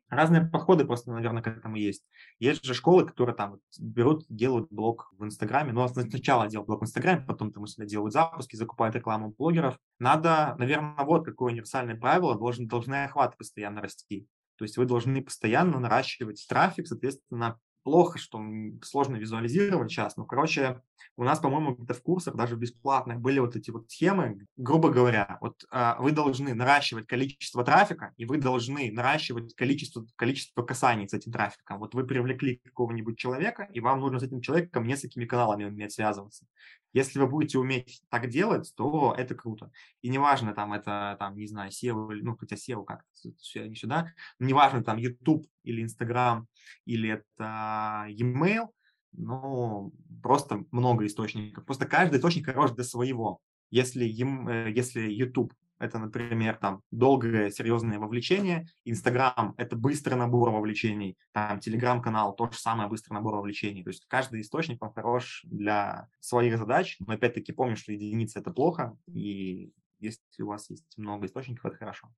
Разные 0.09 0.41
подходы 0.41 0.85
просто, 0.85 1.11
наверное, 1.11 1.43
к 1.43 1.47
этому 1.47 1.75
есть. 1.75 2.03
Есть 2.39 2.63
же 2.63 2.73
школы, 2.73 3.05
которые 3.05 3.35
там 3.35 3.59
берут, 3.79 4.25
делают 4.27 4.67
блог 4.71 5.13
в 5.15 5.23
Инстаграме. 5.23 5.71
Ну, 5.71 5.87
сначала 5.87 6.47
делают 6.47 6.67
блог 6.67 6.81
в 6.81 6.83
Инстаграме, 6.83 7.23
потом 7.27 7.51
там 7.51 7.67
себя 7.67 7.85
делают 7.85 8.13
запуски, 8.13 8.55
закупают 8.55 8.95
рекламу 8.95 9.35
блогеров. 9.37 9.77
Надо, 9.99 10.55
наверное, 10.57 11.05
вот 11.05 11.25
какое 11.25 11.51
универсальное 11.51 11.95
правило, 11.95 12.35
должен, 12.35 12.67
должны 12.67 13.03
охваты 13.03 13.37
постоянно 13.37 13.81
расти. 13.81 14.27
То 14.59 14.65
есть 14.65 14.75
вы 14.75 14.85
должны 14.85 15.23
постоянно 15.23 15.79
наращивать 15.79 16.45
трафик, 16.49 16.85
соответственно, 16.85 17.57
плохо, 17.83 18.19
что 18.19 18.43
сложно 18.83 19.15
визуализировать 19.15 19.89
сейчас. 19.89 20.17
Но, 20.17 20.25
короче, 20.25 20.81
у 21.15 21.23
нас, 21.23 21.39
по-моему, 21.39 21.75
где-то 21.75 21.93
в 21.93 22.01
курсах, 22.01 22.35
даже 22.35 22.57
бесплатных, 22.57 23.21
были 23.21 23.39
вот 23.39 23.55
эти 23.55 23.71
вот 23.71 23.89
схемы. 23.89 24.45
Грубо 24.57 24.89
говоря, 24.89 25.37
вот 25.39 25.63
а, 25.71 25.95
вы 26.01 26.11
должны 26.11 26.53
наращивать 26.53 27.07
количество 27.07 27.63
трафика, 27.63 28.13
и 28.17 28.25
вы 28.25 28.37
должны 28.37 28.91
наращивать 28.91 29.55
количество, 29.55 30.05
количество 30.17 30.61
касаний 30.61 31.07
с 31.07 31.13
этим 31.13 31.31
трафиком. 31.31 31.79
Вот 31.79 31.93
вы 31.95 32.05
привлекли 32.05 32.57
какого-нибудь 32.57 33.17
человека, 33.17 33.69
и 33.73 33.79
вам 33.79 34.01
нужно 34.01 34.19
с 34.19 34.23
этим 34.23 34.41
человеком 34.41 34.85
несколькими 34.85 35.23
каналами 35.23 35.63
уметь 35.63 35.93
связываться. 35.93 36.45
Если 36.93 37.19
вы 37.19 37.27
будете 37.27 37.59
уметь 37.59 38.01
так 38.09 38.29
делать, 38.29 38.73
то 38.75 39.13
это 39.17 39.35
круто. 39.35 39.71
И 40.01 40.09
неважно, 40.09 40.53
там, 40.53 40.73
это, 40.73 41.15
там, 41.19 41.35
не 41.35 41.47
знаю, 41.47 41.71
SEO, 41.71 42.11
ну, 42.21 42.35
хотя 42.35 42.55
SEO 42.55 42.83
как 42.83 43.03
все 43.37 43.67
не 43.67 43.75
сюда, 43.75 44.13
неважно, 44.39 44.83
там, 44.83 44.97
YouTube 44.97 45.45
или 45.63 45.83
Instagram, 45.83 46.47
или 46.85 47.09
это 47.09 48.05
e-mail, 48.09 48.69
ну, 49.11 49.93
просто 50.21 50.65
много 50.71 51.05
источников. 51.05 51.65
Просто 51.65 51.85
каждый 51.85 52.17
источник 52.17 52.45
хорош 52.45 52.71
для 52.71 52.83
своего. 52.83 53.39
Если, 53.71 54.05
им, 54.05 54.47
э, 54.47 54.71
если 54.71 55.01
YouTube 55.11 55.53
это, 55.79 55.97
например, 55.97 56.57
там 56.57 56.81
долгое 56.91 57.49
серьезное 57.49 57.99
вовлечение, 57.99 58.67
Инстаграм– 58.85 59.55
это 59.57 59.75
быстрый 59.75 60.15
набор 60.15 60.51
вовлечений, 60.51 61.17
там 61.31 61.59
Телеграм-канал– 61.59 62.35
то 62.37 62.51
же 62.51 62.57
самое 62.57 62.89
быстрый 62.89 63.13
набор 63.13 63.35
вовлечений. 63.35 63.83
То 63.83 63.89
есть 63.89 64.05
каждый 64.07 64.41
источник 64.41 64.83
он 64.83 64.93
хорош 64.93 65.41
для 65.45 66.09
своих 66.19 66.57
задач, 66.57 66.97
но 66.99 67.13
опять-таки 67.13 67.51
помню, 67.51 67.75
что 67.77 67.91
единица– 67.91 68.39
это 68.41 68.51
плохо, 68.51 68.97
и 69.07 69.73
если 69.99 70.21
у 70.39 70.47
вас 70.47 70.69
есть 70.69 70.97
много 70.97 71.25
источников, 71.25 71.65
это 71.65 71.77
хорошо 71.77 72.09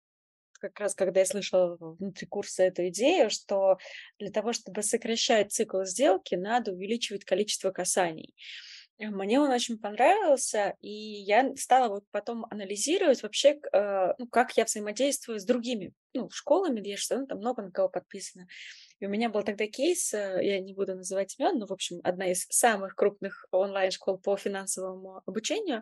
как 0.61 0.79
раз 0.79 0.93
когда 0.93 1.21
я 1.21 1.25
слышала 1.25 1.75
внутри 1.79 2.27
курса 2.27 2.63
эту 2.63 2.87
идею, 2.89 3.29
что 3.29 3.77
для 4.19 4.29
того, 4.29 4.53
чтобы 4.53 4.83
сокращать 4.83 5.51
цикл 5.51 5.83
сделки, 5.83 6.35
надо 6.35 6.71
увеличивать 6.71 7.25
количество 7.25 7.71
касаний. 7.71 8.35
Мне 9.09 9.39
он 9.39 9.49
очень 9.49 9.79
понравился, 9.79 10.75
и 10.81 10.89
я 10.89 11.55
стала 11.55 11.89
вот 11.89 12.05
потом 12.11 12.45
анализировать 12.51 13.23
вообще, 13.23 13.59
э, 13.73 14.13
ну, 14.17 14.27
как 14.27 14.55
я 14.57 14.65
взаимодействую 14.65 15.39
с 15.39 15.43
другими 15.43 15.93
ну, 16.13 16.29
школами, 16.29 16.79
где 16.79 16.91
я 16.91 16.97
что 16.97 17.17
ну, 17.17 17.25
там 17.25 17.39
много 17.39 17.63
на 17.63 17.71
кого 17.71 17.89
подписано. 17.89 18.47
И 19.01 19.07
у 19.07 19.09
меня 19.09 19.29
был 19.29 19.41
тогда 19.43 19.65
кейс, 19.65 20.13
э, 20.13 20.39
я 20.43 20.59
не 20.59 20.73
буду 20.73 20.95
называть 20.95 21.35
имен, 21.39 21.57
но, 21.57 21.65
в 21.65 21.73
общем, 21.73 21.99
одна 22.03 22.31
из 22.31 22.45
самых 22.49 22.95
крупных 22.95 23.47
онлайн-школ 23.51 24.19
по 24.19 24.37
финансовому 24.37 25.23
обучению. 25.25 25.81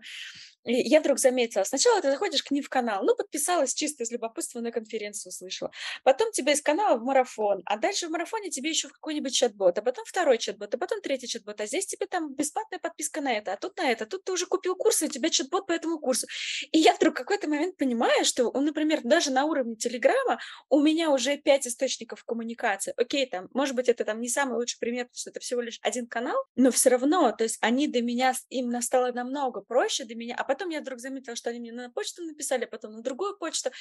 И 0.63 0.73
я 0.73 1.01
вдруг 1.01 1.19
заметила, 1.19 1.63
сначала 1.63 2.01
ты 2.01 2.11
заходишь 2.11 2.43
к 2.43 2.51
ним 2.51 2.63
в 2.63 2.69
канал, 2.69 3.03
ну, 3.03 3.15
подписалась 3.15 3.73
чисто 3.73 4.03
из 4.03 4.11
любопытства 4.11 4.61
на 4.61 4.71
конференцию 4.71 5.31
услышала. 5.31 5.71
Потом 6.03 6.31
тебе 6.31 6.53
из 6.53 6.61
канала 6.61 6.97
в 6.97 7.03
марафон, 7.03 7.61
а 7.65 7.77
дальше 7.77 8.07
в 8.07 8.11
марафоне 8.11 8.51
тебе 8.51 8.69
еще 8.69 8.87
в 8.87 8.93
какой-нибудь 8.93 9.33
чат-бот, 9.33 9.77
а 9.77 9.81
потом 9.81 10.05
второй 10.05 10.37
чат-бот, 10.37 10.73
а 10.73 10.77
потом 10.77 11.01
третий 11.01 11.27
чат-бот, 11.27 11.59
а 11.59 11.65
здесь 11.65 11.87
тебе 11.87 12.07
там 12.07 12.33
бесплатная 12.33 12.79
подписка 12.79 13.19
на 13.19 13.33
это, 13.33 13.53
а 13.53 13.57
тут 13.57 13.77
на 13.77 13.91
это, 13.91 14.05
тут 14.05 14.23
ты 14.23 14.31
уже 14.31 14.45
купил 14.45 14.75
курс, 14.75 15.01
и 15.01 15.05
у 15.05 15.09
тебя 15.09 15.29
чат-бот 15.29 15.67
по 15.67 15.73
этому 15.73 15.99
курсу. 15.99 16.25
И 16.71 16.79
я 16.79 16.93
вдруг 16.95 17.15
в 17.15 17.17
какой-то 17.17 17.49
момент 17.49 17.75
понимаю, 17.75 18.23
что, 18.23 18.49
например, 18.51 19.01
даже 19.03 19.31
на 19.31 19.45
уровне 19.45 19.75
Телеграма 19.75 20.39
у 20.69 20.79
меня 20.81 21.09
уже 21.09 21.35
пять 21.37 21.67
источников 21.67 22.23
коммуникации 22.23 22.93
окей, 23.09 23.25
там, 23.25 23.49
может 23.53 23.75
быть, 23.75 23.89
это 23.89 24.05
там 24.05 24.21
не 24.21 24.29
самый 24.29 24.55
лучший 24.55 24.77
пример, 24.79 25.05
потому 25.05 25.17
что 25.17 25.31
это 25.31 25.39
всего 25.39 25.61
лишь 25.61 25.79
один 25.81 26.05
канал, 26.05 26.37
но 26.55 26.69
все 26.69 26.89
равно, 26.89 27.31
то 27.31 27.43
есть 27.43 27.57
они 27.59 27.87
до 27.87 28.01
меня, 28.01 28.33
им 28.49 28.79
стало 28.81 29.11
намного 29.11 29.61
проще 29.61 30.05
до 30.05 30.13
меня, 30.13 30.35
а 30.37 30.43
потом 30.43 30.69
я 30.69 30.81
вдруг 30.81 30.99
заметила, 30.99 31.35
что 31.35 31.49
они 31.49 31.59
мне 31.59 31.71
на 31.71 31.89
почту 31.89 32.23
написали, 32.23 32.65
а 32.65 32.67
потом 32.67 32.93
на 32.93 33.01
другую 33.01 33.35
почту, 33.37 33.71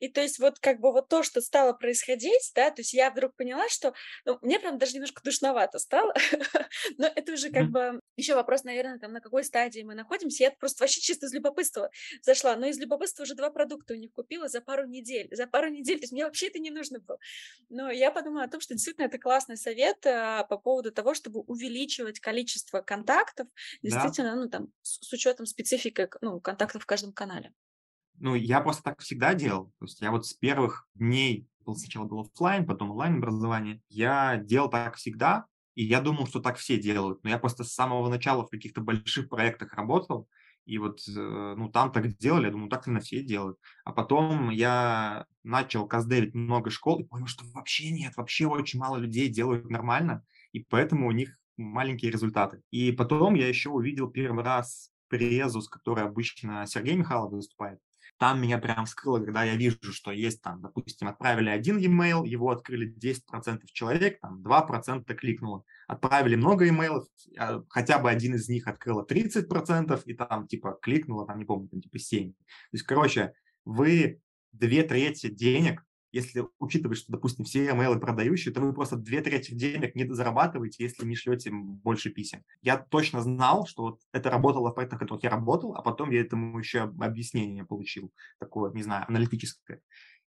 и 0.00 0.08
то 0.08 0.22
есть 0.22 0.38
вот 0.38 0.58
как 0.58 0.80
бы 0.80 0.90
вот 0.92 1.08
то, 1.08 1.22
что 1.22 1.42
стало 1.42 1.74
происходить, 1.74 2.50
да, 2.54 2.70
то 2.70 2.80
есть 2.80 2.94
я 2.94 3.10
вдруг 3.10 3.36
поняла, 3.36 3.68
что, 3.68 3.92
ну, 4.24 4.38
мне 4.40 4.58
прям 4.58 4.78
даже 4.78 4.94
немножко 4.94 5.20
душновато 5.22 5.78
стало, 5.78 6.14
но 6.96 7.06
это 7.14 7.32
уже 7.32 7.50
как 7.50 7.66
бы 7.66 8.00
еще 8.16 8.34
вопрос, 8.34 8.64
наверное, 8.64 8.98
там, 8.98 9.12
на 9.12 9.20
какой 9.20 9.44
стадии 9.44 9.82
мы 9.82 9.94
находимся, 9.94 10.44
я 10.44 10.50
просто 10.50 10.82
вообще 10.82 11.00
чисто 11.02 11.26
из 11.26 11.34
любопытства 11.34 11.90
зашла, 12.22 12.56
но 12.56 12.66
из 12.66 12.78
любопытства 12.78 13.24
уже 13.24 13.34
два 13.34 13.50
продукта 13.50 13.92
у 13.92 13.96
них 13.96 14.12
купила 14.12 14.48
за 14.48 14.62
пару 14.62 14.86
недель, 14.86 15.28
за 15.30 15.46
пару 15.46 15.68
недель, 15.68 15.98
то 15.98 16.04
есть 16.04 16.12
мне 16.12 16.24
вообще 16.24 16.46
это 16.46 16.58
не 16.58 16.70
нужно 16.70 17.00
было, 17.00 17.18
но 17.68 17.90
я 17.90 18.10
подумала 18.10 18.44
о 18.44 18.48
том, 18.48 18.60
что 18.62 18.77
действительно 18.78 19.06
это 19.06 19.18
классный 19.18 19.56
совет 19.56 20.06
а, 20.06 20.44
по 20.44 20.56
поводу 20.56 20.92
того, 20.92 21.14
чтобы 21.14 21.40
увеличивать 21.40 22.20
количество 22.20 22.80
контактов, 22.80 23.48
действительно, 23.82 24.30
да. 24.30 24.36
ну, 24.36 24.48
там, 24.48 24.68
с, 24.82 25.06
с 25.06 25.12
учетом 25.12 25.46
специфики, 25.46 26.08
ну, 26.20 26.40
контактов 26.40 26.82
в 26.82 26.86
каждом 26.86 27.12
канале. 27.12 27.52
Ну, 28.20 28.34
я 28.34 28.60
просто 28.60 28.82
так 28.82 29.00
всегда 29.00 29.34
делал. 29.34 29.66
То 29.78 29.84
есть 29.84 30.00
я 30.00 30.10
вот 30.10 30.26
с 30.26 30.32
первых 30.34 30.88
дней, 30.94 31.48
сначала 31.76 32.06
был 32.06 32.20
офлайн, 32.20 32.66
потом 32.66 32.92
онлайн 32.92 33.18
образование, 33.18 33.82
я 33.88 34.36
делал 34.36 34.70
так 34.70 34.96
всегда, 34.96 35.46
и 35.74 35.84
я 35.84 36.00
думал, 36.00 36.26
что 36.26 36.40
так 36.40 36.56
все 36.56 36.78
делают. 36.78 37.22
Но 37.22 37.30
я 37.30 37.38
просто 37.38 37.64
с 37.64 37.72
самого 37.72 38.08
начала 38.08 38.46
в 38.46 38.50
каких-то 38.50 38.80
больших 38.80 39.28
проектах 39.28 39.74
работал, 39.74 40.28
и 40.68 40.76
вот, 40.76 41.00
э, 41.08 41.54
ну, 41.56 41.70
там 41.70 41.90
так 41.90 42.18
делали, 42.18 42.44
я 42.44 42.50
думаю, 42.52 42.68
так, 42.68 42.86
наверное, 42.86 43.02
все 43.02 43.22
делают. 43.22 43.58
А 43.84 43.92
потом 43.92 44.50
я 44.50 45.24
начал 45.42 45.88
каздевить 45.88 46.34
много 46.34 46.68
школ 46.68 47.00
и 47.00 47.04
понял, 47.04 47.26
что 47.26 47.44
вообще 47.54 47.90
нет, 47.90 48.12
вообще 48.16 48.46
очень 48.46 48.78
мало 48.78 48.98
людей 48.98 49.28
делают 49.28 49.70
нормально, 49.70 50.22
и 50.52 50.60
поэтому 50.60 51.08
у 51.08 51.12
них 51.12 51.38
маленькие 51.56 52.10
результаты. 52.10 52.60
И 52.70 52.92
потом 52.92 53.34
я 53.34 53.48
еще 53.48 53.70
увидел 53.70 54.10
первый 54.10 54.44
раз 54.44 54.90
презу, 55.08 55.62
с 55.62 55.68
которой 55.68 56.04
обычно 56.04 56.66
Сергей 56.66 56.96
Михайлов 56.96 57.32
выступает 57.32 57.80
там 58.18 58.40
меня 58.40 58.58
прям 58.58 58.84
вскрыло, 58.84 59.20
когда 59.20 59.44
я 59.44 59.54
вижу, 59.54 59.92
что 59.92 60.10
есть 60.10 60.42
там, 60.42 60.60
допустим, 60.60 61.08
отправили 61.08 61.50
один 61.50 61.78
e-mail, 61.78 62.26
его 62.26 62.50
открыли 62.50 62.92
10% 62.92 63.62
человек, 63.72 64.20
там 64.20 64.42
2% 64.42 65.14
кликнуло. 65.14 65.64
Отправили 65.88 66.36
много 66.36 66.64
e-mailов, 66.66 67.06
а 67.36 67.64
хотя 67.68 67.98
бы 67.98 68.08
один 68.08 68.36
из 68.36 68.48
них 68.48 68.68
открыло 68.68 69.04
30%, 69.04 70.00
и 70.04 70.14
там 70.14 70.46
типа 70.46 70.78
кликнуло, 70.80 71.26
там 71.26 71.38
не 71.38 71.44
помню, 71.44 71.68
там 71.68 71.80
типа 71.80 71.98
7. 71.98 72.32
То 72.32 72.36
есть, 72.72 72.84
короче, 72.84 73.32
вы 73.64 74.20
две 74.52 74.84
трети 74.84 75.28
денег 75.28 75.82
если 76.12 76.46
учитывать, 76.58 76.98
что, 76.98 77.12
допустим, 77.12 77.44
все 77.44 77.68
email 77.68 77.98
продающие, 77.98 78.52
то 78.52 78.60
вы 78.60 78.72
просто 78.72 78.96
две 78.96 79.20
трети 79.20 79.52
денег 79.52 79.94
не 79.94 80.08
зарабатываете, 80.12 80.82
если 80.82 81.04
не 81.04 81.14
шлете 81.14 81.50
больше 81.52 82.10
писем. 82.10 82.44
Я 82.62 82.78
точно 82.78 83.20
знал, 83.20 83.66
что 83.66 83.82
вот 83.82 84.00
это 84.12 84.30
работало 84.30 84.70
в 84.70 84.74
проектах, 84.74 84.98
в 84.98 85.02
которых 85.02 85.24
я 85.24 85.30
работал, 85.30 85.74
а 85.74 85.82
потом 85.82 86.10
я 86.10 86.20
этому 86.20 86.58
еще 86.58 86.82
объяснение 86.82 87.64
получил, 87.64 88.12
такое, 88.38 88.72
не 88.72 88.82
знаю, 88.82 89.04
аналитическое. 89.08 89.82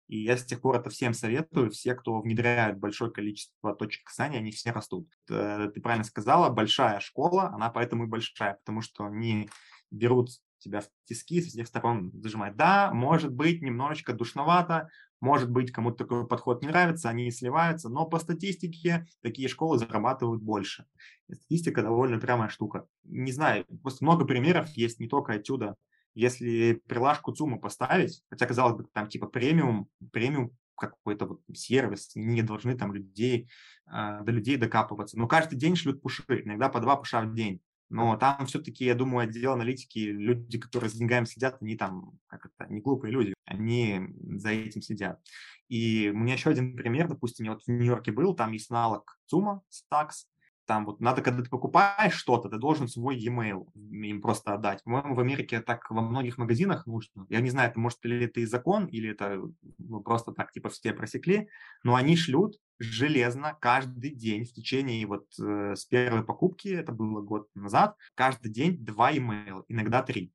И 0.08 0.22
я 0.24 0.36
с 0.36 0.44
тех 0.44 0.60
пор 0.60 0.76
это 0.76 0.90
всем 0.90 1.14
советую. 1.14 1.70
Все, 1.70 1.94
кто 1.94 2.20
внедряет 2.20 2.78
большое 2.78 3.10
количество 3.10 3.74
точек 3.74 4.04
касания, 4.04 4.38
они 4.38 4.50
все 4.50 4.72
растут. 4.72 5.08
Э, 5.30 5.70
ты 5.72 5.80
правильно 5.80 6.04
сказала, 6.04 6.50
большая 6.50 7.00
школа, 7.00 7.48
она 7.48 7.70
поэтому 7.70 8.04
и 8.04 8.08
большая, 8.08 8.54
потому 8.54 8.82
что 8.82 9.06
они 9.06 9.48
берут 9.90 10.30
тебя 10.58 10.80
в 10.80 10.88
тиски 11.04 11.40
со 11.40 11.48
всех 11.48 11.66
сторон 11.66 12.12
зажимают. 12.14 12.56
Да, 12.56 12.92
может 12.92 13.32
быть, 13.32 13.62
немножечко 13.62 14.12
душновато, 14.12 14.88
может 15.20 15.50
быть, 15.50 15.70
кому-то 15.70 15.98
такой 15.98 16.26
подход 16.26 16.62
не 16.62 16.68
нравится, 16.68 17.08
они 17.08 17.30
сливаются, 17.30 17.88
но 17.88 18.06
по 18.06 18.18
статистике 18.18 19.06
такие 19.22 19.48
школы 19.48 19.78
зарабатывают 19.78 20.42
больше. 20.42 20.84
Статистика 21.30 21.82
довольно 21.82 22.18
прямая 22.18 22.48
штука. 22.48 22.86
Не 23.04 23.32
знаю, 23.32 23.64
просто 23.82 24.04
много 24.04 24.24
примеров 24.24 24.68
есть 24.70 24.98
не 24.98 25.08
только 25.08 25.34
отсюда. 25.34 25.76
Если 26.14 26.82
прилажку 26.86 27.32
ЦУМа 27.32 27.58
поставить, 27.58 28.22
хотя, 28.28 28.46
казалось 28.46 28.76
бы, 28.76 28.86
там 28.92 29.08
типа 29.08 29.26
премиум, 29.26 29.88
премиум 30.12 30.56
какой-то 30.76 31.26
вот 31.26 31.40
сервис, 31.54 32.12
не 32.14 32.42
должны 32.42 32.76
там 32.76 32.92
людей, 32.92 33.48
э, 33.86 34.20
до 34.22 34.32
людей 34.32 34.56
докапываться. 34.56 35.18
Но 35.18 35.28
каждый 35.28 35.56
день 35.56 35.76
шлют 35.76 36.02
пуши, 36.02 36.24
иногда 36.28 36.68
по 36.68 36.80
два 36.80 36.96
пуша 36.96 37.22
в 37.22 37.34
день. 37.34 37.60
Но 37.88 38.16
там 38.16 38.46
все-таки, 38.46 38.86
я 38.86 38.94
думаю, 38.94 39.28
отдел 39.28 39.52
аналитики, 39.52 39.98
люди, 39.98 40.58
которые 40.58 40.88
с 40.88 40.94
деньгами 40.94 41.26
следят, 41.26 41.58
они 41.60 41.76
там, 41.76 42.18
как 42.26 42.46
это, 42.46 42.72
не 42.72 42.80
глупые 42.80 43.12
люди, 43.12 43.34
они 43.44 44.00
за 44.38 44.48
этим 44.48 44.80
следят. 44.80 45.20
И 45.68 46.10
у 46.12 46.16
меня 46.16 46.32
еще 46.32 46.48
один 46.48 46.74
пример, 46.74 47.08
допустим, 47.08 47.44
я 47.44 47.52
вот 47.52 47.62
в 47.64 47.68
Нью-Йорке 47.68 48.10
был, 48.10 48.34
там 48.34 48.52
есть 48.52 48.70
аналог 48.70 49.18
ЦУМа, 49.26 49.62
Stacks, 49.70 50.24
там 50.66 50.86
вот 50.86 51.00
надо, 51.00 51.22
когда 51.22 51.42
ты 51.42 51.50
покупаешь 51.50 52.14
что-то, 52.14 52.48
ты 52.48 52.58
должен 52.58 52.88
свой 52.88 53.16
e-mail 53.16 53.66
им 53.74 54.20
просто 54.20 54.54
отдать. 54.54 54.82
По-моему, 54.84 55.14
в 55.14 55.20
Америке 55.20 55.60
так 55.60 55.90
во 55.90 56.02
многих 56.02 56.38
магазинах 56.38 56.86
нужно. 56.86 57.26
Я 57.28 57.40
не 57.40 57.50
знаю, 57.50 57.70
это 57.70 57.80
может 57.80 58.04
ли 58.04 58.24
это 58.24 58.40
и 58.40 58.46
закон, 58.46 58.86
или 58.86 59.10
это 59.10 59.40
ну, 59.78 60.00
просто 60.00 60.32
так 60.32 60.52
типа 60.52 60.68
все 60.68 60.92
просекли, 60.92 61.48
но 61.82 61.94
они 61.94 62.16
шлют 62.16 62.56
железно 62.78 63.56
каждый 63.60 64.10
день 64.10 64.44
в 64.44 64.52
течение 64.52 65.06
вот 65.06 65.26
э, 65.40 65.74
с 65.76 65.84
первой 65.84 66.24
покупки, 66.24 66.68
это 66.68 66.92
было 66.92 67.20
год 67.20 67.48
назад, 67.54 67.96
каждый 68.14 68.50
день 68.50 68.76
два 68.78 69.10
e-mail, 69.10 69.64
иногда 69.68 70.02
три 70.02 70.32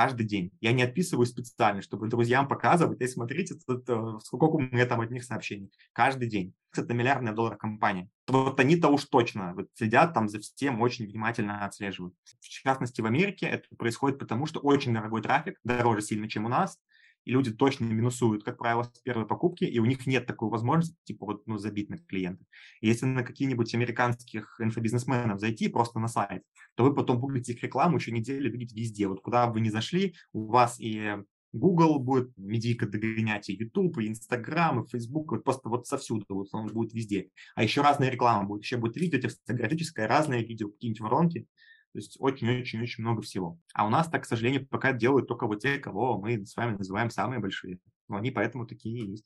каждый 0.00 0.24
день. 0.24 0.50
Я 0.62 0.72
не 0.72 0.82
отписываю 0.82 1.26
специально, 1.26 1.82
чтобы 1.82 2.08
друзьям 2.08 2.48
показывать, 2.48 3.02
и 3.02 3.06
смотрите, 3.06 3.54
э, 3.68 4.18
сколько 4.24 4.56
у 4.56 4.60
меня 4.60 4.86
там 4.86 5.02
от 5.02 5.10
них 5.10 5.24
сообщений. 5.24 5.70
Каждый 5.92 6.26
день. 6.26 6.54
Это 6.74 6.94
миллиардная 6.94 7.34
доллар 7.34 7.58
компания. 7.58 8.08
Вот 8.26 8.58
они-то 8.58 8.88
уж 8.88 9.04
точно 9.04 9.52
вот, 9.54 9.66
следят 9.74 10.14
там 10.14 10.26
за 10.28 10.38
всем, 10.38 10.80
очень 10.80 11.06
внимательно 11.06 11.66
отслеживают. 11.66 12.14
В 12.40 12.48
частности, 12.48 13.02
в 13.02 13.06
Америке 13.06 13.44
это 13.44 13.64
происходит 13.76 14.18
потому, 14.18 14.46
что 14.46 14.60
очень 14.60 14.94
дорогой 14.94 15.20
трафик, 15.20 15.58
дороже 15.64 16.00
сильно, 16.00 16.30
чем 16.30 16.46
у 16.46 16.48
нас, 16.48 16.78
и 17.24 17.32
люди 17.32 17.52
точно 17.52 17.84
минусуют, 17.84 18.44
как 18.44 18.58
правило, 18.58 18.84
с 18.84 19.00
первой 19.00 19.26
покупки, 19.26 19.64
и 19.64 19.78
у 19.78 19.84
них 19.84 20.06
нет 20.06 20.26
такой 20.26 20.48
возможности, 20.48 20.96
типа, 21.04 21.26
вот, 21.26 21.46
ну, 21.46 21.58
забить 21.58 21.90
на 21.90 21.98
клиента. 21.98 22.44
если 22.80 23.06
на 23.06 23.22
какие-нибудь 23.22 23.74
американских 23.74 24.56
инфобизнесменов 24.60 25.40
зайти 25.40 25.68
просто 25.68 25.98
на 25.98 26.08
сайт, 26.08 26.42
то 26.74 26.84
вы 26.84 26.94
потом 26.94 27.20
будете 27.20 27.52
их 27.52 27.62
рекламу 27.62 27.96
еще 27.96 28.12
неделю 28.12 28.50
видеть 28.50 28.72
везде. 28.72 29.08
Вот 29.08 29.20
куда 29.20 29.46
бы 29.46 29.54
вы 29.54 29.60
ни 29.60 29.68
зашли, 29.68 30.14
у 30.32 30.46
вас 30.46 30.78
и 30.80 31.16
Google 31.52 31.98
будет 31.98 32.32
медийка 32.36 32.86
догонять, 32.86 33.48
и 33.48 33.54
YouTube, 33.54 33.98
и 33.98 34.06
Instagram, 34.08 34.84
и 34.84 34.88
Facebook, 34.88 35.32
вот 35.32 35.44
просто 35.44 35.68
вот 35.68 35.86
совсюду, 35.86 36.24
вот 36.28 36.48
он 36.52 36.68
будет 36.68 36.94
везде. 36.94 37.30
А 37.54 37.62
еще 37.62 37.80
разная 37.80 38.10
реклама 38.10 38.46
будет, 38.46 38.62
еще 38.62 38.76
будет 38.76 38.96
видео 38.96 39.28
фотографическое, 39.28 40.06
разные 40.06 40.44
видео, 40.44 40.70
какие-нибудь 40.70 41.00
воронки. 41.00 41.46
То 41.92 41.98
есть 41.98 42.16
очень-очень-очень 42.20 43.02
много 43.02 43.22
всего. 43.22 43.58
А 43.74 43.86
у 43.86 43.90
нас 43.90 44.08
так, 44.08 44.22
к 44.22 44.26
сожалению, 44.26 44.66
пока 44.66 44.92
делают 44.92 45.26
только 45.26 45.46
вот 45.46 45.60
те, 45.60 45.78
кого 45.78 46.18
мы 46.18 46.46
с 46.46 46.56
вами 46.56 46.76
называем 46.76 47.10
самые 47.10 47.40
большие. 47.40 47.80
Но 48.08 48.16
они 48.16 48.30
поэтому 48.30 48.66
такие 48.66 49.02
и 49.02 49.10
есть. 49.10 49.24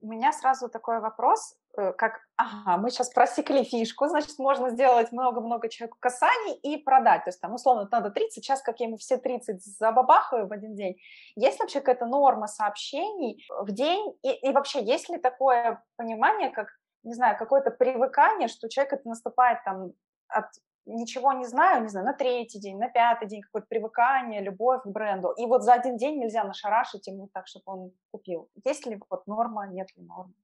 У 0.00 0.08
меня 0.08 0.32
сразу 0.32 0.68
такой 0.68 0.98
вопрос, 0.98 1.54
э, 1.78 1.92
как, 1.92 2.22
ага, 2.36 2.76
мы 2.76 2.90
сейчас 2.90 3.10
просекли 3.10 3.62
фишку, 3.62 4.08
значит, 4.08 4.36
можно 4.40 4.70
сделать 4.70 5.12
много-много 5.12 5.68
человеку 5.68 5.96
касаний 6.00 6.54
и 6.56 6.76
продать. 6.76 7.22
То 7.22 7.28
есть 7.28 7.40
там, 7.40 7.54
условно, 7.54 7.88
надо 7.88 8.10
30, 8.10 8.32
сейчас 8.32 8.62
как 8.62 8.80
я 8.80 8.86
ему 8.86 8.96
все 8.96 9.16
30 9.16 9.62
забабахаю 9.62 10.48
в 10.48 10.52
один 10.52 10.74
день. 10.74 10.96
Есть 11.36 11.60
вообще 11.60 11.78
какая-то 11.78 12.06
норма 12.06 12.48
сообщений 12.48 13.46
в 13.48 13.70
день? 13.70 14.18
И, 14.24 14.48
и 14.48 14.52
вообще, 14.52 14.82
есть 14.84 15.08
ли 15.08 15.18
такое 15.18 15.84
понимание, 15.94 16.50
как, 16.50 16.66
не 17.04 17.14
знаю, 17.14 17.38
какое-то 17.38 17.70
привыкание, 17.70 18.48
что 18.48 18.68
человек 18.68 18.94
это 18.94 19.08
наступает 19.08 19.62
там 19.64 19.92
от 20.26 20.46
ничего 20.86 21.32
не 21.32 21.46
знаю, 21.46 21.82
не 21.82 21.88
знаю, 21.88 22.06
на 22.06 22.12
третий 22.12 22.58
день, 22.58 22.78
на 22.78 22.88
пятый 22.88 23.28
день 23.28 23.42
какое-то 23.42 23.68
привыкание, 23.68 24.42
любовь 24.42 24.82
к 24.82 24.86
бренду. 24.86 25.32
И 25.36 25.46
вот 25.46 25.62
за 25.62 25.74
один 25.74 25.96
день 25.96 26.18
нельзя 26.18 26.44
нашарашить 26.44 27.06
ему 27.06 27.28
так, 27.32 27.46
чтобы 27.46 27.64
он 27.66 27.92
купил. 28.10 28.48
Есть 28.64 28.86
ли 28.86 29.00
вот 29.08 29.26
норма, 29.26 29.66
нет 29.66 29.88
ли 29.96 30.02
нормы? 30.02 30.34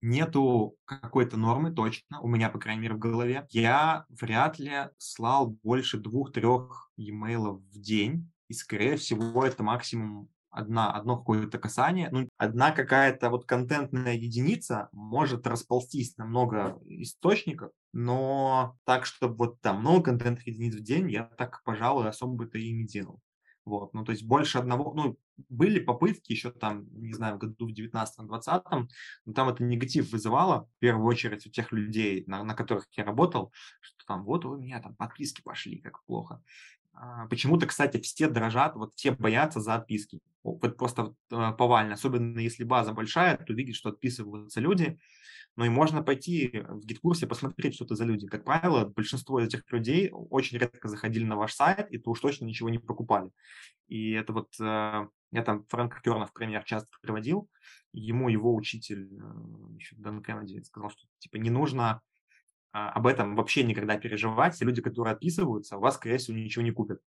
Нету 0.00 0.76
какой-то 0.84 1.36
нормы 1.36 1.70
точно, 1.72 2.20
у 2.20 2.26
меня, 2.26 2.50
по 2.50 2.58
крайней 2.58 2.82
мере, 2.82 2.94
в 2.94 2.98
голове. 2.98 3.46
Я 3.50 4.04
вряд 4.08 4.58
ли 4.58 4.90
слал 4.98 5.46
больше 5.46 5.98
двух-трех 5.98 6.90
e-mail 6.96 7.62
в 7.72 7.80
день, 7.80 8.28
и, 8.48 8.54
скорее 8.54 8.96
всего, 8.96 9.44
это 9.44 9.62
максимум 9.62 10.28
одна, 10.50 10.92
одно 10.92 11.16
какое-то 11.16 11.58
касание, 11.58 12.08
ну, 12.10 12.28
одна 12.36 12.72
какая-то 12.72 13.30
вот 13.30 13.46
контентная 13.46 14.14
единица 14.14 14.88
может 14.92 15.46
расползтись 15.46 16.16
на 16.16 16.26
много 16.26 16.78
источников, 16.84 17.70
но 17.92 18.76
так, 18.84 19.06
чтобы 19.06 19.36
вот 19.36 19.60
там 19.60 19.80
много 19.80 20.04
контентных 20.04 20.46
единиц 20.46 20.74
в 20.74 20.82
день, 20.82 21.10
я 21.10 21.24
так, 21.24 21.62
пожалуй, 21.64 22.08
особо-то 22.08 22.58
и 22.58 22.72
не 22.72 22.84
делал. 22.86 23.20
Вот, 23.64 23.94
ну, 23.94 24.04
то 24.04 24.10
есть 24.10 24.24
больше 24.24 24.58
одного, 24.58 24.92
ну, 24.92 25.16
были 25.48 25.78
попытки 25.78 26.32
еще 26.32 26.50
там, 26.50 26.86
не 26.92 27.12
знаю, 27.12 27.36
в 27.36 27.38
году 27.38 27.68
в 27.68 27.72
19-20, 27.72 28.88
но 29.24 29.32
там 29.32 29.48
это 29.48 29.62
негатив 29.62 30.10
вызывало, 30.10 30.68
в 30.76 30.78
первую 30.80 31.06
очередь 31.06 31.46
у 31.46 31.50
тех 31.50 31.70
людей, 31.70 32.24
на, 32.26 32.42
на 32.42 32.54
которых 32.54 32.86
я 32.96 33.04
работал, 33.04 33.52
что 33.80 34.04
там 34.06 34.24
вот 34.24 34.44
у 34.44 34.56
меня 34.56 34.80
там 34.80 34.96
подписки 34.96 35.42
пошли, 35.42 35.78
как 35.78 36.04
плохо. 36.04 36.42
А, 36.94 37.26
почему-то, 37.26 37.66
кстати, 37.66 38.00
все 38.00 38.28
дрожат, 38.28 38.76
вот 38.76 38.94
все 38.94 39.12
боятся 39.12 39.60
за 39.60 39.74
отписки. 39.74 40.20
Вот 40.42 40.76
просто 40.76 41.14
а, 41.30 41.52
повально, 41.52 41.94
особенно 41.94 42.38
если 42.38 42.64
база 42.64 42.92
большая, 42.92 43.36
то 43.36 43.52
видишь, 43.52 43.76
что 43.76 43.90
отписываются 43.90 44.60
люди. 44.60 44.98
Ну 45.56 45.64
и 45.64 45.68
можно 45.68 46.02
пойти 46.02 46.64
в 46.66 46.84
гид-курсе 46.84 47.26
посмотреть, 47.26 47.74
что 47.74 47.84
это 47.84 47.94
за 47.94 48.04
люди. 48.04 48.26
Как 48.26 48.44
правило, 48.44 48.86
большинство 48.86 49.40
из 49.40 49.48
этих 49.48 49.70
людей 49.70 50.10
очень 50.12 50.58
редко 50.58 50.88
заходили 50.88 51.24
на 51.24 51.36
ваш 51.36 51.54
сайт, 51.54 51.90
и 51.90 51.98
то 51.98 52.10
уж 52.10 52.20
точно 52.20 52.46
ничего 52.46 52.70
не 52.70 52.78
покупали. 52.78 53.30
И 53.88 54.12
это 54.12 54.32
вот, 54.32 54.48
а, 54.60 55.08
я 55.30 55.42
там 55.42 55.64
Фрэнк 55.68 56.02
Кернов 56.02 56.32
пример 56.32 56.64
часто 56.64 56.88
приводил, 57.00 57.48
ему 57.92 58.28
его 58.28 58.54
учитель, 58.54 59.08
еще 59.76 59.96
Дэн 59.96 60.22
Кеннеди, 60.22 60.62
сказал, 60.62 60.90
что 60.90 61.02
типа 61.18 61.36
не 61.36 61.50
нужно 61.50 62.00
об 62.72 63.06
этом 63.06 63.36
вообще 63.36 63.62
никогда 63.62 63.96
переживать. 63.98 64.54
Все 64.54 64.64
люди, 64.64 64.82
которые 64.82 65.12
отписываются, 65.12 65.76
у 65.76 65.80
вас, 65.80 65.96
скорее 65.96 66.18
всего, 66.18 66.36
ничего 66.36 66.64
не 66.64 66.70
купят. 66.70 67.00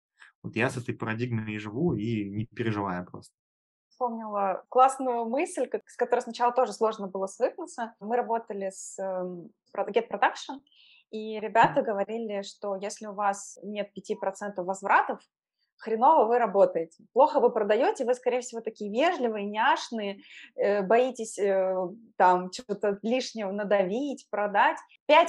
Вот 0.42 0.56
я 0.56 0.68
с 0.68 0.76
этой 0.76 0.94
парадигмой 0.94 1.54
и 1.54 1.58
живу, 1.58 1.94
и 1.94 2.28
не 2.28 2.44
переживаю 2.44 3.06
просто. 3.06 3.34
Вспомнила 3.88 4.64
классную 4.68 5.24
мысль, 5.24 5.70
с 5.86 5.96
которой 5.96 6.20
сначала 6.20 6.52
тоже 6.52 6.72
сложно 6.72 7.06
было 7.06 7.26
свыкнуться. 7.26 7.94
Мы 8.00 8.16
работали 8.16 8.70
с 8.70 8.98
эм, 8.98 9.50
Get 9.74 10.08
Production, 10.10 10.60
и 11.10 11.38
ребята 11.38 11.80
говорили, 11.82 12.42
что 12.42 12.76
если 12.76 13.06
у 13.06 13.14
вас 13.14 13.58
нет 13.62 13.90
5% 13.96 14.62
возвратов, 14.62 15.20
хреново 15.78 16.26
вы 16.26 16.38
работаете, 16.38 17.04
плохо 17.12 17.40
вы 17.40 17.50
продаете, 17.50 18.04
вы, 18.04 18.14
скорее 18.14 18.40
всего, 18.40 18.60
такие 18.60 18.90
вежливые, 18.90 19.46
няшные, 19.46 20.20
э, 20.56 20.82
боитесь 20.82 21.38
э, 21.38 21.74
там 22.16 22.52
что-то 22.52 22.98
лишнего 23.02 23.50
надавить, 23.50 24.26
продать. 24.30 24.78
5% 25.10 25.26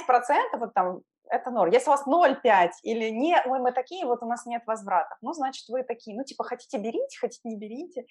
вот 0.58 0.74
там 0.74 1.00
это 1.28 1.50
норм. 1.50 1.72
Если 1.72 1.88
у 1.88 1.92
вас 1.92 2.06
0,5 2.06 2.70
или 2.82 3.10
не, 3.10 3.40
мы, 3.46 3.58
мы 3.58 3.72
такие, 3.72 4.06
вот 4.06 4.22
у 4.22 4.26
нас 4.26 4.46
нет 4.46 4.62
возвратов, 4.66 5.18
ну, 5.20 5.32
значит, 5.32 5.68
вы 5.68 5.82
такие, 5.82 6.16
ну, 6.16 6.24
типа, 6.24 6.44
хотите 6.44 6.78
берите, 6.78 7.18
хотите 7.18 7.48
не 7.48 7.56
берите, 7.56 8.06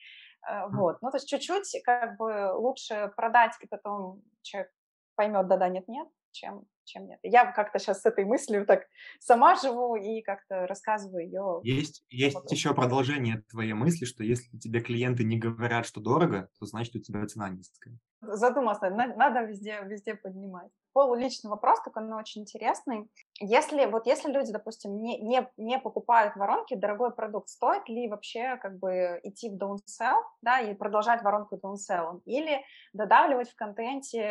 э, 0.49 0.67
вот. 0.69 1.01
Ну, 1.01 1.11
то 1.11 1.17
есть 1.17 1.27
чуть-чуть 1.27 1.81
как 1.83 2.17
бы 2.17 2.51
лучше 2.53 3.11
продать, 3.15 3.53
и 3.61 3.67
потом 3.67 4.21
человек 4.41 4.71
поймет, 5.15 5.47
да-да, 5.47 5.69
нет-нет, 5.69 6.07
чем 6.31 6.65
чем 6.85 7.07
нет. 7.07 7.19
Я 7.23 7.51
как-то 7.51 7.79
сейчас 7.79 8.01
с 8.01 8.05
этой 8.05 8.25
мыслью 8.25 8.65
так 8.65 8.83
сама 9.19 9.55
живу 9.55 9.95
и 9.95 10.21
как-то 10.21 10.67
рассказываю 10.67 11.25
ее. 11.25 11.59
Есть, 11.63 12.03
есть 12.09 12.51
еще 12.51 12.73
продолжение 12.73 13.43
твоей 13.49 13.73
мысли, 13.73 14.05
что 14.05 14.23
если 14.23 14.57
тебе 14.57 14.79
клиенты 14.79 15.23
не 15.23 15.37
говорят, 15.37 15.85
что 15.85 16.01
дорого, 16.01 16.49
то 16.59 16.65
значит 16.65 16.95
у 16.95 16.99
тебя 16.99 17.25
цена 17.25 17.49
низкая. 17.49 17.97
Задумался, 18.21 18.89
надо 18.89 19.41
везде, 19.41 19.79
везде 19.83 20.15
поднимать. 20.15 20.71
Полуличный 20.95 21.49
вопрос, 21.49 21.81
такой, 21.81 22.03
но 22.03 22.15
очень 22.15 22.43
интересный. 22.43 23.09
Если, 23.41 23.85
вот 23.85 24.07
если 24.07 24.31
люди, 24.31 24.53
допустим, 24.53 25.01
не, 25.01 25.19
не, 25.19 25.45
не 25.57 25.77
покупают 25.77 26.37
воронки, 26.37 26.73
дорогой 26.73 27.13
продукт, 27.13 27.49
стоит 27.49 27.89
ли 27.89 28.07
вообще 28.07 28.55
как 28.61 28.79
бы 28.79 29.19
идти 29.23 29.49
в 29.49 29.61
downsell, 29.61 30.21
да, 30.41 30.61
и 30.61 30.73
продолжать 30.73 31.21
воронку 31.21 31.57
downsell, 31.57 32.21
или 32.23 32.63
додавливать 32.93 33.49
в 33.49 33.55
контенте 33.57 34.23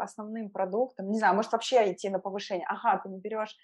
основным 0.00 0.50
продуктом, 0.50 1.12
не 1.12 1.18
знаю, 1.18 1.36
может 1.36 1.52
вообще 1.52 1.92
идти 1.92 2.10
на 2.10 2.18
повышение. 2.18 2.66
Ага, 2.68 3.00
ты 3.04 3.08
не 3.08 3.20
берешь 3.20 3.56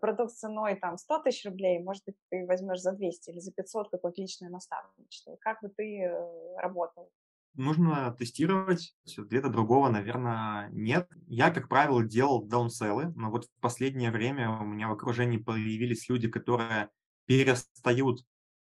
продукт 0.00 0.32
ценой 0.32 0.74
там 0.74 0.98
100 0.98 1.20
тысяч 1.20 1.44
рублей, 1.44 1.78
может 1.78 2.04
быть, 2.04 2.16
ты 2.30 2.44
возьмешь 2.46 2.80
за 2.80 2.90
200 2.90 3.30
или 3.30 3.38
за 3.38 3.52
500 3.52 3.90
какое-то 3.90 4.20
личное 4.20 4.50
наставничество. 4.50 5.36
Как 5.40 5.62
бы 5.62 5.68
ты 5.68 6.02
э, 6.02 6.56
работал? 6.56 7.10
Нужно 7.54 8.14
тестировать. 8.18 8.94
Где-то 9.16 9.48
другого, 9.48 9.88
наверное, 9.88 10.68
нет. 10.70 11.08
Я, 11.26 11.50
как 11.50 11.68
правило, 11.68 12.04
делал 12.04 12.44
даунселлы, 12.44 13.12
но 13.16 13.30
вот 13.30 13.46
в 13.46 13.60
последнее 13.60 14.10
время 14.10 14.50
у 14.50 14.64
меня 14.64 14.88
в 14.88 14.92
окружении 14.92 15.38
появились 15.38 16.08
люди, 16.08 16.28
которые 16.28 16.90
перестают 17.26 18.24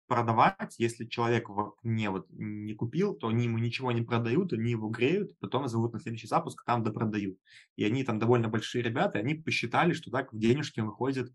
продавать, 0.07 0.75
если 0.79 1.07
человек 1.07 1.49
не, 1.83 2.11
вот, 2.11 2.27
не 2.31 2.75
купил, 2.75 3.15
то 3.15 3.29
они 3.29 3.45
ему 3.45 3.59
ничего 3.59 3.91
не 3.91 4.03
продают, 4.03 4.53
они 4.53 4.71
его 4.73 4.89
греют, 4.89 5.39
потом 5.39 5.67
зовут 5.67 5.95
на 5.95 6.01
следующий 6.01 6.27
запуск, 6.27 6.63
там 6.65 6.83
допродают. 6.83 7.39
И 7.77 7.85
они 7.85 8.05
там 8.05 8.19
довольно 8.19 8.49
большие 8.49 8.83
ребята, 8.83 9.19
они 9.19 9.35
посчитали, 9.35 9.93
что 9.93 10.11
так 10.11 10.33
в 10.33 10.39
денежке 10.39 10.83
выходит 10.83 11.33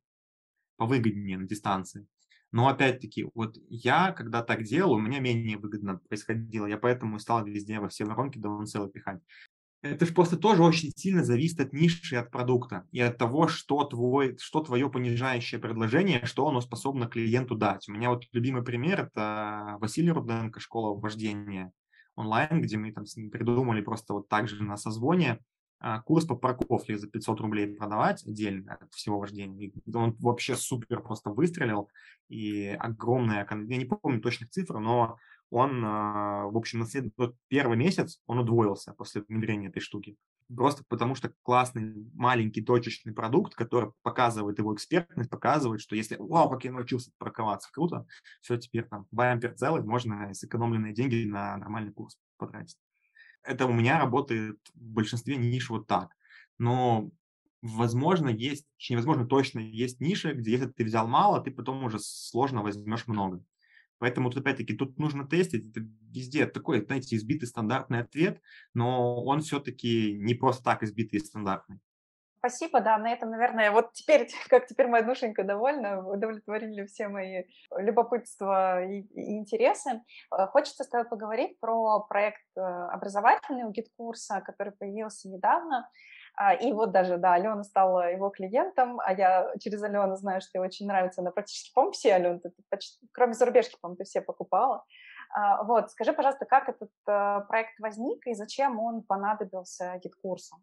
повыгоднее 0.78 1.38
на 1.38 1.48
дистанции. 1.48 2.08
Но 2.52 2.68
опять-таки, 2.68 3.28
вот 3.36 3.58
я, 3.70 4.12
когда 4.12 4.42
так 4.42 4.64
делал, 4.64 4.94
у 4.94 5.00
меня 5.00 5.20
менее 5.20 5.58
выгодно 5.58 6.00
происходило. 6.08 6.66
Я 6.66 6.78
поэтому 6.78 7.20
стал 7.20 7.46
везде 7.46 7.80
во 7.80 7.90
все 7.90 8.06
воронки 8.06 8.40
даунселлы 8.40 8.90
пихать. 8.90 9.22
это 9.82 10.06
же 10.06 10.14
просто 10.14 10.36
тоже 10.36 10.64
очень 10.64 10.92
сильно 10.96 11.24
зависит 11.24 11.60
от 11.60 11.74
ниши, 11.74 12.16
от 12.16 12.32
продукта 12.32 12.88
и 12.92 13.00
от 13.00 13.18
того, 13.18 13.48
что, 13.48 13.84
твой, 13.84 14.36
что 14.40 14.62
твое 14.62 14.90
понижающее 14.90 15.60
предложение, 15.60 16.26
что 16.26 16.48
оно 16.48 16.60
способно 16.62 17.08
клиенту 17.08 17.56
дать. 17.56 17.88
У 17.88 17.94
меня 17.94 18.10
вот 18.10 18.24
любимый 18.32 18.64
пример– 18.64 19.02
это 19.14 19.78
Василий 19.80 20.12
Руденко, 20.12 20.60
школа 20.60 21.00
вождения 21.00 21.72
онлайн, 22.16 22.62
где 22.62 22.78
мы 22.78 22.92
там 22.92 23.06
с 23.06 23.16
ним 23.16 23.30
придумали 23.30 23.82
просто 23.82 24.14
вот 24.14 24.28
так 24.28 24.50
же 24.50 24.64
на 24.64 24.76
созвоне 24.76 25.40
курс 26.06 26.26
по 26.26 26.36
парковке 26.36 26.98
за 26.98 27.08
500 27.08 27.40
рублей 27.42 27.76
продавать 27.76 28.26
отдельно 28.26 28.76
от 28.76 28.94
всего 28.94 29.20
вождения. 29.20 29.72
Он 29.94 30.16
вообще 30.20 30.56
супер 30.56 31.02
просто 31.02 31.30
выстрелил, 31.30 31.90
и 32.28 32.68
огромная, 32.68 33.48
я 33.50 33.78
не 33.78 33.86
помню 33.86 34.22
точных 34.22 34.50
цифр, 34.50 34.80
но 34.80 35.18
он, 35.52 35.84
а, 35.84 36.46
в 36.46 36.58
общем, 36.58 36.80
на 36.80 36.86
след... 36.86 37.12
первый 37.48 37.78
месяц 37.78 38.22
он 38.28 38.40
удвоился 38.40 38.94
после 38.94 39.24
внедрения 39.28 39.68
этой 39.68 39.80
штуки. 39.80 40.16
Просто 40.56 40.84
потому 40.88 41.16
что 41.16 41.32
классный 41.44 42.10
маленький 42.14 42.62
точечный 42.62 43.14
продукт, 43.14 43.56
который 43.56 43.92
показывает 44.02 44.60
его 44.60 44.74
экспертность, 44.74 45.30
показывает, 45.30 45.82
что 45.82 45.96
если, 45.96 46.18
вау, 46.18 46.50
как 46.50 46.66
я 46.66 46.72
научился 46.72 47.12
парковаться, 47.18 47.70
круто, 47.72 48.06
все, 48.42 48.58
теперь 48.58 48.86
там 48.86 49.08
бампер 49.12 49.54
целый, 49.56 49.84
можно 49.84 50.34
сэкономленные 50.34 50.94
деньги 50.94 51.26
на 51.26 51.58
нормальный 51.58 51.94
курс 51.94 52.18
потратить. 52.38 52.78
Это 53.44 53.66
у 53.66 53.74
меня 53.74 54.00
работает 54.00 54.58
в 54.74 54.82
большинстве 54.82 55.38
ниш 55.38 55.70
вот 55.70 55.88
так. 55.88 56.16
Но 56.58 57.12
возможно, 57.62 58.30
есть, 58.30 58.66
невозможно 58.90 59.26
точно, 59.26 59.60
есть 59.60 60.00
ниши, 60.02 60.34
где 60.34 60.52
если 60.52 60.68
ты 60.68 60.84
взял 60.84 61.08
мало, 61.08 61.42
ты 61.42 61.52
потом 61.52 61.84
уже 61.84 62.00
сложно 62.00 62.62
возьмешь 62.64 63.08
много. 63.08 63.44
Поэтому, 64.00 64.30
тут, 64.30 64.42
опять-таки, 64.42 64.74
тут 64.76 64.98
нужно 64.98 65.28
тестить. 65.28 65.70
Это 65.72 65.86
везде 66.10 66.46
такой, 66.48 66.86
знаете, 66.86 67.16
избитый 67.18 67.48
стандартный 67.48 68.00
ответ, 68.02 68.42
но 68.74 69.24
он 69.24 69.42
все-таки 69.42 70.14
не 70.14 70.36
просто 70.36 70.64
так 70.64 70.84
избитый 70.84 71.20
и 71.20 71.24
стандартный. 71.24 71.80
Спасибо, 72.40 72.80
да, 72.80 72.98
на 72.98 73.12
этом, 73.12 73.32
наверное, 73.32 73.70
вот 73.72 73.92
теперь, 73.92 74.30
как 74.50 74.66
теперь 74.66 74.88
моя 74.88 75.04
душенька 75.04 75.44
довольна, 75.44 76.08
удовлетворили 76.08 76.86
все 76.86 77.10
мои 77.10 77.44
любопытства 77.78 78.82
и, 78.86 79.02
и 79.02 79.38
интересы. 79.38 80.02
Э, 80.32 80.48
хочется 80.48 80.86
с 80.86 80.88
тобой 80.88 81.08
поговорить 81.10 81.60
про 81.60 82.00
проект 82.00 82.42
э, 82.56 82.62
образовательный 82.62 83.66
у 83.66 83.72
GetCourse 83.72 84.29
а, 84.29 84.42
который 84.42 84.72
появился 84.72 85.28
недавно. 85.28 85.90
А, 86.36 86.54
и 86.54 86.72
вот 86.72 86.92
даже, 86.92 87.18
да, 87.18 87.34
Алена 87.34 87.64
стала 87.64 88.10
его 88.10 88.30
клиентом, 88.30 89.02
а 89.02 89.12
я 89.12 89.52
через 89.60 89.84
Алену 89.84 90.16
знаю, 90.16 90.40
что 90.40 90.60
ей 90.60 90.66
очень 90.66 90.88
нравится. 90.88 91.20
Она 91.20 91.32
практически, 91.32 91.74
по-моему, 91.74 91.92
все, 91.92 92.14
Алена, 92.14 92.40
кроме 93.12 93.34
зарубежки, 93.34 93.78
по-моему, 93.82 93.98
ты 93.98 94.06
все 94.06 94.22
покупала. 94.22 94.86
А, 95.36 95.64
вот, 95.64 95.92
скажи, 95.92 96.14
пожалуйста, 96.14 96.46
как 96.46 96.70
этот 96.70 96.92
э, 97.06 97.42
проект 97.50 97.78
возник 97.80 98.26
и 98.28 98.34
зачем 98.34 98.80
он 98.80 99.04
понадобился 99.04 100.00
GetCourse 100.02 100.46
у? 100.46 100.56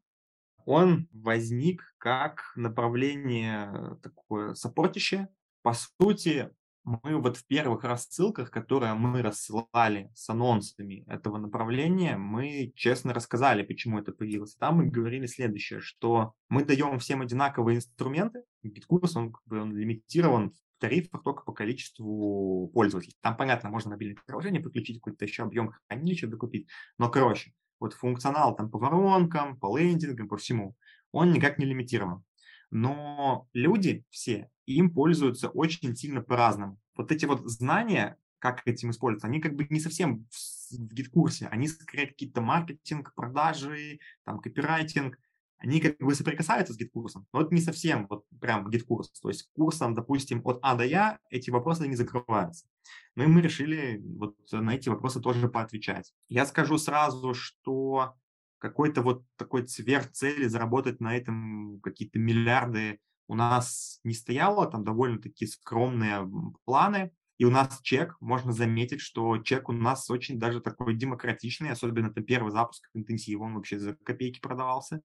Он 0.67 1.09
возник 1.13 1.83
как 1.97 2.53
направление 2.57 3.99
такое 4.03 4.55
support 4.55 4.87
ящее. 4.87 5.29
По 5.63 5.73
сути, 5.73 6.51
мы 6.83 7.21
вот 7.21 7.37
в 7.37 7.47
первых 7.47 7.85
рассылках, 7.85 8.51
которые 8.51 8.95
мы 8.95 9.23
рассылали 9.23 10.11
с 10.15 10.29
анонсами 10.29 11.05
этого 11.09 11.39
направления, 11.39 12.17
мы 12.17 12.73
честно 12.75 13.15
рассказали, 13.15 13.63
почему 13.63 13.99
это 14.01 14.13
появилось. 14.13 14.57
Там 14.57 14.77
мы 14.77 14.87
говорили 14.87 15.27
следующее, 15.27 15.81
что 15.81 16.35
мы 16.49 16.65
даем 16.65 16.99
всем 16.99 17.23
одинаковые 17.23 17.77
инструменты. 17.77 18.43
Биткурс, 18.63 19.17
он, 19.17 19.33
как 19.33 19.43
бы, 19.47 19.61
он 19.61 19.77
лимитирован 19.77 20.51
в 20.51 20.81
тарифах 20.81 21.23
только 21.23 21.43
по 21.45 21.53
количеству 21.53 22.69
пользователей. 22.75 23.17
Там, 23.21 23.37
понятно, 23.37 23.71
можно 23.71 23.91
мобильное 23.91 24.21
приложение 24.25 24.61
подключить, 24.61 25.01
какой-то 25.01 25.25
еще 25.25 25.45
объем 25.45 25.73
хранилища 25.89 26.27
докупить, 26.27 26.69
но, 26.99 27.09
короче, 27.09 27.53
вот 27.81 27.95
функционал 27.95 28.57
там 28.57 28.71
по 28.71 28.79
воронкам, 28.79 29.59
по 29.59 29.77
лендингам, 29.77 30.29
по 30.29 30.37
всему, 30.37 30.75
он 31.13 31.33
никак 31.33 31.59
не 31.59 31.67
лимитирован. 31.67 32.25
Но 32.71 33.49
люди 33.53 34.05
все 34.11 34.51
им 34.67 34.91
пользуются 34.91 35.49
очень 35.49 35.95
сильно 35.95 36.21
по-разному. 36.21 36.79
Вот 36.97 37.13
эти 37.13 37.25
вот 37.25 37.49
знания, 37.49 38.17
как 38.39 38.63
этим 38.67 38.91
использоваться, 38.91 39.29
они 39.29 39.41
как 39.41 39.55
бы 39.55 39.67
не 39.71 39.81
совсем 39.81 40.27
в 40.71 40.93
GetCourse 40.93 41.37
е, 41.37 41.47
они 41.47 41.69
скорее 41.69 42.09
какие-то 42.09 42.41
маркетинг, 42.41 43.15
продажи, 43.15 44.01
там, 44.25 44.41
копирайтинг, 44.41 45.19
они 45.59 45.81
как 45.81 45.99
бы 45.99 46.15
соприкасаются 46.15 46.75
с 46.75 46.77
GetCourse 46.77 47.14
ом, 47.14 47.27
но 47.33 47.41
это 47.41 47.55
не 47.55 47.61
совсем 47.61 48.07
вот 48.09 48.25
прям 48.41 48.69
GetCourse. 48.69 49.11
То 49.21 49.29
есть 49.29 49.51
курсом, 49.55 49.95
допустим, 49.95 50.43
от 50.45 50.59
А 50.63 50.75
до 50.75 50.85
Я 50.85 51.19
эти 51.31 51.51
вопросы 51.51 51.89
не 51.89 51.97
закрываются. 51.97 52.67
Ну 53.15 53.25
и 53.25 53.27
мы 53.27 53.41
решили 53.41 54.03
вот 54.19 54.37
на 54.53 54.75
эти 54.75 54.89
вопросы 54.89 55.21
тоже 55.21 55.49
поотвечать. 55.49 56.13
Я 56.29 56.47
скажу 56.47 56.79
сразу, 56.79 57.35
что 57.35 58.15
какой-то 58.59 59.03
вот 59.03 59.25
такой 59.37 59.67
сверхцели 59.69 60.47
заработать 60.47 61.01
на 61.01 61.17
этом 61.17 61.81
какие-то 61.83 62.19
миллиарды 62.19 63.01
у 63.29 63.35
нас 63.35 64.01
не 64.05 64.15
стояло, 64.15 64.67
там 64.67 64.85
довольно-таки 64.85 65.47
скромные 65.47 66.31
планы, 66.65 67.13
и 67.39 67.45
у 67.45 67.51
нас 67.51 67.81
чек, 67.83 68.17
можно 68.21 68.53
заметить, 68.53 69.01
что 69.01 69.39
чек 69.39 69.69
у 69.69 69.73
нас 69.73 70.09
очень 70.11 70.39
даже 70.39 70.61
такой 70.61 70.95
демократичный, 70.95 71.71
особенно 71.71 72.07
это 72.07 72.23
первый 72.23 72.51
запуск 72.51 72.89
интенсива, 72.95 73.45
он 73.45 73.55
вообще 73.55 73.79
за 73.79 73.95
копейки 73.95 74.41
продавался. 74.41 75.03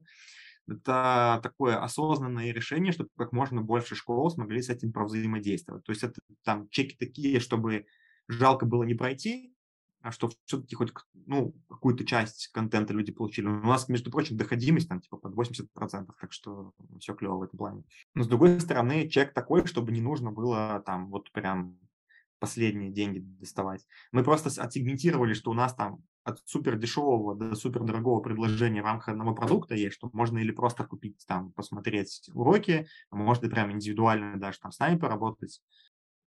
Это 0.67 1.39
такое 1.43 1.81
осознанное 1.81 2.51
решение, 2.51 2.93
чтобы 2.93 3.09
как 3.17 3.31
можно 3.31 3.61
больше 3.61 3.95
школ 3.95 4.29
смогли 4.29 4.61
с 4.61 4.69
этим 4.69 4.91
взаимодействовать. 4.93 5.83
То 5.83 5.91
есть 5.91 6.03
это 6.03 6.21
там 6.43 6.69
чеки 6.69 6.95
такие, 6.97 7.39
чтобы 7.39 7.85
жалко 8.27 8.65
было 8.65 8.83
не 8.83 8.93
пройти, 8.93 9.53
а 10.01 10.11
что 10.11 10.31
все-таки 10.45 10.75
хоть 10.75 10.93
ну, 11.25 11.53
какую-то 11.69 12.05
часть 12.05 12.47
контента 12.47 12.93
люди 12.93 13.11
получили. 13.11 13.47
У 13.47 13.61
нас, 13.61 13.87
между 13.87 14.09
прочим, 14.09 14.37
доходимость 14.37 14.89
там 14.89 14.99
типа 14.99 15.17
под 15.17 15.35
80%, 15.35 15.67
так 16.19 16.33
что 16.33 16.73
все 16.99 17.13
клево 17.13 17.37
в 17.37 17.43
этом 17.43 17.57
плане. 17.57 17.83
Но 18.15 18.23
с 18.23 18.27
другой 18.27 18.59
стороны, 18.59 19.07
чек 19.09 19.33
такой, 19.33 19.65
чтобы 19.67 19.91
не 19.91 20.01
нужно 20.01 20.31
было 20.31 20.81
там 20.85 21.09
вот 21.09 21.31
прям 21.31 21.77
последние 22.39 22.89
деньги 22.89 23.19
доставать. 23.19 23.85
Мы 24.11 24.23
просто 24.23 24.49
отсегментировали, 24.61 25.33
что 25.33 25.51
у 25.51 25.53
нас 25.53 25.75
там 25.75 26.03
от 26.23 26.39
супер 26.45 26.77
дешевого 26.77 27.35
до 27.35 27.55
супер 27.55 27.83
дорогого 27.83 28.21
предложения 28.21 28.81
в 28.81 28.85
рамках 28.85 29.09
одного 29.09 29.33
продукта 29.33 29.75
есть, 29.75 29.95
что 29.95 30.09
можно 30.13 30.39
или 30.39 30.51
просто 30.51 30.83
купить 30.83 31.23
там, 31.27 31.51
посмотреть 31.53 32.29
уроки, 32.33 32.87
а 33.09 33.15
можно 33.15 33.49
прям 33.49 33.71
индивидуально 33.71 34.39
даже 34.39 34.59
там 34.59 34.71
с 34.71 34.79
нами 34.79 34.97
поработать. 34.97 35.61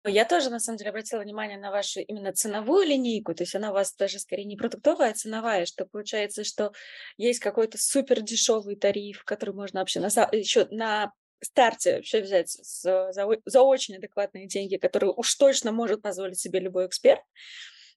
Я 0.07 0.25
тоже, 0.25 0.49
на 0.49 0.61
самом 0.61 0.79
деле, 0.79 0.91
обратила 0.91 1.21
внимание 1.21 1.59
на 1.59 1.71
вашу 1.71 2.01
именно 2.01 2.33
ценовую 2.33 2.87
линейку, 2.87 3.35
то 3.35 3.43
есть 3.43 3.55
она 3.55 3.71
у 3.71 3.75
вас 3.75 3.95
даже 3.95 4.19
скорее 4.19 4.45
не 4.45 4.57
продуктовая, 4.57 5.11
а 5.11 5.15
ценовая, 5.15 5.67
что 5.67 5.87
получается, 5.87 6.45
что 6.45 6.73
есть 7.17 7.41
какой-то 7.41 7.79
супер 7.79 8.21
дешевый 8.23 8.77
тариф, 8.77 9.25
который 9.25 9.55
можно 9.55 9.81
вообще 9.81 10.01
на, 10.01 10.07
еще 10.33 10.67
на 10.71 11.13
старте 11.43 11.97
вообще 11.97 12.21
взять 12.21 12.51
за, 12.51 13.13
за, 13.13 13.27
за 13.45 13.63
очень 13.63 13.97
адекватные 13.97 14.47
деньги, 14.47 14.77
которые 14.77 15.13
уж 15.13 15.35
точно 15.35 15.73
может 15.73 16.01
позволить 16.01 16.39
себе 16.39 16.61
любой 16.61 16.87
эксперт, 16.87 17.21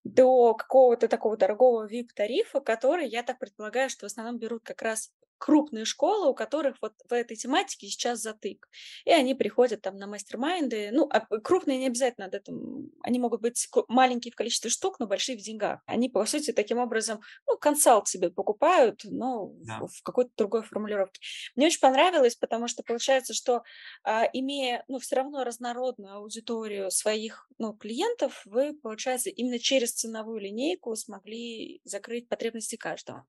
до 0.04 0.54
какого-то 0.54 1.08
такого 1.08 1.38
дорогого 1.38 1.88
VIP-тарифа, 1.88 2.60
который, 2.60 3.08
я 3.08 3.24
так 3.24 3.40
предполагаю, 3.40 3.90
что 3.90 4.06
в 4.06 4.12
основном 4.12 4.38
берут 4.38 4.64
как 4.64 4.82
раз 4.82 5.12
крупные 5.42 5.86
школы, 5.86 6.30
у 6.30 6.36
которых 6.36 6.78
вот 6.82 6.94
в 7.10 7.12
этой 7.12 7.36
тематике 7.36 7.88
сейчас 7.88 8.20
затык. 8.20 8.70
И 9.06 9.10
они 9.10 9.34
приходят 9.34 9.82
там 9.82 9.98
на 9.98 10.06
мастер-майнды. 10.06 10.92
Ну, 10.94 11.10
а 11.12 11.20
крупные 11.40 11.80
не 11.80 11.88
обязательно 11.88 12.28
над 12.28 12.36
этим. 12.36 12.92
Они 13.02 13.18
могут 13.18 13.42
быть 13.42 13.68
маленькие 13.88 14.32
в 14.32 14.36
количестве 14.36 14.70
штук, 14.70 15.00
но 15.00 15.08
большие 15.08 15.40
в 15.40 15.42
деньгах. 15.42 15.82
Они, 15.88 16.10
по 16.10 16.24
сути, 16.28 16.52
таким 16.52 16.78
образом, 16.78 17.22
ну, 17.48 17.58
консалт 17.58 18.08
себе 18.08 18.30
покупают, 18.30 19.02
но 19.04 19.52
да. 19.66 19.80
в, 19.80 19.88
в 19.88 20.04
какой-то 20.04 20.30
другой 20.38 20.62
формулировке. 20.62 21.20
Мне 21.56 21.66
очень 21.66 21.80
понравилось, 21.80 22.36
потому 22.36 22.68
что 22.68 22.84
получается, 22.84 23.34
что 23.34 23.64
а, 24.04 24.26
имея, 24.34 24.86
ну, 24.88 25.00
все 25.00 25.16
равно 25.16 25.44
разнородную 25.44 26.18
аудиторию 26.18 26.92
своих, 26.92 27.50
ну, 27.58 27.74
клиентов, 27.74 28.44
вы, 28.46 28.74
получается, 28.74 29.32
именно 29.32 29.58
через 29.58 29.94
ценовую 29.94 30.40
линейку 30.40 30.96
смогли 30.96 31.82
закрыть 31.84 32.30
потребности 32.30 32.76
каждого. 32.76 33.26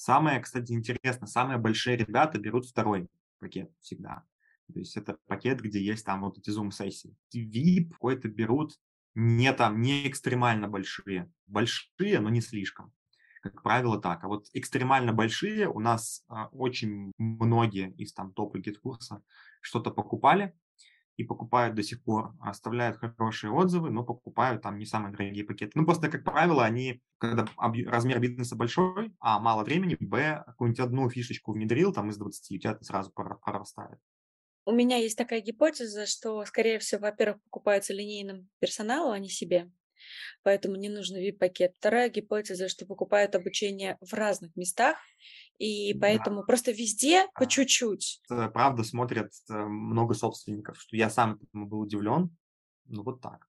Самое, 0.00 0.40
кстати, 0.40 0.72
интересно, 0.72 1.26
самые 1.26 1.58
большие 1.58 1.94
ребята 1.94 2.38
берут 2.38 2.64
второй 2.64 3.06
пакет 3.38 3.70
всегда. 3.80 4.24
То 4.72 4.78
есть 4.78 4.96
это 4.96 5.18
пакет, 5.26 5.60
где 5.60 5.78
есть 5.78 6.06
там 6.06 6.22
вот 6.22 6.38
эти 6.38 6.48
Zoom 6.48 6.70
-сессии. 6.70 7.14
VIP 7.34 7.90
какой-то 7.90 8.28
берут 8.28 8.78
не 9.14 9.52
там, 9.52 9.82
не 9.82 10.08
экстремально 10.08 10.68
большие. 10.68 11.30
Большие, 11.46 12.18
но 12.20 12.30
не 12.30 12.40
слишком. 12.40 12.94
Как 13.42 13.62
правило, 13.62 14.00
так. 14.00 14.24
А 14.24 14.28
вот 14.28 14.46
экстремально 14.54 15.12
большие 15.12 15.68
у 15.68 15.80
нас 15.80 16.24
а, 16.28 16.46
очень 16.46 17.12
многие 17.18 17.92
из 17.98 18.14
там 18.14 18.32
топа 18.32 18.58
GetCourse 18.58 19.16
а 19.16 19.22
что-то 19.60 19.90
покупали, 19.90 20.54
и 21.20 21.24
покупают 21.24 21.74
до 21.74 21.82
сих 21.82 22.02
пор, 22.02 22.34
оставляют 22.40 22.98
хорошие 22.98 23.52
отзывы, 23.52 23.90
но 23.90 24.04
покупают 24.04 24.62
там 24.62 24.78
не 24.78 24.86
самые 24.86 25.12
дорогие 25.12 25.44
пакеты. 25.44 25.72
Ну, 25.74 25.84
просто, 25.84 26.08
как 26.08 26.24
правило, 26.24 26.64
они, 26.64 27.02
когда 27.18 27.46
размер 27.56 28.20
бизнеса 28.20 28.56
большой, 28.56 29.12
а 29.20 29.38
мало 29.38 29.64
времени, 29.64 29.96
б, 30.00 30.42
какую-нибудь 30.46 30.80
одну 30.80 31.10
фишечку 31.10 31.52
внедрил, 31.52 31.92
там 31.92 32.10
из 32.10 32.16
20, 32.16 32.56
у 32.56 32.58
тебя 32.58 32.72
это 32.72 32.84
сразу 32.84 33.12
прорастает. 33.12 33.98
У 34.66 34.72
меня 34.72 34.96
есть 34.96 35.18
такая 35.18 35.40
гипотеза, 35.40 36.06
что, 36.06 36.44
скорее 36.44 36.78
всего, 36.78 37.02
во-первых, 37.02 37.42
покупаются 37.44 37.92
линейным 37.92 38.48
персоналу, 38.58 39.10
а 39.10 39.18
не 39.18 39.28
себе. 39.28 39.70
Поэтому 40.42 40.76
не 40.76 40.88
нужен 40.88 41.16
VIP-пакет. 41.18 41.74
Вторая 41.76 42.08
гипотеза, 42.08 42.68
что 42.68 42.86
покупают 42.86 43.34
обучение 43.34 43.98
в 44.00 44.14
разных 44.14 44.56
местах, 44.56 44.96
И 45.60 45.92
поэтому 46.00 46.40
да. 46.40 46.46
просто 46.46 46.70
везде 46.72 47.26
по 47.34 47.46
чуть-чуть. 47.46 48.22
Правда, 48.28 48.82
смотрят 48.82 49.30
э, 49.50 49.54
много 49.54 50.14
собственников, 50.14 50.80
что 50.80 50.96
я 50.96 51.10
сам 51.10 51.38
этому 51.42 51.66
был 51.66 51.80
удивлен. 51.80 52.34
Ну, 52.86 53.02
вот 53.02 53.20
так. 53.20 53.46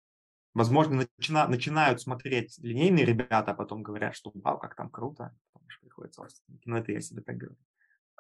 Возможно, 0.54 1.08
начина, 1.18 1.48
начинают 1.48 2.02
смотреть 2.02 2.58
линейные 2.58 3.06
ребята, 3.06 3.52
а 3.52 3.54
потом 3.54 3.82
говорят, 3.82 4.14
что 4.14 4.30
вау, 4.36 4.60
как 4.60 4.76
там 4.76 4.90
круто, 4.90 5.34
потому 5.54 5.70
что 5.70 5.86
приходят 5.86 6.14
собственники. 6.14 6.68
Но 6.68 6.80
это 6.80 6.92
я 6.92 7.00
себе 7.00 7.22
так 7.22 7.38
говорю. 7.38 7.56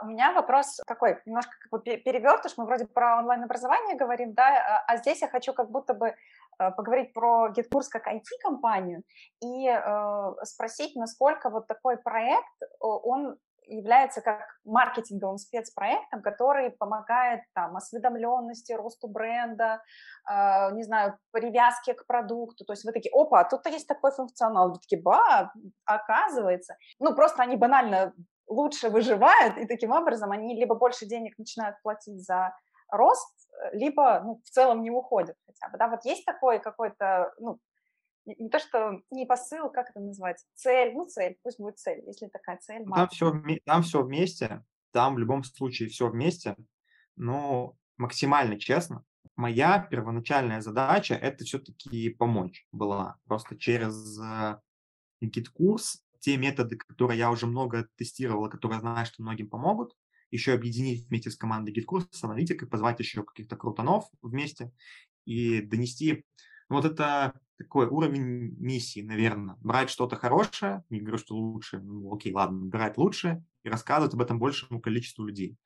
У 0.02 0.06
меня 0.06 0.32
вопрос 0.32 0.80
такой, 0.88 1.20
немножко 1.26 1.52
как 1.60 1.72
бы 1.72 1.98
перевертыш, 1.98 2.54
мы 2.56 2.66
вроде 2.66 2.86
про 2.86 3.20
онлайн-образование 3.20 3.98
говорим, 3.98 4.34
да, 4.34 4.84
а, 4.88 4.94
а 4.94 4.98
здесь 4.98 5.22
я 5.22 5.28
хочу 5.28 5.54
как 5.54 5.70
будто 5.70 5.94
бы 5.94 6.08
э, 6.08 6.72
поговорить 6.72 7.12
про 7.12 7.50
GitKurs 7.50 7.90
как 7.90 8.08
IT-компанию 8.08 9.04
и 9.44 9.68
э, 9.68 10.46
спросить, 10.46 10.96
насколько 10.96 11.50
вот 11.50 11.68
такой 11.68 11.98
проект, 11.98 12.48
он 12.80 13.38
является 13.76 14.22
как 14.22 14.60
маркетинговым 14.66 15.38
спецпроектом, 15.38 16.22
который 16.22 16.72
помогает 16.72 17.42
там 17.54 17.76
осведомленности, 17.78 18.74
росту 18.74 19.08
бренда, 19.08 19.82
э, 20.30 20.72
не 20.74 20.84
знаю, 20.84 21.18
привязке 21.32 21.94
к 21.94 22.06
продукту. 22.06 22.66
То 22.66 22.74
есть 22.74 22.86
вы 22.86 22.92
такие, 22.92 23.12
опа, 23.14 23.44
тут 23.44 23.66
есть 23.68 23.88
такой 23.88 24.12
функционал. 24.12 24.70
Вы 24.70 24.80
такие, 24.80 25.02
ба, 25.02 25.52
оказывается. 25.86 26.76
Ну, 27.00 27.16
просто 27.16 27.44
они 27.44 27.56
банально 27.56 28.14
лучше 28.48 28.90
выживают, 28.90 29.58
и 29.58 29.66
таким 29.66 29.92
образом 29.92 30.32
они 30.32 30.56
либо 30.56 30.76
больше 30.76 31.06
денег 31.06 31.38
начинают 31.38 31.82
платить 31.82 32.22
за 32.26 32.54
рост, 32.90 33.34
либо 33.72 34.20
ну, 34.24 34.42
в 34.44 34.50
целом 34.50 34.82
не 34.82 34.92
уходят 34.92 35.38
хотя 35.46 35.72
бы. 35.72 35.78
Да? 35.78 35.88
Вот 35.88 36.04
есть 36.06 36.26
такой 36.26 36.60
какой-то, 36.60 37.34
ну, 37.40 37.60
не, 38.26 38.50
то, 38.50 38.60
что 38.60 39.02
не 39.12 39.26
посыл, 39.26 39.70
как 39.70 39.90
это 39.90 40.00
назвать, 40.00 40.44
цель, 40.54 40.94
ну, 40.94 41.06
цель, 41.06 41.38
пусть 41.44 41.60
будет 41.60 41.80
цель, 41.80 42.04
если 42.06 42.28
такая 42.28 42.58
цель. 42.58 42.86
Там 42.86 43.10
все, 43.10 43.34
там 43.66 43.84
все 43.84 44.04
вместе, 44.04 44.64
там 44.92 45.16
в 45.16 45.20
любом 45.20 45.44
случае 45.44 45.90
все 45.90 46.10
вместе, 46.10 46.56
но 47.16 47.76
максимально 47.98 48.60
честно. 48.60 49.04
Моя 49.36 49.80
первоначальная 49.80 50.62
задача– 50.62 51.14
это 51.22 51.46
все-таки 51.46 52.10
помочь 52.10 52.68
была. 52.72 53.18
Просто 53.26 53.58
через 53.58 54.20
э, 54.20 54.60
GetCourse 55.22 56.04
те 56.20 56.38
методы, 56.38 56.78
которые 56.78 57.18
я 57.18 57.32
уже 57.32 57.48
много 57.48 57.88
тестировал, 57.96 58.50
которые 58.50 58.80
знаю, 58.80 59.06
что 59.06 59.24
многим 59.24 59.50
помогут, 59.50 59.96
еще 60.30 60.54
объединить 60.54 61.08
вместе 61.08 61.30
с 61.30 61.36
командой 61.36 61.74
GetCourse, 61.74 62.08
с 62.12 62.24
аналитикой, 62.24 62.68
позвать 62.68 63.00
еще 63.00 63.24
каких-то 63.24 63.56
крутанов 63.58 64.06
вместе 64.22 64.72
и 65.26 65.62
донести. 65.62 66.26
Ну, 66.72 66.78
вот 66.78 66.86
это 66.86 67.34
такой 67.58 67.88
уровень 67.88 68.56
миссии, 68.58 69.02
наверное. 69.02 69.58
Брать 69.60 69.90
что-то 69.90 70.16
хорошее, 70.16 70.86
не 70.90 71.02
говорю, 71.02 71.18
что 71.18 71.36
лучше, 71.36 71.80
ну, 71.80 72.16
окей, 72.16 72.34
ладно, 72.34 72.66
брать 72.66 72.98
лучше 72.98 73.44
и 73.64 73.70
рассказывать 73.70 74.14
об 74.14 74.22
этом 74.22 74.40
большему 74.40 74.80
количеству 74.80 75.26
людей. 75.26 75.58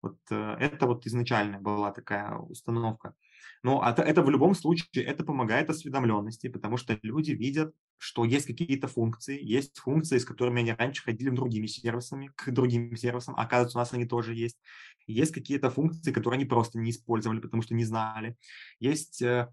Вот 0.00 0.16
э, 0.30 0.56
это 0.58 0.86
вот 0.86 1.06
изначально 1.06 1.60
была 1.60 1.92
такая 1.92 2.34
установка. 2.38 3.14
Но 3.62 3.86
это, 3.86 4.00
это 4.00 4.22
в 4.22 4.30
любом 4.30 4.54
случае, 4.54 5.04
это 5.04 5.22
помогает 5.22 5.68
осведомленности, 5.68 6.48
потому 6.48 6.78
что 6.78 6.98
люди 7.02 7.32
видят, 7.32 7.74
что 7.98 8.24
есть 8.24 8.46
какие-то 8.46 8.88
функции, 8.88 9.38
есть 9.42 9.78
функции, 9.78 10.16
с 10.16 10.24
которыми 10.24 10.60
они 10.60 10.72
раньше 10.72 11.02
ходили 11.02 11.28
другими 11.28 11.66
сервисами, 11.66 12.30
к 12.36 12.50
другим 12.50 12.96
сервисам, 12.96 13.34
оказывается, 13.36 13.76
у 13.76 13.80
нас 13.80 13.92
они 13.92 14.06
тоже 14.06 14.34
есть. 14.34 14.56
Есть 15.06 15.32
какие-то 15.32 15.70
функции, 15.70 16.10
которые 16.10 16.38
они 16.38 16.46
просто 16.46 16.78
не 16.78 16.90
использовали, 16.90 17.40
потому 17.40 17.62
что 17.62 17.74
не 17.74 17.84
знали. 17.84 18.36
Есть, 18.80 19.20
э, 19.20 19.52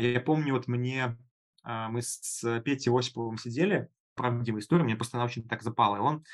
я 0.00 0.20
помню, 0.20 0.54
вот 0.54 0.68
мне, 0.68 1.16
а, 1.62 1.88
мы 1.88 2.02
с 2.02 2.60
Петей 2.64 2.92
Осиповым 2.92 3.38
сидели, 3.38 3.88
правдивая 4.14 4.60
история, 4.60 4.84
мне 4.84 4.96
просто 4.96 5.16
она 5.16 5.24
очень 5.24 5.46
так 5.46 5.62
запала, 5.62 5.96
и 5.96 6.00
он 6.00 6.24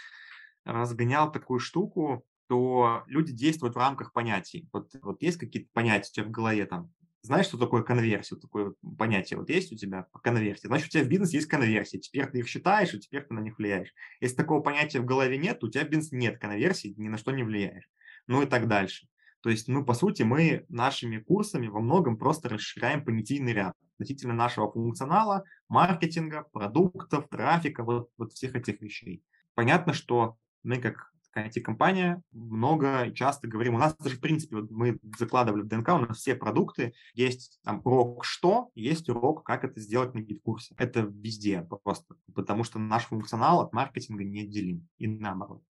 разгонял 0.64 1.32
такую 1.32 1.60
штуку, 1.60 2.24
то 2.48 3.04
люди 3.06 3.32
действуют 3.32 3.74
в 3.74 3.78
рамках 3.78 4.12
понятий. 4.12 4.68
Вот, 4.72 4.90
вот 5.02 5.22
есть 5.22 5.38
какие-то 5.38 5.68
понятия 5.72 6.10
у 6.10 6.14
тебя 6.14 6.24
в 6.26 6.30
голове, 6.30 6.66
там, 6.66 6.92
знаешь, 7.22 7.46
что 7.46 7.58
такое 7.58 7.82
конверсия, 7.82 8.36
такое 8.36 8.74
понятие 8.98 9.38
вот 9.38 9.50
есть 9.50 9.72
у 9.72 9.76
тебя 9.76 10.06
по 10.12 10.18
конверсии, 10.18 10.66
значит, 10.66 10.88
у 10.88 10.90
тебя 10.90 11.04
в 11.04 11.08
бизнесе 11.08 11.36
есть 11.36 11.48
конверсия, 11.48 11.98
теперь 11.98 12.26
ты 12.26 12.38
их 12.38 12.48
считаешь, 12.48 12.94
и 12.94 12.98
теперь 12.98 13.22
ты 13.22 13.34
на 13.34 13.40
них 13.40 13.58
влияешь. 13.58 13.94
Если 14.20 14.36
такого 14.36 14.60
понятия 14.60 15.00
в 15.00 15.04
голове 15.04 15.38
нет, 15.38 15.62
у 15.62 15.68
тебя 15.68 15.84
в 15.84 15.88
бизнесе 15.88 16.16
нет 16.16 16.38
конверсии, 16.38 16.94
ни 16.96 17.08
на 17.08 17.18
что 17.18 17.30
не 17.30 17.42
влияешь. 17.42 17.88
Ну 18.26 18.42
и 18.42 18.46
так 18.46 18.68
дальше. 18.68 19.06
То 19.42 19.50
есть, 19.50 19.68
ну, 19.68 19.84
по 19.84 19.94
сути, 19.94 20.22
мы 20.22 20.66
нашими 20.68 21.18
курсами 21.18 21.68
во 21.68 21.80
многом 21.80 22.16
просто 22.16 22.48
расширяем 22.48 23.04
понятийный 23.04 23.52
ряд 23.52 23.74
относительно 23.94 24.34
нашего 24.34 24.70
функционала, 24.70 25.44
маркетинга, 25.68 26.46
продуктов, 26.52 27.28
трафика, 27.28 27.82
вот, 27.82 28.10
вот 28.16 28.32
всех 28.32 28.54
этих 28.54 28.80
вещей. 28.80 29.22
Понятно, 29.54 29.92
что 29.92 30.36
мы 30.62 30.78
как 30.78 31.10
IT-компания, 31.36 32.22
много 32.32 33.04
и 33.04 33.14
часто 33.14 33.46
говорим, 33.46 33.74
у 33.74 33.78
нас 33.78 33.94
даже, 33.96 34.16
в 34.16 34.20
принципе, 34.20 34.56
вот 34.56 34.70
мы 34.70 34.98
закладывали 35.18 35.62
в 35.62 35.68
ДНК, 35.68 35.90
у 35.90 35.98
нас 35.98 36.18
все 36.18 36.34
продукты, 36.34 36.94
есть 37.14 37.60
там 37.62 37.80
урок 37.84 38.24
что, 38.24 38.70
есть 38.74 39.08
урок, 39.08 39.44
как 39.44 39.64
это 39.64 39.80
сделать 39.80 40.14
на 40.14 40.20
гид-курсе. 40.20 40.74
Это 40.76 41.00
везде 41.00 41.62
просто, 41.62 42.16
потому 42.34 42.64
что 42.64 42.78
наш 42.78 43.04
функционал 43.04 43.60
от 43.60 43.72
маркетинга 43.72 44.24
неотделим 44.24 44.88
и 44.98 45.06
наоборот. 45.06 45.62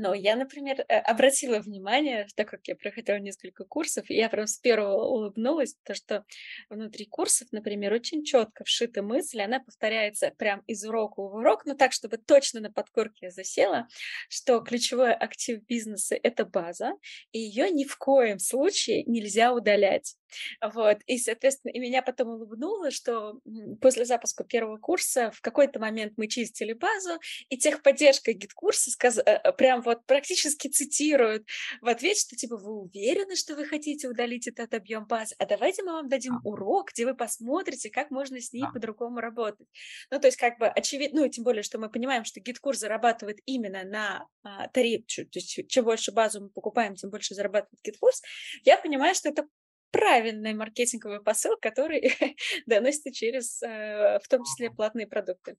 Но 0.00 0.14
я, 0.14 0.36
например, 0.36 0.84
э, 0.88 0.98
обратила 0.98 1.58
внимание, 1.58 2.28
так 2.36 2.48
как 2.48 2.68
я 2.68 2.76
проходила 2.76 3.18
несколько 3.18 3.64
курсов, 3.64 4.08
и 4.08 4.14
я 4.14 4.28
прям 4.28 4.46
с 4.46 4.56
первого 4.58 5.04
улыбнулась, 5.06 5.74
то 5.82 5.92
что 5.92 6.24
внутри 6.70 7.04
курсов, 7.04 7.48
например, 7.50 7.92
очень 7.92 8.22
четко 8.22 8.62
вшита 8.62 9.02
мысль, 9.02 9.40
она 9.40 9.58
повторяется 9.58 10.32
прям 10.38 10.60
из 10.68 10.84
урока 10.84 11.20
в 11.20 11.34
урок, 11.34 11.66
но 11.66 11.74
так, 11.74 11.92
чтобы 11.92 12.16
точно 12.16 12.60
на 12.60 12.70
подкорке 12.70 13.30
засела, 13.30 13.88
что 14.28 14.60
ключевой 14.60 15.12
актив 15.12 15.64
бизнеса— 15.64 16.16
это 16.22 16.44
база, 16.44 16.92
и 17.32 17.40
ее 17.40 17.68
ни 17.68 17.84
в 17.84 17.96
коем 17.98 18.38
случае 18.38 19.02
нельзя 19.02 19.52
удалять. 19.52 20.14
Вот, 20.62 20.98
и, 21.06 21.18
соответственно, 21.18 21.72
и 21.72 21.78
меня 21.78 22.02
потом 22.02 22.28
улыбнуло, 22.28 22.90
что 22.90 23.40
после 23.80 24.04
запуска 24.04 24.44
первого 24.44 24.78
курса 24.78 25.30
в 25.30 25.40
какой-то 25.40 25.78
момент 25.78 26.14
мы 26.16 26.26
чистили 26.28 26.72
базу, 26.72 27.18
и 27.48 27.56
техподдержка 27.56 28.32
GetCourse 28.32 28.84
а 28.84 28.90
сказ... 28.90 29.18
Э, 29.18 29.22
э, 29.44 29.52
прям 29.52 29.82
вот 29.82 30.04
практически 30.06 30.68
цитируют 30.68 31.46
в 31.80 31.88
ответ, 31.88 32.16
что 32.16 32.36
типа 32.36 32.56
вы 32.56 32.72
уверены, 32.72 33.36
что 33.36 33.54
вы 33.54 33.66
хотите 33.66 34.08
удалить 34.08 34.46
этот 34.46 34.74
объем 34.74 35.06
базы, 35.06 35.34
а 35.38 35.46
давайте 35.46 35.82
мы 35.82 35.92
вам 35.92 36.08
дадим 36.08 36.40
урок, 36.44 36.90
где 36.92 37.06
вы 37.06 37.14
посмотрите, 37.14 37.90
как 37.90 38.10
можно 38.10 38.40
с 38.40 38.52
ней 38.52 38.64
по-другому 38.72 39.20
работать. 39.20 39.66
Ну, 40.10 40.20
то 40.20 40.26
есть 40.28 40.38
как 40.38 40.58
бы 40.58 40.66
очевидно, 40.66 41.22
ну, 41.22 41.28
тем 41.28 41.44
более, 41.44 41.62
что 41.62 41.78
мы 41.78 41.90
понимаем, 41.90 42.24
что 42.24 42.40
GetCourse 42.40 42.78
зарабатывает 42.78 43.38
именно 43.46 43.84
на 43.84 44.26
а, 44.42 44.68
тариф, 44.68 45.04
то 45.06 45.22
есть 45.34 45.68
чем 45.68 45.84
больше 45.84 46.12
базу 46.12 46.42
мы 46.42 46.50
покупаем, 46.50 46.94
тем 46.94 47.10
больше 47.10 47.34
зарабатывает 47.34 47.80
GetCourse, 47.82 48.22
я 48.64 48.76
понимаю, 48.78 49.14
что 49.14 49.28
это 49.28 49.46
правильный 49.90 50.54
маркетинговый 50.54 51.22
посыл, 51.22 51.56
который 51.60 52.12
доносится 52.66 53.12
через, 53.12 53.62
э, 53.62 54.18
в 54.22 54.28
том 54.28 54.44
числе, 54.44 54.70
платные 54.70 55.06
продукты. 55.06 55.56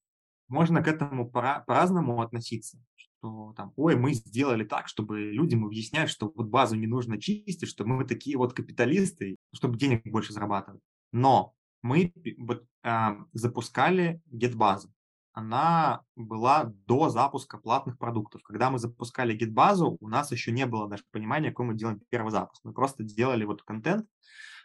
Можно 0.47 0.83
к 0.83 0.87
этому 0.87 1.29
по-разному 1.29 2.21
относиться, 2.21 2.79
что 2.95 3.53
там, 3.55 3.73
ой, 3.75 3.95
мы 3.95 4.13
сделали 4.13 4.63
так, 4.63 4.87
чтобы 4.87 5.19
людям 5.19 5.65
объяснять, 5.65 6.09
что 6.09 6.31
вот 6.35 6.47
базу 6.47 6.75
не 6.75 6.87
нужно 6.87 7.21
чистить, 7.21 7.69
что 7.69 7.85
мы 7.85 8.05
такие 8.05 8.37
вот 8.37 8.53
капиталисты, 8.53 9.35
чтобы 9.53 9.77
денег 9.77 10.01
больше 10.05 10.33
зарабатывать. 10.33 10.81
Но 11.11 11.53
мы 11.81 12.13
вот, 12.37 12.65
э, 12.83 13.09
запускали 13.33 14.21
GetBазу. 14.31 14.89
Она 15.33 16.01
была 16.15 16.73
до 16.85 17.09
запуска 17.09 17.57
платных 17.57 17.97
продуктов. 17.97 18.41
Когда 18.43 18.69
мы 18.69 18.79
запускали 18.79 19.37
GitBазу, 19.37 19.97
у 19.99 20.07
нас 20.07 20.31
еще 20.31 20.51
не 20.51 20.65
было 20.65 20.87
даже 20.87 21.03
понимания, 21.11 21.49
какой 21.49 21.67
мы 21.67 21.75
делаем 21.75 22.01
первый 22.09 22.31
запуск. 22.31 22.63
Мы 22.63 22.73
просто 22.73 23.03
делали 23.03 23.45
вот 23.45 23.63
контент, 23.63 24.07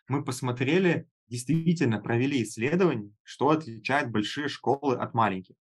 мы 0.09 0.25
посмотрели, 0.25 1.09
действительно 1.29 2.01
провели 2.01 2.43
исследование, 2.43 3.13
что 3.23 3.51
отличает 3.51 4.11
большие 4.11 4.49
школы 4.49 4.97
от 4.97 5.15
маленьких. 5.15 5.55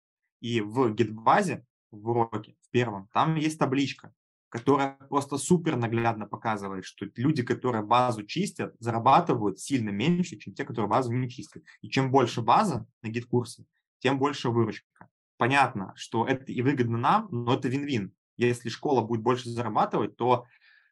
И 0.41 0.61
в 0.61 0.95
гитбазе, 0.95 1.65
в 1.91 2.09
уроке, 2.09 2.57
в 2.63 2.71
первом, 2.71 3.09
там 3.13 3.37
есть 3.37 3.59
табличка, 3.59 4.15
которая 4.49 4.97
просто 5.09 5.39
супер 5.39 5.77
наглядно 5.77 6.27
показывает, 6.27 6.85
что 6.85 7.07
люди, 7.17 7.43
которые 7.43 7.85
базу 7.85 8.25
чистят, 8.25 8.75
зарабатывают 8.79 9.61
сильно 9.61 9.91
меньше, 9.91 10.37
чем 10.37 10.55
те, 10.55 10.65
которые 10.65 10.89
базу 10.89 11.13
не 11.13 11.29
чистят. 11.29 11.63
И 11.83 11.89
чем 11.89 12.11
больше 12.11 12.43
база 12.43 12.87
на 13.03 13.09
гид-курсе, 13.09 13.65
тем 14.01 14.19
больше 14.19 14.51
выручка. 14.51 15.09
Понятно, 15.37 15.93
что 15.97 16.27
это 16.27 16.53
и 16.53 16.61
выгодно 16.63 16.99
нам, 16.99 17.29
но 17.31 17.55
это 17.55 17.69
вин-вин. 17.69 18.13
Если 18.37 18.69
школа 18.69 19.03
будет 19.03 19.23
больше 19.23 19.49
зарабатывать, 19.49 20.17
то 20.17 20.47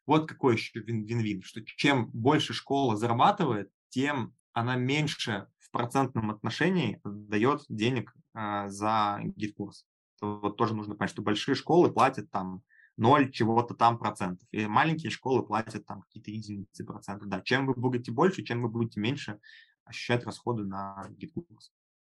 вот 0.06 0.28
какой 0.28 0.54
еще 0.54 0.80
вин-вин, 0.80 1.42
что 1.42 1.62
чем 1.64 2.06
больше 2.10 2.54
школа 2.54 2.96
зарабатывает, 2.96 3.70
тем 3.90 4.34
она 4.52 4.76
меньше 4.76 5.48
в 5.58 5.70
процентном 5.70 6.30
отношении 6.30 7.00
дает 7.04 7.64
денег 7.68 8.14
э, 8.34 8.68
за 8.68 9.20
GetCourse. 9.22 9.84
Вот 10.20 10.56
тоже 10.56 10.74
нужно 10.74 10.94
понять, 10.94 11.10
что 11.10 11.22
большие 11.22 11.54
школы 11.54 11.92
платят 11.92 12.30
там 12.30 12.62
0 12.96 13.30
чего-то 13.30 13.74
там 13.74 13.98
процентов, 13.98 14.48
и 14.50 14.66
маленькие 14.66 15.10
школы 15.10 15.46
платят 15.46 15.86
там 15.86 16.02
какие-то 16.02 16.30
единицы 16.30 16.84
процентов. 16.84 17.28
Да, 17.28 17.40
чем 17.40 17.66
вы 17.66 17.74
будете 17.74 18.10
больше, 18.10 18.42
чем 18.42 18.62
вы 18.62 18.68
будете 18.68 19.00
меньше 19.00 19.38
ощущать 19.84 20.24
расходы 20.24 20.64
на 20.64 21.06
GetCourse. 21.10 21.72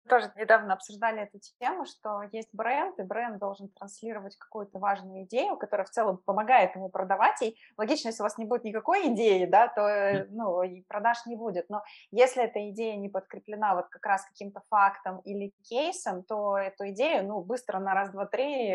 Тоже 0.08 0.32
недавно 0.36 0.74
обсуждали 0.74 1.22
эту 1.22 1.38
тему, 1.60 1.84
что 1.84 2.22
есть 2.32 2.48
бренд, 2.52 2.98
и 2.98 3.02
бренд 3.02 3.38
должен 3.38 3.68
транслировать 3.68 4.36
какую-то 4.36 4.78
важную 4.78 5.24
идею, 5.24 5.56
которая 5.56 5.86
в 5.86 5.90
целом 5.90 6.18
помогает 6.24 6.74
ему 6.74 6.88
продавать. 6.88 7.40
И 7.42 7.56
логично, 7.76 8.08
если 8.08 8.22
у 8.22 8.24
вас 8.24 8.38
не 8.38 8.44
будет 8.44 8.64
никакой 8.64 9.12
идеи, 9.12 9.46
да, 9.46 9.68
то 9.68 9.82
э, 9.82 10.26
ну, 10.30 10.62
и 10.62 10.82
продаж 10.82 11.18
не 11.26 11.36
будет. 11.36 11.68
Но 11.68 11.82
если 12.10 12.42
эта 12.42 12.70
идея 12.70 12.96
не 12.96 13.08
подкреплена 13.08 13.74
вот 13.74 13.88
как 13.88 14.04
раз 14.06 14.24
каким-то 14.24 14.62
фактом 14.68 15.20
или 15.20 15.52
кейсом, 15.68 16.24
то 16.24 16.58
эту 16.58 16.88
идею, 16.90 17.26
ну, 17.26 17.42
быстро 17.42 17.78
на 17.78 17.94
раз, 17.94 18.10
два, 18.10 18.26
три 18.26 18.68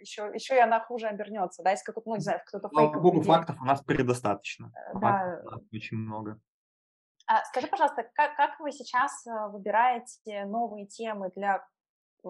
еще, 0.00 0.28
э, 0.28 0.34
еще 0.34 0.56
и 0.56 0.60
она 0.60 0.80
хуже 0.80 1.06
обернется, 1.06 1.62
да, 1.62 1.70
если 1.70 1.84
какой-то, 1.84 2.08
ну, 2.08 2.16
не 2.16 2.22
знаю, 2.22 2.40
кто-то 2.46 2.68
фейковый. 2.68 3.00
Богу, 3.00 3.22
фактов 3.22 3.56
у 3.60 3.64
нас 3.64 3.80
предостаточно. 3.82 4.72
Э, 4.74 4.98
да. 4.98 5.00
Фактов 5.00 5.46
у 5.46 5.50
нас 5.50 5.62
очень 5.72 5.96
много. 5.96 6.40
А, 7.32 7.42
скажи, 7.44 7.66
пожалуйста, 7.66 8.04
как, 8.14 8.36
как 8.36 8.60
вы 8.60 8.72
сейчас 8.72 9.26
э, 9.26 9.30
выбираете 9.50 10.44
новые 10.44 10.86
темы 10.86 11.30
для 11.34 11.66
э, 12.24 12.28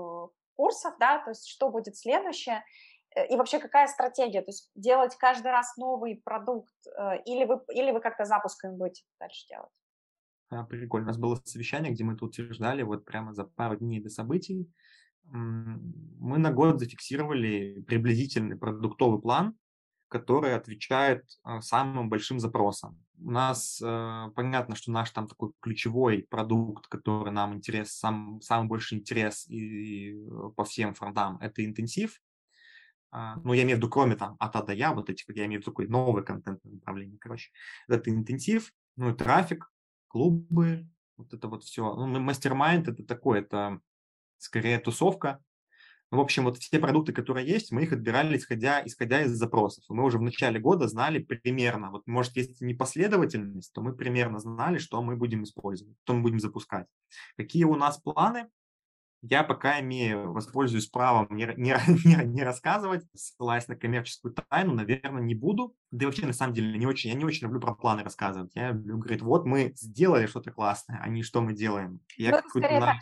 курсов, 0.55 0.95
да, 1.01 1.19
то 1.19 1.31
есть 1.31 1.49
что 1.49 1.71
будет 1.71 1.97
следующее, 1.97 2.63
э, 3.17 3.27
и 3.27 3.37
вообще 3.37 3.59
какая 3.59 3.89
стратегия, 3.89 4.43
то 4.43 4.51
есть 4.51 4.71
делать 4.77 5.17
каждый 5.17 5.51
раз 5.51 5.77
новый 5.77 6.23
продукт, 6.25 6.73
или 7.27 7.45
вы, 7.47 7.61
или 7.75 7.91
вы 7.91 8.01
как-то 8.01 8.25
запусками 8.25 8.77
будете 8.77 9.03
дальше 9.19 9.45
делать? 9.49 9.71
А, 10.51 10.63
прикольно. 10.65 11.07
У 11.07 11.09
нас 11.09 11.19
было 11.19 11.41
совещание, 11.45 11.93
где 11.93 12.05
мы 12.05 12.13
это 12.15 12.25
утверждали 12.25 12.83
вот 12.83 13.05
прямо 13.05 13.35
за 13.35 13.45
пару 13.45 13.77
дней 13.77 14.01
до 14.01 14.09
событий. 14.09 14.71
Мы 15.25 16.39
на 16.39 16.53
год 16.53 16.79
зафиксировали 16.79 17.81
приблизительный 17.89 18.57
продуктовый 18.57 19.21
план, 19.21 19.57
который 20.13 20.55
отвечает 20.55 21.25
самым 21.61 22.09
большим 22.09 22.39
запросам 22.39 23.03
у 23.25 23.31
нас 23.31 23.81
э, 23.83 24.31
понятно, 24.35 24.75
что 24.75 24.91
наш 24.91 25.11
там 25.11 25.29
такой 25.29 25.53
ключевой 25.61 26.27
продукт, 26.29 26.87
который 26.89 27.33
нам 27.33 27.55
интерес, 27.55 27.93
сам, 27.93 28.41
самый 28.43 28.69
большой 28.69 28.99
интерес 28.99 29.47
и, 29.49 30.11
и 30.11 30.17
по 30.57 30.65
всем 30.65 30.95
фронтам, 30.95 31.39
это 31.41 31.65
интенсив. 31.65 32.21
А, 33.11 33.37
ну, 33.37 33.53
я 33.53 33.63
имею 33.63 33.77
в 33.77 33.79
виду, 33.79 33.91
кроме 33.91 34.17
там 34.17 34.37
от 34.39 34.57
А 34.57 34.63
до 34.63 34.73
Я, 34.73 34.93
вот 34.93 35.11
этих, 35.11 35.25
я 35.37 35.47
имею 35.47 35.61
в 35.61 35.63
виду 35.63 35.71
такой 35.71 35.89
новый 35.89 36.25
контент 36.25 36.65
направление, 36.65 37.19
короче. 37.19 37.51
Это 37.89 38.11
интенсив, 38.11 38.73
ну 38.97 39.11
и 39.11 39.15
трафик, 39.15 39.71
клубы, 40.09 40.89
вот 41.17 41.33
это 41.33 41.49
вот 41.49 41.63
все. 41.63 41.95
Ну, 41.95 42.07
мастер-майнд 42.21 42.89
это 42.89 43.05
такое, 43.05 43.41
это 43.41 43.81
скорее 44.39 44.79
тусовка, 44.79 45.43
ну, 46.13 46.19
в 46.19 46.21
общем, 46.21 46.45
вот 46.45 46.59
все 46.59 46.79
продукты, 46.79 47.15
которые 47.15 47.47
есть, 47.47 47.73
мы 47.73 47.85
их 47.85 47.93
отбирали, 47.95 48.37
исходя, 48.37 48.83
исходя 48.85 49.23
из 49.23 49.31
запросов. 49.31 49.83
И 49.89 49.95
мы 49.95 50.05
уже 50.05 50.19
в 50.19 50.23
начале 50.23 50.61
года 50.61 50.87
знали 50.87 51.19
примерно, 51.21 51.91
вот 51.91 52.07
может, 52.07 52.37
если 52.37 52.67
не 52.67 52.75
последовательность, 52.75 53.73
то 53.73 53.81
мы 53.81 53.95
примерно 53.95 54.39
знали, 54.39 54.77
что 54.77 55.03
мы 55.03 55.17
будем 55.17 55.45
использовать, 55.45 55.97
что 56.05 56.13
мы 56.13 56.21
будем 56.21 56.39
запускать. 56.39 56.87
Какие 57.39 57.65
у 57.65 57.77
нас 57.77 57.97
планы, 57.97 58.49
я 59.23 59.43
пока 59.43 59.81
имею, 59.81 60.33
воспользуюсь 60.33 60.87
правом 60.87 61.29
не, 61.35 61.47
не, 61.57 61.75
не, 62.05 62.25
не 62.27 62.43
рассказывать, 62.43 63.07
ссылаясь 63.15 63.69
на 63.69 63.77
коммерческую 63.77 64.35
тайну, 64.35 64.75
наверное, 64.75 65.23
не 65.23 65.35
буду. 65.35 65.75
Да 65.93 66.05
и 66.05 66.07
вообще, 66.07 66.27
на 66.27 66.35
самом 66.35 66.53
деле, 66.53 66.77
не 66.77 66.87
очень, 66.87 67.09
я 67.09 67.17
не 67.17 67.25
очень 67.25 67.47
люблю 67.47 67.61
про 67.61 67.75
планы 67.75 68.03
рассказывать. 68.03 68.51
Я 68.55 68.73
люблю 68.73 68.99
говорить, 68.99 69.23
вот 69.23 69.47
мы 69.47 69.73
сделали 69.77 70.27
что-то 70.27 70.51
классное, 70.51 71.01
а 71.03 71.09
не 71.09 71.23
что 71.23 71.41
мы 71.41 71.55
делаем. 71.55 72.01
Я 72.19 72.33
ну, 72.33 72.49
скорее 72.51 72.81
так, 72.81 72.97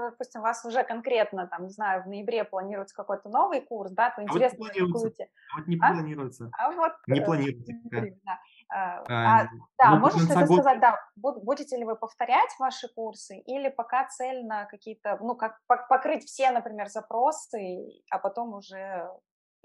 допустим, 0.00 0.40
у 0.40 0.44
вас 0.44 0.64
уже 0.64 0.84
конкретно, 0.84 1.46
там, 1.46 1.64
не 1.64 1.70
знаю, 1.70 2.02
в 2.02 2.06
ноябре 2.06 2.44
планируется 2.44 2.94
какой-то 2.94 3.28
новый 3.28 3.60
курс, 3.60 3.92
да, 3.92 4.10
то 4.10 4.22
интересно, 4.22 4.58
а 4.60 4.62
вот 4.62 4.72
какую 4.72 5.12
а 5.52 5.58
вот 5.58 5.68
не 5.68 5.76
а? 5.76 5.92
планируется. 5.92 6.50
А 6.58 6.70
вот... 6.70 6.92
Не 7.06 7.20
э, 7.20 7.24
планируется. 7.24 7.72
Да. 7.90 8.38
А, 8.72 9.02
а, 9.08 9.48
да, 9.78 9.90
ну, 9.90 9.98
можешь 9.98 10.22
ли 10.22 10.28
ты 10.28 10.46
год... 10.46 10.60
сказать, 10.60 10.80
да, 10.80 10.96
будете 11.16 11.76
ли 11.76 11.84
вы 11.84 11.96
повторять 11.96 12.50
ваши 12.60 12.86
курсы 12.94 13.38
или 13.38 13.68
пока 13.68 14.06
цель 14.06 14.46
на 14.46 14.66
какие-то, 14.66 15.18
ну, 15.20 15.34
как 15.34 15.58
покрыть 15.66 16.24
все, 16.24 16.52
например, 16.52 16.88
запросы, 16.88 17.88
а 18.10 18.18
потом 18.18 18.54
уже 18.54 19.10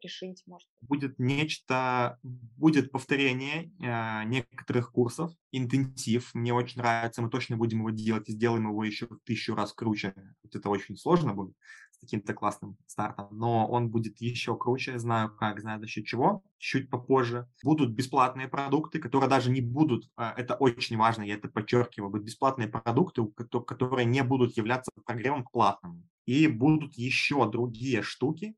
решить, 0.06 0.44
может 0.46 0.68
Будет 0.82 1.20
нечто, 1.20 2.20
будет 2.24 2.92
повторение 2.92 3.72
э, 3.82 4.24
некоторых 4.26 4.92
курсов, 4.92 5.32
интенсив, 5.52 6.34
мне 6.34 6.54
очень 6.54 6.80
нравится, 6.82 7.22
мы 7.22 7.30
точно 7.30 7.58
будем 7.58 7.80
его 7.80 7.90
делать 7.90 8.30
и 8.30 8.34
сделаем 8.34 8.70
его 8.70 8.84
еще 8.84 9.08
в 9.08 9.20
тысячу 9.24 9.56
раз 9.56 9.74
круче. 9.74 10.14
Вот 10.44 10.56
это 10.56 10.70
очень 10.70 10.96
сложно 10.96 11.34
будет 11.34 11.56
с 11.92 12.00
таким-то 12.00 12.34
классным 12.34 12.78
стартом, 12.88 13.28
но 13.32 13.68
он 13.68 13.90
будет 13.90 14.20
еще 14.22 14.58
круче, 14.58 15.00
знаю 15.00 15.36
как, 15.36 15.62
знаю 15.62 15.80
за 15.80 15.88
счет 15.88 16.06
чего, 16.06 16.44
чуть 16.58 16.90
попозже. 16.90 17.48
Будут 17.64 17.92
бесплатные 17.92 18.48
продукты, 18.48 19.00
которые 19.00 19.30
даже 19.30 19.52
не 19.52 19.62
будут, 19.62 20.10
э, 20.18 20.34
это 20.38 20.56
очень 20.56 20.98
важно, 20.98 21.24
я 21.24 21.36
это 21.36 21.48
подчеркиваю, 21.48 22.12
будут 22.12 22.26
бесплатные 22.26 22.68
продукты, 22.68 23.26
которые 23.66 24.06
не 24.06 24.24
будут 24.24 24.58
являться 24.58 24.92
прогревом 25.06 25.44
к 25.44 25.52
платному. 25.52 26.04
И 26.26 26.48
будут 26.48 26.96
еще 26.96 27.50
другие 27.50 28.02
штуки, 28.02 28.56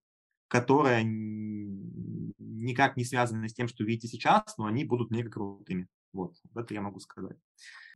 которые 0.48 1.04
никак 2.38 2.98
не 2.98 3.06
связаны 3.06 3.50
с 3.50 3.54
тем, 3.54 3.68
что 3.68 3.84
видите 3.84 4.08
сейчас, 4.08 4.58
но 4.58 4.66
они 4.66 4.84
будут 4.84 5.12
мега 5.12 5.30
крутыми. 5.30 5.88
Вот, 6.14 6.36
это 6.56 6.74
я 6.74 6.82
могу 6.82 7.00
сказать. 7.00 7.38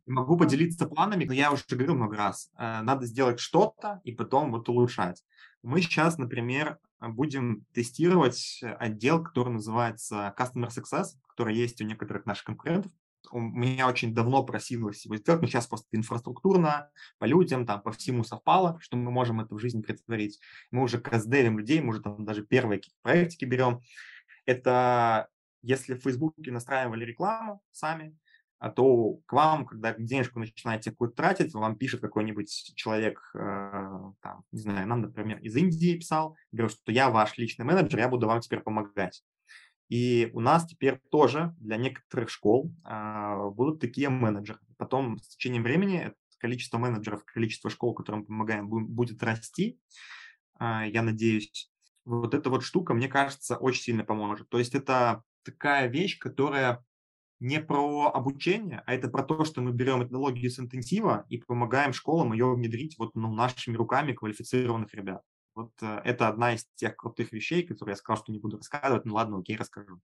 Могу 0.06 0.38
поделиться 0.38 0.88
планами, 0.88 1.26
но 1.26 1.34
я 1.34 1.52
уже 1.52 1.64
говорил 1.70 1.96
много 1.96 2.18
раз. 2.18 2.50
Э, 2.58 2.82
надо 2.82 3.06
сделать 3.06 3.40
что-то 3.40 4.02
и 4.04 4.12
потом 4.12 4.52
вот 4.52 4.68
улучшать. 4.68 5.24
Мы 5.64 5.82
сейчас, 5.82 6.18
например, 6.18 6.80
будем 7.00 7.66
тестировать 7.74 8.62
отдел, 8.80 9.24
который 9.24 9.54
называется 9.54 10.34
Customer 10.38 10.70
Success, 10.70 11.10
который 11.28 11.56
есть 11.56 11.82
у 11.82 11.86
некоторых 11.86 12.26
наших 12.26 12.46
конкурентов 12.46 12.92
у 13.34 13.40
меня 13.40 13.88
очень 13.88 14.14
давно 14.14 14.44
просилось 14.44 15.06
его 15.06 15.16
сделать, 15.16 15.42
но 15.42 15.48
сейчас 15.48 15.68
просто 15.68 15.88
инфраструктурно, 15.92 16.90
по 17.20 17.26
людям, 17.26 17.66
там, 17.66 17.82
по 17.82 17.92
всему 17.92 18.24
совпало, 18.24 18.78
что 18.82 18.98
мы 18.98 19.12
можем 19.12 19.42
это 19.42 19.56
в 19.56 19.60
жизнь 19.60 19.82
претворить. 19.82 20.40
Мы 20.72 20.84
уже 20.84 21.00
каздевим 21.00 21.60
людей, 21.60 21.82
мы 21.82 21.90
уже 21.90 22.02
там 22.02 22.24
даже 22.26 22.46
первые 22.46 22.80
какие-то 22.80 23.00
проектики 23.02 23.46
берем. 23.46 23.82
Это 24.46 25.30
если 25.62 25.94
в 25.94 26.02
Фейсбуке 26.02 26.52
настраивали 26.52 27.06
рекламу 27.06 27.62
сами, 27.72 28.18
а 28.62 28.70
то 28.70 29.16
к 29.26 29.34
вам, 29.34 29.66
когда 29.66 29.94
денежку 29.94 30.40
начинаете 30.40 30.92
какую-то 30.92 31.16
тратить, 31.16 31.54
вам 31.54 31.76
пишет 31.76 32.02
какой-нибудь 32.02 32.74
человек, 32.76 33.20
э, 33.34 33.40
там, 34.22 34.44
не 34.52 34.60
знаю, 34.60 34.88
нам, 34.88 35.02
например, 35.02 35.40
из 35.40 35.56
Индии 35.56 35.98
писал, 35.98 36.38
говорит, 36.52 36.78
что 36.78 36.92
я 36.92 37.10
ваш 37.10 37.38
личный 37.40 37.66
менеджер, 37.66 38.00
я 38.00 38.08
буду 38.08 38.28
вам 38.28 38.40
теперь 38.40 38.60
помогать. 38.60 39.24
И 39.92 40.30
у 40.32 40.40
нас 40.40 40.66
теперь 40.66 41.02
тоже 41.12 41.54
для 41.60 41.76
некоторых 41.76 42.30
школ 42.30 42.74
а, 42.86 43.50
будут 43.50 43.82
такие 43.82 44.08
менеджеры. 44.08 44.60
Потом 44.78 45.20
с 45.20 45.36
течением 45.36 45.64
времени 45.64 46.14
количество 46.38 46.78
менеджеров, 46.78 47.26
количество 47.26 47.70
школ, 47.70 47.94
которым 47.94 48.26
помогаем, 48.26 48.70
будет 48.70 49.22
расти. 49.22 49.82
А, 50.58 50.88
я 50.88 51.02
надеюсь, 51.02 51.70
вот 52.06 52.34
эта 52.34 52.50
вот 52.50 52.64
штука, 52.64 52.94
мне 52.94 53.10
кажется, 53.10 53.58
очень 53.58 53.82
сильно 53.82 54.06
поможет. 54.06 54.48
То 54.48 54.60
есть 54.60 54.76
это 54.76 55.24
такая 55.44 55.88
вещь, 55.88 56.18
которая 56.20 56.86
не 57.42 57.60
про 57.60 58.12
обучение, 58.14 58.84
а 58.86 58.94
это 58.94 59.10
про 59.10 59.24
то, 59.24 59.44
что 59.44 59.60
мы 59.60 59.74
берем 59.74 60.00
методологию 60.00 60.50
с 60.50 60.58
интенсива 60.58 61.26
и 61.28 61.38
помогаем 61.38 61.92
школам 61.92 62.32
ее 62.32 62.54
внедрить 62.54 62.98
вот 62.98 63.14
ну, 63.16 63.34
нашими 63.34 63.76
руками 63.76 64.14
квалифицированных 64.14 64.94
ребят. 64.94 65.22
Вот 65.56 65.72
э, 65.82 66.02
это 66.06 66.28
одна 66.28 66.54
из 66.54 66.66
тех 66.76 66.96
крутых 66.96 67.32
вещей, 67.32 67.64
которые 67.64 67.94
я 67.94 67.98
сказал, 67.98 68.24
что 68.24 68.32
не 68.32 68.40
буду 68.40 68.58
рассказывать. 68.58 69.06
Ну 69.06 69.14
ладно, 69.14 69.40
окей, 69.40 69.58
расскажу. 69.58 70.00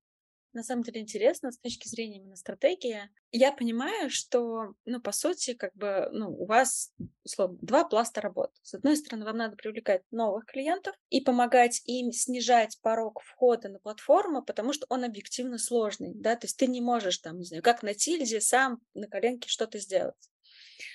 На 0.54 0.64
самом 0.64 0.82
деле 0.82 1.02
интересно 1.02 1.52
с 1.52 1.60
точки 1.60 1.88
зрения 1.88 2.18
именно 2.18 2.36
стратегии. 2.36 3.10
Я 3.32 3.52
понимаю, 3.52 4.10
что, 4.10 4.74
ну, 4.86 5.00
по 5.00 5.12
сути, 5.12 5.54
как 5.54 5.72
бы, 5.76 6.10
ну, 6.12 6.30
у 6.30 6.48
вас, 6.48 6.94
условно, 7.24 7.60
два 7.62 7.84
пласта 7.84 8.22
работ. 8.22 8.52
С 8.64 8.74
одной 8.74 8.98
стороны, 8.98 9.26
вам 9.26 9.38
надо 9.38 9.56
привлекать 9.56 10.02
новых 10.10 10.46
клиентов 10.46 10.96
и 11.10 11.22
помогать 11.22 11.82
им 11.86 12.12
снижать 12.12 12.80
порог 12.82 13.22
входа 13.22 13.70
на 13.70 13.80
платформу, 13.80 14.42
потому 14.42 14.74
что 14.74 14.88
он 14.90 15.04
объективно 15.04 15.60
сложный, 15.60 16.14
да, 16.16 16.36
то 16.36 16.46
есть 16.46 16.58
ты 16.58 16.66
не 16.66 16.82
можешь 16.82 17.20
там, 17.20 17.38
не 17.38 17.46
знаю, 17.46 17.62
как 17.62 17.84
на 17.84 17.94
тильде 17.94 18.42
сам 18.42 18.80
на 18.96 19.08
коленке 19.08 19.50
что-то 19.50 19.78
сделать. 19.78 20.30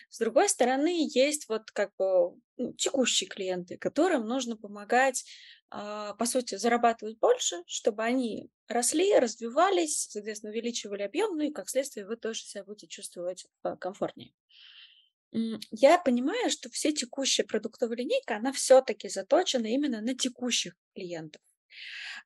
С 0.09 0.19
другой 0.19 0.49
стороны, 0.49 1.07
есть 1.13 1.49
вот 1.49 1.71
как 1.71 1.91
бы 1.97 2.37
ну, 2.57 2.73
текущие 2.75 3.29
клиенты, 3.29 3.77
которым 3.77 4.27
нужно 4.27 4.57
помогать, 4.57 5.25
а, 5.71 6.15
по 6.15 6.27
сути, 6.27 6.57
зарабатывать 6.57 7.19
больше, 7.19 7.63
чтобы 7.67 8.03
они 8.03 8.51
росли, 8.69 9.19
развивались, 9.19 10.09
соответственно, 10.11 10.53
увеличивали 10.53 11.03
объем, 11.03 11.37
ну 11.37 11.45
и 11.45 11.53
как 11.53 11.69
следствие 11.69 12.07
вы 12.07 12.17
тоже 12.17 12.41
себя 12.41 12.65
будете 12.65 12.89
чувствовать 12.89 13.47
а, 13.63 13.77
комфортнее. 13.77 14.33
Я 15.71 15.99
понимаю, 15.99 16.51
что 16.51 16.69
все 16.69 16.93
текущая 16.93 17.45
продуктовая 17.45 17.97
линейка, 17.97 18.37
она 18.37 18.53
все-таки 18.53 19.09
заточена 19.09 19.67
именно 19.67 20.03
на 20.03 20.15
текущих 20.15 20.75
клиентов. 20.95 21.41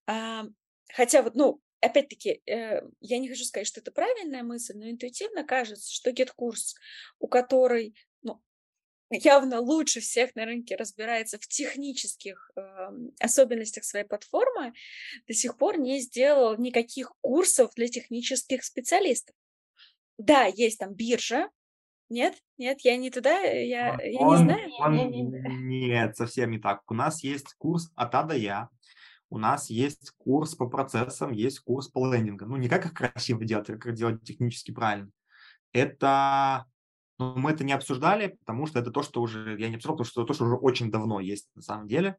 Хотя 0.05 1.23
вот, 1.23 1.37
ну, 1.37 1.61
опять-таки, 1.81 2.43
э, 2.47 2.83
я 3.01 3.19
не 3.19 3.29
хочу 3.29 3.45
сказать, 3.45 3.67
что 3.67 3.81
это 3.81 3.91
правильная 3.91 4.43
мысль, 4.43 4.75
но 4.77 4.91
интуитивно 4.91 5.45
кажется, 5.45 5.93
что 5.93 6.11
GetCourse, 6.11 6.75
у 7.19 7.29
которой 7.29 7.95
ну, 8.23 8.43
явно 9.11 9.61
лучше 9.61 10.01
всех 10.01 10.35
на 10.35 10.45
рынке 10.45 10.77
разбирается 10.77 11.39
в 11.39 11.47
технических 11.47 12.51
э, 12.57 12.89
особенностях 13.21 13.85
своей 13.85 14.05
платформы, 14.05 14.73
до 15.27 15.35
сих 15.35 15.57
пор 15.57 15.79
не 15.79 16.01
сделал 16.01 16.57
никаких 16.59 17.13
курсов 17.21 17.71
для 17.77 17.89
технических 17.89 18.65
специалистов. 18.65 19.35
Да, 20.19 20.47
есть 20.47 20.79
там 20.79 20.95
биржа, 20.95 21.51
Нет? 22.09 22.37
Нет, 22.57 22.79
я 22.83 22.97
не 22.97 23.11
туда, 23.11 23.39
я, 23.41 23.93
Он, 23.93 24.01
я 24.01 24.11
не 24.11 24.37
знаю. 24.37 24.71
он, 24.79 25.69
нет, 25.69 26.17
совсем 26.17 26.51
не 26.51 26.59
так. 26.59 26.81
У 26.91 26.95
нас 26.95 27.23
есть 27.23 27.55
курс 27.59 27.91
от 27.97 28.15
А 28.15 28.23
до 28.23 28.35
Я. 28.35 28.71
У 29.29 29.39
нас 29.39 29.71
есть 29.71 30.13
курс 30.19 30.55
по 30.55 30.69
процессам, 30.69 31.33
есть 31.33 31.61
курс 31.61 31.89
по 31.89 32.13
лендингам. 32.13 32.51
Ну, 32.51 32.57
не 32.57 32.69
как 32.69 32.87
их 32.87 32.95
красиво 32.95 33.45
делать, 33.45 33.69
а 33.71 33.77
как 33.77 33.95
делать 33.95 34.23
технически 34.23 34.73
правильно. 34.73 35.11
Это 35.73 36.67
но 37.19 37.35
мы 37.35 37.51
это 37.51 37.65
не 37.65 37.73
обсуждали, 37.73 38.37
потому 38.41 38.67
что 38.67 38.79
это 38.79 38.91
то, 38.91 39.03
что 39.03 39.23
уже, 39.23 39.57
я 39.59 39.69
не 39.69 39.77
обсуждал, 39.77 39.97
потому 39.97 40.07
что 40.07 40.21
это 40.23 40.29
то, 40.29 40.35
что 40.35 40.45
уже 40.45 40.57
очень 40.57 40.91
давно 40.91 41.21
есть 41.21 41.49
на 41.55 41.63
самом 41.63 41.89
деле. 41.89 42.19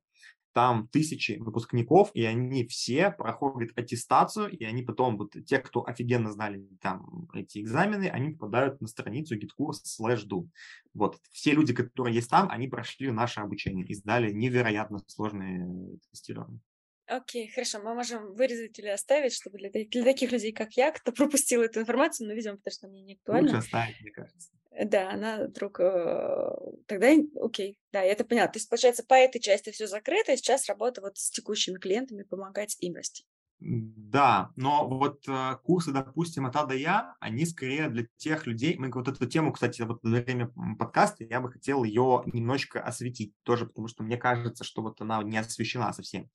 Там 0.53 0.87
тысячи 0.87 1.33
выпускников, 1.33 2.09
и 2.15 2.23
они 2.23 2.65
все 2.65 3.11
проходят 3.11 3.77
аттестацию, 3.77 4.49
и 4.49 4.63
они 4.63 4.81
потом, 4.81 5.17
вот 5.17 5.35
те, 5.45 5.59
кто 5.59 5.85
офигенно 5.85 6.31
знали 6.31 6.67
там 6.81 7.27
эти 7.33 7.59
экзамены, 7.59 8.09
они 8.09 8.31
попадают 8.31 8.81
на 8.81 8.87
страницу 8.87 9.37
gitkurs 9.37 9.83
slash 9.85 10.25
do. 10.27 10.47
Вот, 10.95 11.19
все 11.29 11.51
люди, 11.51 11.75
которые 11.75 12.15
есть 12.15 12.31
там, 12.31 12.49
они 12.49 12.67
прошли 12.67 13.11
наше 13.11 13.41
обучение 13.41 13.85
и 13.85 13.93
сдали 13.93 14.31
невероятно 14.31 14.97
сложные 15.05 15.99
тестирования. 16.09 16.59
Окей, 17.07 17.47
хорошо, 17.47 17.79
мы 17.79 17.95
можем 17.95 18.33
вырезать 18.35 18.77
или 18.79 18.87
оставить, 18.87 19.33
чтобы 19.33 19.57
для, 19.57 19.69
для 19.69 20.03
таких 20.03 20.31
людей, 20.31 20.51
как 20.51 20.73
я, 20.73 20.91
кто 20.91 21.11
пропустил 21.13 21.61
эту 21.61 21.79
информацию, 21.79 22.27
но, 22.27 22.33
видимо, 22.33 22.57
потому 22.57 22.73
что 22.73 22.87
мне 22.89 23.01
не 23.01 23.13
актуально. 23.13 23.47
Лучше 23.47 23.59
оставить, 23.59 24.01
мне 24.01 24.11
кажется. 24.11 24.49
Да, 24.85 25.09
она 25.11 25.45
вдруг... 25.45 25.79
Э, 25.79 26.49
тогда 26.85 27.11
окей, 27.41 27.79
да, 27.91 28.03
это 28.03 28.25
понятно. 28.25 28.53
То 28.53 28.57
есть, 28.57 28.69
получается, 28.69 29.03
по 29.03 29.15
этой 29.15 29.39
части 29.39 29.71
все 29.71 29.87
закрыто, 29.87 30.33
и 30.33 30.37
сейчас 30.37 30.67
работа 30.67 31.01
вот 31.01 31.17
с 31.17 31.31
текущими 31.31 31.79
клиентами, 31.79 32.23
помогать 32.23 32.75
им 32.79 32.95
расти. 32.95 33.25
Да, 33.59 34.51
но 34.55 34.87
вот 34.87 35.27
э, 35.27 35.55
курсы, 35.63 35.91
допустим, 35.91 36.45
от 36.45 36.55
А 36.55 36.71
Я, 36.75 37.15
они 37.19 37.43
скорее 37.43 37.89
для 37.89 38.05
тех 38.17 38.45
людей, 38.45 38.77
мы 38.77 38.91
вот 38.91 39.07
эту 39.07 39.25
тему, 39.25 39.51
кстати, 39.51 39.81
вот 39.81 39.99
во 40.03 40.09
время 40.11 40.51
подкаста 40.77 41.23
я 41.23 41.41
бы 41.41 41.51
хотел 41.51 41.83
ее 41.83 42.21
немножечко 42.27 42.79
осветить 42.83 43.33
тоже, 43.41 43.65
потому 43.65 43.87
что 43.87 44.03
мне 44.03 44.17
кажется, 44.17 44.63
что 44.63 44.83
вот 44.83 45.01
она 45.01 45.23
не 45.23 45.39
освещена 45.39 45.91
совсем. 45.91 46.29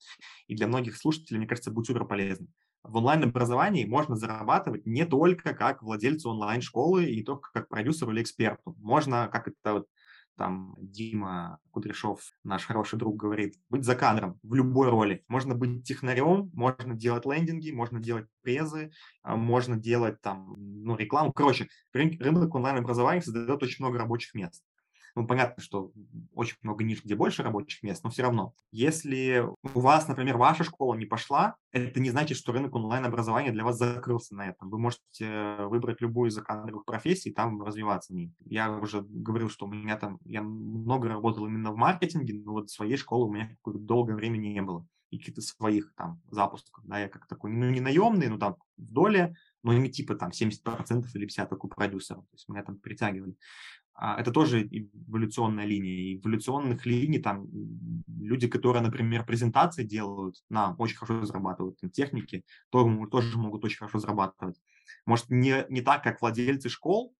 И 0.47 0.55
для 0.55 0.67
многих 0.67 0.97
слушателей, 0.97 1.37
мне 1.39 1.47
кажется, 1.47 1.71
будет 1.71 1.87
супер 1.87 2.03
полезно. 2.05 2.47
В 2.83 2.97
онлайн-образовании 2.97 3.85
можно 3.85 4.17
зарабатывать 4.17 4.85
не 4.85 5.05
только 5.05 5.53
как 5.53 5.81
владельцу 5.81 6.29
онлайн-школы 6.31 7.05
и 7.05 7.23
только 7.23 7.49
как 7.53 7.69
продюсеру 7.69 8.11
или 8.11 8.21
эксперту. 8.21 8.75
Можно, 8.79 9.29
как 9.29 9.47
это 9.47 9.73
вот 9.73 9.87
там 10.37 10.75
Дима 10.79 11.59
Кудряшов, 11.71 12.21
наш 12.43 12.65
хороший 12.65 12.97
друг, 12.97 13.15
говорит, 13.17 13.55
быть 13.69 13.83
за 13.83 13.95
кадром 13.95 14.39
в 14.43 14.53
любой 14.53 14.89
роли. 14.89 15.23
Можно 15.27 15.55
быть 15.55 15.83
технарем, 15.85 16.49
можно 16.53 16.93
делать 16.95 17.25
лендинги, 17.25 17.71
можно 17.71 17.99
делать 17.99 18.27
презы, 18.41 18.91
а, 19.21 19.35
можно 19.35 19.77
делать 19.77 20.21
там, 20.21 20.55
ну, 20.57 20.95
рекламу. 20.95 21.31
Короче, 21.33 21.67
рынок 21.93 22.53
онлайн-образования 22.55 23.21
создает 23.21 23.61
очень 23.61 23.83
много 23.83 23.99
рабочих 23.99 24.33
мест. 24.33 24.63
Ну, 25.15 25.27
понятно, 25.27 25.61
что 25.61 25.91
очень 26.33 26.57
много 26.63 26.83
ниш, 26.83 27.03
где 27.03 27.15
больше 27.15 27.43
рабочих 27.43 27.83
мест, 27.83 28.03
но 28.03 28.09
все 28.09 28.23
равно. 28.23 28.53
Если 28.71 29.45
у 29.75 29.79
вас, 29.79 30.07
например, 30.07 30.37
ваша 30.37 30.63
школа 30.63 30.95
не 30.95 31.05
пошла, 31.05 31.55
это 31.71 31.99
не 31.99 32.09
значит, 32.09 32.37
что 32.37 32.51
рынок 32.51 32.73
онлайн-образования 32.73 33.51
для 33.51 33.63
вас 33.63 33.77
закрылся 33.77 34.33
на 34.35 34.47
этом. 34.49 34.71
Вы 34.71 34.79
можете 34.79 35.65
выбрать 35.67 36.01
любую 36.01 36.29
из 36.29 36.33
закадровых 36.33 36.85
профессий 36.85 37.29
и 37.29 37.33
там 37.33 37.61
развиваться 37.61 38.11
в 38.11 38.15
ней. 38.15 38.31
Я 38.45 38.71
уже 38.71 39.01
говорил, 39.03 39.49
что 39.49 39.67
у 39.67 39.69
меня 39.69 39.97
там, 39.97 40.17
я 40.25 40.41
много 40.41 41.09
работал 41.09 41.45
именно 41.45 41.71
в 41.71 41.77
маркетинге, 41.77 42.33
но 42.33 42.53
вот 42.53 42.71
своей 42.71 42.97
школы 42.97 43.27
у 43.27 43.33
меня 43.33 43.49
какое-то 43.49 43.79
долгое 43.79 44.15
время 44.15 44.37
не 44.37 44.61
было. 44.63 44.87
И 45.11 45.19
каких-то 45.19 45.41
своих 45.41 45.93
там 45.95 46.23
запусков, 46.31 46.83
да, 46.87 46.97
я 46.97 47.07
как 47.07 47.27
такой, 47.27 47.51
ну, 47.51 47.69
не 47.69 47.81
наемный, 47.81 48.29
ну, 48.29 48.39
там, 48.39 48.55
в 48.77 48.91
доле, 48.91 49.35
но 49.61 49.71
не 49.73 49.89
типа 49.91 50.15
там 50.15 50.31
70% 50.31 51.05
или 51.13 51.27
50% 51.27 51.47
как 51.49 51.63
у 51.63 51.67
продюсера. 51.67 52.17
То 52.17 52.27
есть 52.33 52.49
меня 52.49 52.63
там 52.63 52.77
притягивали. 52.77 53.35
А, 53.95 54.19
это 54.19 54.31
тоже 54.31 54.67
эволюционная 54.69 55.65
линия. 55.65 55.93
И 55.93 56.17
эволюционных 56.17 56.85
линий 56.85 57.19
там 57.19 57.47
люди, 58.07 58.47
которые, 58.47 58.81
например, 58.81 59.25
презентации 59.25 59.83
делают, 59.83 60.37
на 60.49 60.75
очень 60.77 60.97
хорошо 60.97 61.25
зарабатывают, 61.25 61.79
техники 61.91 62.43
тоже, 62.69 63.07
тоже 63.07 63.37
могут 63.37 63.63
очень 63.63 63.77
хорошо 63.77 63.99
зарабатывать. 63.99 64.59
Может, 65.05 65.29
не, 65.29 65.65
не 65.69 65.81
так, 65.81 66.03
как 66.03 66.21
владельцы 66.21 66.69
школ, 66.69 67.13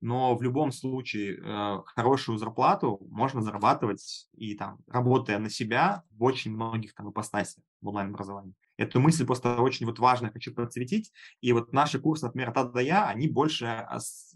но 0.00 0.36
в 0.36 0.42
любом 0.42 0.70
случае 0.70 1.38
э, 1.38 1.82
хорошую 1.86 2.38
зарплату 2.38 3.00
можно 3.10 3.42
зарабатывать 3.42 4.28
и 4.34 4.54
там, 4.54 4.78
работая 4.86 5.38
на 5.38 5.50
себя 5.50 6.04
в 6.10 6.22
очень 6.22 6.52
многих 6.52 6.94
там 6.94 7.10
ипостасях 7.10 7.64
в 7.80 7.88
онлайн-образовании. 7.88 8.54
Эту 8.78 9.00
мысль 9.00 9.26
просто 9.26 9.60
очень 9.60 9.86
вот 9.86 9.98
важно 9.98 10.30
хочу 10.30 10.54
подсветить. 10.54 11.12
И 11.40 11.52
вот 11.52 11.72
наши 11.72 11.98
курсы, 11.98 12.24
например, 12.24 12.52
от 12.54 12.72
А 12.72 12.75
до 12.75 12.80
Я, 12.80 13.08
они 13.08 13.26
больше 13.26 13.66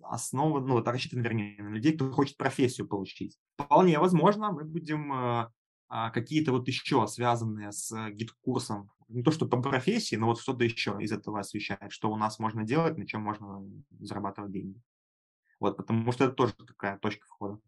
основаны, 0.03 0.67
ну, 0.67 0.75
вот 0.75 0.89
рассчитаны, 0.89 1.23
вернее, 1.23 1.63
на 1.63 1.69
людей, 1.69 1.93
кто 1.93 2.11
хочет 2.11 2.37
профессию 2.37 2.89
получить. 2.89 3.39
Вполне 3.57 4.01
возможно, 4.01 4.51
мы 4.51 4.65
будем 4.65 5.13
э, 5.13 5.49
а, 5.89 6.11
какие-то 6.11 6.51
вот 6.51 6.67
еще 6.67 7.07
связанные 7.07 7.71
с 7.71 7.95
GetCourse 8.11 8.71
ом, 8.71 8.91
не 9.09 9.23
то 9.23 9.31
что 9.31 9.47
по 9.47 9.63
профессии, 9.63 10.17
но 10.17 10.27
вот 10.27 10.41
что-то 10.41 10.65
еще 10.65 10.97
из 10.99 11.13
этого 11.13 11.39
освещает, 11.39 11.93
что 11.93 12.11
у 12.11 12.17
нас 12.17 12.41
можно 12.41 12.65
делать, 12.65 12.99
на 12.99 13.07
чем 13.07 13.23
можно 13.23 13.63
зарабатывать 14.01 14.51
деньги. 14.51 14.83
Вот, 15.61 15.77
потому 15.77 16.11
что 16.11 16.25
это 16.25 16.35
тоже 16.35 16.55
такая 16.55 16.99
точка 16.99 17.27
входа. 17.29 17.61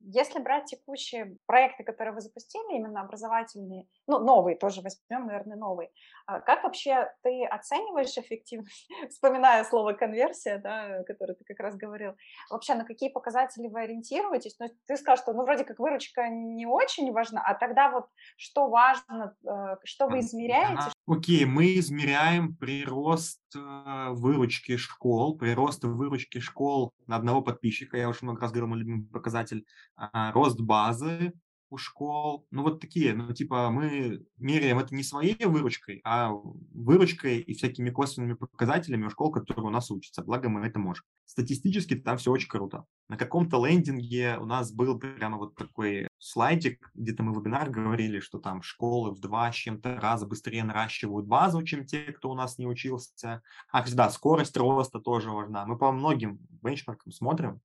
Если 0.00 0.38
брать 0.38 0.66
текущие 0.66 1.36
проекты, 1.46 1.84
которые 1.84 2.14
вы 2.14 2.20
запустили, 2.20 2.76
именно 2.76 3.00
образовательные, 3.00 3.86
ну, 4.06 4.18
новые 4.18 4.56
тоже 4.56 4.80
возьмем, 4.82 5.26
наверное, 5.26 5.56
новые, 5.56 5.90
а 6.26 6.40
как 6.40 6.64
вообще 6.64 7.12
ты 7.22 7.44
оцениваешь 7.44 8.16
эффективность, 8.16 8.88
вспоминая 9.10 9.64
слово 9.64 9.92
конверсия, 9.92 10.58
да, 10.58 11.02
которое 11.04 11.34
ты 11.34 11.44
как 11.44 11.60
раз 11.60 11.76
говорил, 11.76 12.14
вообще 12.50 12.74
на 12.74 12.84
какие 12.84 13.10
показатели 13.10 13.68
вы 13.68 13.82
ориентируетесь? 13.82 14.56
Ну, 14.58 14.68
ты 14.86 14.96
сказал, 14.96 15.16
что, 15.16 15.32
ну, 15.32 15.42
вроде 15.44 15.64
как 15.64 15.78
выручка 15.78 16.28
не 16.28 16.66
очень 16.66 17.12
важна, 17.12 17.42
а 17.44 17.54
тогда 17.54 17.90
вот 17.90 18.06
что 18.36 18.68
важно, 18.68 19.36
э, 19.44 19.76
что 19.84 20.08
вы 20.08 20.20
измеряете? 20.20 20.95
Окей, 21.08 21.44
мы 21.44 21.78
измеряем 21.78 22.56
прирост 22.56 23.40
э, 23.54 24.08
выручки 24.10 24.76
школ, 24.76 25.38
прирост 25.38 25.84
выручки 25.84 26.40
школ 26.40 26.92
на 27.06 27.14
одного 27.14 27.42
подписчика, 27.42 27.96
я 27.96 28.08
уже 28.08 28.18
много 28.22 28.40
раз 28.40 28.50
говорил, 28.50 28.66
мой 28.66 28.80
любимый 28.80 29.06
показатель, 29.06 29.64
а, 29.94 30.32
рост 30.32 30.58
базы 30.58 31.32
у 31.70 31.76
школ. 31.76 32.46
Ну, 32.50 32.64
вот 32.64 32.80
такие, 32.80 33.14
ну, 33.14 33.32
типа, 33.32 33.70
мы 33.70 34.24
меряем 34.36 34.80
это 34.80 34.96
не 34.96 35.04
своей 35.04 35.44
выручкой, 35.44 36.00
а 36.04 36.32
выручкой 36.72 37.38
и 37.38 37.54
всякими 37.54 37.90
косвенными 37.90 38.34
показателями 38.34 39.06
у 39.06 39.10
школ, 39.10 39.30
которые 39.30 39.66
у 39.66 39.70
нас 39.70 39.90
учатся. 39.92 40.22
Благо, 40.22 40.48
мы 40.48 40.66
это 40.66 40.80
можем. 40.80 41.04
Статистически 41.24 41.94
там 41.94 42.18
все 42.18 42.32
очень 42.32 42.48
круто. 42.48 42.84
На 43.08 43.16
каком-то 43.16 43.64
лендинге 43.64 44.38
у 44.40 44.46
нас 44.46 44.72
был 44.72 44.98
прямо 44.98 45.38
вот 45.38 45.54
такой 45.54 46.08
слайдик, 46.26 46.90
где-то 46.94 47.22
мы 47.22 47.32
вебинар 47.32 47.70
говорили, 47.70 48.20
что 48.20 48.38
там 48.38 48.62
школы 48.62 49.12
в 49.12 49.20
два 49.20 49.52
с 49.52 49.54
чем-то 49.54 50.00
раза 50.00 50.26
быстрее 50.26 50.64
наращивают 50.64 51.26
базу, 51.26 51.62
чем 51.62 51.86
те, 51.86 52.12
кто 52.12 52.30
у 52.30 52.34
нас 52.34 52.58
не 52.58 52.66
учился. 52.66 53.42
А, 53.70 53.84
да, 53.88 54.10
скорость 54.10 54.56
роста 54.56 54.98
тоже 54.98 55.30
важна. 55.30 55.64
Мы 55.66 55.78
по 55.78 55.92
многим 55.92 56.38
бенчмаркам 56.62 57.12
смотрим, 57.12 57.60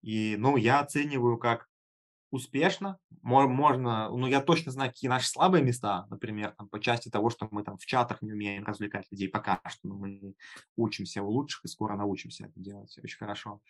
и, 0.00 0.36
ну, 0.38 0.56
я 0.56 0.80
оцениваю 0.80 1.38
как 1.38 1.68
успешно. 2.30 2.98
Можно, 3.22 4.10
ну, 4.10 4.26
я 4.26 4.40
точно 4.40 4.72
знаю, 4.72 4.90
какие 4.90 5.08
наши 5.08 5.28
слабые 5.28 5.62
места, 5.62 6.06
например, 6.08 6.54
там, 6.56 6.68
по 6.68 6.80
части 6.80 7.08
того, 7.08 7.30
что 7.30 7.48
мы 7.50 7.62
там 7.62 7.78
в 7.78 7.86
чатах 7.86 8.22
не 8.22 8.32
умеем 8.32 8.64
развлекать 8.64 9.06
людей 9.10 9.28
пока 9.28 9.60
что, 9.66 9.88
но 9.88 9.96
мы 9.96 10.34
учимся 10.76 11.22
у 11.22 11.30
лучших 11.30 11.64
и 11.64 11.68
скоро 11.68 11.96
научимся 11.96 12.46
это 12.46 12.60
делать 12.60 12.98
очень 13.02 13.18
хорошо. 13.18 13.60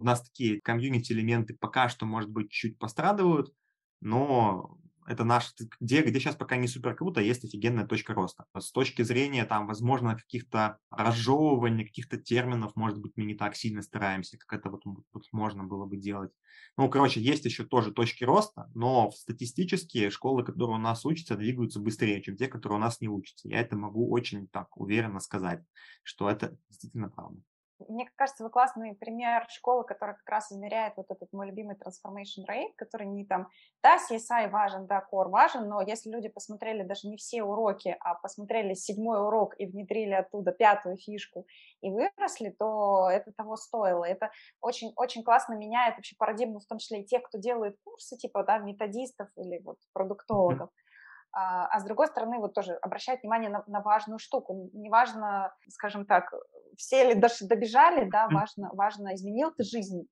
У 0.00 0.04
нас 0.04 0.22
такие 0.22 0.60
комьюнити-элементы 0.60 1.54
пока 1.54 1.88
что, 1.88 2.06
может 2.06 2.30
быть, 2.30 2.50
чуть 2.50 2.78
пострадывают, 2.78 3.52
но 4.00 4.78
это 5.08 5.24
наш, 5.24 5.54
где, 5.80 6.02
где 6.02 6.20
сейчас 6.20 6.36
пока 6.36 6.56
не 6.56 6.68
супер 6.68 6.94
круто, 6.94 7.22
есть 7.22 7.42
офигенная 7.42 7.86
точка 7.86 8.12
роста. 8.12 8.44
С 8.54 8.70
точки 8.70 9.00
зрения, 9.00 9.46
там, 9.46 9.66
возможно, 9.66 10.14
каких-то 10.14 10.78
разжевываний, 10.90 11.86
каких-то 11.86 12.18
терминов, 12.18 12.76
может 12.76 13.00
быть, 13.00 13.12
мы 13.16 13.24
не 13.24 13.34
так 13.34 13.56
сильно 13.56 13.80
стараемся, 13.80 14.36
как 14.36 14.60
это 14.60 14.68
вот, 14.68 14.82
вот 14.84 15.24
можно 15.32 15.64
было 15.64 15.86
бы 15.86 15.96
делать. 15.96 16.30
Ну, 16.76 16.90
короче, 16.90 17.22
есть 17.22 17.46
еще 17.46 17.64
тоже 17.64 17.90
точки 17.90 18.24
роста, 18.24 18.70
но 18.74 19.10
статистически 19.10 20.10
школы, 20.10 20.44
которые 20.44 20.76
у 20.76 20.80
нас 20.80 21.06
учатся, 21.06 21.36
двигаются 21.36 21.80
быстрее, 21.80 22.22
чем 22.22 22.36
те, 22.36 22.46
которые 22.46 22.76
у 22.78 22.82
нас 22.82 23.00
не 23.00 23.08
учатся. 23.08 23.48
Я 23.48 23.60
это 23.60 23.76
могу 23.76 24.10
очень 24.10 24.46
так 24.48 24.76
уверенно 24.76 25.20
сказать, 25.20 25.64
что 26.02 26.28
это 26.28 26.58
действительно 26.68 27.08
правда. 27.08 27.40
Мне 27.86 28.10
кажется, 28.16 28.42
вы 28.42 28.50
классный 28.50 28.94
пример 28.94 29.46
школы, 29.48 29.84
которая 29.84 30.16
как 30.16 30.28
раз 30.28 30.50
измеряет 30.50 30.94
вот 30.96 31.06
этот 31.10 31.32
мой 31.32 31.46
любимый 31.46 31.76
transformation 31.76 32.44
rate, 32.48 32.72
который 32.76 33.06
не 33.06 33.24
там, 33.24 33.48
да, 33.82 33.98
CSI 33.98 34.48
важен, 34.50 34.86
да, 34.86 35.04
core 35.12 35.28
важен, 35.28 35.68
но 35.68 35.80
если 35.80 36.10
люди 36.10 36.28
посмотрели 36.28 36.82
даже 36.82 37.08
не 37.08 37.16
все 37.16 37.42
уроки, 37.42 37.96
а 38.00 38.14
посмотрели 38.14 38.74
седьмой 38.74 39.20
урок 39.20 39.54
и 39.58 39.66
внедрили 39.66 40.14
оттуда 40.14 40.52
пятую 40.52 40.96
фишку 40.96 41.46
и 41.80 41.90
выросли, 41.90 42.50
то 42.58 43.08
это 43.10 43.32
того 43.32 43.56
стоило. 43.56 44.04
Это 44.04 44.30
очень, 44.60 44.92
очень 44.96 45.22
классно 45.22 45.54
меняет 45.54 45.96
вообще 45.96 46.16
парадигму, 46.18 46.60
в 46.60 46.66
том 46.66 46.78
числе 46.78 47.02
и 47.02 47.06
тех, 47.06 47.22
кто 47.22 47.38
делает 47.38 47.76
курсы, 47.84 48.16
типа, 48.16 48.42
да, 48.42 48.58
методистов 48.58 49.28
или 49.36 49.60
вот 49.64 49.78
продуктологов. 49.92 50.68
Mm-hmm 50.68 50.87
а, 51.32 51.66
а 51.66 51.80
с 51.80 51.84
другой 51.84 52.06
стороны, 52.08 52.38
вот 52.38 52.54
тоже 52.54 52.74
обращать 52.74 53.22
внимание 53.22 53.50
на, 53.50 53.64
на 53.66 53.80
важную 53.80 54.18
штуку. 54.18 54.70
Неважно, 54.72 55.54
скажем 55.68 56.06
так, 56.06 56.32
все 56.76 57.12
ли 57.12 57.14
добежали, 57.14 58.08
да, 58.08 58.28
важно, 58.28 58.70
важно, 58.72 59.14
изменил 59.14 59.52
ты 59.52 59.64
жизнь 59.64 60.06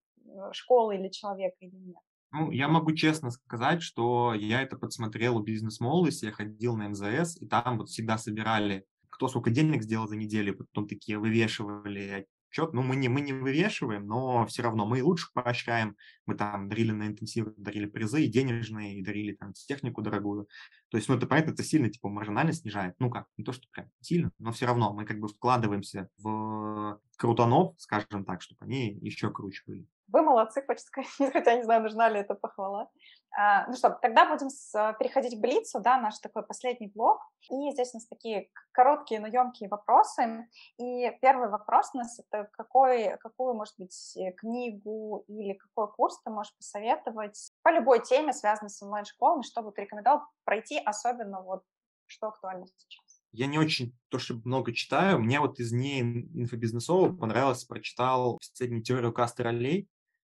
школы 0.53 0.97
или 0.97 1.09
человека 1.09 1.57
или 1.61 1.75
нет? 1.75 2.03
Ну, 2.33 2.51
я 2.51 2.69
могу 2.69 2.93
честно 2.93 3.31
сказать, 3.31 3.83
что 3.83 4.35
я 4.35 4.61
это 4.63 4.77
подсмотрел 4.77 5.37
у 5.39 5.43
бизнес-молодости, 5.43 6.27
я 6.27 6.33
ходил 6.33 6.77
на 6.77 6.89
МЗС, 6.89 7.41
и 7.41 7.47
там 7.47 7.79
вот 7.79 7.89
всегда 7.89 8.19
собирали, 8.19 8.85
кто 9.09 9.29
сколько 9.29 9.51
денег 9.51 9.83
сделал 9.83 10.07
за 10.07 10.17
неделю, 10.17 10.57
потом 10.57 10.87
такие 10.89 11.19
вывешивали 11.19 12.27
отчет. 12.49 12.73
Ну, 12.73 12.83
мы 12.83 12.97
не, 12.97 13.09
мы 13.09 13.21
не 13.21 13.33
вывешиваем, 13.33 14.07
но 14.07 14.47
все 14.47 14.63
равно 14.63 14.87
мы 14.87 15.03
лучше 15.03 15.29
поощряем. 15.33 15.97
Мы 16.27 16.35
там 16.35 16.69
дарили 16.69 16.93
на 16.93 17.07
интенсив, 17.07 17.49
дарили 17.57 17.87
призы 17.87 18.25
и 18.25 18.29
денежные, 18.29 18.99
и 18.99 19.03
дарили 19.03 19.35
там 19.35 19.53
технику 19.53 20.03
дорогую. 20.03 20.49
То 20.89 20.97
есть, 20.97 21.09
ну, 21.09 21.17
это 21.17 21.27
понятно, 21.27 21.53
это 21.53 21.63
сильно, 21.63 21.91
типа, 21.91 22.09
маржинально 22.09 22.53
снижает. 22.53 22.95
Ну, 22.99 23.11
как, 23.11 23.27
не 23.37 23.45
то, 23.45 23.53
что 23.53 23.67
прям 23.71 23.91
сильно, 24.01 24.33
но 24.39 24.53
все 24.53 24.67
равно 24.67 24.93
мы 24.93 25.05
как 25.05 25.19
бы 25.19 25.29
вкладываемся 25.29 26.09
в 26.19 27.01
крутанов, 27.17 27.75
скажем 27.79 28.25
так, 28.25 28.43
чтобы 28.43 28.65
они 28.65 28.99
еще 29.01 29.31
круче 29.31 29.63
были. 29.67 29.87
Вы 30.09 30.23
молодцы, 30.23 30.63
хочется 30.65 30.87
сказать, 30.87 31.11
хотя 31.33 31.57
не 31.57 31.63
знаю, 31.63 31.83
нужна 31.83 32.09
ли 32.09 32.21
эта 32.21 32.35
похвала. 32.35 32.91
А, 33.39 33.67
ну 33.67 33.75
что, 33.75 33.91
тогда 33.91 34.27
будем 34.27 34.49
с, 34.49 34.73
переходить 34.99 35.37
к 35.37 35.41
Блицу, 35.41 35.81
да, 35.81 35.99
наш 35.99 36.19
такой 36.21 36.43
последний 36.43 36.87
блок. 36.87 37.21
И 37.51 37.71
здесь 37.73 37.93
у 37.93 37.99
нас 37.99 38.07
такие 38.07 38.49
короткие, 38.73 39.21
но 39.21 39.27
емкие 39.27 39.69
вопросы. 39.69 40.49
И 40.79 41.11
первый 41.21 41.51
вопрос 41.51 41.91
у 41.93 41.99
нас 41.99 42.19
это 42.19 42.49
какой, 42.53 43.19
какую, 43.19 43.55
может 43.55 43.75
быть, 43.79 44.17
книгу 44.39 45.25
или 45.29 45.55
какой 45.55 45.93
курс 45.93 46.21
ты 46.23 46.31
можешь 46.31 46.57
посоветовать 46.57 47.51
по 47.63 47.71
любой 47.71 48.03
теме, 48.03 48.33
связанной 48.33 48.71
с 48.71 48.83
онлайн-школами, 48.83 49.43
чтобы 49.43 49.73
ты 49.73 49.83
рекомендовал 49.83 50.23
пройти, 50.45 50.79
особенно 50.79 51.43
вот 51.43 51.63
что 52.07 52.29
актуально 52.29 52.67
сейчас. 52.67 53.23
Я 53.33 53.47
не 53.47 53.59
очень 53.59 53.95
то, 54.09 54.19
что 54.19 54.35
много 54.45 54.73
читаю. 54.73 55.19
Мне 55.19 55.41
вот 55.41 55.61
из 55.61 55.73
не 55.73 56.01
инфобизнесового 56.01 57.15
понравилось, 57.15 57.65
прочитал 57.65 58.39
последнюю 58.39 58.83
теорию 58.83 59.13
касты 59.13 59.43
ролей. 59.43 59.89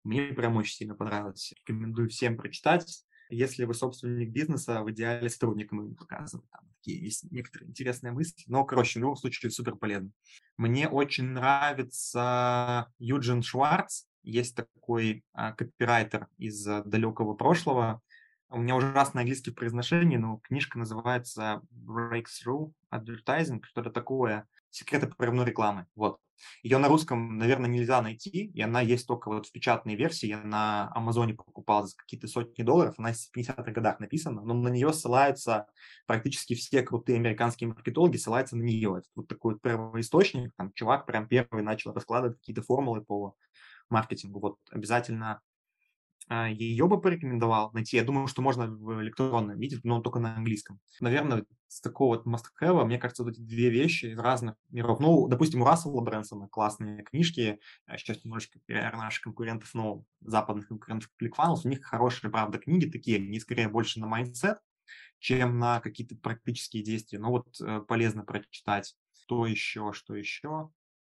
Мне 0.05 0.25
прям 0.33 0.57
очень 0.57 0.75
сильно 0.75 0.95
понравилось. 0.95 1.53
Рекомендую 1.61 2.09
всем 2.09 2.37
прочитать. 2.37 3.05
Если 3.29 3.65
вы 3.65 3.73
собственник 3.73 4.31
бизнеса, 4.31 4.83
в 4.83 4.91
идеале 4.91 5.31
сотрудникам 5.31 5.81
им 5.81 5.95
показывать. 5.95 6.49
Там 6.51 6.69
такие 6.77 7.03
есть 7.03 7.31
некоторые 7.31 7.71
интересные 7.71 8.13
мысли. 8.13 8.45
Но, 8.47 8.65
короче, 8.65 8.99
в 8.99 9.03
любом 9.03 9.17
случае 9.17 9.51
супер 9.51 9.77
полезно. 9.77 10.11
Мне 10.57 10.89
очень 10.89 11.29
нравится 11.29 12.93
Юджин 12.99 13.43
Шварц. 13.43 14.05
Есть 14.23 14.55
такой 14.55 15.25
а, 15.33 15.53
копирайтер 15.53 16.29
из 16.37 16.65
далекого 16.65 17.35
прошлого. 17.35 18.03
У 18.51 18.59
меня 18.59 18.77
ужасное 18.77 19.23
английское 19.23 19.53
произношение, 19.53 20.19
но 20.19 20.39
книжка 20.43 20.79
называется 20.79 21.63
Breakthrough 21.73 22.73
Advertising, 22.93 23.63
что-то 23.65 23.91
такое. 23.91 24.47
Секреты 24.71 25.07
прорывной 25.07 25.47
рекламы. 25.47 25.87
Вот. 25.95 26.19
Ее 26.63 26.79
на 26.79 26.89
русском, 26.89 27.39
наверное, 27.39 27.71
нельзя 27.71 28.03
найти, 28.03 28.47
и 28.47 28.61
она 28.63 28.81
есть 28.81 29.07
только 29.07 29.29
вот 29.29 29.47
в 29.47 29.53
печатной 29.53 29.95
версии. 29.95 30.27
Я 30.27 30.43
на 30.43 30.91
Амазоне 30.95 31.35
покупал 31.35 31.87
за 31.87 31.97
какие-то 31.97 32.27
сотни 32.27 32.63
долларов, 32.63 32.95
она 32.99 33.13
в 33.13 33.37
50-х 33.37 33.71
годах 33.71 34.01
написана, 34.01 34.43
но 34.43 34.55
на 34.55 34.69
нее 34.69 34.93
ссылаются 34.93 35.67
практически 36.07 36.55
все 36.55 36.83
крутые 36.83 37.17
американские 37.17 37.69
маркетологи, 37.69 38.17
ссылаются 38.17 38.57
на 38.57 38.63
нее. 38.63 38.97
Это 38.99 39.09
вот 39.15 39.29
такой 39.29 39.55
вот 39.55 39.63
первоисточник, 39.63 40.53
там 40.57 40.73
чувак 40.73 41.07
прям 41.07 41.29
первый 41.29 41.63
начал 41.63 41.93
раскладывать 41.93 42.39
какие-то 42.39 42.63
формулы 42.63 43.03
по 43.03 43.37
маркетингу. 43.89 44.41
Вот 44.41 44.57
обязательно 44.71 45.41
ее 46.51 46.87
бы 46.89 47.01
порекомендовал 47.01 47.71
найти. 47.73 47.97
Я 47.97 48.05
думаю, 48.05 48.27
что 48.27 48.43
можно 48.43 48.67
в 48.67 49.03
электронном 49.03 49.59
виде, 49.59 49.79
но 49.83 50.01
только 50.01 50.19
на 50.19 50.37
английском. 50.37 50.81
Наверное, 51.01 51.45
с 51.69 51.81
такого 51.81 52.17
вот 52.17 52.27
must 52.27 52.45
have, 52.61 52.85
мне 52.85 52.99
кажется, 52.99 53.25
вот 53.25 53.33
эти 53.33 53.41
две 53.41 53.71
вещи 53.71 54.07
из 54.07 54.19
разных 54.19 54.57
миров. 54.71 55.01
Ну, 55.01 55.29
допустим, 55.29 55.63
у 55.63 55.65
Рассела 55.65 56.01
Брэнсона 56.01 56.49
классные 56.49 57.03
книжки. 57.03 57.61
А 57.87 57.97
сейчас 57.97 58.25
немножечко 58.25 58.59
пиар 58.67 58.97
наших 58.97 59.23
конкурентов, 59.23 59.73
но 59.75 60.05
западных 60.21 60.69
конкурентов 60.69 61.11
ClickFunnels. 61.21 61.61
У 61.65 61.69
них 61.69 61.83
хорошие, 61.83 62.31
правда, 62.31 62.59
книги 62.59 62.91
такие, 62.91 63.17
они 63.19 63.41
скорее 63.41 63.69
больше 63.69 64.01
на 64.01 64.07
mindset, 64.07 64.59
чем 65.19 65.59
на 65.59 65.81
какие-то 65.81 66.17
практические 66.17 66.83
действия. 66.83 67.19
Но 67.19 67.31
вот 67.31 67.47
э, 67.61 67.81
полезно 67.81 68.25
прочитать. 68.25 68.95
Что 69.25 69.47
еще, 69.47 69.93
что 69.95 70.15
еще? 70.15 70.71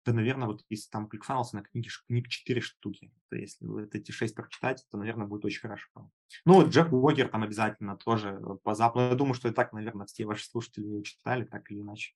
Да, 0.07 0.13
наверное, 0.13 0.47
вот 0.47 0.65
если 0.69 0.89
там 0.89 1.09
ClickFunnels 1.13 1.49
на 1.53 1.63
книги, 1.63 1.89
книг 2.07 2.29
4 2.29 2.61
штуки, 2.61 3.13
то 3.29 3.37
если 3.37 3.67
вы 3.67 3.89
эти 3.93 4.13
6 4.13 4.37
прочитаете, 4.37 4.85
то, 4.89 4.97
наверное, 4.97 5.27
будет 5.27 5.45
очень 5.45 5.61
хорошо. 5.61 6.11
Ну, 6.45 6.55
вот 6.55 6.69
Джефф 6.69 6.93
Уокер 6.93 7.29
там 7.29 7.43
обязательно 7.43 7.97
тоже 7.97 8.41
э, 8.41 8.57
по 8.63 8.75
западу. 8.75 9.11
Я 9.11 9.15
думаю, 9.17 9.35
что 9.35 9.49
и 9.49 9.53
так, 9.53 9.73
наверное, 9.73 10.07
все 10.07 10.25
ваши 10.25 10.47
слушатели 10.47 10.85
ее 10.85 11.03
читали, 11.03 11.45
так 11.45 11.69
или 11.73 11.81
иначе. 11.81 12.15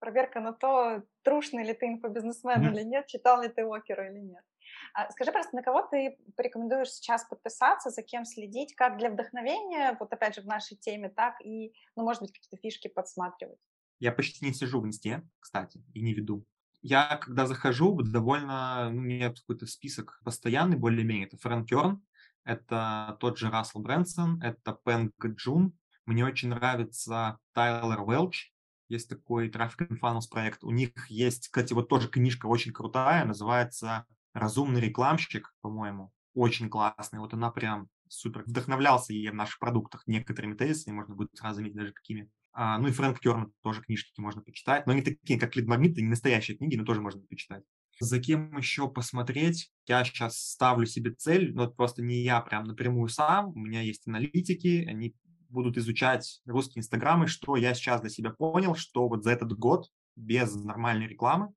Проверка 0.00 0.40
на 0.40 0.52
то, 0.52 1.04
трушный 1.22 1.64
ли 1.64 1.72
ты 1.72 1.86
инфобизнесмен 1.86 2.60
mm-hmm. 2.60 2.72
или 2.72 2.82
нет, 2.82 3.06
читал 3.06 3.40
ли 3.40 3.48
ты 3.48 3.64
Уокера 3.64 4.10
или 4.10 4.20
нет. 4.20 4.44
А 4.92 5.08
скажи 5.12 5.30
просто, 5.30 5.54
на 5.54 5.62
кого 5.62 5.82
ты 5.82 6.18
порекомендуешь 6.36 6.90
сейчас 6.90 7.24
подписаться, 7.24 7.90
за 7.90 8.02
кем 8.02 8.24
следить, 8.24 8.74
как 8.74 8.98
для 8.98 9.08
вдохновения, 9.08 9.96
вот 10.00 10.12
опять 10.12 10.34
же 10.34 10.42
в 10.42 10.46
нашей 10.46 10.76
теме, 10.76 11.10
так 11.10 11.40
и, 11.44 11.72
ну, 11.94 12.02
может 12.02 12.22
быть, 12.22 12.32
какие-то 12.32 12.56
фишки 12.56 12.88
подсматривать? 12.88 13.60
Я 14.00 14.10
почти 14.10 14.44
не 14.44 14.52
сижу 14.52 14.80
в 14.80 14.86
инсте, 14.86 15.22
кстати, 15.38 15.80
и 15.94 16.02
не 16.02 16.12
веду 16.12 16.44
я, 16.84 17.16
когда 17.16 17.46
захожу, 17.46 18.02
довольно, 18.02 18.90
ну, 18.90 18.98
у 18.98 19.00
меня 19.00 19.32
какой-то 19.32 19.66
список 19.66 20.20
постоянный, 20.22 20.76
более-менее. 20.76 21.26
Это 21.26 21.38
Фрэнк 21.38 21.66
Керн, 21.66 22.02
это 22.44 23.16
тот 23.20 23.38
же 23.38 23.50
Рассел 23.50 23.80
Брэнсон, 23.80 24.42
это 24.42 24.74
Пэнк 24.74 25.14
Джун. 25.24 25.72
Мне 26.04 26.26
очень 26.26 26.50
нравится 26.50 27.38
Тайлер 27.54 28.02
Велч, 28.06 28.52
есть 28.88 29.08
такой 29.08 29.48
Traffic 29.48 29.88
and 29.88 29.98
Funnels 29.98 30.28
проект. 30.30 30.62
У 30.62 30.70
них 30.70 30.90
есть, 31.08 31.48
кстати, 31.48 31.72
вот 31.72 31.88
тоже 31.88 32.08
книжка 32.08 32.46
очень 32.46 32.72
крутая, 32.72 33.24
называется 33.24 34.04
«Разумный 34.34 34.82
рекламщик», 34.82 35.54
по-моему. 35.62 36.12
Очень 36.34 36.68
классная. 36.68 37.20
Вот 37.20 37.32
она 37.32 37.50
прям 37.50 37.88
супер. 38.08 38.42
Вдохновлялся 38.44 39.14
ей 39.14 39.30
в 39.30 39.34
наших 39.34 39.58
продуктах 39.58 40.06
некоторыми 40.06 40.54
тезисами, 40.54 40.96
можно 40.96 41.14
будет 41.14 41.30
сразу 41.34 41.56
заметить 41.56 41.76
даже 41.76 41.92
какими. 41.92 42.28
А, 42.56 42.78
ну 42.78 42.88
и 42.88 42.92
Фрэнк 42.92 43.18
Керн 43.18 43.52
тоже 43.62 43.82
книжки 43.82 44.18
можно 44.20 44.40
почитать. 44.40 44.86
Но 44.86 44.92
они 44.92 45.02
такие, 45.02 45.38
как 45.38 45.56
Лидмагниты, 45.56 46.02
не 46.02 46.08
настоящие 46.08 46.56
книги, 46.56 46.76
но 46.76 46.84
тоже 46.84 47.00
можно 47.00 47.20
почитать. 47.22 47.64
За 48.00 48.20
кем 48.20 48.56
еще 48.56 48.88
посмотреть? 48.88 49.72
Я 49.86 50.04
сейчас 50.04 50.38
ставлю 50.38 50.86
себе 50.86 51.12
цель, 51.12 51.52
но 51.52 51.64
это 51.64 51.74
просто 51.74 52.02
не 52.02 52.22
я 52.22 52.40
прям 52.40 52.64
напрямую 52.64 53.08
сам. 53.08 53.48
У 53.48 53.58
меня 53.58 53.82
есть 53.82 54.06
аналитики, 54.06 54.84
они 54.88 55.14
будут 55.48 55.76
изучать 55.78 56.40
русские 56.46 56.80
инстаграмы, 56.80 57.26
что 57.26 57.56
я 57.56 57.74
сейчас 57.74 58.00
для 58.00 58.10
себя 58.10 58.30
понял, 58.30 58.74
что 58.74 59.08
вот 59.08 59.24
за 59.24 59.32
этот 59.32 59.52
год 59.58 59.88
без 60.16 60.54
нормальной 60.54 61.08
рекламы 61.08 61.52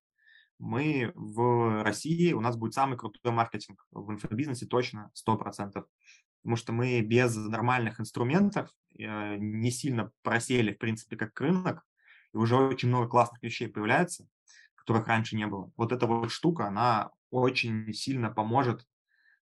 мы 0.59 1.11
в 1.15 1.83
России, 1.83 2.33
у 2.33 2.41
нас 2.41 2.57
будет 2.57 2.73
самый 2.73 2.97
крутой 2.97 3.31
маркетинг 3.31 3.85
в 3.91 4.11
инфобизнесе 4.11 4.65
точно 4.65 5.11
100% 5.27 5.83
потому 6.41 6.55
что 6.55 6.73
мы 6.73 7.01
без 7.01 7.35
нормальных 7.35 7.99
инструментов 7.99 8.69
э, 8.97 9.35
не 9.37 9.71
сильно 9.71 10.11
просели, 10.23 10.73
в 10.73 10.77
принципе, 10.77 11.15
как 11.15 11.39
рынок, 11.39 11.85
и 12.33 12.37
уже 12.37 12.55
очень 12.55 12.89
много 12.89 13.07
классных 13.07 13.41
вещей 13.43 13.67
появляется, 13.67 14.27
которых 14.75 15.07
раньше 15.07 15.35
не 15.35 15.47
было. 15.47 15.71
Вот 15.75 15.91
эта 15.91 16.07
вот 16.07 16.31
штука, 16.31 16.67
она 16.67 17.11
очень 17.29 17.93
сильно 17.93 18.29
поможет 18.29 18.85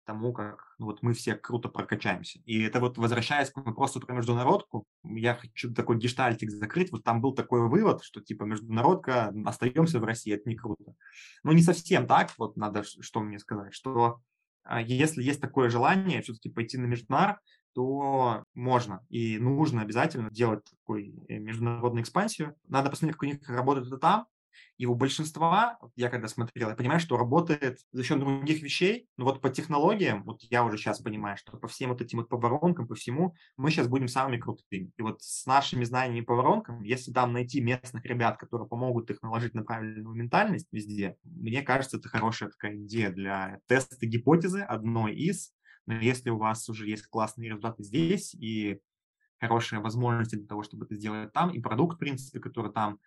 тому, 0.05 0.33
как 0.33 0.75
ну, 0.79 0.87
вот 0.87 1.03
мы 1.03 1.15
все 1.15 1.35
круто 1.35 1.69
прокачаемся. 1.69 2.41
И 2.45 2.63
это 2.63 2.81
вот 2.81 2.99
возвращаясь 2.99 3.51
к 3.51 3.57
вопросу 3.57 4.01
про 4.01 4.15
международку, 4.15 4.85
я 5.05 5.35
хочу 5.35 5.73
такой 5.73 5.99
гештальтик 5.99 6.51
закрыть. 6.51 6.91
Вот 6.93 7.05
там 7.05 7.21
был 7.21 7.35
такой 7.35 7.69
вывод, 7.69 8.03
что 8.03 8.21
типа 8.21 8.45
международка, 8.45 9.33
остаемся 9.45 10.01
в 10.01 10.05
России, 10.05 10.35
это 10.35 10.49
не 10.49 10.57
круто. 10.57 10.95
Ну, 11.45 11.53
не 11.53 11.63
совсем 11.63 12.07
так, 12.07 12.33
вот 12.39 12.57
надо 12.57 12.83
что 12.85 13.21
мне 13.21 13.39
сказать, 13.39 13.75
что 13.75 14.21
если 14.81 15.23
есть 15.23 15.41
такое 15.41 15.71
желание 15.71 16.23
все-таки 16.23 16.51
пойти 16.51 16.79
на 16.79 16.87
междунар, 16.87 17.41
то 17.75 18.45
можно 18.55 19.05
и 19.09 19.39
нужно 19.39 19.83
обязательно 19.83 20.31
делать 20.31 20.65
такую 20.65 21.25
э, 21.29 21.39
международную 21.39 22.03
экспансию. 22.03 22.55
Надо 22.69 22.91
посмотреть, 22.91 23.17
как 23.17 23.23
у 23.23 23.27
них 23.27 23.49
работает 23.49 23.87
это 23.87 23.97
там, 23.97 24.27
и 24.79 24.87
у 24.87 24.95
большинства, 24.95 25.79
я 25.97 26.09
когда 26.09 26.29
смотрел, 26.29 26.69
я 26.69 26.75
понимаю, 26.75 27.01
что 27.01 27.17
работает 27.17 27.79
за 27.93 28.05
счет 28.05 28.19
других 28.19 28.63
вещей, 28.63 29.09
но 29.17 29.25
вот 29.25 29.41
по 29.41 29.51
технологиям, 29.51 30.25
вот 30.25 30.43
я 30.43 30.65
уже 30.65 30.77
сейчас 30.77 31.01
понимаю, 31.01 31.37
что 31.37 31.57
по 31.57 31.69
всем 31.69 31.91
вот 31.91 32.01
этим 32.01 32.19
вот 32.19 32.29
поворонкам, 32.29 32.87
по 32.87 32.95
всему, 32.95 33.35
мы 33.57 33.71
сейчас 33.71 33.89
будем 33.89 34.09
самыми 34.09 34.39
крутыми. 34.39 34.91
И 34.97 35.03
вот 35.03 35.23
с 35.23 35.47
нашими 35.47 35.85
знаниями 35.85 36.25
по 36.25 36.35
воронкам, 36.35 36.83
если 36.83 37.13
там 37.13 37.33
найти 37.33 37.61
местных 37.61 38.05
ребят, 38.05 38.39
которые 38.39 38.69
помогут 38.69 39.11
их 39.11 39.23
наложить 39.23 39.55
на 39.55 39.63
правильную 39.65 40.15
ментальность 40.15 40.69
везде, 40.73 41.17
мне 41.25 41.63
кажется, 41.63 41.99
это 41.99 42.09
хорошая 42.09 42.51
такая 42.51 42.77
идея 42.77 43.11
для 43.11 43.61
теста 43.67 44.07
гипотезы, 44.07 44.61
одной 44.61 45.15
из. 45.15 45.53
Но 45.87 45.95
если 45.95 46.31
у 46.31 46.39
вас 46.39 46.69
уже 46.69 46.89
есть 46.89 47.07
классные 47.07 47.49
результаты 47.49 47.83
здесь 47.83 48.35
и 48.35 48.79
хорошие 49.41 49.81
возможности 49.81 50.37
для 50.37 50.47
того, 50.47 50.63
чтобы 50.63 50.85
это 50.85 50.95
сделать 50.95 51.33
там, 51.33 51.51
и 51.51 51.61
продукт, 51.61 51.97
в 51.97 51.99
принципе, 51.99 52.39
который 52.39 52.73
там, 52.73 53.01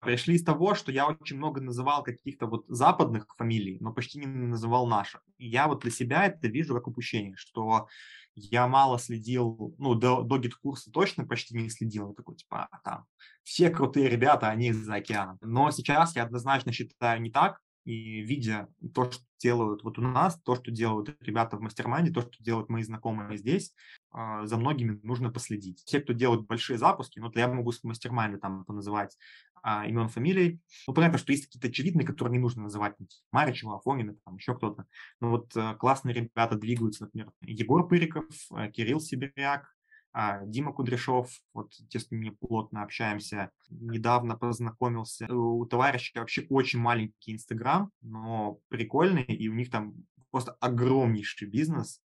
пришли 0.00 0.34
из 0.34 0.44
того, 0.44 0.74
что 0.74 0.90
я 0.92 1.06
очень 1.06 1.36
много 1.36 1.60
называл 1.60 2.02
каких-то 2.02 2.46
вот 2.46 2.64
западных 2.68 3.26
фамилий, 3.36 3.78
но 3.80 3.92
почти 3.92 4.18
не 4.18 4.26
называл 4.26 4.86
наших. 4.86 5.22
И 5.38 5.48
я 5.48 5.68
вот 5.68 5.82
для 5.82 5.90
себя 5.90 6.26
это 6.26 6.48
вижу 6.48 6.74
как 6.74 6.86
упущение, 6.86 7.36
что 7.36 7.88
я 8.34 8.66
мало 8.66 8.98
следил, 8.98 9.74
ну, 9.78 9.94
до, 9.94 10.22
до 10.22 10.38
GetCourse 10.38 10.85
а 10.85 10.90
точно 10.90 11.26
почти 11.26 11.56
не 11.56 11.68
следил. 11.68 12.08
Я 12.08 12.14
такой, 12.14 12.36
типа, 12.36 12.68
а, 12.70 12.78
там, 12.80 13.06
все 13.42 13.70
крутые 13.70 14.08
ребята, 14.08 14.48
они 14.48 14.72
за 14.72 14.96
океаном. 14.96 15.38
Но 15.40 15.70
сейчас 15.70 16.16
я 16.16 16.24
однозначно 16.24 16.72
считаю 16.72 17.20
не 17.20 17.30
так. 17.30 17.60
И 17.90 18.20
видя 18.22 18.68
то, 18.94 19.10
что 19.10 19.24
делают 19.40 19.82
вот 19.82 19.98
у 19.98 20.02
нас, 20.02 20.40
то, 20.42 20.54
что 20.54 20.70
делают 20.70 21.16
ребята 21.22 21.56
в 21.56 21.60
мастер 21.60 21.86
то, 22.14 22.20
что 22.20 22.42
делают 22.42 22.68
мои 22.68 22.82
знакомые 22.82 23.36
здесь, 23.36 23.74
а, 24.12 24.46
за 24.46 24.56
многими 24.56 25.00
нужно 25.02 25.30
последить. 25.30 25.82
Те, 25.84 26.00
кто 26.00 26.12
делают 26.12 26.46
большие 26.46 26.78
запуски, 26.78 27.18
ну, 27.18 27.32
я 27.34 27.48
могу 27.48 27.72
с 27.72 27.82
мастер 27.82 28.12
там 28.40 28.64
поназывать 28.64 29.16
а, 29.62 29.86
имен, 29.86 30.08
фамилий. 30.08 30.60
Ну, 30.86 30.94
понятно, 30.94 31.18
что 31.18 31.32
есть 31.32 31.46
какие-то 31.46 31.68
очевидные, 31.68 32.06
которые 32.06 32.32
не 32.32 32.38
нужно 32.38 32.62
называть. 32.62 32.94
Маричева, 33.32 33.76
Афонина, 33.76 34.14
там 34.24 34.36
еще 34.36 34.54
кто-то. 34.54 34.86
Но 35.20 35.30
вот 35.30 35.50
а, 35.56 35.74
классные 35.74 36.14
ребята 36.14 36.54
двигаются, 36.56 37.04
например, 37.04 37.32
Егор 37.42 37.88
Пыриков, 37.88 38.26
а, 38.52 38.68
Кирилл 38.68 39.00
Сибиряк, 39.00 39.74
Дима 40.12 40.72
Кудряшов, 40.72 41.30
вот 41.54 41.72
те, 41.88 42.00
с 42.00 42.10
ними 42.10 42.30
плотно 42.30 42.82
общаемся, 42.82 43.52
недавно 43.68 44.36
познакомился. 44.36 45.32
У 45.32 45.64
товарища 45.66 46.18
вообще 46.18 46.46
очень 46.48 46.80
маленький 46.80 47.32
Инстаграм, 47.32 47.92
но 48.00 48.60
прикольный, 48.68 49.22
и 49.22 49.48
у 49.48 49.54
них 49.54 49.70
там 49.70 49.94
просто 50.30 50.52
огромнейший 50.60 51.48
бизнес. 51.48 52.02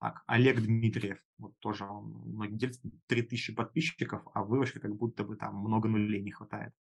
Так, 0.00 0.22
Олег 0.26 0.60
Дмитриев, 0.60 1.18
вот 1.38 1.58
тоже 1.60 1.84
он 1.84 2.22
многие 2.26 2.56
делится, 2.56 2.80
3000 3.06 3.54
подписчиков, 3.54 4.22
а 4.34 4.42
выручка 4.42 4.80
как 4.80 4.94
будто 4.94 5.24
бы 5.24 5.36
там 5.36 5.56
много 5.56 5.88
нулей 5.88 6.22
не 6.22 6.32
хватает. 6.32 6.72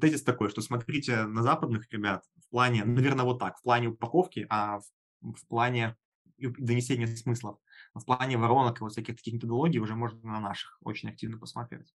Тезис 0.00 0.22
такой, 0.22 0.48
что 0.48 0.62
смотрите 0.62 1.26
на 1.26 1.42
западных 1.42 1.92
ребят 1.92 2.24
в 2.38 2.48
плане, 2.50 2.84
наверное, 2.84 3.24
вот 3.24 3.38
так, 3.38 3.58
в 3.58 3.62
плане 3.62 3.88
упаковки, 3.88 4.46
а 4.48 4.78
в, 4.78 5.32
в 5.32 5.46
плане 5.48 5.96
донесения 6.38 7.06
смыслов. 7.06 7.58
В 7.94 8.04
плане 8.04 8.36
воронок 8.36 8.80
и 8.80 8.84
вот 8.84 8.92
всяких 8.92 9.16
таких 9.16 9.34
методологий 9.34 9.80
уже 9.80 9.94
можно 9.94 10.20
на 10.22 10.40
наших 10.40 10.78
очень 10.82 11.08
активно 11.08 11.38
посмотреть. 11.38 11.92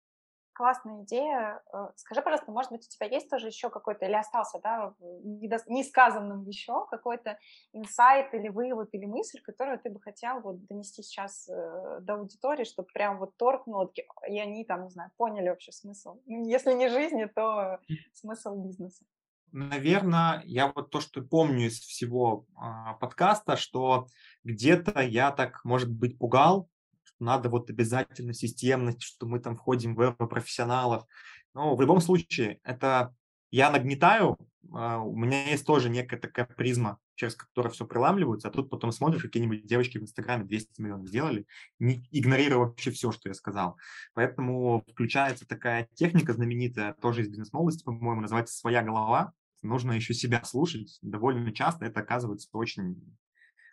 Классная 0.54 1.04
идея. 1.04 1.62
Э, 1.74 1.88
скажи, 1.98 2.22
пожалуйста, 2.22 2.50
может 2.50 2.72
быть, 2.72 2.86
у 2.86 2.90
тебя 2.90 3.08
есть 3.08 3.30
тоже 3.30 3.48
еще 3.48 3.70
какой-то, 3.70 4.06
или 4.06 4.14
остался, 4.14 4.60
да, 4.64 4.94
несказанным 5.02 6.48
еще 6.48 6.86
какой-то 6.90 7.38
инсайт 7.74 8.34
или 8.34 8.48
вывод, 8.48 8.88
или 8.94 9.06
мысль, 9.06 9.42
которую 9.42 9.80
ты 9.80 9.90
бы 9.90 10.00
хотел 10.00 10.40
вот 10.40 10.66
донести 10.68 11.04
сейчас 11.04 11.50
э, 11.50 12.00
до 12.00 12.14
аудитории, 12.14 12.64
чтобы 12.64 12.88
прям 12.94 13.20
вот 13.20 13.36
торкнуло, 13.36 13.92
и 14.30 14.40
они 14.40 14.64
там, 14.64 14.86
не 14.86 14.90
знаю, 14.92 15.12
поняли 15.18 15.50
вообще 15.50 15.74
смысл. 15.74 16.22
Если 16.26 16.72
не 16.72 16.88
жизни, 16.88 17.26
то 17.26 17.80
смысл 18.14 18.56
бизнеса 18.56 19.04
наверное, 19.52 20.42
я 20.46 20.72
вот 20.74 20.90
то, 20.90 21.00
что 21.00 21.22
помню 21.22 21.68
из 21.68 21.80
всего 21.80 22.46
а, 22.56 22.94
подкаста, 22.94 23.58
что 23.58 24.08
где-то 24.44 25.02
я 25.02 25.32
так, 25.32 25.64
может 25.64 25.92
быть, 25.92 26.18
пугал, 26.18 26.70
что 27.04 27.24
надо 27.24 27.50
вот 27.50 27.70
обязательно 27.70 28.34
системность, 28.34 29.02
что 29.02 29.26
мы 29.26 29.40
там 29.40 29.56
входим 29.56 29.96
в 29.96 30.12
профессионалов. 30.14 31.06
Но 31.54 31.76
в 31.76 31.82
любом 31.82 32.02
случае, 32.02 32.60
это 32.64 33.16
я 33.52 33.72
нагнетаю, 33.72 34.38
а, 34.74 35.00
у 35.00 35.16
меня 35.16 35.50
есть 35.50 35.66
тоже 35.66 35.90
некая 35.90 36.18
такая 36.18 36.46
призма, 36.46 37.00
через 37.16 37.36
которую 37.36 37.72
все 37.72 37.86
преламливается, 37.86 38.48
а 38.48 38.52
тут 38.52 38.70
потом 38.70 38.92
смотришь, 38.92 39.24
какие-нибудь 39.24 39.66
девочки 39.66 39.98
в 39.98 40.04
Инстаграме 40.04 40.44
200 40.46 40.82
миллионов 40.82 41.08
сделали, 41.08 41.46
не 41.80 42.08
игнорируя 42.12 42.68
вообще 42.68 42.92
все, 42.92 43.12
что 43.12 43.30
я 43.30 43.34
сказал. 43.34 43.78
Поэтому 44.14 44.84
включается 44.92 45.48
такая 45.48 45.88
техника 45.94 46.34
знаменитая, 46.34 46.94
тоже 46.94 47.22
из 47.22 47.30
бизнес-молодости, 47.30 47.84
по-моему, 47.84 48.22
называется 48.22 48.56
«своя 48.56 48.84
голова», 48.84 49.34
нужно 49.62 49.94
еще 49.94 50.14
себя 50.14 50.44
слушать. 50.44 51.00
Довольно 51.02 51.52
часто 51.52 51.86
это 51.86 52.02
оказывается 52.02 52.48
очень, 52.54 53.18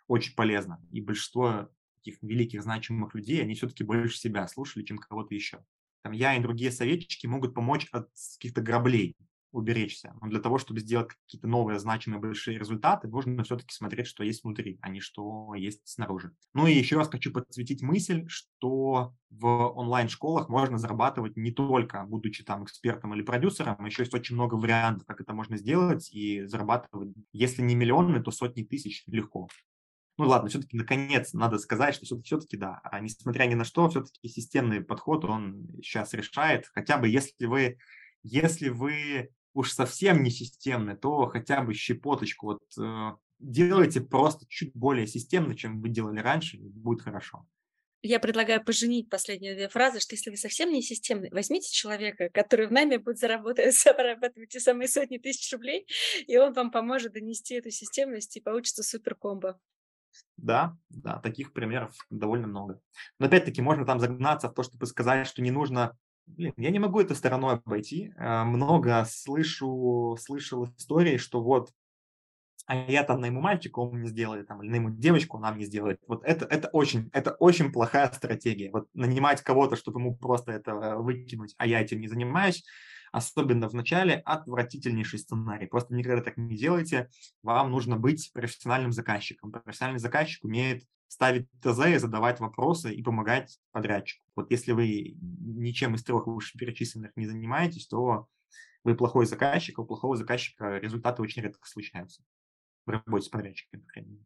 очень 0.07 0.35
полезно. 0.35 0.81
И 0.91 1.01
большинство 1.01 1.69
таких 1.95 2.21
великих 2.21 2.63
значимых 2.63 3.13
людей, 3.15 3.41
они 3.41 3.53
все-таки 3.53 3.83
больше 3.83 4.17
себя 4.17 4.47
слушали, 4.47 4.83
чем 4.83 4.97
кого-то 4.97 5.33
еще. 5.35 5.63
Там 6.01 6.11
я 6.11 6.35
и 6.35 6.41
другие 6.41 6.71
советчики 6.71 7.27
могут 7.27 7.53
помочь 7.53 7.87
от 7.91 8.09
каких-то 8.37 8.61
граблей 8.61 9.15
уберечься. 9.53 10.13
Но 10.19 10.27
для 10.27 10.39
того, 10.39 10.57
чтобы 10.57 10.81
сделать 10.81 11.09
какие-то 11.09 11.47
новые 11.47 11.79
значимые 11.79 12.19
большие 12.19 12.57
результаты, 12.57 13.07
нужно 13.07 13.43
все-таки 13.43 13.73
смотреть, 13.73 14.07
что 14.07 14.23
есть 14.23 14.43
внутри, 14.43 14.79
а 14.81 14.89
не 14.89 14.99
что 14.99 15.53
есть 15.55 15.87
снаружи. 15.87 16.31
Ну 16.53 16.67
и 16.67 16.73
еще 16.73 16.97
раз 16.97 17.07
хочу 17.07 17.31
подсветить 17.31 17.81
мысль, 17.81 18.25
что 18.27 19.13
в 19.29 19.47
онлайн-школах 19.47 20.49
можно 20.49 20.77
зарабатывать 20.77 21.37
не 21.37 21.51
только 21.51 22.03
будучи 22.03 22.43
там 22.43 22.63
экспертом 22.65 23.13
или 23.13 23.21
продюсером, 23.21 23.77
а 23.79 23.85
еще 23.85 24.01
есть 24.01 24.13
очень 24.13 24.35
много 24.35 24.55
вариантов, 24.55 25.05
как 25.07 25.21
это 25.21 25.33
можно 25.33 25.55
сделать 25.57 26.11
и 26.11 26.45
зарабатывать, 26.45 27.13
если 27.31 27.61
не 27.61 27.75
миллионы, 27.75 28.21
то 28.21 28.31
сотни 28.31 28.63
тысяч 28.63 29.03
легко. 29.07 29.47
Ну 30.17 30.27
ладно, 30.27 30.49
все-таки 30.49 30.77
наконец 30.77 31.33
надо 31.33 31.57
сказать, 31.57 31.95
что 31.95 32.05
все-таки, 32.05 32.25
все-таки 32.27 32.57
да, 32.57 32.79
а 32.83 32.99
несмотря 32.99 33.45
ни 33.45 33.55
на 33.55 33.63
что, 33.63 33.89
все-таки 33.89 34.29
системный 34.29 34.81
подход, 34.81 35.25
он 35.25 35.67
сейчас 35.81 36.13
решает, 36.13 36.67
хотя 36.73 36.97
бы 36.97 37.07
если 37.07 37.45
вы, 37.45 37.79
если 38.21 38.69
вы 38.69 39.31
уж 39.53 39.71
совсем 39.71 40.23
не 40.23 40.31
системный, 40.31 40.95
то 40.95 41.27
хотя 41.27 41.61
бы 41.61 41.73
щепоточку 41.73 42.45
вот 42.47 42.61
э, 42.79 43.11
делайте 43.39 44.01
просто 44.01 44.45
чуть 44.47 44.73
более 44.73 45.07
системно, 45.07 45.55
чем 45.55 45.81
вы 45.81 45.89
делали 45.89 46.19
раньше, 46.19 46.57
и 46.57 46.69
будет 46.69 47.01
хорошо. 47.01 47.45
Я 48.05 48.19
предлагаю 48.19 48.63
поженить 48.63 49.09
последние 49.09 49.55
две 49.55 49.69
фразы, 49.69 50.01
что 50.01 50.15
если 50.15 50.29
вы 50.29 50.35
совсем 50.35 50.71
не 50.71 50.81
системный, 50.81 51.29
возьмите 51.31 51.71
человека, 51.71 52.29
который 52.33 52.67
в 52.67 52.71
нами 52.71 52.97
будет 52.97 53.17
зарабатывать, 53.17 53.73
зарабатывать 53.81 54.49
те 54.49 54.59
самые 54.59 54.89
сотни 54.89 55.17
тысяч 55.17 55.51
рублей, 55.53 55.87
и 56.27 56.37
он 56.37 56.51
вам 56.53 56.69
поможет 56.69 57.13
донести 57.13 57.55
эту 57.55 57.71
системность, 57.71 58.35
и 58.35 58.41
получится 58.41 58.83
супер 58.83 59.15
комбо. 59.15 59.57
Да, 60.35 60.77
да, 60.89 61.19
таких 61.19 61.53
примеров 61.53 61.95
довольно 62.09 62.47
много. 62.47 62.81
Но 63.19 63.27
опять-таки 63.27 63.61
можно 63.61 63.85
там 63.85 63.99
загнаться 63.99 64.49
в 64.49 64.53
то, 64.53 64.63
чтобы 64.63 64.85
сказать, 64.85 65.25
что 65.25 65.41
не 65.41 65.51
нужно 65.51 65.97
Блин, 66.25 66.53
я 66.57 66.71
не 66.71 66.79
могу 66.79 66.99
это 66.99 67.15
стороной 67.15 67.55
обойти. 67.55 68.13
А, 68.17 68.45
много 68.45 69.05
слышу, 69.07 70.17
слышал 70.19 70.65
истории, 70.77 71.17
что 71.17 71.41
вот 71.41 71.71
а 72.65 72.75
я 72.75 73.03
там 73.03 73.19
найму 73.19 73.41
мальчика, 73.41 73.79
он 73.79 73.97
мне 73.97 74.07
сделает, 74.07 74.47
там, 74.47 74.63
или 74.63 74.69
найму 74.69 74.89
девочку, 74.89 75.37
она 75.37 75.51
мне 75.51 75.65
сделает. 75.65 75.99
Вот 76.07 76.23
это, 76.23 76.45
это, 76.45 76.69
очень, 76.69 77.09
это 77.11 77.31
очень 77.31 77.71
плохая 77.71 78.09
стратегия. 78.11 78.71
Вот 78.71 78.87
нанимать 78.93 79.41
кого-то, 79.41 79.75
чтобы 79.75 79.99
ему 79.99 80.15
просто 80.15 80.53
это 80.53 80.95
выкинуть, 80.95 81.55
а 81.57 81.67
я 81.67 81.81
этим 81.81 81.99
не 81.99 82.07
занимаюсь, 82.07 82.63
особенно 83.11 83.67
в 83.67 83.73
начале, 83.73 84.15
отвратительнейший 84.25 85.19
сценарий. 85.19 85.67
Просто 85.67 85.93
никогда 85.93 86.21
так 86.21 86.37
не 86.37 86.57
делайте. 86.57 87.09
Вам 87.41 87.69
нужно 87.69 87.97
быть 87.97 88.31
профессиональным 88.33 88.93
заказчиком. 88.93 89.51
Профессиональный 89.51 89.99
заказчик 89.99 90.45
умеет 90.45 90.83
ставить 91.13 91.47
ТЗ 91.61 91.87
и 91.87 91.97
задавать 91.97 92.39
вопросы 92.39 92.93
и 92.93 93.03
помогать 93.03 93.59
подрядчику. 93.71 94.25
Вот 94.35 94.49
если 94.49 94.71
вы 94.71 95.15
ничем 95.19 95.93
из 95.93 96.03
трех 96.03 96.25
вышеперечисленных 96.25 97.15
не 97.15 97.27
занимаетесь, 97.27 97.87
то 97.87 98.27
вы 98.83 98.95
плохой 98.95 99.25
заказчик, 99.27 99.77
а 99.77 99.83
у 99.83 99.85
плохого 99.85 100.15
заказчика 100.17 100.77
результаты 100.77 101.21
очень 101.21 101.43
редко 101.43 101.67
случаются 101.67 102.23
в 102.85 102.89
работе 102.89 103.25
с 103.25 103.29
подрядчиками, 103.29 103.83
по. 103.83 104.25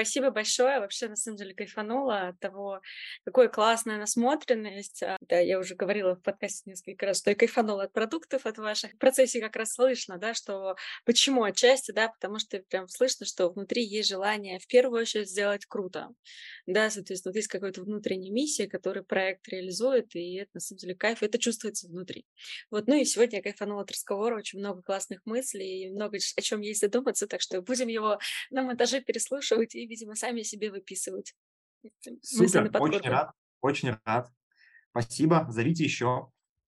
Спасибо 0.00 0.30
большое. 0.30 0.80
Вообще, 0.80 1.08
на 1.08 1.16
самом 1.16 1.36
деле, 1.36 1.54
кайфанула 1.54 2.28
от 2.28 2.40
того, 2.40 2.80
какая 3.26 3.48
классная 3.48 3.98
насмотренность. 3.98 5.02
А, 5.02 5.18
да, 5.28 5.38
я 5.38 5.58
уже 5.58 5.74
говорила 5.74 6.14
в 6.14 6.22
подкасте 6.22 6.70
несколько 6.70 7.04
раз, 7.04 7.18
что 7.18 7.28
я 7.28 7.36
кайфанула 7.36 7.82
от 7.82 7.92
продуктов, 7.92 8.46
от 8.46 8.56
ваших. 8.56 8.92
В 8.92 8.96
процессе 8.96 9.42
как 9.42 9.56
раз 9.56 9.74
слышно, 9.74 10.16
да, 10.16 10.32
что 10.32 10.74
почему 11.04 11.42
отчасти, 11.42 11.92
да, 11.92 12.08
потому 12.08 12.38
что 12.38 12.60
прям 12.70 12.88
слышно, 12.88 13.26
что 13.26 13.50
внутри 13.50 13.84
есть 13.84 14.08
желание 14.08 14.58
в 14.58 14.66
первую 14.68 15.02
очередь 15.02 15.28
сделать 15.28 15.66
круто. 15.66 16.08
Да, 16.66 16.88
соответственно, 16.88 17.32
вот 17.32 17.36
есть 17.36 17.48
какая-то 17.48 17.82
внутренняя 17.82 18.32
миссия, 18.32 18.68
которую 18.68 19.04
проект 19.04 19.46
реализует, 19.48 20.14
и 20.14 20.36
это, 20.36 20.50
на 20.54 20.60
самом 20.60 20.78
деле, 20.78 20.94
кайф, 20.94 21.22
это 21.22 21.38
чувствуется 21.38 21.88
внутри. 21.88 22.24
Вот, 22.70 22.86
ну 22.86 22.94
и 22.94 23.04
сегодня 23.04 23.38
я 23.38 23.42
кайфанула 23.42 23.82
от 23.82 23.90
разговора, 23.90 24.38
очень 24.38 24.60
много 24.60 24.80
классных 24.80 25.20
мыслей, 25.26 25.88
и 25.88 25.90
много 25.90 26.16
о 26.16 26.40
чем 26.40 26.62
есть 26.62 26.80
задуматься, 26.80 27.26
так 27.26 27.42
что 27.42 27.60
будем 27.60 27.88
его 27.88 28.18
на 28.50 28.62
монтаже 28.62 29.02
переслушивать 29.02 29.74
и 29.74 29.89
видимо, 29.90 30.14
сами 30.14 30.42
себе 30.42 30.70
выписывать. 30.70 31.34
Супер, 32.22 32.70
очень 32.80 33.10
рад, 33.10 33.32
очень 33.60 33.96
рад. 34.04 34.30
Спасибо, 34.90 35.46
зовите 35.50 35.84
еще. 35.84 36.30